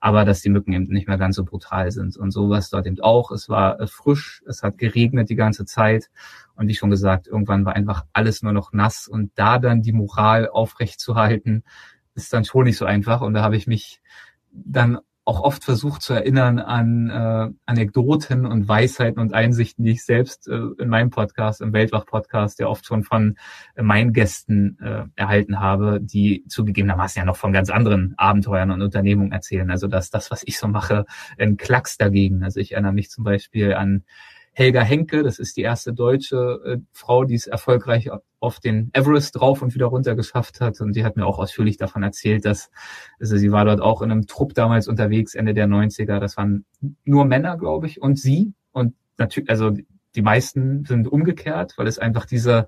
aber 0.00 0.24
dass 0.24 0.40
die 0.40 0.48
Mücken 0.48 0.72
eben 0.72 0.86
nicht 0.88 1.06
mehr 1.06 1.18
ganz 1.18 1.36
so 1.36 1.44
brutal 1.44 1.92
sind. 1.92 2.16
Und 2.16 2.32
sowas 2.32 2.70
dort 2.70 2.86
eben 2.86 3.00
auch. 3.00 3.30
Es 3.30 3.48
war 3.48 3.80
äh, 3.80 3.86
frisch, 3.86 4.42
es 4.46 4.64
hat 4.64 4.78
geregnet 4.78 5.30
die 5.30 5.36
ganze 5.36 5.64
Zeit. 5.64 6.10
Und 6.56 6.66
wie 6.66 6.74
schon 6.74 6.90
gesagt, 6.90 7.28
irgendwann 7.28 7.64
war 7.64 7.74
einfach 7.76 8.04
alles 8.12 8.42
nur 8.42 8.52
noch 8.52 8.72
nass. 8.72 9.06
Und 9.06 9.30
da 9.36 9.58
dann 9.58 9.82
die 9.82 9.92
Moral 9.92 10.48
aufrecht 10.48 10.98
zu 10.98 11.14
halten, 11.14 11.62
ist 12.14 12.32
dann 12.32 12.44
schon 12.44 12.64
nicht 12.64 12.78
so 12.78 12.84
einfach. 12.84 13.20
Und 13.20 13.34
da 13.34 13.42
habe 13.42 13.56
ich 13.56 13.66
mich 13.68 14.00
dann 14.50 14.98
auch 15.28 15.42
oft 15.42 15.62
versucht 15.62 16.00
zu 16.00 16.14
erinnern 16.14 16.58
an 16.58 17.10
äh, 17.10 17.52
Anekdoten 17.66 18.46
und 18.46 18.66
Weisheiten 18.66 19.20
und 19.20 19.34
Einsichten, 19.34 19.84
die 19.84 19.90
ich 19.90 20.02
selbst 20.02 20.48
äh, 20.48 20.58
in 20.78 20.88
meinem 20.88 21.10
Podcast, 21.10 21.60
im 21.60 21.74
Weltwach-Podcast, 21.74 22.58
ja 22.60 22.66
oft 22.66 22.86
schon 22.86 23.04
von 23.04 23.36
äh, 23.74 23.82
meinen 23.82 24.14
Gästen 24.14 24.78
äh, 24.80 25.04
erhalten 25.16 25.60
habe, 25.60 26.00
die 26.00 26.46
zugegebenermaßen 26.48 27.20
ja 27.20 27.26
noch 27.26 27.36
von 27.36 27.52
ganz 27.52 27.68
anderen 27.68 28.14
Abenteuern 28.16 28.70
und 28.70 28.80
Unternehmungen 28.80 29.32
erzählen. 29.32 29.70
Also 29.70 29.86
dass 29.86 30.08
das, 30.08 30.30
was 30.30 30.42
ich 30.46 30.58
so 30.58 30.66
mache, 30.66 31.04
ein 31.38 31.58
Klacks 31.58 31.98
dagegen. 31.98 32.42
Also 32.42 32.58
ich 32.60 32.72
erinnere 32.72 32.94
mich 32.94 33.10
zum 33.10 33.22
Beispiel 33.22 33.74
an 33.74 34.04
Helga 34.58 34.82
Henke, 34.82 35.22
das 35.22 35.38
ist 35.38 35.56
die 35.56 35.62
erste 35.62 35.92
deutsche 35.92 36.60
äh, 36.66 36.78
Frau, 36.90 37.22
die 37.22 37.36
es 37.36 37.46
erfolgreich 37.46 38.10
auf 38.40 38.58
den 38.58 38.90
Everest 38.92 39.36
drauf 39.36 39.62
und 39.62 39.72
wieder 39.72 39.86
runter 39.86 40.16
geschafft 40.16 40.60
hat. 40.60 40.80
Und 40.80 40.96
die 40.96 41.04
hat 41.04 41.16
mir 41.16 41.26
auch 41.26 41.38
ausführlich 41.38 41.76
davon 41.76 42.02
erzählt, 42.02 42.44
dass 42.44 42.68
also 43.20 43.36
sie 43.36 43.52
war 43.52 43.64
dort 43.64 43.80
auch 43.80 44.02
in 44.02 44.10
einem 44.10 44.26
Trupp 44.26 44.54
damals 44.54 44.88
unterwegs, 44.88 45.36
Ende 45.36 45.54
der 45.54 45.68
90er. 45.68 46.18
Das 46.18 46.36
waren 46.36 46.64
nur 47.04 47.24
Männer, 47.24 47.56
glaube 47.56 47.86
ich, 47.86 48.02
und 48.02 48.18
sie. 48.18 48.52
Und 48.72 48.96
natürlich, 49.16 49.48
also 49.48 49.70
die 50.16 50.22
meisten 50.22 50.84
sind 50.84 51.06
umgekehrt, 51.06 51.74
weil 51.76 51.86
es 51.86 52.00
einfach 52.00 52.26
diese, 52.26 52.66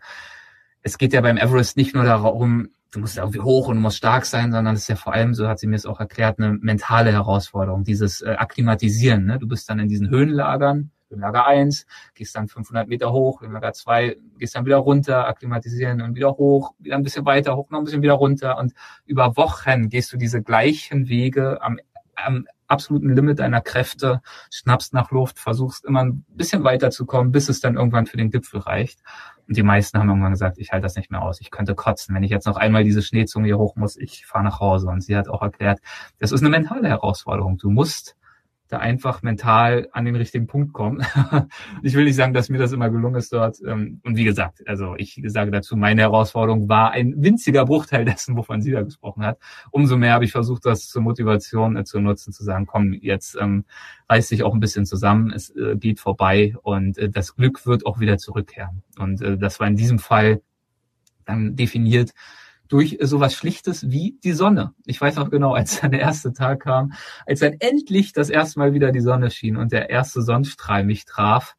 es 0.82 0.96
geht 0.96 1.12
ja 1.12 1.20
beim 1.22 1.38
Everest 1.38 1.76
nicht 1.76 1.92
nur 1.92 2.04
darum, 2.04 2.68
du 2.92 3.00
musst 3.00 3.18
irgendwie 3.18 3.40
hoch 3.40 3.66
und 3.66 3.74
du 3.74 3.80
musst 3.80 3.96
stark 3.96 4.26
sein, 4.26 4.52
sondern 4.52 4.76
es 4.76 4.82
ist 4.82 4.88
ja 4.88 4.94
vor 4.94 5.12
allem, 5.12 5.34
so 5.34 5.48
hat 5.48 5.58
sie 5.58 5.66
mir 5.66 5.74
es 5.74 5.86
auch 5.86 5.98
erklärt, 5.98 6.38
eine 6.38 6.52
mentale 6.52 7.10
Herausforderung, 7.10 7.82
dieses 7.82 8.22
äh, 8.22 8.36
Akklimatisieren. 8.38 9.24
Ne? 9.24 9.40
Du 9.40 9.48
bist 9.48 9.68
dann 9.68 9.80
in 9.80 9.88
diesen 9.88 10.08
Höhenlagern, 10.08 10.92
Höhenlager 11.10 11.46
1, 11.46 11.86
gehst 12.14 12.36
dann 12.36 12.48
500 12.48 12.88
Meter 12.88 13.12
hoch, 13.12 13.42
Höhenlager 13.42 13.72
2, 13.72 14.16
gehst 14.38 14.54
dann 14.54 14.64
wieder 14.64 14.78
runter, 14.78 15.26
akklimatisieren 15.26 16.00
und 16.00 16.14
wieder 16.14 16.30
hoch, 16.32 16.74
wieder 16.78 16.96
ein 16.96 17.02
bisschen 17.02 17.26
weiter 17.26 17.56
hoch, 17.56 17.70
noch 17.70 17.78
ein 17.78 17.84
bisschen 17.84 18.02
wieder 18.02 18.14
runter 18.14 18.58
und 18.58 18.72
über 19.04 19.36
Wochen 19.36 19.88
gehst 19.88 20.12
du 20.12 20.16
diese 20.16 20.42
gleichen 20.42 21.08
Wege 21.08 21.60
am, 21.62 21.78
am 22.14 22.46
absoluten 22.70 23.14
Limit 23.14 23.40
deiner 23.40 23.60
Kräfte, 23.60 24.22
schnappst 24.50 24.94
nach 24.94 25.10
Luft, 25.10 25.38
versuchst 25.38 25.84
immer 25.84 26.04
ein 26.04 26.24
bisschen 26.28 26.64
weiter 26.64 26.90
zu 26.90 27.04
kommen, 27.04 27.32
bis 27.32 27.48
es 27.48 27.60
dann 27.60 27.76
irgendwann 27.76 28.06
für 28.06 28.16
den 28.16 28.30
Gipfel 28.30 28.60
reicht. 28.60 29.00
Und 29.48 29.56
die 29.56 29.62
meisten 29.62 29.98
haben 29.98 30.08
irgendwann 30.08 30.30
gesagt, 30.30 30.58
ich 30.58 30.70
halte 30.70 30.84
das 30.84 30.94
nicht 30.94 31.10
mehr 31.10 31.22
aus, 31.22 31.40
ich 31.40 31.50
könnte 31.50 31.74
kotzen. 31.74 32.14
Wenn 32.14 32.22
ich 32.22 32.30
jetzt 32.30 32.46
noch 32.46 32.56
einmal 32.56 32.84
diese 32.84 33.02
Schneezunge 33.02 33.46
hier 33.46 33.58
hoch 33.58 33.74
muss, 33.76 33.96
ich 33.96 34.24
fahre 34.26 34.44
nach 34.44 34.60
Hause. 34.60 34.86
Und 34.86 35.02
sie 35.02 35.16
hat 35.16 35.28
auch 35.28 35.42
erklärt, 35.42 35.80
das 36.18 36.30
ist 36.30 36.40
eine 36.40 36.50
mentale 36.50 36.88
Herausforderung. 36.88 37.58
Du 37.58 37.70
musst 37.70 38.16
da 38.70 38.78
einfach 38.78 39.22
mental 39.22 39.88
an 39.92 40.04
den 40.04 40.16
richtigen 40.16 40.46
Punkt 40.46 40.72
kommen. 40.72 41.04
ich 41.82 41.94
will 41.94 42.04
nicht 42.04 42.14
sagen, 42.14 42.32
dass 42.32 42.48
mir 42.48 42.58
das 42.58 42.72
immer 42.72 42.88
gelungen 42.88 43.16
ist 43.16 43.32
dort. 43.32 43.58
Ähm, 43.66 44.00
und 44.04 44.16
wie 44.16 44.24
gesagt, 44.24 44.66
also 44.66 44.94
ich 44.96 45.20
sage 45.26 45.50
dazu, 45.50 45.76
meine 45.76 46.02
Herausforderung 46.02 46.68
war 46.68 46.92
ein 46.92 47.14
winziger 47.16 47.64
Bruchteil 47.66 48.04
dessen, 48.04 48.36
wovon 48.36 48.62
sie 48.62 48.70
da 48.70 48.82
gesprochen 48.82 49.24
hat. 49.24 49.38
Umso 49.70 49.96
mehr 49.96 50.14
habe 50.14 50.24
ich 50.24 50.32
versucht, 50.32 50.64
das 50.64 50.88
zur 50.88 51.02
Motivation 51.02 51.76
äh, 51.76 51.84
zu 51.84 52.00
nutzen, 52.00 52.32
zu 52.32 52.44
sagen, 52.44 52.66
komm, 52.66 52.92
jetzt 52.92 53.36
ähm, 53.40 53.64
reiß 54.08 54.28
dich 54.28 54.44
auch 54.44 54.54
ein 54.54 54.60
bisschen 54.60 54.86
zusammen, 54.86 55.32
es 55.32 55.50
äh, 55.56 55.76
geht 55.76 56.00
vorbei 56.00 56.54
und 56.62 56.96
äh, 56.98 57.10
das 57.10 57.34
Glück 57.34 57.66
wird 57.66 57.86
auch 57.86 57.98
wieder 57.98 58.18
zurückkehren. 58.18 58.82
Und 58.98 59.20
äh, 59.20 59.36
das 59.36 59.58
war 59.58 59.66
in 59.66 59.76
diesem 59.76 59.98
Fall 59.98 60.42
dann 61.24 61.56
definiert 61.56 62.12
durch 62.70 62.98
sowas 63.00 63.34
Schlichtes 63.34 63.90
wie 63.90 64.18
die 64.24 64.32
Sonne. 64.32 64.72
Ich 64.86 65.00
weiß 65.00 65.18
auch 65.18 65.28
genau, 65.28 65.52
als 65.54 65.80
dann 65.80 65.90
der 65.90 66.00
erste 66.00 66.32
Tag 66.32 66.60
kam, 66.60 66.92
als 67.26 67.40
dann 67.40 67.56
endlich 67.58 68.12
das 68.12 68.30
erste 68.30 68.60
Mal 68.60 68.72
wieder 68.72 68.92
die 68.92 69.00
Sonne 69.00 69.30
schien 69.30 69.56
und 69.56 69.72
der 69.72 69.90
erste 69.90 70.22
Sonnenstrahl 70.22 70.84
mich 70.84 71.04
traf, 71.04 71.56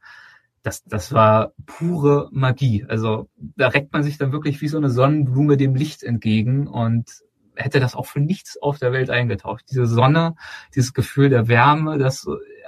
das, 0.64 0.84
das 0.86 1.12
war 1.12 1.54
pure 1.66 2.30
Magie. 2.32 2.86
Also 2.88 3.30
da 3.38 3.68
reckt 3.68 3.92
man 3.94 4.04
sich 4.04 4.18
dann 4.18 4.32
wirklich 4.32 4.62
wie 4.62 4.68
so 4.68 4.78
eine 4.78 4.90
Sonnenblume 4.90 5.58
dem 5.58 5.76
Licht 5.76 6.02
entgegen 6.02 6.68
und 6.68 7.10
hätte 7.56 7.82
das 7.82 7.96
auch 7.96 8.06
für 8.06 8.22
nichts 8.22 8.62
auf 8.62 8.78
der 8.78 8.94
Welt 8.94 9.10
eingetauscht. 9.10 9.66
Diese 9.70 9.88
Sonne, 9.88 10.36
dieses 10.76 10.94
Gefühl 10.94 11.30
der 11.30 11.48
Wärme, 11.50 11.98
das 11.98 12.26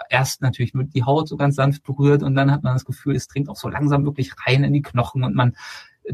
erst 0.10 0.42
natürlich 0.42 0.74
mit 0.74 0.94
die 0.94 1.04
Haut 1.04 1.30
so 1.30 1.38
ganz 1.38 1.56
sanft 1.56 1.84
berührt 1.84 2.24
und 2.24 2.36
dann 2.36 2.52
hat 2.52 2.64
man 2.64 2.74
das 2.74 2.84
Gefühl, 2.84 3.16
es 3.16 3.28
dringt 3.28 3.48
auch 3.48 3.56
so 3.56 3.70
langsam 3.70 4.04
wirklich 4.06 4.32
rein 4.46 4.64
in 4.64 4.74
die 4.74 4.82
Knochen 4.82 5.24
und 5.24 5.36
man 5.36 5.56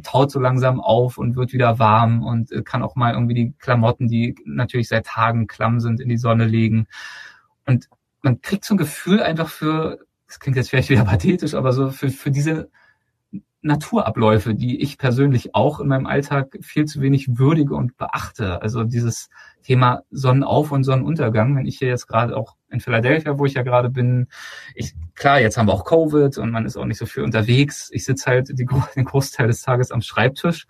taut 0.03 0.31
so 0.31 0.39
langsam 0.39 0.79
auf 0.79 1.17
und 1.17 1.35
wird 1.35 1.53
wieder 1.53 1.79
warm 1.79 2.23
und 2.23 2.51
äh, 2.51 2.61
kann 2.61 2.83
auch 2.83 2.95
mal 2.95 3.13
irgendwie 3.13 3.33
die 3.33 3.53
Klamotten, 3.59 4.07
die 4.07 4.35
natürlich 4.45 4.87
seit 4.87 5.05
Tagen 5.05 5.47
klamm 5.47 5.79
sind, 5.79 5.99
in 5.99 6.09
die 6.09 6.17
Sonne 6.17 6.45
legen. 6.45 6.87
Und 7.65 7.89
man 8.21 8.41
kriegt 8.41 8.65
so 8.65 8.75
ein 8.75 8.77
Gefühl 8.77 9.21
einfach 9.21 9.49
für, 9.49 9.99
das 10.27 10.39
klingt 10.39 10.57
jetzt 10.57 10.69
vielleicht 10.69 10.89
wieder 10.89 11.05
pathetisch, 11.05 11.53
aber 11.53 11.73
so 11.73 11.89
für, 11.89 12.09
für 12.09 12.31
diese 12.31 12.69
Naturabläufe, 13.61 14.55
die 14.55 14.81
ich 14.81 14.97
persönlich 14.97 15.53
auch 15.53 15.81
in 15.81 15.87
meinem 15.87 16.05
Alltag 16.05 16.57
viel 16.61 16.85
zu 16.85 17.01
wenig 17.01 17.37
würdige 17.37 17.75
und 17.75 17.97
beachte. 17.97 18.61
Also 18.61 18.85
dieses 18.85 19.29
Thema 19.63 20.03
Sonnenauf- 20.11 20.71
und 20.71 20.85
Sonnenuntergang, 20.85 21.55
wenn 21.57 21.65
ich 21.65 21.77
hier 21.77 21.89
jetzt 21.89 22.07
gerade 22.07 22.37
auch 22.37 22.55
in 22.69 22.79
Philadelphia, 22.79 23.37
wo 23.37 23.45
ich 23.45 23.55
ja 23.55 23.63
gerade 23.63 23.89
bin, 23.89 24.27
ich, 24.75 24.93
klar, 25.13 25.41
jetzt 25.41 25.57
haben 25.57 25.67
wir 25.67 25.73
auch 25.73 25.83
Covid 25.83 26.37
und 26.37 26.51
man 26.51 26.65
ist 26.65 26.77
auch 26.77 26.85
nicht 26.85 26.97
so 26.97 27.05
viel 27.05 27.23
unterwegs. 27.23 27.89
Ich 27.91 28.05
sitze 28.05 28.27
halt 28.27 28.49
die, 28.49 28.65
den 28.95 29.05
Großteil 29.05 29.47
des 29.47 29.61
Tages 29.61 29.91
am 29.91 30.01
Schreibtisch 30.01 30.65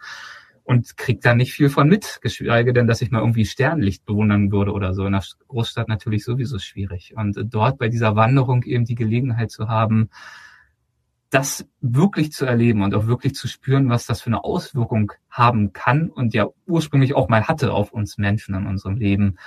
und 0.63 0.97
krieg 0.97 1.21
da 1.21 1.35
nicht 1.35 1.53
viel 1.53 1.69
von 1.69 1.87
mit, 1.87 2.19
geschweige 2.21 2.73
denn, 2.73 2.87
dass 2.87 3.01
ich 3.01 3.11
mal 3.11 3.19
irgendwie 3.19 3.45
Sternlicht 3.45 4.05
bewundern 4.05 4.51
würde 4.51 4.71
oder 4.71 4.93
so. 4.95 5.05
In 5.05 5.13
der 5.13 5.23
Großstadt 5.47 5.87
natürlich 5.87 6.23
sowieso 6.23 6.57
schwierig. 6.57 7.13
Und 7.15 7.39
dort 7.43 7.77
bei 7.77 7.89
dieser 7.89 8.15
Wanderung 8.15 8.63
eben 8.63 8.85
die 8.85 8.95
Gelegenheit 8.95 9.51
zu 9.51 9.67
haben, 9.67 10.09
das 11.29 11.67
wirklich 11.81 12.31
zu 12.31 12.45
erleben 12.45 12.81
und 12.81 12.95
auch 12.95 13.05
wirklich 13.05 13.35
zu 13.35 13.47
spüren, 13.47 13.89
was 13.89 14.05
das 14.05 14.21
für 14.21 14.27
eine 14.27 14.43
Auswirkung 14.43 15.11
haben 15.29 15.73
kann 15.73 16.09
und 16.09 16.33
ja 16.33 16.47
ursprünglich 16.65 17.13
auch 17.13 17.29
mal 17.29 17.47
hatte 17.47 17.71
auf 17.71 17.91
uns 17.91 18.17
Menschen 18.17 18.55
in 18.55 18.65
unserem 18.65 18.95
Leben, 18.95 19.37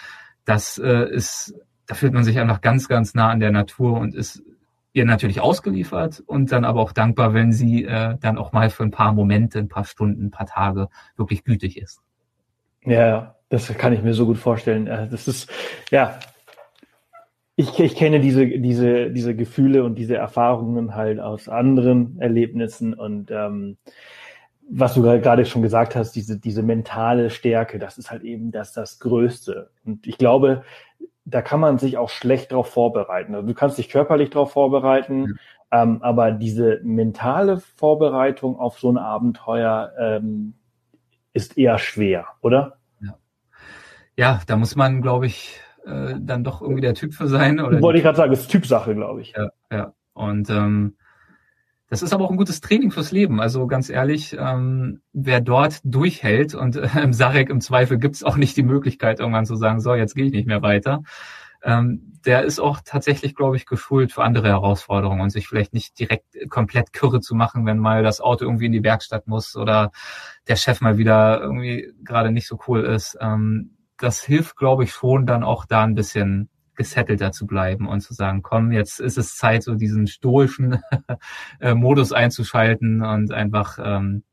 das 0.45 0.79
äh, 0.79 1.11
ist, 1.11 1.55
da 1.87 1.95
fühlt 1.95 2.13
man 2.13 2.25
sich 2.25 2.39
einfach 2.39 2.61
ganz, 2.61 2.89
ganz 2.89 3.15
nah 3.15 3.31
an 3.31 3.41
der 3.41 3.51
Natur 3.51 3.99
und 3.99 4.15
ist 4.15 4.43
ihr 4.93 5.05
natürlich 5.05 5.41
ausgeliefert 5.41 6.23
und 6.27 6.53
dann 6.53 6.65
aber 6.65 6.81
auch 6.81 6.93
dankbar, 6.93 7.35
wenn 7.35 7.53
sie 7.53 7.85
äh, 7.85 8.17
dann 8.21 8.39
auch 8.39 8.53
mal 8.53 8.71
für 8.71 8.83
ein 8.85 8.91
paar 8.91 9.13
Momente, 9.13 9.59
ein 9.59 9.69
paar 9.69 9.85
Stunden, 9.85 10.27
ein 10.27 10.31
paar 10.31 10.47
Tage 10.47 10.89
wirklich 11.17 11.45
gütig 11.45 11.79
ist. 11.79 12.03
Ja, 12.85 13.37
das 13.49 13.69
kann 13.79 13.93
ich 13.93 14.03
mir 14.03 14.15
so 14.15 14.27
gut 14.27 14.39
vorstellen. 14.39 14.87
Äh, 14.87 15.09
das 15.09 15.29
ist, 15.29 15.51
ja, 15.91 16.19
ich, 17.57 17.79
ich 17.79 17.97
kenne 17.97 18.21
diese, 18.21 18.47
diese, 18.47 19.11
diese 19.11 19.37
Gefühle 19.37 19.85
und 19.85 19.97
diese 19.97 20.17
Erfahrungen 20.17 20.95
halt 20.95 21.21
aus 21.21 21.49
anderen 21.49 22.19
Erlebnissen 22.21 22.95
und 22.95 23.31
ähm, 23.31 23.77
was 24.75 24.95
du 24.95 25.03
gerade 25.03 25.45
schon 25.45 25.61
gesagt 25.61 25.97
hast, 25.97 26.13
diese, 26.13 26.39
diese 26.39 26.63
mentale 26.63 27.31
Stärke, 27.31 27.79
das 27.79 27.99
ist 27.99 28.11
halt 28.11 28.23
eben 28.23 28.53
das, 28.53 28.73
das 28.73 29.01
Größte. 29.01 29.71
Und 29.85 30.07
ich 30.07 30.17
glaube, 30.17 30.63
da 31.25 31.43
kann 31.43 31.61
man 31.61 31.79
sich 31.79 31.99
auch 31.99 32.09
schlecht 32.09 32.53
darauf 32.53 32.69
vorbereiten. 32.69 33.35
Also 33.35 33.47
du 33.47 33.55
kannst 33.55 33.77
dich 33.77 33.91
körperlich 33.91 34.31
darauf 34.31 34.53
vorbereiten, 34.53 35.23
mhm. 35.23 35.39
ähm, 35.73 36.03
aber 36.03 36.33
diese 36.33 36.81
mentale 36.85 37.59
Vorbereitung 37.59 38.59
auf 38.59 38.79
so 38.79 38.91
ein 38.91 38.99
Abenteuer 38.99 39.93
ähm, 39.99 40.55
ist 41.35 41.59
eher 41.59 41.79
schwer, 41.79 42.27
oder? 42.41 42.79
Ja, 43.01 43.19
ja 44.17 44.41
da 44.47 44.57
muss 44.57 44.75
man, 44.75 45.03
glaube 45.03 45.27
ich, 45.27 45.61
äh, 45.85 46.15
dann 46.21 46.45
doch 46.45 46.63
irgendwie 46.63 46.81
der 46.81 46.95
Typ 46.95 47.15
für 47.15 47.29
sein. 47.29 47.61
Oder 47.61 47.81
Wollte 47.81 47.99
ich 47.99 48.05
gerade 48.05 48.17
sagen, 48.17 48.33
ist 48.33 48.51
Typsache, 48.51 48.95
glaube 48.95 49.21
ich. 49.21 49.35
Ja, 49.37 49.51
ja. 49.71 49.95
Und 50.15 50.51
ähm, 50.51 50.97
das 51.93 52.01
ist 52.01 52.15
aber 52.15 52.25
auch 52.25 52.31
ein 52.31 52.39
gutes 52.39 52.63
Training 52.63 52.91
fürs 52.91 53.13
Leben. 53.13 53.39
Also 53.41 53.67
ganz 53.67 53.91
ehrlich, 53.91 54.35
ähm, 54.39 55.03
wer 55.13 55.43
dort 55.43 55.81
durchhält 55.85 56.55
und 56.55 56.77
äh, 56.77 56.89
im 57.03 57.13
Sarek 57.13 57.51
im 57.51 57.61
Zweifel 57.61 57.99
gibt's 57.99 58.25
auch 58.25 58.37
nicht 58.37 58.57
die 58.57 58.63
Möglichkeit, 58.63 59.21
irgendwann 59.21 59.45
zu 59.45 59.57
sagen, 59.57 59.81
so, 59.81 59.95
jetzt 59.95 60.15
gehe 60.15 60.25
ich 60.25 60.33
nicht 60.33 60.47
mehr 60.47 60.63
weiter. 60.63 61.03
Ähm, 61.63 62.15
der 62.25 62.45
ist 62.45 62.61
auch 62.61 62.81
tatsächlich, 62.85 63.35
glaube 63.35 63.57
ich, 63.57 63.67
geschult 63.67 64.13
für 64.13 64.25
andere 64.25 64.49
Herausforderungen 64.49 65.21
und 65.21 65.31
sich 65.31 65.47
vielleicht 65.47 65.75
nicht 65.75 65.99
direkt 65.99 66.25
komplett 66.49 66.93
kürre 66.93 67.21
zu 67.21 67.35
machen, 67.35 67.67
wenn 67.67 67.79
mal 67.79 68.03
das 68.03 68.21
Auto 68.21 68.45
irgendwie 68.47 68.67
in 68.67 68.73
die 68.73 68.83
Werkstatt 68.83 69.27
muss 69.27 69.55
oder 69.55 69.93
der 70.49 70.57
Chef 70.57 70.81
mal 70.81 70.99
wieder 70.99 71.41
irgendwie 71.41 71.93
gerade 72.05 72.33
nicht 72.33 72.49
so 72.49 72.59
cool 72.67 72.85
ist. 72.85 73.17
Ähm, 73.21 73.77
das 74.03 74.23
hilft, 74.23 74.57
glaube 74.57 74.85
ich, 74.85 74.93
schon 74.93 75.27
dann 75.27 75.45
auch 75.45 75.65
da 75.65 75.85
ein 75.85 75.95
bisschen 75.95 76.49
gesettelter 76.75 77.33
zu 77.33 77.47
bleiben 77.47 77.87
und 77.87 78.01
zu 78.01 78.15
sagen, 78.15 78.43
komm, 78.43 78.73
jetzt 78.73 78.99
ist 78.99 79.19
es 79.19 79.37
Zeit, 79.37 79.63
so 79.63 79.75
diesen 79.75 80.07
stoischen 80.07 80.81
äh, 81.61 81.75
Modus 81.75 82.13
einzuschalten 82.13 83.03
und 83.03 83.33
einfach 83.33 83.79
ähm, 83.83 84.25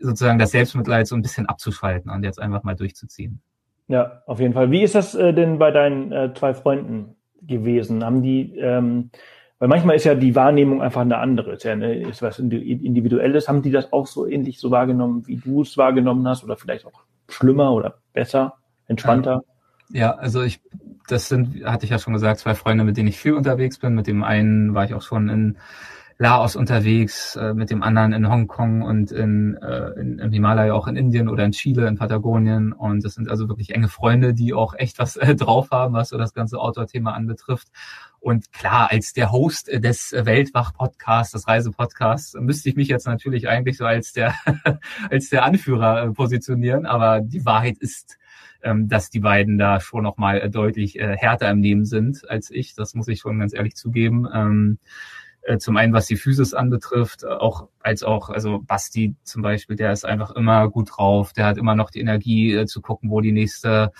sozusagen 0.00 0.38
das 0.38 0.50
Selbstmitleid 0.50 1.06
so 1.06 1.14
ein 1.14 1.22
bisschen 1.22 1.46
abzuschalten 1.46 2.10
und 2.10 2.24
jetzt 2.24 2.40
einfach 2.40 2.62
mal 2.64 2.74
durchzuziehen. 2.74 3.40
Ja, 3.88 4.22
auf 4.26 4.40
jeden 4.40 4.52
Fall. 4.52 4.70
Wie 4.70 4.82
ist 4.82 4.94
das 4.94 5.14
äh, 5.14 5.32
denn 5.32 5.58
bei 5.58 5.70
deinen 5.70 6.12
äh, 6.12 6.34
zwei 6.34 6.54
Freunden 6.54 7.16
gewesen? 7.42 8.04
Haben 8.04 8.22
die, 8.22 8.56
ähm, 8.58 9.10
weil 9.58 9.68
manchmal 9.68 9.96
ist 9.96 10.04
ja 10.04 10.14
die 10.14 10.34
Wahrnehmung 10.34 10.82
einfach 10.82 11.02
eine 11.02 11.18
andere, 11.18 11.52
ist 11.52 11.64
ja 11.64 11.72
eine, 11.72 12.00
ist 12.00 12.22
was 12.22 12.38
Individuelles. 12.38 13.48
Haben 13.48 13.62
die 13.62 13.70
das 13.70 13.92
auch 13.92 14.06
so 14.06 14.26
ähnlich 14.26 14.58
so 14.58 14.70
wahrgenommen, 14.70 15.26
wie 15.26 15.36
du 15.36 15.62
es 15.62 15.78
wahrgenommen 15.78 16.26
hast 16.26 16.44
oder 16.44 16.56
vielleicht 16.56 16.86
auch 16.86 17.04
schlimmer 17.28 17.72
oder 17.72 17.98
besser? 18.12 18.54
Entspannter? 18.86 19.42
Ja, 19.90 20.12
also 20.12 20.42
ich, 20.42 20.60
das 21.08 21.28
sind, 21.28 21.64
hatte 21.64 21.84
ich 21.84 21.90
ja 21.90 21.98
schon 21.98 22.14
gesagt, 22.14 22.40
zwei 22.40 22.54
Freunde, 22.54 22.84
mit 22.84 22.96
denen 22.96 23.08
ich 23.08 23.18
viel 23.18 23.34
unterwegs 23.34 23.78
bin. 23.78 23.94
Mit 23.94 24.06
dem 24.06 24.24
einen 24.24 24.74
war 24.74 24.84
ich 24.84 24.94
auch 24.94 25.02
schon 25.02 25.28
in 25.28 25.58
Laos 26.16 26.54
unterwegs, 26.54 27.34
äh, 27.34 27.54
mit 27.54 27.70
dem 27.70 27.82
anderen 27.82 28.12
in 28.12 28.28
Hongkong 28.28 28.82
und 28.82 29.10
in, 29.10 29.56
äh, 29.56 29.90
in, 30.00 30.20
im 30.20 30.30
Himalaya 30.30 30.72
auch 30.72 30.86
in 30.86 30.96
Indien 30.96 31.28
oder 31.28 31.44
in 31.44 31.50
Chile, 31.50 31.88
in 31.88 31.96
Patagonien. 31.96 32.72
Und 32.72 33.04
das 33.04 33.14
sind 33.14 33.28
also 33.28 33.48
wirklich 33.48 33.74
enge 33.74 33.88
Freunde, 33.88 34.32
die 34.32 34.54
auch 34.54 34.74
echt 34.74 34.98
was 35.00 35.16
äh, 35.16 35.34
drauf 35.34 35.70
haben, 35.72 35.94
was 35.94 36.10
so 36.10 36.18
das 36.18 36.32
ganze 36.32 36.58
Outdoor-Thema 36.58 37.14
anbetrifft. 37.14 37.68
Und 38.20 38.52
klar, 38.52 38.90
als 38.92 39.12
der 39.12 39.32
Host 39.32 39.68
des 39.68 40.12
Weltwach-Podcasts, 40.12 41.32
des 41.32 41.48
Reisepodcasts, 41.48 42.34
müsste 42.40 42.68
ich 42.68 42.76
mich 42.76 42.88
jetzt 42.88 43.06
natürlich 43.06 43.48
eigentlich 43.48 43.76
so 43.76 43.84
als 43.84 44.12
der, 44.12 44.34
als 45.10 45.30
der 45.30 45.44
Anführer 45.44 46.12
positionieren. 46.12 46.86
Aber 46.86 47.20
die 47.20 47.44
Wahrheit 47.44 47.78
ist, 47.78 48.18
ähm, 48.64 48.88
dass 48.88 49.10
die 49.10 49.20
beiden 49.20 49.58
da 49.58 49.78
schon 49.78 50.02
noch 50.02 50.16
mal 50.16 50.40
äh, 50.40 50.50
deutlich 50.50 50.98
äh, 50.98 51.16
härter 51.16 51.50
im 51.50 51.62
Leben 51.62 51.84
sind 51.84 52.28
als 52.28 52.50
ich. 52.50 52.74
Das 52.74 52.94
muss 52.94 53.08
ich 53.08 53.20
schon 53.20 53.38
ganz 53.38 53.54
ehrlich 53.54 53.76
zugeben. 53.76 54.26
Ähm, 54.32 54.78
äh, 55.42 55.58
zum 55.58 55.76
einen, 55.76 55.92
was 55.92 56.06
die 56.06 56.16
Physis 56.16 56.54
anbetrifft, 56.54 57.26
auch 57.26 57.68
als 57.80 58.02
auch, 58.02 58.30
also 58.30 58.60
Basti 58.60 59.14
zum 59.24 59.42
Beispiel, 59.42 59.76
der 59.76 59.92
ist 59.92 60.04
einfach 60.06 60.30
immer 60.32 60.68
gut 60.70 60.90
drauf, 60.96 61.32
der 61.34 61.46
hat 61.46 61.58
immer 61.58 61.74
noch 61.74 61.90
die 61.90 62.00
Energie 62.00 62.54
äh, 62.54 62.66
zu 62.66 62.80
gucken, 62.80 63.10
wo 63.10 63.20
die 63.20 63.32
nächste 63.32 63.92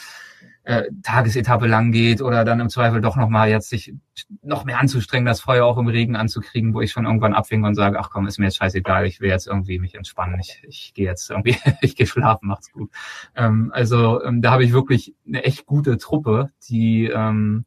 äh, 0.64 0.84
Tagesetappe 1.02 1.66
lang 1.66 1.92
geht 1.92 2.22
oder 2.22 2.44
dann 2.44 2.60
im 2.60 2.70
Zweifel 2.70 3.00
doch 3.00 3.16
nochmal 3.16 3.50
jetzt 3.50 3.68
sich 3.68 3.94
noch 4.42 4.64
mehr 4.64 4.80
anzustrengen, 4.80 5.26
das 5.26 5.40
Feuer 5.40 5.66
auch 5.66 5.78
im 5.78 5.86
Regen 5.86 6.16
anzukriegen, 6.16 6.74
wo 6.74 6.80
ich 6.80 6.90
schon 6.90 7.04
irgendwann 7.04 7.34
abwinke 7.34 7.68
und 7.68 7.74
sage, 7.74 7.98
ach 8.00 8.10
komm, 8.10 8.26
ist 8.26 8.38
mir 8.38 8.46
jetzt 8.46 8.56
scheißegal, 8.56 9.06
ich 9.06 9.20
will 9.20 9.28
jetzt 9.28 9.46
irgendwie 9.46 9.78
mich 9.78 9.94
entspannen, 9.94 10.40
ich, 10.40 10.62
ich 10.66 10.94
gehe 10.94 11.06
jetzt 11.06 11.30
irgendwie, 11.30 11.56
ich 11.82 11.96
gehe 11.96 12.06
schlafen, 12.06 12.48
macht's 12.48 12.72
gut. 12.72 12.90
Ähm, 13.36 13.70
also 13.74 14.22
ähm, 14.22 14.40
da 14.40 14.52
habe 14.52 14.64
ich 14.64 14.72
wirklich 14.72 15.14
eine 15.26 15.44
echt 15.44 15.66
gute 15.66 15.98
Truppe, 15.98 16.50
die 16.68 17.06
ähm, 17.06 17.66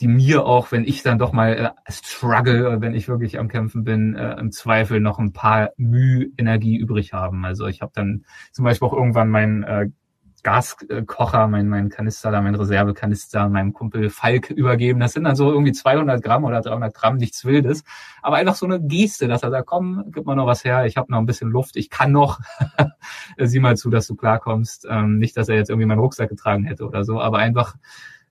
die 0.00 0.08
mir 0.08 0.46
auch, 0.46 0.72
wenn 0.72 0.84
ich 0.84 1.02
dann 1.02 1.18
doch 1.18 1.32
mal 1.32 1.52
äh, 1.52 1.92
struggle, 1.92 2.80
wenn 2.80 2.94
ich 2.94 3.06
wirklich 3.06 3.38
am 3.38 3.48
Kämpfen 3.48 3.84
bin, 3.84 4.16
äh, 4.16 4.40
im 4.40 4.50
Zweifel 4.50 5.00
noch 5.00 5.18
ein 5.18 5.34
paar 5.34 5.72
Mühe 5.76 6.28
Energie 6.38 6.78
übrig 6.78 7.12
haben. 7.12 7.44
Also 7.44 7.66
ich 7.66 7.82
habe 7.82 7.92
dann 7.94 8.24
zum 8.50 8.64
Beispiel 8.64 8.88
auch 8.88 8.94
irgendwann 8.94 9.28
mein 9.28 9.62
äh, 9.62 9.90
Gaskocher, 10.42 11.48
mein, 11.48 11.68
mein 11.68 11.88
Kanister 11.88 12.30
da, 12.30 12.40
mein 12.40 12.54
Reservekanister 12.54 13.48
meinem 13.48 13.72
Kumpel 13.72 14.10
Falk 14.10 14.50
übergeben. 14.50 15.00
Das 15.00 15.12
sind 15.12 15.24
dann 15.24 15.36
so 15.36 15.50
irgendwie 15.50 15.72
200 15.72 16.22
Gramm 16.22 16.44
oder 16.44 16.60
300 16.60 16.94
Gramm, 16.94 17.16
nichts 17.16 17.44
Wildes. 17.44 17.84
Aber 18.22 18.36
einfach 18.36 18.54
so 18.54 18.66
eine 18.66 18.80
Geste, 18.80 19.28
dass 19.28 19.42
er 19.42 19.50
sagt, 19.50 19.66
komm, 19.66 20.04
gib 20.12 20.26
mal 20.26 20.34
noch 20.34 20.46
was 20.46 20.64
her, 20.64 20.86
ich 20.86 20.96
habe 20.96 21.10
noch 21.10 21.18
ein 21.18 21.26
bisschen 21.26 21.50
Luft, 21.50 21.76
ich 21.76 21.90
kann 21.90 22.12
noch. 22.12 22.40
Sieh 23.38 23.60
mal 23.60 23.76
zu, 23.76 23.90
dass 23.90 24.06
du 24.06 24.16
klarkommst. 24.16 24.86
Ähm, 24.88 25.18
nicht, 25.18 25.36
dass 25.36 25.48
er 25.48 25.56
jetzt 25.56 25.70
irgendwie 25.70 25.86
meinen 25.86 26.00
Rucksack 26.00 26.28
getragen 26.28 26.64
hätte 26.64 26.86
oder 26.86 27.04
so, 27.04 27.20
aber 27.20 27.38
einfach, 27.38 27.76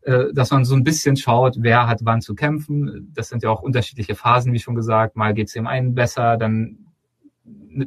äh, 0.01 0.33
dass 0.33 0.51
man 0.51 0.65
so 0.65 0.75
ein 0.75 0.83
bisschen 0.83 1.17
schaut, 1.17 1.57
wer 1.59 1.87
hat 1.87 1.99
wann 2.03 2.21
zu 2.21 2.35
kämpfen. 2.35 3.11
Das 3.13 3.29
sind 3.29 3.43
ja 3.43 3.49
auch 3.49 3.61
unterschiedliche 3.61 4.15
Phasen, 4.15 4.53
wie 4.53 4.59
schon 4.59 4.75
gesagt. 4.75 5.15
Mal 5.15 5.33
geht's 5.33 5.53
dem 5.53 5.67
einen 5.67 5.95
besser, 5.95 6.37
dann 6.37 6.88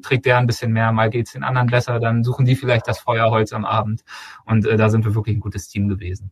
trägt 0.03 0.26
der 0.26 0.39
ein 0.39 0.47
bisschen 0.47 0.72
mehr, 0.72 0.93
mal 0.93 1.11
geht's 1.11 1.33
den 1.33 1.45
anderen 1.45 1.68
besser, 1.68 2.01
dann 2.01 2.24
suchen 2.24 2.45
die 2.45 2.57
vielleicht 2.57 2.89
das 2.89 2.99
Feuerholz 3.01 3.53
am 3.53 3.64
Abend. 3.64 4.03
Und 4.45 4.66
äh, 4.66 4.76
da 4.76 4.89
sind 4.89 5.05
wir 5.05 5.14
wirklich 5.14 5.37
ein 5.37 5.41
gutes 5.41 5.68
Team 5.68 5.89
gewesen. 5.89 6.30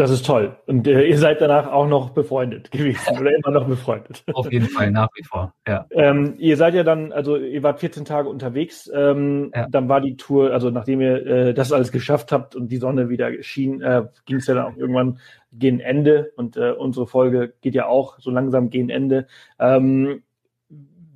Das 0.00 0.10
ist 0.10 0.24
toll. 0.24 0.56
Und 0.66 0.86
äh, 0.86 1.04
ihr 1.04 1.18
seid 1.18 1.42
danach 1.42 1.70
auch 1.70 1.86
noch 1.86 2.10
befreundet 2.10 2.70
gewesen 2.70 3.18
oder 3.20 3.36
immer 3.36 3.50
noch 3.50 3.68
befreundet. 3.68 4.24
Auf 4.32 4.50
jeden 4.50 4.68
Fall, 4.68 4.90
nach 4.90 5.08
wie 5.14 5.24
vor, 5.24 5.52
ja. 5.68 5.84
Ähm, 5.90 6.36
ihr 6.38 6.56
seid 6.56 6.72
ja 6.72 6.84
dann, 6.84 7.12
also 7.12 7.36
ihr 7.36 7.62
wart 7.62 7.80
14 7.80 8.06
Tage 8.06 8.30
unterwegs, 8.30 8.90
ähm, 8.94 9.50
ja. 9.54 9.68
dann 9.68 9.90
war 9.90 10.00
die 10.00 10.16
Tour, 10.16 10.52
also 10.52 10.70
nachdem 10.70 11.02
ihr 11.02 11.26
äh, 11.26 11.54
das 11.54 11.70
alles 11.70 11.92
geschafft 11.92 12.32
habt 12.32 12.56
und 12.56 12.68
die 12.68 12.78
Sonne 12.78 13.10
wieder 13.10 13.42
schien, 13.42 13.82
äh, 13.82 14.04
ging 14.24 14.36
es 14.38 14.46
ja 14.46 14.54
dann 14.54 14.72
auch 14.72 14.76
irgendwann 14.78 15.18
gegen 15.52 15.80
Ende 15.80 16.32
und 16.36 16.56
äh, 16.56 16.70
unsere 16.70 17.06
Folge 17.06 17.52
geht 17.60 17.74
ja 17.74 17.86
auch 17.86 18.18
so 18.20 18.30
langsam 18.30 18.70
gegen 18.70 18.88
Ende. 18.88 19.26
Ähm, 19.58 20.22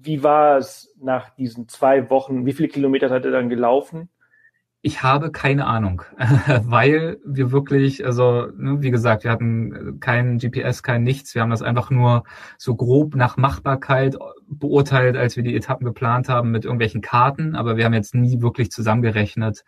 wie 0.05 0.23
war 0.23 0.59
es 0.59 0.95
nach 1.01 1.31
diesen 1.31 1.69
zwei 1.69 2.11
Wochen? 2.11 2.47
Wie 2.47 2.53
viele 2.53 2.69
Kilometer 2.69 3.09
seid 3.09 3.25
ihr 3.25 3.31
dann 3.31 3.49
gelaufen? 3.49 4.09
Ich 4.87 5.03
habe 5.03 5.33
keine 5.33 5.65
Ahnung, 5.65 6.03
weil 6.63 7.19
wir 7.25 7.53
wirklich, 7.53 8.05
also 8.05 8.49
ne, 8.55 8.83
wie 8.83 8.91
gesagt, 8.91 9.25
wir 9.25 9.31
hatten 9.31 9.99
kein 9.99 10.37
GPS, 10.37 10.83
kein 10.83 11.03
nichts. 11.03 11.35
Wir 11.35 11.41
haben 11.41 11.49
das 11.49 11.63
einfach 11.63 11.89
nur 11.89 12.25
so 12.59 12.77
grob 12.77 13.15
nach 13.15 13.39
Machbarkeit 13.39 14.19
beurteilt, 14.47 15.17
als 15.17 15.37
wir 15.37 15.43
die 15.43 15.57
Etappen 15.57 15.87
geplant 15.87 16.29
haben 16.29 16.51
mit 16.51 16.67
irgendwelchen 16.67 17.01
Karten. 17.01 17.57
Aber 17.57 17.79
wir 17.79 17.87
haben 17.87 17.95
jetzt 17.95 18.15
nie 18.15 18.43
wirklich 18.43 18.71
zusammengerechnet, 18.71 19.65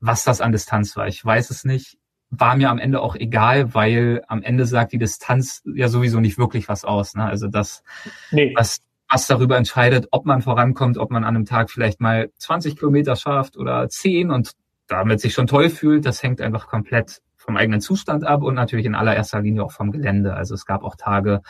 was 0.00 0.24
das 0.24 0.40
an 0.40 0.52
Distanz 0.52 0.96
war. 0.96 1.06
Ich 1.08 1.22
weiß 1.22 1.50
es 1.50 1.66
nicht. 1.66 1.98
War 2.30 2.56
mir 2.56 2.70
am 2.70 2.78
Ende 2.78 3.02
auch 3.02 3.16
egal, 3.16 3.74
weil 3.74 4.22
am 4.28 4.42
Ende 4.42 4.64
sagt 4.64 4.92
die 4.92 4.98
Distanz 4.98 5.62
ja 5.66 5.88
sowieso 5.88 6.20
nicht 6.20 6.38
wirklich 6.38 6.68
was 6.68 6.86
aus. 6.86 7.14
Ne? 7.14 7.24
Also 7.24 7.48
das, 7.48 7.82
nee. 8.30 8.54
was 8.56 8.80
was 9.10 9.26
darüber 9.26 9.56
entscheidet, 9.56 10.08
ob 10.10 10.26
man 10.26 10.42
vorankommt, 10.42 10.98
ob 10.98 11.10
man 11.10 11.24
an 11.24 11.34
einem 11.34 11.46
Tag 11.46 11.70
vielleicht 11.70 12.00
mal 12.00 12.30
20 12.38 12.76
Kilometer 12.76 13.16
schafft 13.16 13.56
oder 13.56 13.88
10 13.88 14.30
und 14.30 14.52
damit 14.86 15.20
sich 15.20 15.34
schon 15.34 15.46
toll 15.46 15.70
fühlt. 15.70 16.04
Das 16.04 16.22
hängt 16.22 16.40
einfach 16.40 16.66
komplett 16.66 17.20
vom 17.36 17.56
eigenen 17.56 17.80
Zustand 17.80 18.24
ab 18.24 18.42
und 18.42 18.54
natürlich 18.54 18.86
in 18.86 18.94
allererster 18.94 19.40
Linie 19.40 19.64
auch 19.64 19.72
vom 19.72 19.92
Gelände. 19.92 20.34
Also 20.34 20.54
es 20.54 20.66
gab 20.66 20.82
auch 20.82 20.96
Tage, 20.96 21.40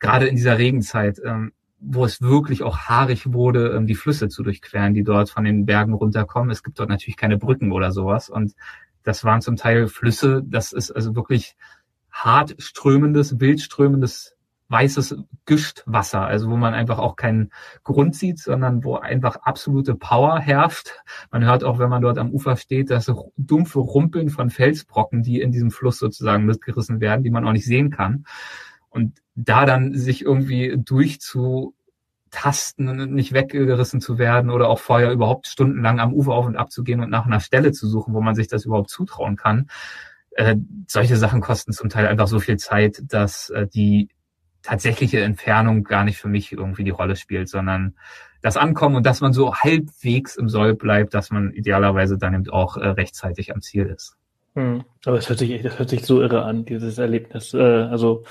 gerade 0.00 0.26
in 0.26 0.34
dieser 0.34 0.58
Regenzeit, 0.58 1.20
ähm, 1.24 1.52
wo 1.78 2.04
es 2.04 2.20
wirklich 2.20 2.62
auch 2.62 2.78
haarig 2.78 3.32
wurde, 3.32 3.70
ähm, 3.70 3.86
die 3.86 3.94
Flüsse 3.94 4.28
zu 4.28 4.42
durchqueren, 4.42 4.92
die 4.92 5.04
dort 5.04 5.30
von 5.30 5.44
den 5.44 5.66
Bergen 5.66 5.94
runterkommen. 5.94 6.50
Es 6.50 6.62
gibt 6.62 6.78
dort 6.78 6.88
natürlich 6.88 7.16
keine 7.16 7.38
Brücken 7.38 7.70
oder 7.70 7.92
sowas. 7.92 8.28
Und 8.28 8.54
das 9.04 9.24
waren 9.24 9.40
zum 9.40 9.56
Teil 9.56 9.86
Flüsse. 9.86 10.42
Das 10.44 10.72
ist 10.72 10.90
also 10.90 11.14
wirklich 11.14 11.56
hart 12.10 12.56
strömendes, 12.58 13.38
wild 13.38 13.60
strömendes 13.60 14.36
weißes 14.70 15.16
Gischtwasser, 15.46 16.22
also 16.22 16.48
wo 16.48 16.56
man 16.56 16.74
einfach 16.74 16.98
auch 16.98 17.16
keinen 17.16 17.50
Grund 17.82 18.14
sieht, 18.14 18.38
sondern 18.38 18.84
wo 18.84 18.96
einfach 18.96 19.36
absolute 19.42 19.96
Power 19.96 20.38
herrscht. 20.38 20.92
Man 21.30 21.44
hört 21.44 21.64
auch, 21.64 21.78
wenn 21.78 21.90
man 21.90 22.02
dort 22.02 22.18
am 22.18 22.30
Ufer 22.30 22.56
steht, 22.56 22.90
das 22.90 23.12
dumpfe 23.36 23.80
Rumpeln 23.80 24.30
von 24.30 24.48
Felsbrocken, 24.48 25.22
die 25.22 25.40
in 25.40 25.50
diesem 25.50 25.70
Fluss 25.70 25.98
sozusagen 25.98 26.46
mitgerissen 26.46 27.00
werden, 27.00 27.24
die 27.24 27.30
man 27.30 27.46
auch 27.46 27.52
nicht 27.52 27.66
sehen 27.66 27.90
kann. 27.90 28.24
Und 28.88 29.18
da 29.34 29.66
dann 29.66 29.94
sich 29.94 30.24
irgendwie 30.24 30.76
durchzu 30.78 31.74
tasten 32.30 32.88
und 32.88 33.12
nicht 33.12 33.32
weggerissen 33.32 34.00
zu 34.00 34.18
werden 34.18 34.50
oder 34.50 34.68
auch 34.68 34.78
vorher 34.78 35.10
überhaupt 35.12 35.48
stundenlang 35.48 35.98
am 35.98 36.14
Ufer 36.14 36.32
auf 36.32 36.46
und 36.46 36.56
ab 36.56 36.70
zu 36.70 36.84
gehen 36.84 37.00
und 37.00 37.10
nach 37.10 37.26
einer 37.26 37.40
Stelle 37.40 37.72
zu 37.72 37.88
suchen, 37.88 38.14
wo 38.14 38.20
man 38.20 38.36
sich 38.36 38.46
das 38.46 38.64
überhaupt 38.64 38.90
zutrauen 38.90 39.36
kann. 39.36 39.68
Äh, 40.32 40.56
solche 40.86 41.16
Sachen 41.16 41.40
kosten 41.40 41.72
zum 41.72 41.88
Teil 41.88 42.06
einfach 42.06 42.28
so 42.28 42.38
viel 42.38 42.56
Zeit, 42.56 43.02
dass 43.04 43.50
äh, 43.50 43.66
die 43.66 44.10
tatsächliche 44.62 45.20
Entfernung 45.20 45.84
gar 45.84 46.04
nicht 46.04 46.18
für 46.18 46.28
mich 46.28 46.52
irgendwie 46.52 46.84
die 46.84 46.90
Rolle 46.90 47.16
spielt, 47.16 47.48
sondern 47.48 47.94
das 48.42 48.56
Ankommen 48.56 48.96
und 48.96 49.06
dass 49.06 49.20
man 49.20 49.32
so 49.32 49.54
halbwegs 49.54 50.36
im 50.36 50.48
Soll 50.48 50.74
bleibt, 50.74 51.14
dass 51.14 51.30
man 51.30 51.52
idealerweise 51.52 52.18
dann 52.18 52.34
eben 52.34 52.48
auch 52.50 52.76
äh, 52.76 52.88
rechtzeitig 52.88 53.54
am 53.54 53.60
Ziel 53.60 53.86
ist. 53.86 54.16
Hm. 54.54 54.84
Aber 55.04 55.16
das 55.16 55.28
hört 55.28 55.38
sich, 55.38 55.62
das 55.62 55.78
hört 55.78 55.90
sich 55.90 56.04
so 56.04 56.20
irre 56.20 56.42
an, 56.42 56.64
dieses 56.64 56.98
Erlebnis. 56.98 57.54
Äh, 57.54 57.58
also 57.58 58.24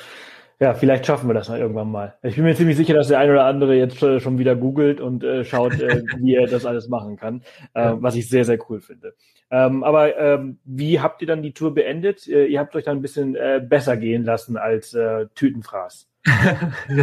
ja, 0.61 0.73
vielleicht 0.73 1.05
schaffen 1.05 1.29
wir 1.29 1.33
das 1.33 1.47
mal 1.47 1.57
irgendwann 1.57 1.89
mal. 1.89 2.15
Ich 2.21 2.35
bin 2.35 2.43
mir 2.43 2.53
ziemlich 2.53 2.75
sicher, 2.75 2.93
dass 2.93 3.07
der 3.07 3.19
ein 3.19 3.29
oder 3.29 3.45
andere 3.45 3.75
jetzt 3.75 4.03
äh, 4.03 4.19
schon 4.19 4.37
wieder 4.39 4.57
googelt 4.57 4.99
und 4.99 5.23
äh, 5.23 5.45
schaut, 5.45 5.79
äh, 5.79 6.03
wie 6.19 6.35
er 6.35 6.47
das 6.47 6.65
alles 6.65 6.89
machen 6.89 7.15
kann, 7.15 7.43
äh, 7.73 7.93
was 7.95 8.15
ich 8.15 8.27
sehr, 8.27 8.43
sehr 8.43 8.59
cool 8.69 8.81
finde. 8.81 9.15
Ähm, 9.49 9.85
aber 9.85 10.17
ähm, 10.17 10.59
wie 10.65 10.99
habt 10.99 11.21
ihr 11.21 11.27
dann 11.27 11.41
die 11.41 11.53
Tour 11.53 11.73
beendet? 11.73 12.27
Äh, 12.27 12.47
ihr 12.47 12.59
habt 12.59 12.75
euch 12.75 12.83
dann 12.83 12.97
ein 12.97 13.01
bisschen 13.01 13.37
besser 13.69 13.95
gehen 13.95 14.23
lassen 14.25 14.57
als 14.57 14.95
Tütenfraß. 15.35 16.09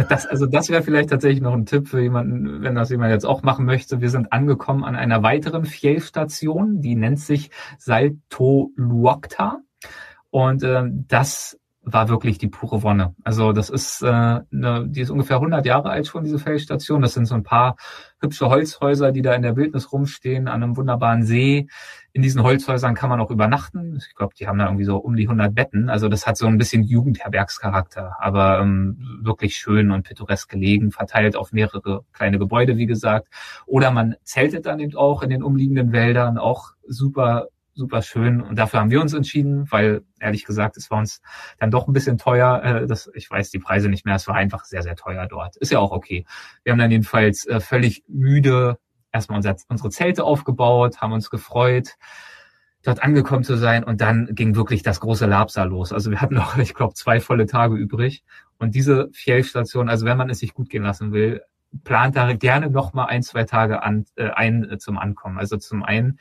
Das, 0.09 0.25
also 0.25 0.45
das 0.45 0.69
wäre 0.69 0.83
vielleicht 0.83 1.09
tatsächlich 1.09 1.41
noch 1.41 1.53
ein 1.53 1.65
Tipp 1.65 1.87
für 1.87 2.01
jemanden, 2.01 2.61
wenn 2.61 2.75
das 2.75 2.89
jemand 2.89 3.11
jetzt 3.11 3.25
auch 3.25 3.43
machen 3.43 3.65
möchte. 3.65 4.01
Wir 4.01 4.09
sind 4.09 4.31
angekommen 4.31 4.83
an 4.83 4.95
einer 4.95 5.23
weiteren 5.23 5.65
Fjell-Station, 5.65 6.81
die 6.81 6.95
nennt 6.95 7.19
sich 7.19 7.51
Salto 7.77 8.71
Luokta. 8.75 9.59
Und 10.29 10.63
äh, 10.63 10.83
das 11.07 11.57
war 11.89 12.09
wirklich 12.09 12.37
die 12.37 12.49
pure 12.49 12.83
Wonne. 12.83 13.15
Also 13.23 13.53
das 13.53 13.69
ist, 13.69 14.01
äh, 14.01 14.07
eine, 14.07 14.85
die 14.87 15.01
ist 15.01 15.09
ungefähr 15.09 15.37
100 15.37 15.65
Jahre 15.65 15.89
alt 15.89 16.07
schon, 16.07 16.25
diese 16.25 16.37
Felsstation. 16.37 17.01
Das 17.01 17.13
sind 17.13 17.25
so 17.25 17.35
ein 17.35 17.43
paar 17.43 17.77
hübsche 18.19 18.49
Holzhäuser, 18.49 19.13
die 19.13 19.21
da 19.21 19.33
in 19.33 19.41
der 19.41 19.55
Wildnis 19.55 19.91
rumstehen, 19.93 20.47
an 20.47 20.63
einem 20.63 20.75
wunderbaren 20.75 21.23
See. 21.23 21.67
In 22.17 22.23
diesen 22.23 22.41
Holzhäusern 22.41 22.95
kann 22.95 23.11
man 23.11 23.21
auch 23.21 23.29
übernachten. 23.29 23.95
Ich 23.97 24.15
glaube, 24.15 24.33
die 24.33 24.47
haben 24.47 24.57
da 24.57 24.65
irgendwie 24.65 24.85
so 24.85 24.97
um 24.97 25.15
die 25.15 25.27
100 25.27 25.53
Betten. 25.53 25.87
Also 25.87 26.09
das 26.09 26.25
hat 26.25 26.35
so 26.35 26.47
ein 26.47 26.57
bisschen 26.57 26.81
Jugendherbergscharakter, 26.81 28.15
aber 28.17 28.59
ähm, 28.59 29.19
wirklich 29.21 29.55
schön 29.55 29.91
und 29.91 30.01
pittoresk 30.01 30.49
gelegen, 30.49 30.89
verteilt 30.89 31.35
auf 31.35 31.51
mehrere 31.51 32.05
kleine 32.13 32.39
Gebäude, 32.39 32.75
wie 32.75 32.87
gesagt. 32.87 33.27
Oder 33.67 33.91
man 33.91 34.15
zeltet 34.23 34.65
dann 34.65 34.79
eben 34.79 34.95
auch 34.95 35.21
in 35.21 35.29
den 35.29 35.43
umliegenden 35.43 35.91
Wäldern, 35.91 36.39
auch 36.39 36.71
super 36.87 37.49
super 37.75 38.01
schön. 38.01 38.41
Und 38.41 38.57
dafür 38.57 38.79
haben 38.79 38.89
wir 38.89 38.99
uns 38.99 39.13
entschieden, 39.13 39.71
weil 39.71 40.01
ehrlich 40.19 40.43
gesagt, 40.43 40.77
es 40.77 40.89
war 40.89 40.97
uns 40.97 41.21
dann 41.59 41.69
doch 41.69 41.87
ein 41.87 41.93
bisschen 41.93 42.17
teuer. 42.17 42.63
Äh, 42.63 42.87
das, 42.87 43.11
ich 43.13 43.29
weiß 43.29 43.51
die 43.51 43.59
Preise 43.59 43.89
nicht 43.89 44.07
mehr. 44.07 44.15
Es 44.15 44.27
war 44.27 44.33
einfach 44.33 44.65
sehr, 44.65 44.81
sehr 44.81 44.95
teuer 44.95 45.27
dort. 45.27 45.55
Ist 45.57 45.71
ja 45.71 45.77
auch 45.77 45.91
okay. 45.91 46.25
Wir 46.63 46.71
haben 46.71 46.79
dann 46.79 46.89
jedenfalls 46.89 47.45
äh, 47.45 47.59
völlig 47.59 48.03
müde 48.07 48.79
erstmal 49.11 49.37
unser, 49.37 49.55
unsere 49.69 49.89
Zelte 49.89 50.23
aufgebaut, 50.23 51.01
haben 51.01 51.13
uns 51.13 51.29
gefreut, 51.29 51.95
dort 52.83 53.03
angekommen 53.03 53.43
zu 53.43 53.55
sein. 53.55 53.83
Und 53.83 54.01
dann 54.01 54.29
ging 54.31 54.55
wirklich 54.55 54.83
das 54.83 54.99
große 54.99 55.25
Labsa 55.25 55.63
los. 55.63 55.91
Also 55.93 56.11
wir 56.11 56.21
hatten 56.21 56.35
noch, 56.35 56.57
ich 56.59 56.73
glaube, 56.73 56.93
zwei 56.93 57.19
volle 57.19 57.45
Tage 57.45 57.75
übrig. 57.75 58.23
Und 58.57 58.75
diese 58.75 59.09
Fjellstation, 59.11 59.89
also 59.89 60.05
wenn 60.05 60.17
man 60.17 60.29
es 60.29 60.39
sich 60.39 60.53
gut 60.53 60.69
gehen 60.69 60.83
lassen 60.83 61.11
will, 61.11 61.41
plant 61.83 62.15
da 62.15 62.33
gerne 62.33 62.69
noch 62.69 62.93
mal 62.93 63.05
ein, 63.05 63.23
zwei 63.23 63.43
Tage 63.43 63.83
an, 63.83 64.05
äh, 64.15 64.29
ein 64.29 64.69
äh, 64.69 64.77
zum 64.77 64.97
Ankommen. 64.97 65.37
Also 65.37 65.57
zum 65.57 65.83
einen 65.83 66.19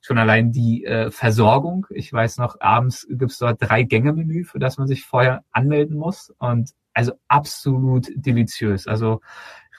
schon 0.00 0.18
allein 0.18 0.52
die 0.52 0.84
äh, 0.84 1.10
Versorgung. 1.10 1.86
Ich 1.90 2.12
weiß 2.12 2.38
noch, 2.38 2.60
abends 2.60 3.06
gibt's 3.10 3.38
dort 3.38 3.58
drei 3.60 3.82
Gänge-Menü, 3.82 4.44
für 4.44 4.58
das 4.58 4.78
man 4.78 4.86
sich 4.86 5.04
vorher 5.04 5.44
anmelden 5.50 5.96
muss. 5.96 6.32
Und 6.38 6.70
also 6.94 7.12
absolut 7.28 8.08
deliziös. 8.14 8.86
Also 8.86 9.20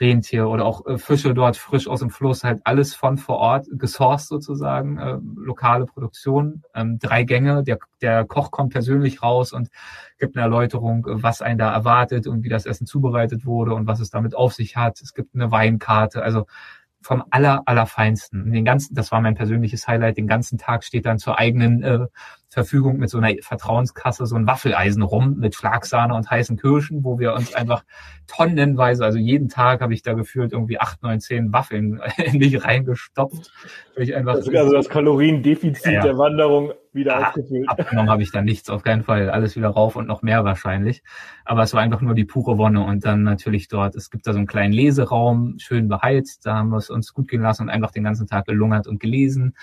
Rentier 0.00 0.48
oder 0.48 0.64
auch 0.64 0.86
äh, 0.86 0.98
Fische 0.98 1.34
dort 1.34 1.56
frisch 1.56 1.88
aus 1.88 2.00
dem 2.00 2.10
Fluss, 2.10 2.44
halt 2.44 2.60
alles 2.64 2.94
von 2.94 3.18
vor 3.18 3.36
Ort 3.38 3.66
gesourced 3.70 4.28
sozusagen, 4.28 4.98
äh, 4.98 5.18
lokale 5.36 5.86
Produktion, 5.86 6.62
ähm, 6.74 6.98
drei 6.98 7.24
Gänge, 7.24 7.62
der, 7.64 7.78
der 8.00 8.24
Koch 8.24 8.50
kommt 8.50 8.72
persönlich 8.72 9.22
raus 9.22 9.52
und 9.52 9.68
gibt 10.18 10.36
eine 10.36 10.44
Erläuterung, 10.44 11.06
was 11.08 11.42
einen 11.42 11.58
da 11.58 11.72
erwartet 11.72 12.26
und 12.26 12.44
wie 12.44 12.48
das 12.48 12.66
Essen 12.66 12.86
zubereitet 12.86 13.44
wurde 13.46 13.74
und 13.74 13.86
was 13.86 14.00
es 14.00 14.10
damit 14.10 14.34
auf 14.34 14.54
sich 14.54 14.76
hat. 14.76 15.00
Es 15.00 15.14
gibt 15.14 15.34
eine 15.34 15.50
Weinkarte, 15.50 16.22
also 16.22 16.46
vom 17.08 17.24
aller, 17.30 17.62
allerfeinsten. 17.64 18.52
Den 18.52 18.66
ganzen, 18.66 18.94
das 18.94 19.10
war 19.12 19.22
mein 19.22 19.34
persönliches 19.34 19.88
Highlight, 19.88 20.18
den 20.18 20.26
ganzen 20.26 20.58
Tag 20.58 20.84
steht 20.84 21.06
dann 21.06 21.16
zur 21.16 21.38
eigenen 21.38 21.82
äh, 21.82 22.06
Verfügung 22.50 22.98
mit 22.98 23.08
so 23.08 23.16
einer 23.16 23.34
Vertrauenskasse 23.40 24.26
so 24.26 24.36
ein 24.36 24.46
Waffeleisen 24.46 25.02
rum 25.02 25.36
mit 25.38 25.54
Schlagsahne 25.54 26.14
und 26.14 26.30
heißen 26.30 26.58
Kirschen, 26.58 27.04
wo 27.04 27.18
wir 27.18 27.32
uns 27.32 27.54
einfach 27.54 27.82
tonnenweise, 28.26 29.06
also 29.06 29.16
jeden 29.16 29.48
Tag 29.48 29.80
habe 29.80 29.94
ich 29.94 30.02
da 30.02 30.12
gefühlt 30.12 30.52
irgendwie 30.52 30.80
acht, 30.80 31.02
neun, 31.02 31.18
zehn 31.20 31.50
Waffeln 31.50 31.98
in 32.18 32.36
mich 32.36 32.62
reingestopft. 32.62 33.52
Ich 33.96 34.14
einfach 34.14 34.34
das 34.34 34.46
also 34.46 34.74
das 34.74 34.90
Kaloriendefizit 34.90 35.86
ja, 35.86 35.92
ja. 35.92 36.02
der 36.02 36.18
Wanderung 36.18 36.72
wieder 36.98 37.16
ah, 37.16 37.28
aufgefüllt. 37.28 37.68
Abgenommen 37.68 38.10
habe 38.10 38.22
ich 38.22 38.30
dann 38.30 38.44
nichts, 38.44 38.68
auf 38.68 38.82
keinen 38.82 39.02
Fall. 39.02 39.30
Alles 39.30 39.56
wieder 39.56 39.68
rauf 39.68 39.96
und 39.96 40.06
noch 40.06 40.22
mehr 40.22 40.44
wahrscheinlich. 40.44 41.02
Aber 41.44 41.62
es 41.62 41.72
war 41.72 41.80
einfach 41.80 42.00
nur 42.00 42.14
die 42.14 42.24
pure 42.24 42.58
Wonne 42.58 42.84
und 42.84 43.04
dann 43.04 43.22
natürlich 43.22 43.68
dort, 43.68 43.96
es 43.96 44.10
gibt 44.10 44.26
da 44.26 44.32
so 44.32 44.38
einen 44.38 44.46
kleinen 44.46 44.72
Leseraum, 44.72 45.54
schön 45.58 45.88
beheizt, 45.88 46.44
da 46.44 46.56
haben 46.56 46.70
wir 46.70 46.78
es 46.78 46.90
uns 46.90 47.14
gut 47.14 47.28
gehen 47.28 47.42
lassen 47.42 47.62
und 47.62 47.70
einfach 47.70 47.90
den 47.90 48.04
ganzen 48.04 48.26
Tag 48.26 48.46
gelungert 48.46 48.86
und 48.86 49.00
gelesen. 49.00 49.54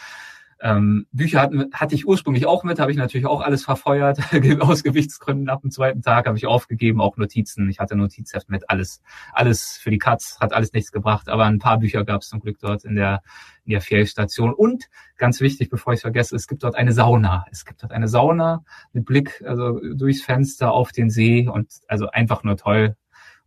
Ähm, 0.62 1.06
Bücher 1.12 1.42
hatten, 1.42 1.72
hatte 1.74 1.96
ich 1.96 2.08
ursprünglich 2.08 2.46
auch 2.46 2.64
mit, 2.64 2.80
habe 2.80 2.90
ich 2.90 2.98
natürlich 2.98 3.28
auch 3.28 3.42
alles 3.42 3.66
verfeuert, 3.66 4.20
aus 4.62 4.84
Gewichtsgründen. 4.84 5.50
Ab 5.50 5.62
dem 5.62 5.72
zweiten 5.72 6.02
Tag 6.02 6.28
habe 6.28 6.38
ich 6.38 6.48
aufgegeben, 6.48 7.02
auch 7.02 7.18
Notizen. 7.18 7.70
Ich 7.70 7.80
hatte 7.80 7.96
Notizheft 7.96 8.50
mit, 8.50 8.70
alles, 8.70 9.02
alles 9.34 9.78
für 9.82 9.92
die 9.92 9.98
Katz, 9.98 10.38
hat 10.40 10.54
alles 10.54 10.72
nichts 10.72 10.92
gebracht, 10.92 11.28
aber 11.28 11.46
ein 11.46 11.60
paar 11.60 11.80
Bücher 11.80 12.06
gab 12.06 12.22
es 12.22 12.30
zum 12.30 12.40
Glück 12.40 12.58
dort 12.60 12.86
in 12.86 12.96
der, 12.96 13.22
in 13.66 13.72
der 13.72 13.82
Fjellstation. 13.82 14.54
Und 14.54 14.86
ganz 15.18 15.42
wichtig, 15.42 15.70
bevor 15.70 15.94
ich 15.94 15.98
es 15.98 16.02
vergesse, 16.02 16.36
es 16.36 16.48
gibt 16.48 16.64
dort 16.64 16.76
eine 16.76 16.94
Sauna. 16.94 17.46
Es 17.52 17.66
gibt 17.66 17.84
dort 17.84 17.92
eine 17.92 18.08
Sauna 18.08 18.64
mit 18.94 19.06
Blick 19.06 19.44
also 19.46 19.80
durchs 19.94 20.22
Fenster 20.22 20.72
auf 20.72 20.92
den 20.92 21.10
See 21.10 21.48
und 21.48 21.70
also 21.88 22.10
einfach 22.10 22.44
nur 22.44 22.56
toll. 22.56 22.96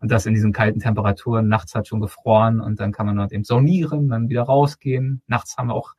Und 0.00 0.12
das 0.12 0.26
in 0.26 0.34
diesen 0.34 0.52
kalten 0.52 0.80
Temperaturen. 0.80 1.48
Nachts 1.48 1.74
hat 1.74 1.88
schon 1.88 2.00
gefroren 2.00 2.60
und 2.60 2.78
dann 2.78 2.92
kann 2.92 3.06
man 3.06 3.16
dort 3.16 3.32
eben 3.32 3.44
saunieren, 3.44 4.08
dann 4.08 4.28
wieder 4.28 4.42
rausgehen. 4.42 5.22
Nachts 5.26 5.56
haben 5.56 5.68
wir 5.68 5.74
auch 5.74 5.94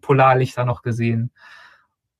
Polarlichter 0.00 0.64
noch 0.64 0.82
gesehen. 0.82 1.30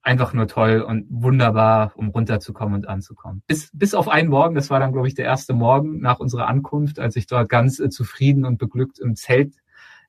Einfach 0.00 0.32
nur 0.32 0.46
toll 0.46 0.80
und 0.80 1.06
wunderbar, 1.10 1.92
um 1.96 2.08
runterzukommen 2.08 2.76
und 2.76 2.88
anzukommen. 2.88 3.42
Bis, 3.46 3.70
bis 3.74 3.94
auf 3.94 4.08
einen 4.08 4.30
Morgen, 4.30 4.54
das 4.54 4.70
war 4.70 4.80
dann, 4.80 4.92
glaube 4.92 5.06
ich, 5.06 5.14
der 5.14 5.26
erste 5.26 5.52
Morgen 5.52 6.00
nach 6.00 6.18
unserer 6.18 6.46
Ankunft, 6.46 6.98
als 6.98 7.14
ich 7.16 7.26
dort 7.26 7.50
ganz 7.50 7.78
äh, 7.78 7.90
zufrieden 7.90 8.46
und 8.46 8.56
beglückt 8.56 8.98
im 8.98 9.16
Zelt 9.16 9.54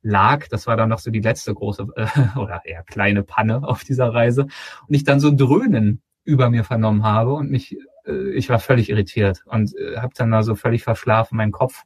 lag. 0.01 0.47
Das 0.47 0.67
war 0.67 0.77
dann 0.77 0.89
noch 0.89 0.99
so 0.99 1.11
die 1.11 1.19
letzte 1.19 1.53
große 1.53 1.87
äh, 1.95 2.05
oder 2.39 2.61
eher 2.63 2.83
kleine 2.83 3.23
Panne 3.23 3.67
auf 3.67 3.83
dieser 3.83 4.13
Reise. 4.13 4.43
Und 4.87 4.93
ich 4.93 5.03
dann 5.03 5.19
so 5.19 5.27
ein 5.27 5.37
Dröhnen 5.37 6.01
über 6.23 6.49
mir 6.49 6.63
vernommen 6.63 7.03
habe 7.03 7.33
und 7.33 7.49
mich 7.49 7.77
ich 8.33 8.49
war 8.49 8.59
völlig 8.59 8.89
irritiert 8.89 9.43
und 9.45 9.75
äh, 9.75 9.97
habe 9.97 10.13
dann 10.15 10.31
da 10.31 10.43
so 10.43 10.55
völlig 10.55 10.83
verschlafen 10.83 11.37
meinen 11.37 11.51
Kopf 11.51 11.83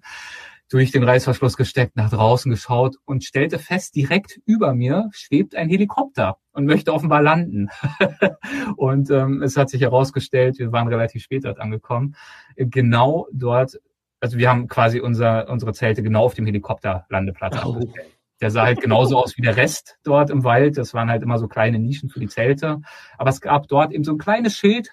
durch 0.70 0.92
den 0.92 1.04
Reißverschluss 1.04 1.56
gesteckt, 1.56 1.96
nach 1.96 2.10
draußen 2.10 2.50
geschaut 2.50 2.96
und 3.06 3.24
stellte 3.24 3.60
fest, 3.60 3.96
direkt 3.96 4.40
über 4.46 4.74
mir 4.74 5.10
schwebt 5.12 5.56
ein 5.56 5.70
Helikopter 5.70 6.38
und 6.52 6.66
möchte 6.66 6.94
offenbar 6.94 7.22
landen. 7.22 7.70
und 8.78 9.12
ähm, 9.12 9.44
es 9.44 9.56
hat 9.56 9.70
sich 9.70 9.82
herausgestellt, 9.82 10.58
wir 10.58 10.72
waren 10.72 10.88
relativ 10.88 11.22
spät 11.22 11.46
dort 11.46 11.60
angekommen, 11.60 12.16
genau 12.56 13.28
dort, 13.32 13.80
also 14.20 14.38
wir 14.38 14.50
haben 14.50 14.68
quasi 14.68 15.00
unser, 15.00 15.48
unsere 15.50 15.74
Zelte 15.74 16.02
genau 16.02 16.24
auf 16.26 16.34
dem 16.34 16.46
Helikopterlandeplatz 16.46 17.64
oh. 17.66 17.80
Der 18.42 18.52
sah 18.52 18.64
halt 18.64 18.82
genauso 18.82 19.18
aus 19.18 19.38
wie 19.38 19.42
der 19.42 19.56
Rest 19.56 20.00
dort 20.04 20.30
im 20.30 20.44
Wald. 20.44 20.78
Das 20.78 20.94
waren 20.94 21.10
halt 21.10 21.24
immer 21.24 21.38
so 21.38 21.48
kleine 21.48 21.80
Nischen 21.80 22.10
für 22.10 22.20
die 22.20 22.28
Zelte. 22.28 22.82
Aber 23.18 23.30
es 23.30 23.40
gab 23.40 23.70
dort 23.70 23.94
eben 23.94 24.04
so 24.04 24.12
ein 24.12 24.18
kleines 24.18 24.58
Schild 24.58 24.90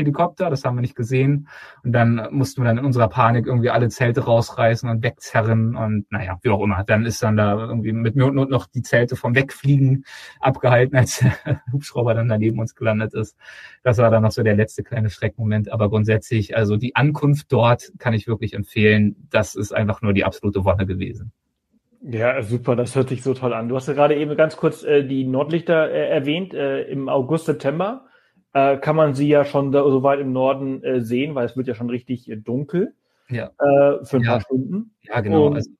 Helikopter, 0.00 0.50
das 0.50 0.64
haben 0.64 0.76
wir 0.76 0.80
nicht 0.80 0.96
gesehen. 0.96 1.48
Und 1.84 1.92
dann 1.92 2.28
mussten 2.30 2.62
wir 2.62 2.66
dann 2.68 2.78
in 2.78 2.84
unserer 2.84 3.08
Panik 3.08 3.46
irgendwie 3.46 3.70
alle 3.70 3.88
Zelte 3.88 4.24
rausreißen 4.24 4.88
und 4.88 5.02
wegzerren 5.02 5.76
und 5.76 6.10
naja, 6.10 6.38
wie 6.42 6.50
auch 6.50 6.62
immer. 6.62 6.84
Dann 6.84 7.06
ist 7.06 7.22
dann 7.22 7.36
da 7.36 7.58
irgendwie 7.58 7.92
mit 7.92 8.16
Not 8.16 8.50
noch 8.50 8.66
die 8.66 8.82
Zelte 8.82 9.16
vom 9.16 9.34
Wegfliegen 9.34 10.04
abgehalten, 10.40 10.96
als 10.96 11.18
der 11.18 11.62
Hubschrauber 11.72 12.14
dann 12.14 12.28
daneben 12.28 12.58
uns 12.58 12.74
gelandet 12.74 13.14
ist. 13.14 13.36
Das 13.82 13.98
war 13.98 14.10
dann 14.10 14.22
noch 14.22 14.32
so 14.32 14.42
der 14.42 14.56
letzte 14.56 14.82
kleine 14.82 15.10
Schreckmoment. 15.10 15.70
Aber 15.70 15.88
grundsätzlich, 15.88 16.56
also 16.56 16.76
die 16.76 16.96
Ankunft 16.96 17.52
dort 17.52 17.92
kann 17.98 18.14
ich 18.14 18.26
wirklich 18.26 18.54
empfehlen. 18.54 19.28
Das 19.30 19.54
ist 19.54 19.72
einfach 19.72 20.02
nur 20.02 20.12
die 20.12 20.24
absolute 20.24 20.64
Wonne 20.64 20.86
gewesen. 20.86 21.32
Ja, 22.02 22.42
super, 22.42 22.76
das 22.76 22.96
hört 22.96 23.10
sich 23.10 23.22
so 23.22 23.34
toll 23.34 23.52
an. 23.52 23.68
Du 23.68 23.76
hast 23.76 23.86
ja 23.86 23.92
gerade 23.92 24.16
eben 24.16 24.34
ganz 24.34 24.56
kurz 24.56 24.82
äh, 24.82 25.04
die 25.04 25.24
Nordlichter 25.24 25.90
äh, 25.90 26.08
erwähnt, 26.08 26.54
äh, 26.54 26.82
im 26.84 27.10
August, 27.10 27.44
September 27.44 28.06
äh, 28.52 28.76
kann 28.78 28.96
man 28.96 29.14
sie 29.14 29.28
ja 29.28 29.44
schon 29.44 29.72
da, 29.72 29.82
so 29.84 30.02
weit 30.02 30.20
im 30.20 30.32
Norden 30.32 30.82
äh, 30.82 31.00
sehen, 31.00 31.34
weil 31.34 31.46
es 31.46 31.56
wird 31.56 31.66
ja 31.68 31.74
schon 31.74 31.90
richtig 31.90 32.28
äh, 32.30 32.36
dunkel. 32.36 32.94
Ja. 33.28 33.50
Äh, 33.58 34.04
für 34.04 34.16
ein 34.16 34.22
Ja. 34.22 34.32
paar 34.32 34.40
Stunden. 34.40 34.94
Ja, 35.02 35.20
genau. 35.20 35.46
Und- 35.46 35.56
Also, 35.56 35.70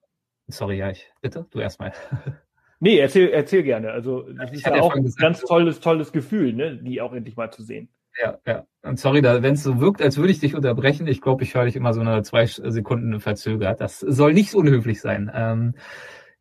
sorry, 0.47 0.77
ja, 0.77 0.89
ich 0.89 1.11
bitte, 1.21 1.45
du 1.51 1.59
erstmal. 1.59 1.91
Nee, 2.83 2.97
erzähl, 2.97 3.29
erzähl 3.29 3.61
gerne. 3.61 3.91
Also 3.91 4.23
das 4.23 4.49
Ich 4.49 4.57
ist 4.57 4.65
ja 4.65 4.81
auch 4.81 4.95
ein 4.95 5.03
gesagt, 5.03 5.21
ganz 5.21 5.41
so- 5.41 5.45
tolles, 5.47 5.81
tolles 5.81 6.11
Gefühl, 6.11 6.51
ne, 6.53 6.77
die 6.77 6.99
auch 6.99 7.13
endlich 7.13 7.35
mal 7.35 7.51
zu 7.51 7.61
sehen. 7.61 7.89
Ja, 8.19 8.39
ja. 8.47 8.65
Und 8.81 8.99
sorry, 8.99 9.21
da, 9.21 9.43
wenn 9.43 9.53
es 9.53 9.61
so 9.61 9.79
wirkt, 9.79 10.01
als 10.01 10.17
würde 10.17 10.31
ich 10.31 10.39
dich 10.39 10.55
unterbrechen, 10.55 11.05
ich 11.05 11.21
glaube, 11.21 11.43
ich 11.43 11.53
höre 11.53 11.65
dich 11.65 11.75
immer 11.75 11.93
so 11.93 12.01
eine 12.01 12.23
zwei 12.23 12.47
Sekunden 12.47 13.19
verzögert. 13.19 13.81
Das 13.81 13.99
soll 13.99 14.33
nicht 14.33 14.49
so 14.49 14.57
unhöflich 14.57 14.99
sein. 14.99 15.29
Ähm, 15.31 15.75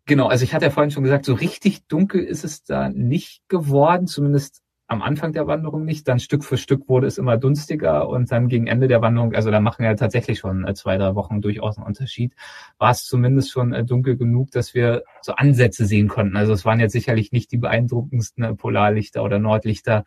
genau, 0.07 0.29
also 0.29 0.43
ich 0.45 0.55
hatte 0.55 0.65
ja 0.65 0.71
vorhin 0.71 0.91
schon 0.91 1.05
gesagt, 1.05 1.27
so 1.27 1.35
richtig 1.35 1.87
dunkel 1.89 2.25
ist 2.25 2.43
es 2.43 2.65
da 2.65 2.89
nicht 2.89 3.47
geworden, 3.51 4.07
zumindest 4.07 4.63
am 4.91 5.03
Anfang 5.03 5.33
der 5.33 5.47
Wanderung 5.47 5.85
nicht. 5.85 6.09
Dann 6.09 6.19
Stück 6.19 6.45
für 6.45 6.57
Stück 6.57 6.89
wurde 6.89 7.07
es 7.07 7.17
immer 7.17 7.37
dunstiger 7.37 8.09
und 8.09 8.31
dann 8.33 8.49
gegen 8.49 8.67
Ende 8.67 8.89
der 8.89 9.01
Wanderung, 9.01 9.35
also 9.35 9.51
da 9.51 9.61
machen 9.61 9.85
ja 9.85 9.95
tatsächlich 9.95 10.41
schon 10.41 10.67
äh, 10.67 10.75
zwei, 10.75 10.99
drei 10.99 11.15
Wochen 11.15 11.41
durchaus 11.41 11.79
einen 11.79 11.87
Unterschied, 11.87 12.35
war 12.79 12.91
es 12.91 13.05
zumindest 13.05 13.53
schon 13.53 13.73
äh, 13.73 13.85
dunkel 13.85 14.17
genug, 14.17 14.51
dass 14.51 14.75
wir 14.75 15.05
so 15.23 15.33
Ansätze 15.33 15.87
sehen 15.87 16.09
konnten. 16.09 16.37
Also 16.37 16.53
es 16.53 16.65
waren 16.65 16.81
jetzt 16.81 16.93
sicherlich 16.93 17.31
nicht 17.31 17.53
die 17.53 17.59
beeindruckendsten 17.59 18.43
äh, 18.43 18.55
Polarlichter 18.55 19.23
oder 19.23 19.39
Nordlichter, 19.39 20.05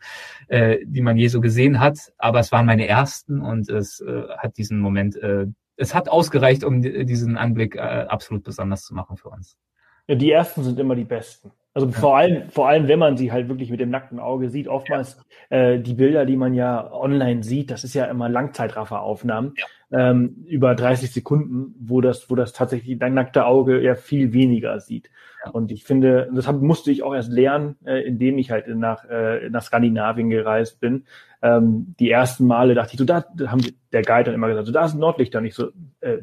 äh, 0.48 0.78
die 0.84 1.00
man 1.00 1.16
je 1.16 1.28
so 1.28 1.40
gesehen 1.40 1.80
hat, 1.80 2.12
aber 2.18 2.40
es 2.40 2.52
waren 2.52 2.66
meine 2.66 2.86
ersten 2.86 3.40
und 3.40 3.70
es 3.70 4.00
äh, 4.00 4.24
hat 4.36 4.58
diesen 4.58 4.80
Moment, 4.80 5.16
äh, 5.16 5.46
es 5.76 5.94
hat 5.94 6.10
ausgereicht, 6.10 6.62
um 6.62 6.82
di- 6.82 7.06
diesen 7.06 7.38
Anblick 7.38 7.76
äh, 7.76 7.80
absolut 7.80 8.44
besonders 8.44 8.84
zu 8.84 8.94
machen 8.94 9.16
für 9.16 9.30
uns. 9.30 9.56
Ja, 10.06 10.14
die 10.14 10.30
ersten 10.30 10.62
sind 10.62 10.78
immer 10.78 10.94
die 10.94 11.04
besten. 11.04 11.52
Also 11.74 11.88
vor 11.90 12.16
allem, 12.16 12.50
vor 12.50 12.68
allem, 12.68 12.86
wenn 12.86 13.00
man 13.00 13.16
sie 13.16 13.32
halt 13.32 13.48
wirklich 13.48 13.68
mit 13.68 13.80
dem 13.80 13.90
nackten 13.90 14.20
Auge 14.20 14.48
sieht. 14.48 14.68
Oftmals 14.68 15.18
äh, 15.50 15.80
die 15.80 15.94
Bilder, 15.94 16.24
die 16.24 16.36
man 16.36 16.54
ja 16.54 16.92
online 16.92 17.42
sieht, 17.42 17.72
das 17.72 17.82
ist 17.82 17.94
ja 17.94 18.04
immer 18.04 18.28
Langzeitrafferaufnahmen 18.28 19.54
ähm, 19.90 20.44
über 20.46 20.76
30 20.76 21.12
Sekunden, 21.12 21.74
wo 21.80 22.00
das, 22.00 22.30
wo 22.30 22.36
das 22.36 22.52
tatsächlich 22.52 22.96
dein 22.98 23.14
nackte 23.14 23.46
Auge 23.46 23.80
ja 23.80 23.96
viel 23.96 24.32
weniger 24.32 24.78
sieht. 24.78 25.10
Ja. 25.44 25.50
Und 25.50 25.72
ich 25.72 25.82
finde, 25.82 26.30
das 26.32 26.46
hab, 26.46 26.60
musste 26.60 26.92
ich 26.92 27.02
auch 27.02 27.12
erst 27.12 27.32
lernen, 27.32 27.76
äh, 27.84 28.02
indem 28.02 28.38
ich 28.38 28.52
halt 28.52 28.68
nach, 28.68 29.04
äh, 29.08 29.50
nach 29.50 29.62
Skandinavien 29.62 30.30
gereist 30.30 30.78
bin. 30.78 31.06
Ähm, 31.42 31.94
die 31.98 32.10
ersten 32.10 32.46
Male 32.46 32.74
dachte 32.74 32.92
ich, 32.92 32.98
so 32.98 33.04
da, 33.04 33.24
da 33.36 33.50
haben 33.50 33.62
der 33.92 34.02
Guide 34.02 34.24
dann 34.24 34.34
immer 34.34 34.48
gesagt, 34.48 34.66
so 34.66 34.72
da 34.72 34.84
ist 34.84 34.94
ein 34.94 35.00
Nordlichter. 35.00 35.40
Und 35.40 35.46
ich 35.46 35.54
so, 35.54 35.70
äh, 36.00 36.18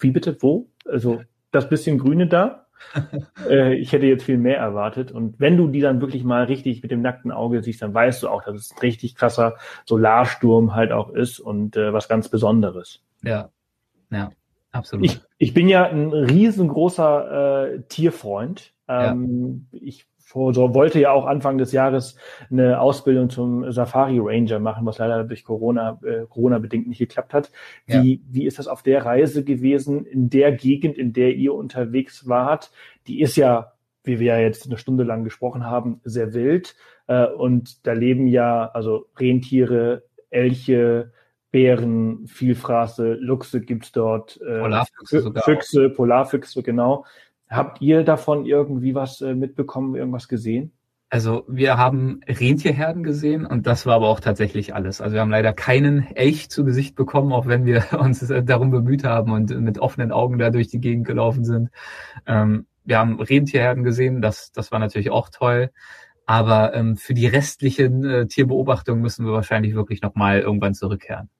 wie 0.00 0.10
bitte, 0.10 0.36
wo? 0.40 0.68
Also 0.84 1.20
das 1.52 1.68
bisschen 1.68 1.98
Grüne 1.98 2.26
da? 2.26 2.65
äh, 3.48 3.74
ich 3.74 3.92
hätte 3.92 4.06
jetzt 4.06 4.24
viel 4.24 4.38
mehr 4.38 4.58
erwartet. 4.58 5.12
Und 5.12 5.38
wenn 5.40 5.56
du 5.56 5.68
die 5.68 5.80
dann 5.80 6.00
wirklich 6.00 6.24
mal 6.24 6.44
richtig 6.44 6.82
mit 6.82 6.90
dem 6.90 7.02
nackten 7.02 7.32
Auge 7.32 7.62
siehst, 7.62 7.82
dann 7.82 7.94
weißt 7.94 8.22
du 8.22 8.28
auch, 8.28 8.42
dass 8.44 8.56
es 8.56 8.72
ein 8.72 8.78
richtig 8.80 9.14
krasser 9.14 9.56
Solarsturm 9.84 10.74
halt 10.74 10.92
auch 10.92 11.10
ist 11.10 11.40
und 11.40 11.76
äh, 11.76 11.92
was 11.92 12.08
ganz 12.08 12.28
Besonderes. 12.28 13.02
Ja, 13.22 13.50
ja, 14.10 14.30
absolut. 14.72 15.04
Ich, 15.04 15.20
ich 15.38 15.54
bin 15.54 15.68
ja 15.68 15.86
ein 15.88 16.12
riesengroßer 16.12 17.74
äh, 17.74 17.82
Tierfreund. 17.88 18.72
Ähm, 18.88 19.66
Ich 19.72 20.04
vor, 20.04 20.15
so, 20.52 20.74
wollte 20.74 21.00
ja 21.00 21.12
auch 21.12 21.26
Anfang 21.26 21.58
des 21.58 21.72
Jahres 21.72 22.16
eine 22.50 22.80
Ausbildung 22.80 23.30
zum 23.30 23.70
Safari 23.72 24.18
Ranger 24.20 24.58
machen, 24.58 24.86
was 24.86 24.98
leider 24.98 25.24
durch 25.24 25.44
Corona, 25.44 25.98
äh, 26.04 26.26
Corona 26.28 26.58
bedingt 26.58 26.88
nicht 26.88 26.98
geklappt 26.98 27.32
hat. 27.32 27.50
Wie, 27.86 28.22
wie 28.28 28.46
ist 28.46 28.58
das 28.58 28.68
auf 28.68 28.82
der 28.82 29.04
Reise 29.04 29.44
gewesen, 29.44 30.04
in 30.04 30.30
der 30.30 30.52
Gegend, 30.52 30.98
in 30.98 31.12
der 31.12 31.34
ihr 31.34 31.54
unterwegs 31.54 32.28
wart? 32.28 32.70
Die 33.06 33.20
ist 33.20 33.36
ja, 33.36 33.72
wie 34.04 34.20
wir 34.20 34.34
ja 34.34 34.38
jetzt 34.38 34.66
eine 34.66 34.78
Stunde 34.78 35.04
lang 35.04 35.24
gesprochen 35.24 35.64
haben, 35.64 36.00
sehr 36.04 36.34
wild. 36.34 36.76
Äh, 37.06 37.26
und 37.26 37.86
da 37.86 37.92
leben 37.92 38.26
ja 38.26 38.66
also 38.66 39.06
Rentiere, 39.18 40.04
Elche, 40.30 41.12
Bären, 41.50 42.26
Vielfraße, 42.26 43.14
Luchse 43.14 43.60
gibt's 43.62 43.92
dort. 43.92 44.38
Äh, 44.42 44.60
Polarfüchse. 44.60 45.32
Füchse, 45.44 45.90
Polarfüchse, 45.90 46.62
genau. 46.62 47.06
Habt 47.48 47.80
ihr 47.80 48.02
davon 48.02 48.44
irgendwie 48.44 48.94
was 48.94 49.20
äh, 49.20 49.34
mitbekommen, 49.34 49.94
irgendwas 49.94 50.28
gesehen? 50.28 50.72
Also 51.08 51.44
wir 51.46 51.78
haben 51.78 52.20
Rentierherden 52.26 53.04
gesehen 53.04 53.46
und 53.46 53.68
das 53.68 53.86
war 53.86 53.94
aber 53.94 54.08
auch 54.08 54.18
tatsächlich 54.18 54.74
alles. 54.74 55.00
Also 55.00 55.14
wir 55.14 55.20
haben 55.20 55.30
leider 55.30 55.52
keinen 55.52 56.04
Elch 56.16 56.50
zu 56.50 56.64
Gesicht 56.64 56.96
bekommen, 56.96 57.32
auch 57.32 57.46
wenn 57.46 57.64
wir 57.64 57.84
uns 58.00 58.28
äh, 58.28 58.42
darum 58.42 58.70
bemüht 58.70 59.04
haben 59.04 59.30
und 59.32 59.50
mit 59.60 59.78
offenen 59.78 60.10
Augen 60.10 60.38
da 60.38 60.50
durch 60.50 60.68
die 60.68 60.80
Gegend 60.80 61.06
gelaufen 61.06 61.44
sind. 61.44 61.70
Ähm, 62.26 62.66
wir 62.84 62.98
haben 62.98 63.20
Rentierherden 63.20 63.84
gesehen, 63.84 64.20
das, 64.20 64.50
das 64.52 64.72
war 64.72 64.78
natürlich 64.78 65.10
auch 65.10 65.28
toll. 65.28 65.70
Aber 66.26 66.74
ähm, 66.74 66.96
für 66.96 67.14
die 67.14 67.28
restlichen 67.28 68.04
äh, 68.04 68.26
Tierbeobachtungen 68.26 69.00
müssen 69.00 69.24
wir 69.24 69.32
wahrscheinlich 69.32 69.76
wirklich 69.76 70.02
nochmal 70.02 70.40
irgendwann 70.40 70.74
zurückkehren. 70.74 71.30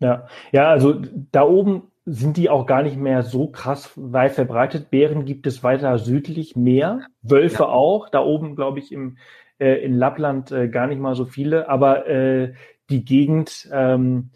Ja, 0.00 0.26
ja, 0.50 0.68
also 0.68 1.00
da 1.30 1.42
oben 1.42 1.84
sind 2.08 2.36
die 2.36 2.48
auch 2.48 2.66
gar 2.66 2.82
nicht 2.82 2.96
mehr 2.96 3.24
so 3.24 3.48
krass 3.48 3.90
weit 3.96 4.32
verbreitet. 4.32 4.90
Bären 4.90 5.24
gibt 5.24 5.46
es 5.46 5.64
weiter 5.64 5.98
südlich 5.98 6.54
mehr, 6.54 7.00
Wölfe 7.22 7.64
Ja. 7.64 7.68
auch. 7.68 8.08
Da 8.08 8.20
oben, 8.22 8.54
glaube 8.54 8.78
ich, 8.78 8.92
im, 8.92 9.18
äh, 9.58 9.84
in 9.84 9.92
Lappland 9.98 10.52
äh, 10.52 10.68
gar 10.68 10.86
nicht 10.86 11.00
mal 11.00 11.16
so 11.16 11.24
viele. 11.24 11.68
Aber 11.68 12.06
äh, 12.06 12.54
die 12.90 13.04
Gegend 13.04 13.68
ähm, 13.72 14.30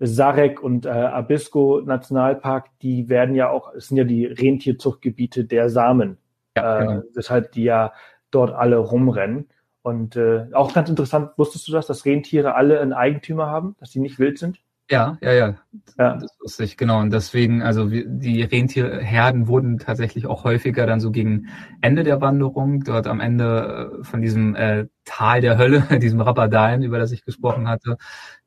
Sarek 0.00 0.60
und 0.60 0.84
äh, 0.84 0.88
Abisko 0.88 1.80
Nationalpark, 1.86 2.66
die 2.82 3.08
werden 3.08 3.36
ja 3.36 3.50
auch, 3.50 3.72
es 3.72 3.86
sind 3.86 3.98
ja 3.98 4.04
die 4.04 4.26
Rentierzuchtgebiete 4.26 5.44
der 5.44 5.70
Samen, 5.70 6.18
Ja, 6.56 6.80
äh, 6.80 6.86
genau. 6.86 7.02
weshalb 7.14 7.52
die 7.52 7.62
ja 7.62 7.92
dort 8.32 8.50
alle 8.52 8.78
rumrennen. 8.78 9.48
Und 9.82 10.16
äh, 10.16 10.46
auch 10.54 10.72
ganz 10.72 10.88
interessant, 10.88 11.30
wusstest 11.36 11.68
du 11.68 11.72
das, 11.72 11.86
dass 11.86 12.04
Rentiere 12.04 12.56
alle 12.56 12.80
einen 12.80 12.92
Eigentümer 12.92 13.46
haben, 13.46 13.76
dass 13.78 13.90
die 13.90 14.00
nicht 14.00 14.18
wild 14.18 14.38
sind? 14.38 14.58
Ja, 14.90 15.18
ja, 15.22 15.32
ja. 15.32 15.54
Ja. 15.98 16.16
Das 16.16 16.36
wusste 16.40 16.64
ich, 16.64 16.76
genau. 16.76 17.00
Und 17.00 17.12
deswegen, 17.12 17.62
also 17.62 17.88
die 17.88 18.42
Rentierherden 18.42 19.46
wurden 19.46 19.78
tatsächlich 19.78 20.26
auch 20.26 20.44
häufiger 20.44 20.86
dann 20.86 21.00
so 21.00 21.10
gegen 21.10 21.48
Ende 21.80 22.02
der 22.02 22.20
Wanderung, 22.20 22.84
dort 22.84 23.06
am 23.06 23.20
Ende 23.20 24.00
äh, 24.00 24.04
von 24.04 24.20
diesem 24.20 24.54
äh, 24.54 24.86
Tal 25.04 25.40
der 25.40 25.58
Hölle, 25.58 25.82
diesem 26.00 26.20
Rapperdalen, 26.20 26.82
über 26.82 26.98
das 26.98 27.12
ich 27.12 27.24
gesprochen 27.24 27.68
hatte, 27.68 27.96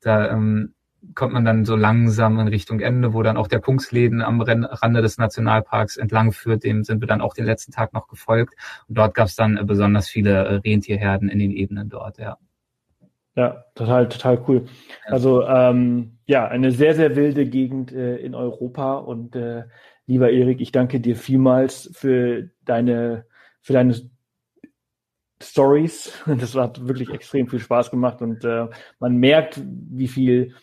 da 0.00 0.30
ähm, 0.30 0.74
kommt 1.14 1.32
man 1.32 1.44
dann 1.44 1.64
so 1.64 1.76
langsam 1.76 2.38
in 2.38 2.48
Richtung 2.48 2.80
Ende, 2.80 3.14
wo 3.14 3.22
dann 3.22 3.36
auch 3.36 3.48
der 3.48 3.60
Kungsläden 3.60 4.22
am 4.22 4.40
Rande 4.40 5.02
des 5.02 5.18
Nationalparks 5.18 5.96
entlang 5.96 6.32
führt. 6.32 6.64
Dem 6.64 6.84
sind 6.84 7.00
wir 7.00 7.08
dann 7.08 7.20
auch 7.20 7.34
den 7.34 7.44
letzten 7.44 7.72
Tag 7.72 7.92
noch 7.92 8.08
gefolgt. 8.08 8.54
Und 8.88 8.98
dort 8.98 9.14
gab 9.14 9.28
es 9.28 9.36
dann 9.36 9.56
äh, 9.56 9.64
besonders 9.64 10.08
viele 10.08 10.44
äh, 10.44 10.54
Rentierherden 10.56 11.28
in 11.28 11.38
den 11.38 11.52
Ebenen 11.52 11.88
dort, 11.88 12.18
ja. 12.18 12.38
Ja, 13.36 13.64
total, 13.74 14.08
total 14.08 14.42
cool. 14.48 14.64
Also 15.04 15.42
ähm, 15.46 16.18
ja, 16.26 16.48
eine 16.48 16.72
sehr, 16.72 16.94
sehr 16.94 17.16
wilde 17.16 17.44
Gegend 17.44 17.92
äh, 17.92 18.16
in 18.16 18.34
Europa 18.34 18.96
und 18.96 19.36
äh, 19.36 19.64
lieber 20.06 20.30
Erik, 20.30 20.62
ich 20.62 20.72
danke 20.72 21.00
dir 21.00 21.16
vielmals 21.16 21.90
für 21.92 22.48
deine, 22.64 23.26
für 23.60 23.74
deine 23.74 23.94
Stories. 25.42 26.12
Das 26.26 26.54
hat 26.54 26.88
wirklich 26.88 27.10
extrem 27.10 27.46
viel 27.46 27.60
Spaß 27.60 27.90
gemacht 27.90 28.22
und 28.22 28.42
äh, 28.42 28.68
man 29.00 29.16
merkt, 29.18 29.60
wie 29.62 30.08
viel 30.08 30.54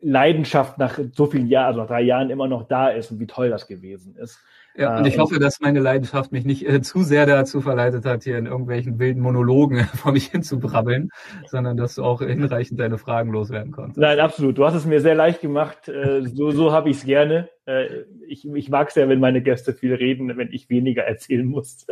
Leidenschaft 0.00 0.76
nach 0.78 0.98
so 1.12 1.26
vielen 1.26 1.46
Jahren, 1.46 1.66
also 1.66 1.80
nach 1.80 1.88
drei 1.88 2.02
Jahren 2.02 2.30
immer 2.30 2.48
noch 2.48 2.66
da 2.66 2.88
ist 2.88 3.12
und 3.12 3.20
wie 3.20 3.26
toll 3.26 3.50
das 3.50 3.68
gewesen 3.68 4.16
ist. 4.16 4.40
Ja, 4.78 4.94
Äh, 4.94 4.98
und 5.00 5.06
ich 5.06 5.14
und- 5.16 5.22
hoffe, 5.22 5.38
dass 5.40 5.60
meine 5.60 5.80
Leidenschaft 5.80 6.30
mich 6.32 6.44
nicht 6.44 6.66
äh, 6.68 6.80
zu 6.80 7.02
sehr 7.02 7.26
dazu 7.26 7.60
verleitet 7.60 8.04
hat, 8.04 8.22
hier 8.22 8.38
in 8.38 8.46
irgendwelchen 8.46 8.98
wilden 8.98 9.20
Monologen 9.20 9.78
vor 9.94 10.12
mich 10.12 10.28
hin 10.28 10.42
zu 10.42 10.58
brabbeln, 10.60 11.10
sondern 11.48 11.76
dass 11.76 11.96
du 11.96 12.04
auch 12.04 12.22
hinreichend 12.22 12.78
deine 12.78 12.96
Fragen 12.96 13.32
loswerden 13.32 13.72
konntest. 13.72 13.98
Nein, 13.98 14.20
absolut. 14.20 14.56
Du 14.56 14.64
hast 14.64 14.74
es 14.74 14.86
mir 14.86 15.00
sehr 15.00 15.14
leicht 15.16 15.40
gemacht. 15.40 15.88
Äh, 15.88 16.22
So, 16.26 16.52
so 16.52 16.72
habe 16.72 16.90
ich 16.90 16.98
es 16.98 17.04
gerne. 17.04 17.50
Äh, 17.66 18.04
Ich, 18.28 18.46
ich 18.48 18.70
mag 18.70 18.88
es 18.88 18.94
ja, 18.94 19.08
wenn 19.08 19.20
meine 19.20 19.42
Gäste 19.42 19.72
viel 19.74 19.94
reden, 19.94 20.36
wenn 20.36 20.52
ich 20.52 20.70
weniger 20.70 21.02
erzählen 21.02 21.46
muss. 21.46 21.84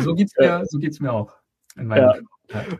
So 0.00 0.14
geht's 0.14 0.32
mir, 0.38 0.62
so 0.66 0.78
geht's 0.78 1.00
mir 1.00 1.12
auch. 1.12 1.34
In 1.76 1.86
meinem 1.88 1.98
Ja. 2.02 2.12
Fall. 2.12 2.22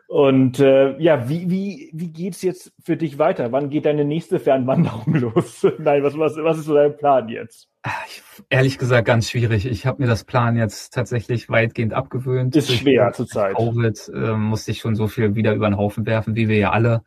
Und 0.09 0.59
äh, 0.61 0.99
ja, 0.99 1.29
wie, 1.29 1.51
wie, 1.51 1.91
wie 1.93 2.09
geht's 2.09 2.43
jetzt 2.43 2.73
für 2.83 2.97
dich 2.97 3.19
weiter? 3.19 3.53
Wann 3.53 3.71
geht 3.71 3.85
deine 3.85 4.05
nächste 4.05 4.41
Fernwanderung 4.41 5.15
los? 5.35 5.67
Nein, 5.79 6.03
was, 6.03 6.19
was, 6.19 6.37
was 6.37 6.59
ist 6.59 6.65
so 6.67 6.75
dein 6.75 6.97
Plan 6.97 7.29
jetzt? 7.29 7.69
Ah, 7.83 7.91
Ich, 8.07 8.23
ehrlich 8.51 8.79
gesagt, 8.79 9.07
ganz 9.07 9.31
schwierig. 9.31 9.67
Ich 9.67 9.87
habe 9.87 10.03
mir 10.03 10.09
das 10.09 10.25
Plan 10.25 10.57
jetzt 10.57 10.93
tatsächlich 10.93 11.49
weitgehend 11.49 11.95
abgewöhnt. 11.95 12.55
Ist 12.57 12.73
schwer 12.73 13.13
zurzeit. 13.13 13.57
Covid 13.57 14.11
äh, 14.15 14.33
musste 14.33 14.73
ich 14.73 14.81
schon 14.81 14.97
so 14.97 15.07
viel 15.07 15.35
wieder 15.35 15.55
über 15.55 15.69
den 15.69 15.77
Haufen 15.77 16.07
werfen, 16.07 16.37
wie 16.37 16.49
wir 16.49 16.59
ja 16.59 16.71
alle. 16.71 17.03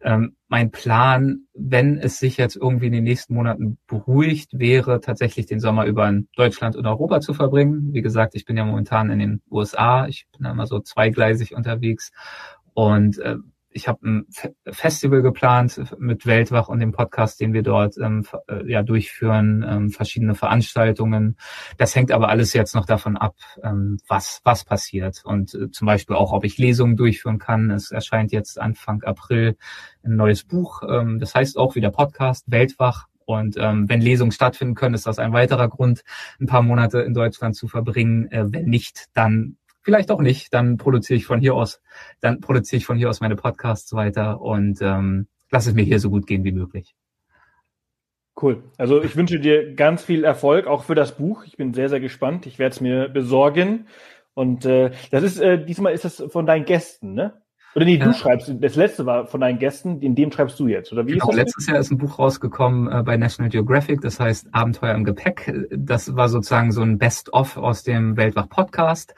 Ähm, 0.00 0.36
mein 0.48 0.70
Plan, 0.70 1.46
wenn 1.54 1.98
es 1.98 2.18
sich 2.18 2.36
jetzt 2.36 2.56
irgendwie 2.56 2.86
in 2.86 2.92
den 2.92 3.04
nächsten 3.04 3.34
Monaten 3.34 3.78
beruhigt, 3.86 4.50
wäre 4.52 5.00
tatsächlich 5.00 5.46
den 5.46 5.60
Sommer 5.60 5.86
über 5.86 6.08
in 6.08 6.28
Deutschland 6.36 6.76
und 6.76 6.86
Europa 6.86 7.20
zu 7.20 7.34
verbringen. 7.34 7.92
Wie 7.92 8.02
gesagt, 8.02 8.34
ich 8.34 8.44
bin 8.44 8.56
ja 8.56 8.64
momentan 8.64 9.10
in 9.10 9.18
den 9.18 9.42
USA. 9.50 10.06
Ich 10.06 10.26
bin 10.32 10.44
da 10.44 10.52
immer 10.52 10.66
so 10.66 10.80
zweigleisig 10.80 11.54
unterwegs. 11.54 12.12
Und 12.74 13.18
äh, 13.18 13.36
ich 13.70 13.88
habe 13.88 14.06
ein 14.08 14.26
Fe 14.30 14.54
Festival 14.66 15.22
geplant 15.22 15.80
mit 15.98 16.26
Weltwach 16.26 16.68
und 16.68 16.80
dem 16.80 16.92
Podcast, 16.92 17.40
den 17.40 17.52
wir 17.52 17.62
dort 17.62 17.96
ähm, 17.98 18.26
äh, 18.48 18.70
ja 18.70 18.82
durchführen, 18.82 19.64
ähm, 19.68 19.90
verschiedene 19.90 20.34
Veranstaltungen. 20.34 21.36
Das 21.76 21.94
hängt 21.94 22.12
aber 22.12 22.28
alles 22.28 22.52
jetzt 22.52 22.74
noch 22.74 22.86
davon 22.86 23.16
ab, 23.16 23.36
ähm, 23.62 23.98
was 24.08 24.40
was 24.44 24.64
passiert 24.64 25.22
und 25.24 25.54
äh, 25.54 25.70
zum 25.70 25.86
Beispiel 25.86 26.16
auch, 26.16 26.32
ob 26.32 26.44
ich 26.44 26.58
Lesungen 26.58 26.96
durchführen 26.96 27.38
kann. 27.38 27.70
Es 27.70 27.90
erscheint 27.90 28.32
jetzt 28.32 28.60
Anfang 28.60 29.02
April 29.02 29.56
ein 30.02 30.16
neues 30.16 30.44
Buch. 30.44 30.82
Ähm, 30.88 31.18
das 31.18 31.34
heißt 31.34 31.58
auch 31.58 31.74
wieder 31.74 31.90
Podcast 31.90 32.50
Weltwach 32.50 33.06
Und 33.24 33.56
ähm, 33.58 33.88
wenn 33.90 34.00
Lesungen 34.00 34.32
stattfinden 34.32 34.74
können, 34.74 34.94
ist 34.94 35.06
das 35.06 35.18
ein 35.18 35.34
weiterer 35.34 35.68
Grund, 35.68 36.02
ein 36.40 36.46
paar 36.46 36.62
Monate 36.62 37.00
in 37.00 37.12
Deutschland 37.12 37.54
zu 37.56 37.68
verbringen. 37.68 38.30
Äh, 38.30 38.46
wenn 38.52 38.64
nicht, 38.64 39.06
dann 39.12 39.58
vielleicht 39.88 40.10
auch 40.10 40.20
nicht. 40.20 40.52
Dann 40.52 40.76
produziere 40.76 41.16
ich 41.16 41.24
von 41.24 41.40
hier 41.40 41.54
aus, 41.54 41.80
dann 42.20 42.42
produziere 42.42 42.76
ich 42.76 42.84
von 42.84 42.98
hier 42.98 43.08
aus 43.08 43.22
meine 43.22 43.36
Podcasts 43.36 43.90
weiter 43.94 44.42
und 44.42 44.82
ähm, 44.82 45.28
lasse 45.50 45.70
es 45.70 45.74
mir 45.74 45.82
hier 45.82 45.98
so 45.98 46.10
gut 46.10 46.26
gehen 46.26 46.44
wie 46.44 46.52
möglich. 46.52 46.94
Cool. 48.40 48.62
Also 48.76 49.02
ich 49.02 49.16
wünsche 49.16 49.40
dir 49.40 49.74
ganz 49.74 50.04
viel 50.04 50.24
Erfolg, 50.24 50.66
auch 50.66 50.84
für 50.84 50.94
das 50.94 51.16
Buch. 51.16 51.44
Ich 51.46 51.56
bin 51.56 51.72
sehr, 51.72 51.88
sehr 51.88 52.00
gespannt. 52.00 52.46
Ich 52.46 52.58
werde 52.58 52.74
es 52.74 52.82
mir 52.82 53.08
besorgen. 53.08 53.86
Und 54.34 54.66
äh, 54.66 54.90
das 55.10 55.22
ist, 55.22 55.40
äh, 55.40 55.64
diesmal 55.64 55.94
ist 55.94 56.04
das 56.04 56.22
von 56.28 56.44
deinen 56.44 56.66
Gästen, 56.66 57.14
ne? 57.14 57.40
Oder 57.74 57.84
nee, 57.84 57.98
du 57.98 58.12
schreibst, 58.12 58.52
das 58.60 58.76
letzte 58.76 59.06
war 59.06 59.26
von 59.26 59.40
deinen 59.40 59.58
Gästen, 59.58 60.00
in 60.00 60.14
dem 60.14 60.32
schreibst 60.32 60.58
du 60.58 60.66
jetzt, 60.66 60.92
oder 60.92 61.06
wie 61.06 61.12
genau? 61.12 61.30
Letztes 61.30 61.66
Jahr 61.66 61.78
ist 61.78 61.92
ein 61.92 61.98
Buch 61.98 62.18
rausgekommen 62.18 62.90
äh, 62.90 63.02
bei 63.02 63.16
National 63.16 63.50
Geographic, 63.50 64.00
das 64.00 64.18
heißt 64.18 64.48
Abenteuer 64.52 64.94
im 64.94 65.04
Gepäck. 65.04 65.52
Das 65.70 66.16
war 66.16 66.28
sozusagen 66.28 66.72
so 66.72 66.82
ein 66.82 66.98
Best-of 66.98 67.56
aus 67.56 67.84
dem 67.84 68.16
Weltwach-Podcast 68.16 69.14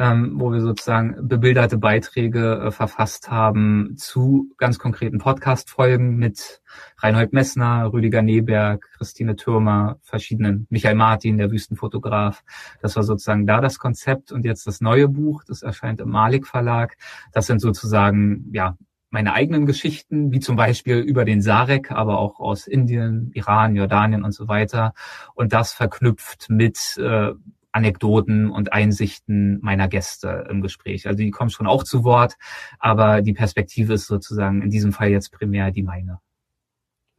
ähm, 0.00 0.32
wo 0.40 0.50
wir 0.50 0.62
sozusagen 0.62 1.28
bebilderte 1.28 1.76
Beiträge 1.76 2.54
äh, 2.54 2.70
verfasst 2.70 3.30
haben 3.30 3.96
zu 3.98 4.50
ganz 4.56 4.78
konkreten 4.78 5.18
Podcast-Folgen 5.18 6.16
mit 6.16 6.62
Reinhold 6.96 7.34
Messner, 7.34 7.92
Rüdiger 7.92 8.22
Neberg, 8.22 8.88
Christine 8.96 9.36
Türmer, 9.36 9.98
verschiedenen, 10.00 10.66
Michael 10.70 10.94
Martin, 10.94 11.36
der 11.36 11.50
Wüstenfotograf. 11.50 12.42
Das 12.80 12.96
war 12.96 13.02
sozusagen 13.02 13.46
da 13.46 13.60
das 13.60 13.78
Konzept 13.78 14.32
und 14.32 14.46
jetzt 14.46 14.66
das 14.66 14.80
neue 14.80 15.06
Buch, 15.06 15.44
das 15.46 15.60
erscheint 15.60 16.00
im 16.00 16.08
Malik 16.08 16.46
Verlag. 16.46 16.96
Das 17.32 17.46
sind 17.46 17.60
sozusagen, 17.60 18.48
ja, 18.54 18.78
meine 19.10 19.34
eigenen 19.34 19.66
Geschichten, 19.66 20.32
wie 20.32 20.40
zum 20.40 20.56
Beispiel 20.56 20.96
über 20.96 21.26
den 21.26 21.42
Sarek, 21.42 21.90
aber 21.90 22.20
auch 22.20 22.40
aus 22.40 22.66
Indien, 22.66 23.32
Iran, 23.34 23.76
Jordanien 23.76 24.24
und 24.24 24.32
so 24.32 24.48
weiter. 24.48 24.94
Und 25.34 25.52
das 25.52 25.74
verknüpft 25.74 26.46
mit 26.48 26.96
äh, 26.96 27.32
Anekdoten 27.72 28.50
und 28.50 28.72
Einsichten 28.72 29.58
meiner 29.62 29.88
Gäste 29.88 30.46
im 30.50 30.60
Gespräch. 30.60 31.06
Also 31.06 31.18
die 31.18 31.30
kommen 31.30 31.50
schon 31.50 31.66
auch 31.66 31.84
zu 31.84 32.04
Wort, 32.04 32.36
aber 32.78 33.22
die 33.22 33.32
Perspektive 33.32 33.94
ist 33.94 34.06
sozusagen 34.06 34.62
in 34.62 34.70
diesem 34.70 34.92
Fall 34.92 35.08
jetzt 35.08 35.30
primär 35.30 35.70
die 35.70 35.82
meine. 35.82 36.20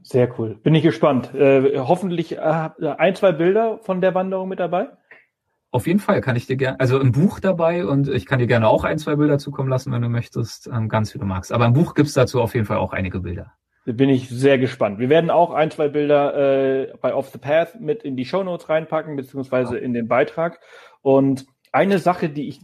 Sehr 0.03 0.39
cool. 0.39 0.55
Bin 0.55 0.73
ich 0.73 0.83
gespannt. 0.83 1.33
Äh, 1.35 1.77
hoffentlich 1.77 2.37
äh, 2.37 2.39
ein, 2.39 3.15
zwei 3.15 3.31
Bilder 3.31 3.79
von 3.83 4.01
der 4.01 4.15
Wanderung 4.15 4.49
mit 4.49 4.59
dabei? 4.59 4.89
Auf 5.73 5.87
jeden 5.87 5.99
Fall 5.99 6.19
kann 6.19 6.35
ich 6.35 6.47
dir 6.47 6.57
gerne, 6.57 6.79
also 6.81 6.99
ein 6.99 7.13
Buch 7.13 7.39
dabei 7.39 7.85
und 7.85 8.09
ich 8.09 8.25
kann 8.25 8.39
dir 8.39 8.47
gerne 8.47 8.67
auch 8.67 8.83
ein, 8.83 8.97
zwei 8.97 9.15
Bilder 9.15 9.37
zukommen 9.37 9.69
lassen, 9.69 9.91
wenn 9.93 10.01
du 10.01 10.09
möchtest, 10.09 10.67
ähm, 10.67 10.89
ganz 10.89 11.13
wie 11.13 11.19
du 11.19 11.25
magst. 11.25 11.53
Aber 11.53 11.65
im 11.65 11.73
Buch 11.73 11.93
gibt's 11.93 12.13
dazu 12.13 12.41
auf 12.41 12.55
jeden 12.55 12.65
Fall 12.65 12.77
auch 12.77 12.91
einige 12.91 13.21
Bilder. 13.21 13.53
Bin 13.85 14.09
ich 14.09 14.29
sehr 14.29 14.59
gespannt. 14.59 14.99
Wir 14.99 15.09
werden 15.09 15.31
auch 15.31 15.51
ein, 15.51 15.71
zwei 15.71 15.87
Bilder 15.87 16.35
äh, 16.83 16.93
bei 17.01 17.15
Off 17.15 17.29
the 17.29 17.39
Path 17.39 17.79
mit 17.79 18.03
in 18.03 18.15
die 18.15 18.25
Show 18.25 18.43
Notes 18.43 18.69
reinpacken, 18.69 19.15
beziehungsweise 19.15 19.77
in 19.77 19.93
den 19.93 20.07
Beitrag. 20.07 20.59
Und 21.01 21.47
eine 21.71 21.97
Sache, 21.97 22.29
die 22.29 22.47
ich 22.47 22.59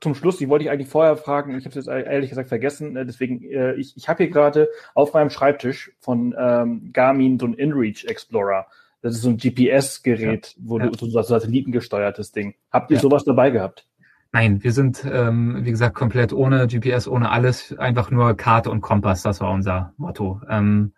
zum 0.00 0.14
Schluss, 0.14 0.38
die 0.38 0.48
wollte 0.48 0.64
ich 0.64 0.70
eigentlich 0.70 0.88
vorher 0.88 1.16
fragen, 1.16 1.56
ich 1.56 1.64
habe 1.64 1.78
es 1.78 1.86
jetzt 1.86 1.88
ehrlich 1.88 2.30
gesagt 2.30 2.48
vergessen, 2.48 2.96
äh, 2.96 3.04
deswegen, 3.06 3.42
äh, 3.42 3.74
ich, 3.74 3.96
ich 3.96 4.08
habe 4.08 4.24
hier 4.24 4.32
gerade 4.32 4.68
auf 4.94 5.12
meinem 5.14 5.30
Schreibtisch 5.30 5.92
von 6.00 6.34
ähm, 6.38 6.90
Garmin 6.92 7.38
so 7.38 7.46
ein 7.46 7.54
InReach 7.54 8.04
Explorer. 8.06 8.66
Das 9.02 9.14
ist 9.14 9.22
so 9.22 9.28
ein 9.28 9.36
GPS-Gerät, 9.36 10.54
ja, 10.56 10.62
wo 10.64 10.78
ja. 10.78 10.88
du 10.88 11.06
so 11.06 11.18
ein 11.18 11.24
satellitengesteuertes 11.24 12.32
Ding. 12.32 12.54
Habt 12.70 12.90
ihr 12.90 12.96
ja. 12.96 13.02
sowas 13.02 13.24
dabei 13.24 13.50
gehabt? 13.50 13.86
Nein, 14.36 14.62
wir 14.62 14.72
sind, 14.72 15.02
ähm, 15.10 15.64
wie 15.64 15.70
gesagt, 15.70 15.94
komplett 15.94 16.34
ohne 16.34 16.66
GPS, 16.66 17.08
ohne 17.08 17.30
alles, 17.30 17.74
einfach 17.78 18.10
nur 18.10 18.36
Karte 18.36 18.70
und 18.70 18.82
Kompass, 18.82 19.22
das 19.22 19.40
war 19.40 19.50
unser 19.50 19.94
Motto. 19.96 20.42
Ähm, 20.50 20.92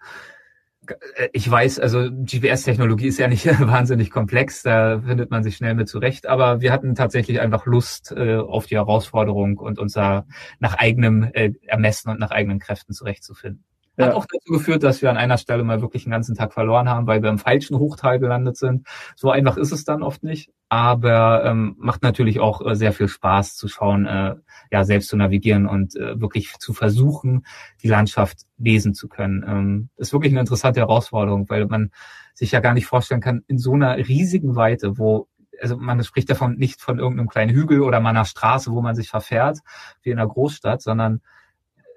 ich 1.32 1.48
weiß, 1.48 1.78
also 1.78 2.10
GPS-Technologie 2.10 3.06
ist 3.06 3.18
ja 3.18 3.28
nicht 3.28 3.46
wahnsinnig 3.60 4.10
komplex, 4.10 4.64
da 4.64 5.02
findet 5.02 5.30
man 5.30 5.44
sich 5.44 5.54
schnell 5.54 5.76
mit 5.76 5.88
zurecht, 5.88 6.26
aber 6.26 6.60
wir 6.60 6.72
hatten 6.72 6.96
tatsächlich 6.96 7.40
einfach 7.40 7.64
Lust 7.64 8.10
äh, 8.10 8.38
auf 8.38 8.66
die 8.66 8.74
Herausforderung 8.74 9.58
und 9.58 9.78
uns 9.78 9.92
da 9.92 10.26
nach 10.58 10.74
eigenem 10.74 11.30
äh, 11.32 11.52
Ermessen 11.64 12.10
und 12.10 12.18
nach 12.18 12.32
eigenen 12.32 12.58
Kräften 12.58 12.92
zurechtzufinden. 12.92 13.62
Hat 13.98 14.10
ja. 14.10 14.14
auch 14.14 14.26
dazu 14.26 14.52
geführt, 14.52 14.82
dass 14.82 15.02
wir 15.02 15.10
an 15.10 15.16
einer 15.16 15.38
Stelle 15.38 15.64
mal 15.64 15.80
wirklich 15.82 16.06
einen 16.06 16.12
ganzen 16.12 16.36
Tag 16.36 16.52
verloren 16.52 16.88
haben, 16.88 17.06
weil 17.06 17.22
wir 17.22 17.30
im 17.30 17.38
falschen 17.38 17.78
Hochtal 17.78 18.18
gelandet 18.18 18.56
sind. 18.56 18.86
So 19.16 19.30
einfach 19.30 19.56
ist 19.56 19.72
es 19.72 19.84
dann 19.84 20.02
oft 20.02 20.22
nicht, 20.22 20.50
aber 20.68 21.44
ähm, 21.44 21.74
macht 21.78 22.02
natürlich 22.02 22.38
auch 22.38 22.64
äh, 22.64 22.76
sehr 22.76 22.92
viel 22.92 23.08
Spaß 23.08 23.56
zu 23.56 23.66
schauen, 23.66 24.06
äh, 24.06 24.36
ja 24.70 24.84
selbst 24.84 25.08
zu 25.08 25.16
navigieren 25.16 25.66
und 25.66 25.96
äh, 25.96 26.20
wirklich 26.20 26.54
zu 26.58 26.72
versuchen, 26.72 27.44
die 27.82 27.88
Landschaft 27.88 28.42
lesen 28.56 28.94
zu 28.94 29.08
können. 29.08 29.44
Ähm, 29.46 29.88
ist 29.96 30.12
wirklich 30.12 30.32
eine 30.32 30.40
interessante 30.40 30.80
Herausforderung, 30.80 31.48
weil 31.48 31.66
man 31.66 31.90
sich 32.34 32.52
ja 32.52 32.60
gar 32.60 32.74
nicht 32.74 32.86
vorstellen 32.86 33.20
kann, 33.20 33.42
in 33.48 33.58
so 33.58 33.72
einer 33.72 33.96
riesigen 33.96 34.54
Weite, 34.54 34.98
wo 34.98 35.28
also 35.60 35.76
man 35.76 36.02
spricht 36.04 36.30
davon 36.30 36.56
nicht 36.56 36.80
von 36.80 37.00
irgendeinem 37.00 37.28
kleinen 37.28 37.52
Hügel 37.54 37.82
oder 37.82 37.98
mal 37.98 38.10
einer 38.10 38.24
Straße, 38.24 38.70
wo 38.70 38.80
man 38.80 38.94
sich 38.94 39.08
verfährt, 39.08 39.58
wie 40.02 40.10
in 40.10 40.18
einer 40.18 40.28
Großstadt, 40.28 40.82
sondern 40.82 41.20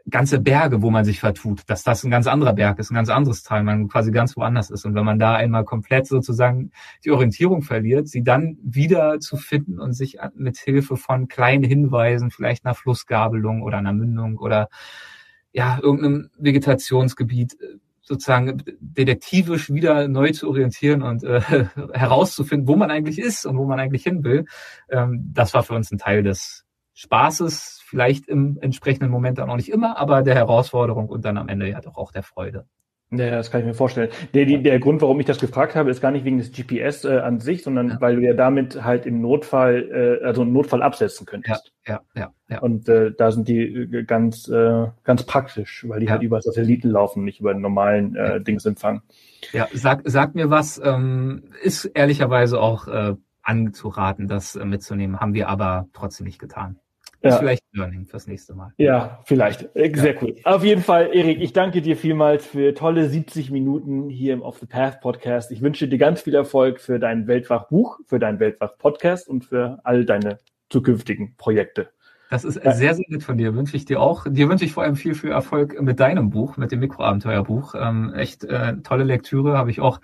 ganze 0.10 0.40
Berge, 0.40 0.82
wo 0.82 0.90
man 0.90 1.06
sich 1.06 1.20
vertut, 1.20 1.62
dass 1.68 1.84
das 1.84 2.04
ein 2.04 2.12
ganz 2.12 2.28
anderer 2.28 2.54
Berg 2.54 2.80
ist, 2.80 2.92
ein 2.92 2.96
ganz 2.96 3.10
anderes 3.10 3.44
Teil, 3.44 3.64
man 3.64 3.88
quasi 3.88 4.12
ganz 4.12 4.36
woanders 4.36 4.70
ist. 4.70 4.86
Und 4.86 4.96
wenn 4.96 5.06
man 5.06 5.20
da 5.20 5.36
einmal 5.36 5.64
komplett 5.64 6.08
sozusagen 6.08 6.72
die 7.06 7.12
Orientierung 7.12 7.62
verliert, 7.62 8.08
sie 8.08 8.24
dann 8.24 8.58
wieder 8.64 9.20
zu 9.20 9.38
finden 9.38 9.80
und 9.80 9.94
sich 9.94 10.18
mit 10.36 10.58
Hilfe 10.58 10.98
von 10.98 11.28
kleinen 11.28 11.64
Hinweisen, 11.64 12.32
vielleicht 12.32 12.66
einer 12.66 12.76
Flussgabelung 12.76 13.62
oder 13.62 13.78
einer 13.78 13.94
Mündung 13.94 14.38
oder 14.38 14.70
ja, 15.54 15.80
irgendeinem 15.82 16.30
Vegetationsgebiet 16.38 17.54
äh, 17.54 17.78
sozusagen 18.02 18.64
detektivisch 18.80 19.72
wieder 19.72 20.08
neu 20.08 20.32
zu 20.32 20.50
orientieren 20.50 21.02
und 21.02 21.24
äh, 21.24 21.42
herauszufinden, 21.94 22.68
wo 22.68 22.76
man 22.76 22.92
eigentlich 22.92 23.20
ist 23.20 23.46
und 23.46 23.58
wo 23.58 23.66
man 23.66 23.80
eigentlich 23.80 24.04
hin 24.04 24.24
will, 24.24 24.46
ähm, 24.90 25.32
das 25.34 25.54
war 25.54 25.64
für 25.64 25.74
uns 25.74 25.92
ein 25.92 25.98
Teil 25.98 26.24
des 26.24 26.66
Spaßes, 26.94 27.81
vielleicht 27.92 28.30
im 28.30 28.58
entsprechenden 28.62 29.12
Moment 29.12 29.38
dann 29.38 29.50
auch 29.50 29.58
nicht 29.58 29.70
immer, 29.70 29.98
aber 29.98 30.24
der 30.24 30.34
Herausforderung 30.34 31.10
und 31.10 31.26
dann 31.26 31.38
am 31.38 31.50
Ende 31.50 31.70
ja 31.70 31.82
doch 31.82 31.98
auch 31.98 32.14
der 32.14 32.24
Freude. 32.24 32.66
Ja, 33.14 33.32
das 33.32 33.52
kann 33.52 33.60
ich 33.60 33.68
mir 33.68 33.74
vorstellen. 33.74 34.10
Der, 34.34 34.46
die, 34.46 34.64
der 34.64 34.80
Grund, 34.80 35.02
warum 35.02 35.20
ich 35.20 35.26
das 35.26 35.38
gefragt 35.38 35.76
habe, 35.76 35.92
ist 35.92 36.00
gar 36.00 36.12
nicht 36.12 36.24
wegen 36.24 36.38
des 36.38 36.54
GPS 36.54 37.04
äh, 37.04 37.20
an 37.20 37.42
sich, 37.42 37.64
sondern 37.64 37.90
ja. 37.90 37.98
weil 38.00 38.16
du 38.16 38.22
ja 38.22 38.34
damit 38.34 38.86
halt 38.86 39.06
im 39.06 39.20
Notfall, 39.20 40.20
äh, 40.22 40.26
also 40.26 40.44
einen 40.44 40.54
Notfall 40.54 40.82
absetzen 40.82 41.26
könntest. 41.26 41.74
Ja, 41.86 42.00
ja, 42.16 42.22
ja. 42.22 42.32
ja. 42.48 42.60
Und 42.62 42.88
äh, 42.88 43.12
da 43.12 43.34
sind 43.34 43.50
die 43.50 43.60
äh, 43.60 44.04
ganz, 44.06 44.48
äh, 44.48 44.88
ganz 45.04 45.24
praktisch, 45.24 45.86
weil 45.90 46.00
die 46.00 46.06
ja. 46.06 46.14
halt 46.14 46.22
über 46.22 46.42
Satelliten 46.42 46.90
laufen, 46.90 47.26
nicht 47.26 47.42
über 47.42 47.54
normalen 47.54 48.16
äh, 48.16 48.40
Dingsempfang. 48.40 49.02
Ja, 49.52 49.68
sag, 49.74 50.04
sag 50.06 50.34
mir 50.34 50.50
was, 50.50 50.80
ähm, 50.82 51.44
ist 51.62 51.84
ehrlicherweise 51.84 52.62
auch 52.62 52.88
äh, 52.88 53.16
anzuraten, 53.42 54.30
das 54.30 54.56
äh, 54.56 54.64
mitzunehmen, 54.64 55.20
haben 55.20 55.34
wir 55.34 55.50
aber 55.50 55.90
trotzdem 55.92 56.28
nicht 56.28 56.40
getan. 56.40 56.80
Ist 57.24 57.34
ja. 57.34 57.38
vielleicht 57.38 57.64
Learning 57.74 58.08
fürs 58.08 58.26
nächste 58.26 58.56
Mal. 58.56 58.74
Ja, 58.78 59.20
vielleicht. 59.26 59.76
Äh, 59.76 59.92
sehr 59.96 60.16
ja. 60.16 60.22
cool. 60.22 60.36
Auf 60.44 60.64
jeden 60.64 60.82
Fall, 60.82 61.12
Erik, 61.14 61.40
ich 61.40 61.54
danke 61.54 61.84
dir 61.84 61.96
vielmals 61.96 62.48
für 62.48 62.74
tolle 62.74 63.08
70 63.08 63.52
Minuten 63.52 64.10
hier 64.10 64.34
im 64.34 64.42
Off 64.42 64.58
the 64.60 64.66
Path 64.66 65.02
Podcast. 65.02 65.52
Ich 65.52 65.62
wünsche 65.62 65.88
dir 65.88 66.00
ganz 66.00 66.22
viel 66.22 66.34
Erfolg 66.34 66.82
für 66.82 66.98
dein 66.98 67.28
Weltwach-Buch, 67.28 68.00
für 68.08 68.18
dein 68.18 68.40
Weltwach-Podcast 68.40 69.30
und 69.30 69.46
für 69.46 69.80
all 69.84 70.04
deine 70.04 70.40
zukünftigen 70.70 71.36
Projekte. 71.38 71.92
Das 72.32 72.46
ist 72.46 72.54
sehr, 72.54 72.96
sehr 72.96 73.06
nett 73.10 73.24
von 73.24 73.38
dir. 73.38 73.56
Wünsche 73.56 73.76
ich 73.76 73.84
dir 73.84 74.00
auch. 74.00 74.26
Dir 74.26 74.48
wünsche 74.48 74.64
ich 74.64 74.72
vor 74.72 74.84
allem 74.84 74.96
viel, 74.96 75.16
viel 75.16 75.32
Erfolg 75.32 75.82
mit 75.82 76.00
deinem 76.00 76.30
Buch, 76.30 76.56
mit 76.56 76.72
dem 76.72 76.80
Mikroabenteuerbuch. 76.80 77.76
Ähm, 77.78 78.14
echt 78.14 78.46
äh, 78.46 78.78
tolle 78.84 79.04
Lektüre. 79.04 79.58
Habe 79.58 79.70
ich 79.70 79.82
auch 79.82 80.00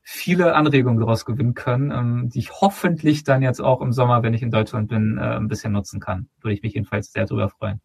viele 0.00 0.54
Anregungen 0.54 1.00
daraus 1.00 1.24
gewinnen 1.24 1.54
können, 1.54 1.90
ähm, 1.90 2.28
die 2.28 2.38
ich 2.38 2.52
hoffentlich 2.52 3.24
dann 3.24 3.42
jetzt 3.42 3.58
auch 3.58 3.80
im 3.80 3.92
Sommer, 3.92 4.22
wenn 4.22 4.32
ich 4.32 4.42
in 4.42 4.52
Deutschland 4.52 4.90
bin, 4.90 5.18
äh, 5.18 5.22
ein 5.22 5.48
bisschen 5.48 5.72
nutzen 5.72 5.98
kann. 5.98 6.28
Würde 6.40 6.54
ich 6.54 6.62
mich 6.62 6.74
jedenfalls 6.74 7.10
sehr 7.10 7.26
darüber 7.26 7.48
freuen. 7.48 7.80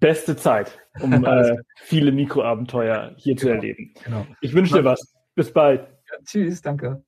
Beste 0.00 0.36
Zeit, 0.36 0.80
um 1.02 1.12
äh, 1.26 1.58
viele 1.82 2.12
Mikroabenteuer 2.12 3.12
hier 3.16 3.34
genau. 3.34 3.42
zu 3.42 3.54
erleben. 3.56 3.92
Genau. 4.04 4.26
Ich 4.40 4.54
wünsche 4.54 4.72
dir 4.72 4.84
was. 4.84 5.14
Bis 5.34 5.52
bald. 5.52 5.80
Ja, 6.10 6.16
tschüss, 6.24 6.62
danke. 6.62 7.04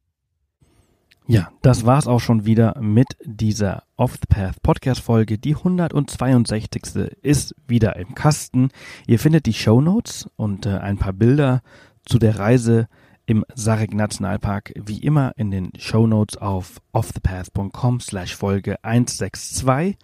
Ja, 1.28 1.51
das 1.61 1.85
war's 1.85 2.07
auch 2.07 2.20
schon 2.20 2.47
wieder 2.47 2.78
mit 2.81 3.16
dieser 3.24 3.82
Off 3.97 4.12
the 4.12 4.28
Path 4.28 4.62
Podcast 4.62 5.01
Folge. 5.01 5.39
Die 5.39 5.57
162. 5.57 6.82
ist 7.20 7.53
wieder 7.66 7.97
im 7.97 8.15
Kasten. 8.15 8.69
Ihr 9.09 9.19
findet 9.19 9.47
die 9.47 9.53
Show 9.53 9.81
Notes 9.81 10.31
und 10.36 10.66
äh, 10.66 10.78
ein 10.78 10.98
paar 10.98 11.12
Bilder 11.12 11.62
zu 12.05 12.20
der 12.20 12.39
Reise 12.39 12.86
im 13.27 13.44
Sarek 13.57 13.93
Nationalpark 13.93 14.73
wie 14.77 14.98
immer 14.98 15.32
in 15.36 15.51
den 15.51 15.73
Show 15.77 16.07
Notes 16.07 16.36
auf 16.36 16.81
offthepath.com 16.93 17.98
slash 17.98 18.36
Folge 18.36 18.77
162. 18.85 19.97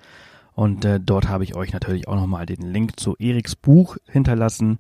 Und 0.55 0.85
äh, 0.85 0.99
dort 0.99 1.29
habe 1.29 1.45
ich 1.45 1.55
euch 1.55 1.73
natürlich 1.73 2.09
auch 2.09 2.17
nochmal 2.17 2.47
den 2.47 2.63
Link 2.63 2.99
zu 2.99 3.15
Eriks 3.21 3.55
Buch 3.55 3.97
hinterlassen. 4.09 4.79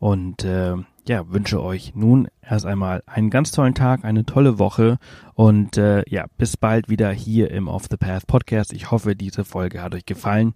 Und 0.00 0.42
äh, 0.42 0.74
ja, 1.08 1.30
wünsche 1.30 1.62
euch 1.62 1.94
nun 1.94 2.28
erst 2.42 2.66
einmal 2.66 3.02
einen 3.06 3.30
ganz 3.30 3.52
tollen 3.52 3.74
Tag, 3.74 4.04
eine 4.04 4.24
tolle 4.24 4.58
Woche 4.58 4.98
und 5.34 5.76
äh, 5.76 6.02
ja, 6.08 6.26
bis 6.38 6.56
bald 6.56 6.88
wieder 6.88 7.10
hier 7.10 7.50
im 7.50 7.68
Off 7.68 7.86
the 7.90 7.96
Path 7.96 8.26
Podcast. 8.26 8.72
Ich 8.72 8.90
hoffe, 8.90 9.14
diese 9.14 9.44
Folge 9.44 9.82
hat 9.82 9.94
euch 9.94 10.06
gefallen. 10.06 10.54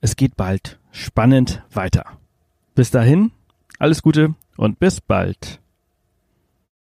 Es 0.00 0.16
geht 0.16 0.36
bald 0.36 0.78
spannend 0.92 1.62
weiter. 1.72 2.04
Bis 2.74 2.90
dahin, 2.90 3.32
alles 3.78 4.02
Gute 4.02 4.34
und 4.56 4.78
bis 4.78 5.00
bald. 5.00 5.60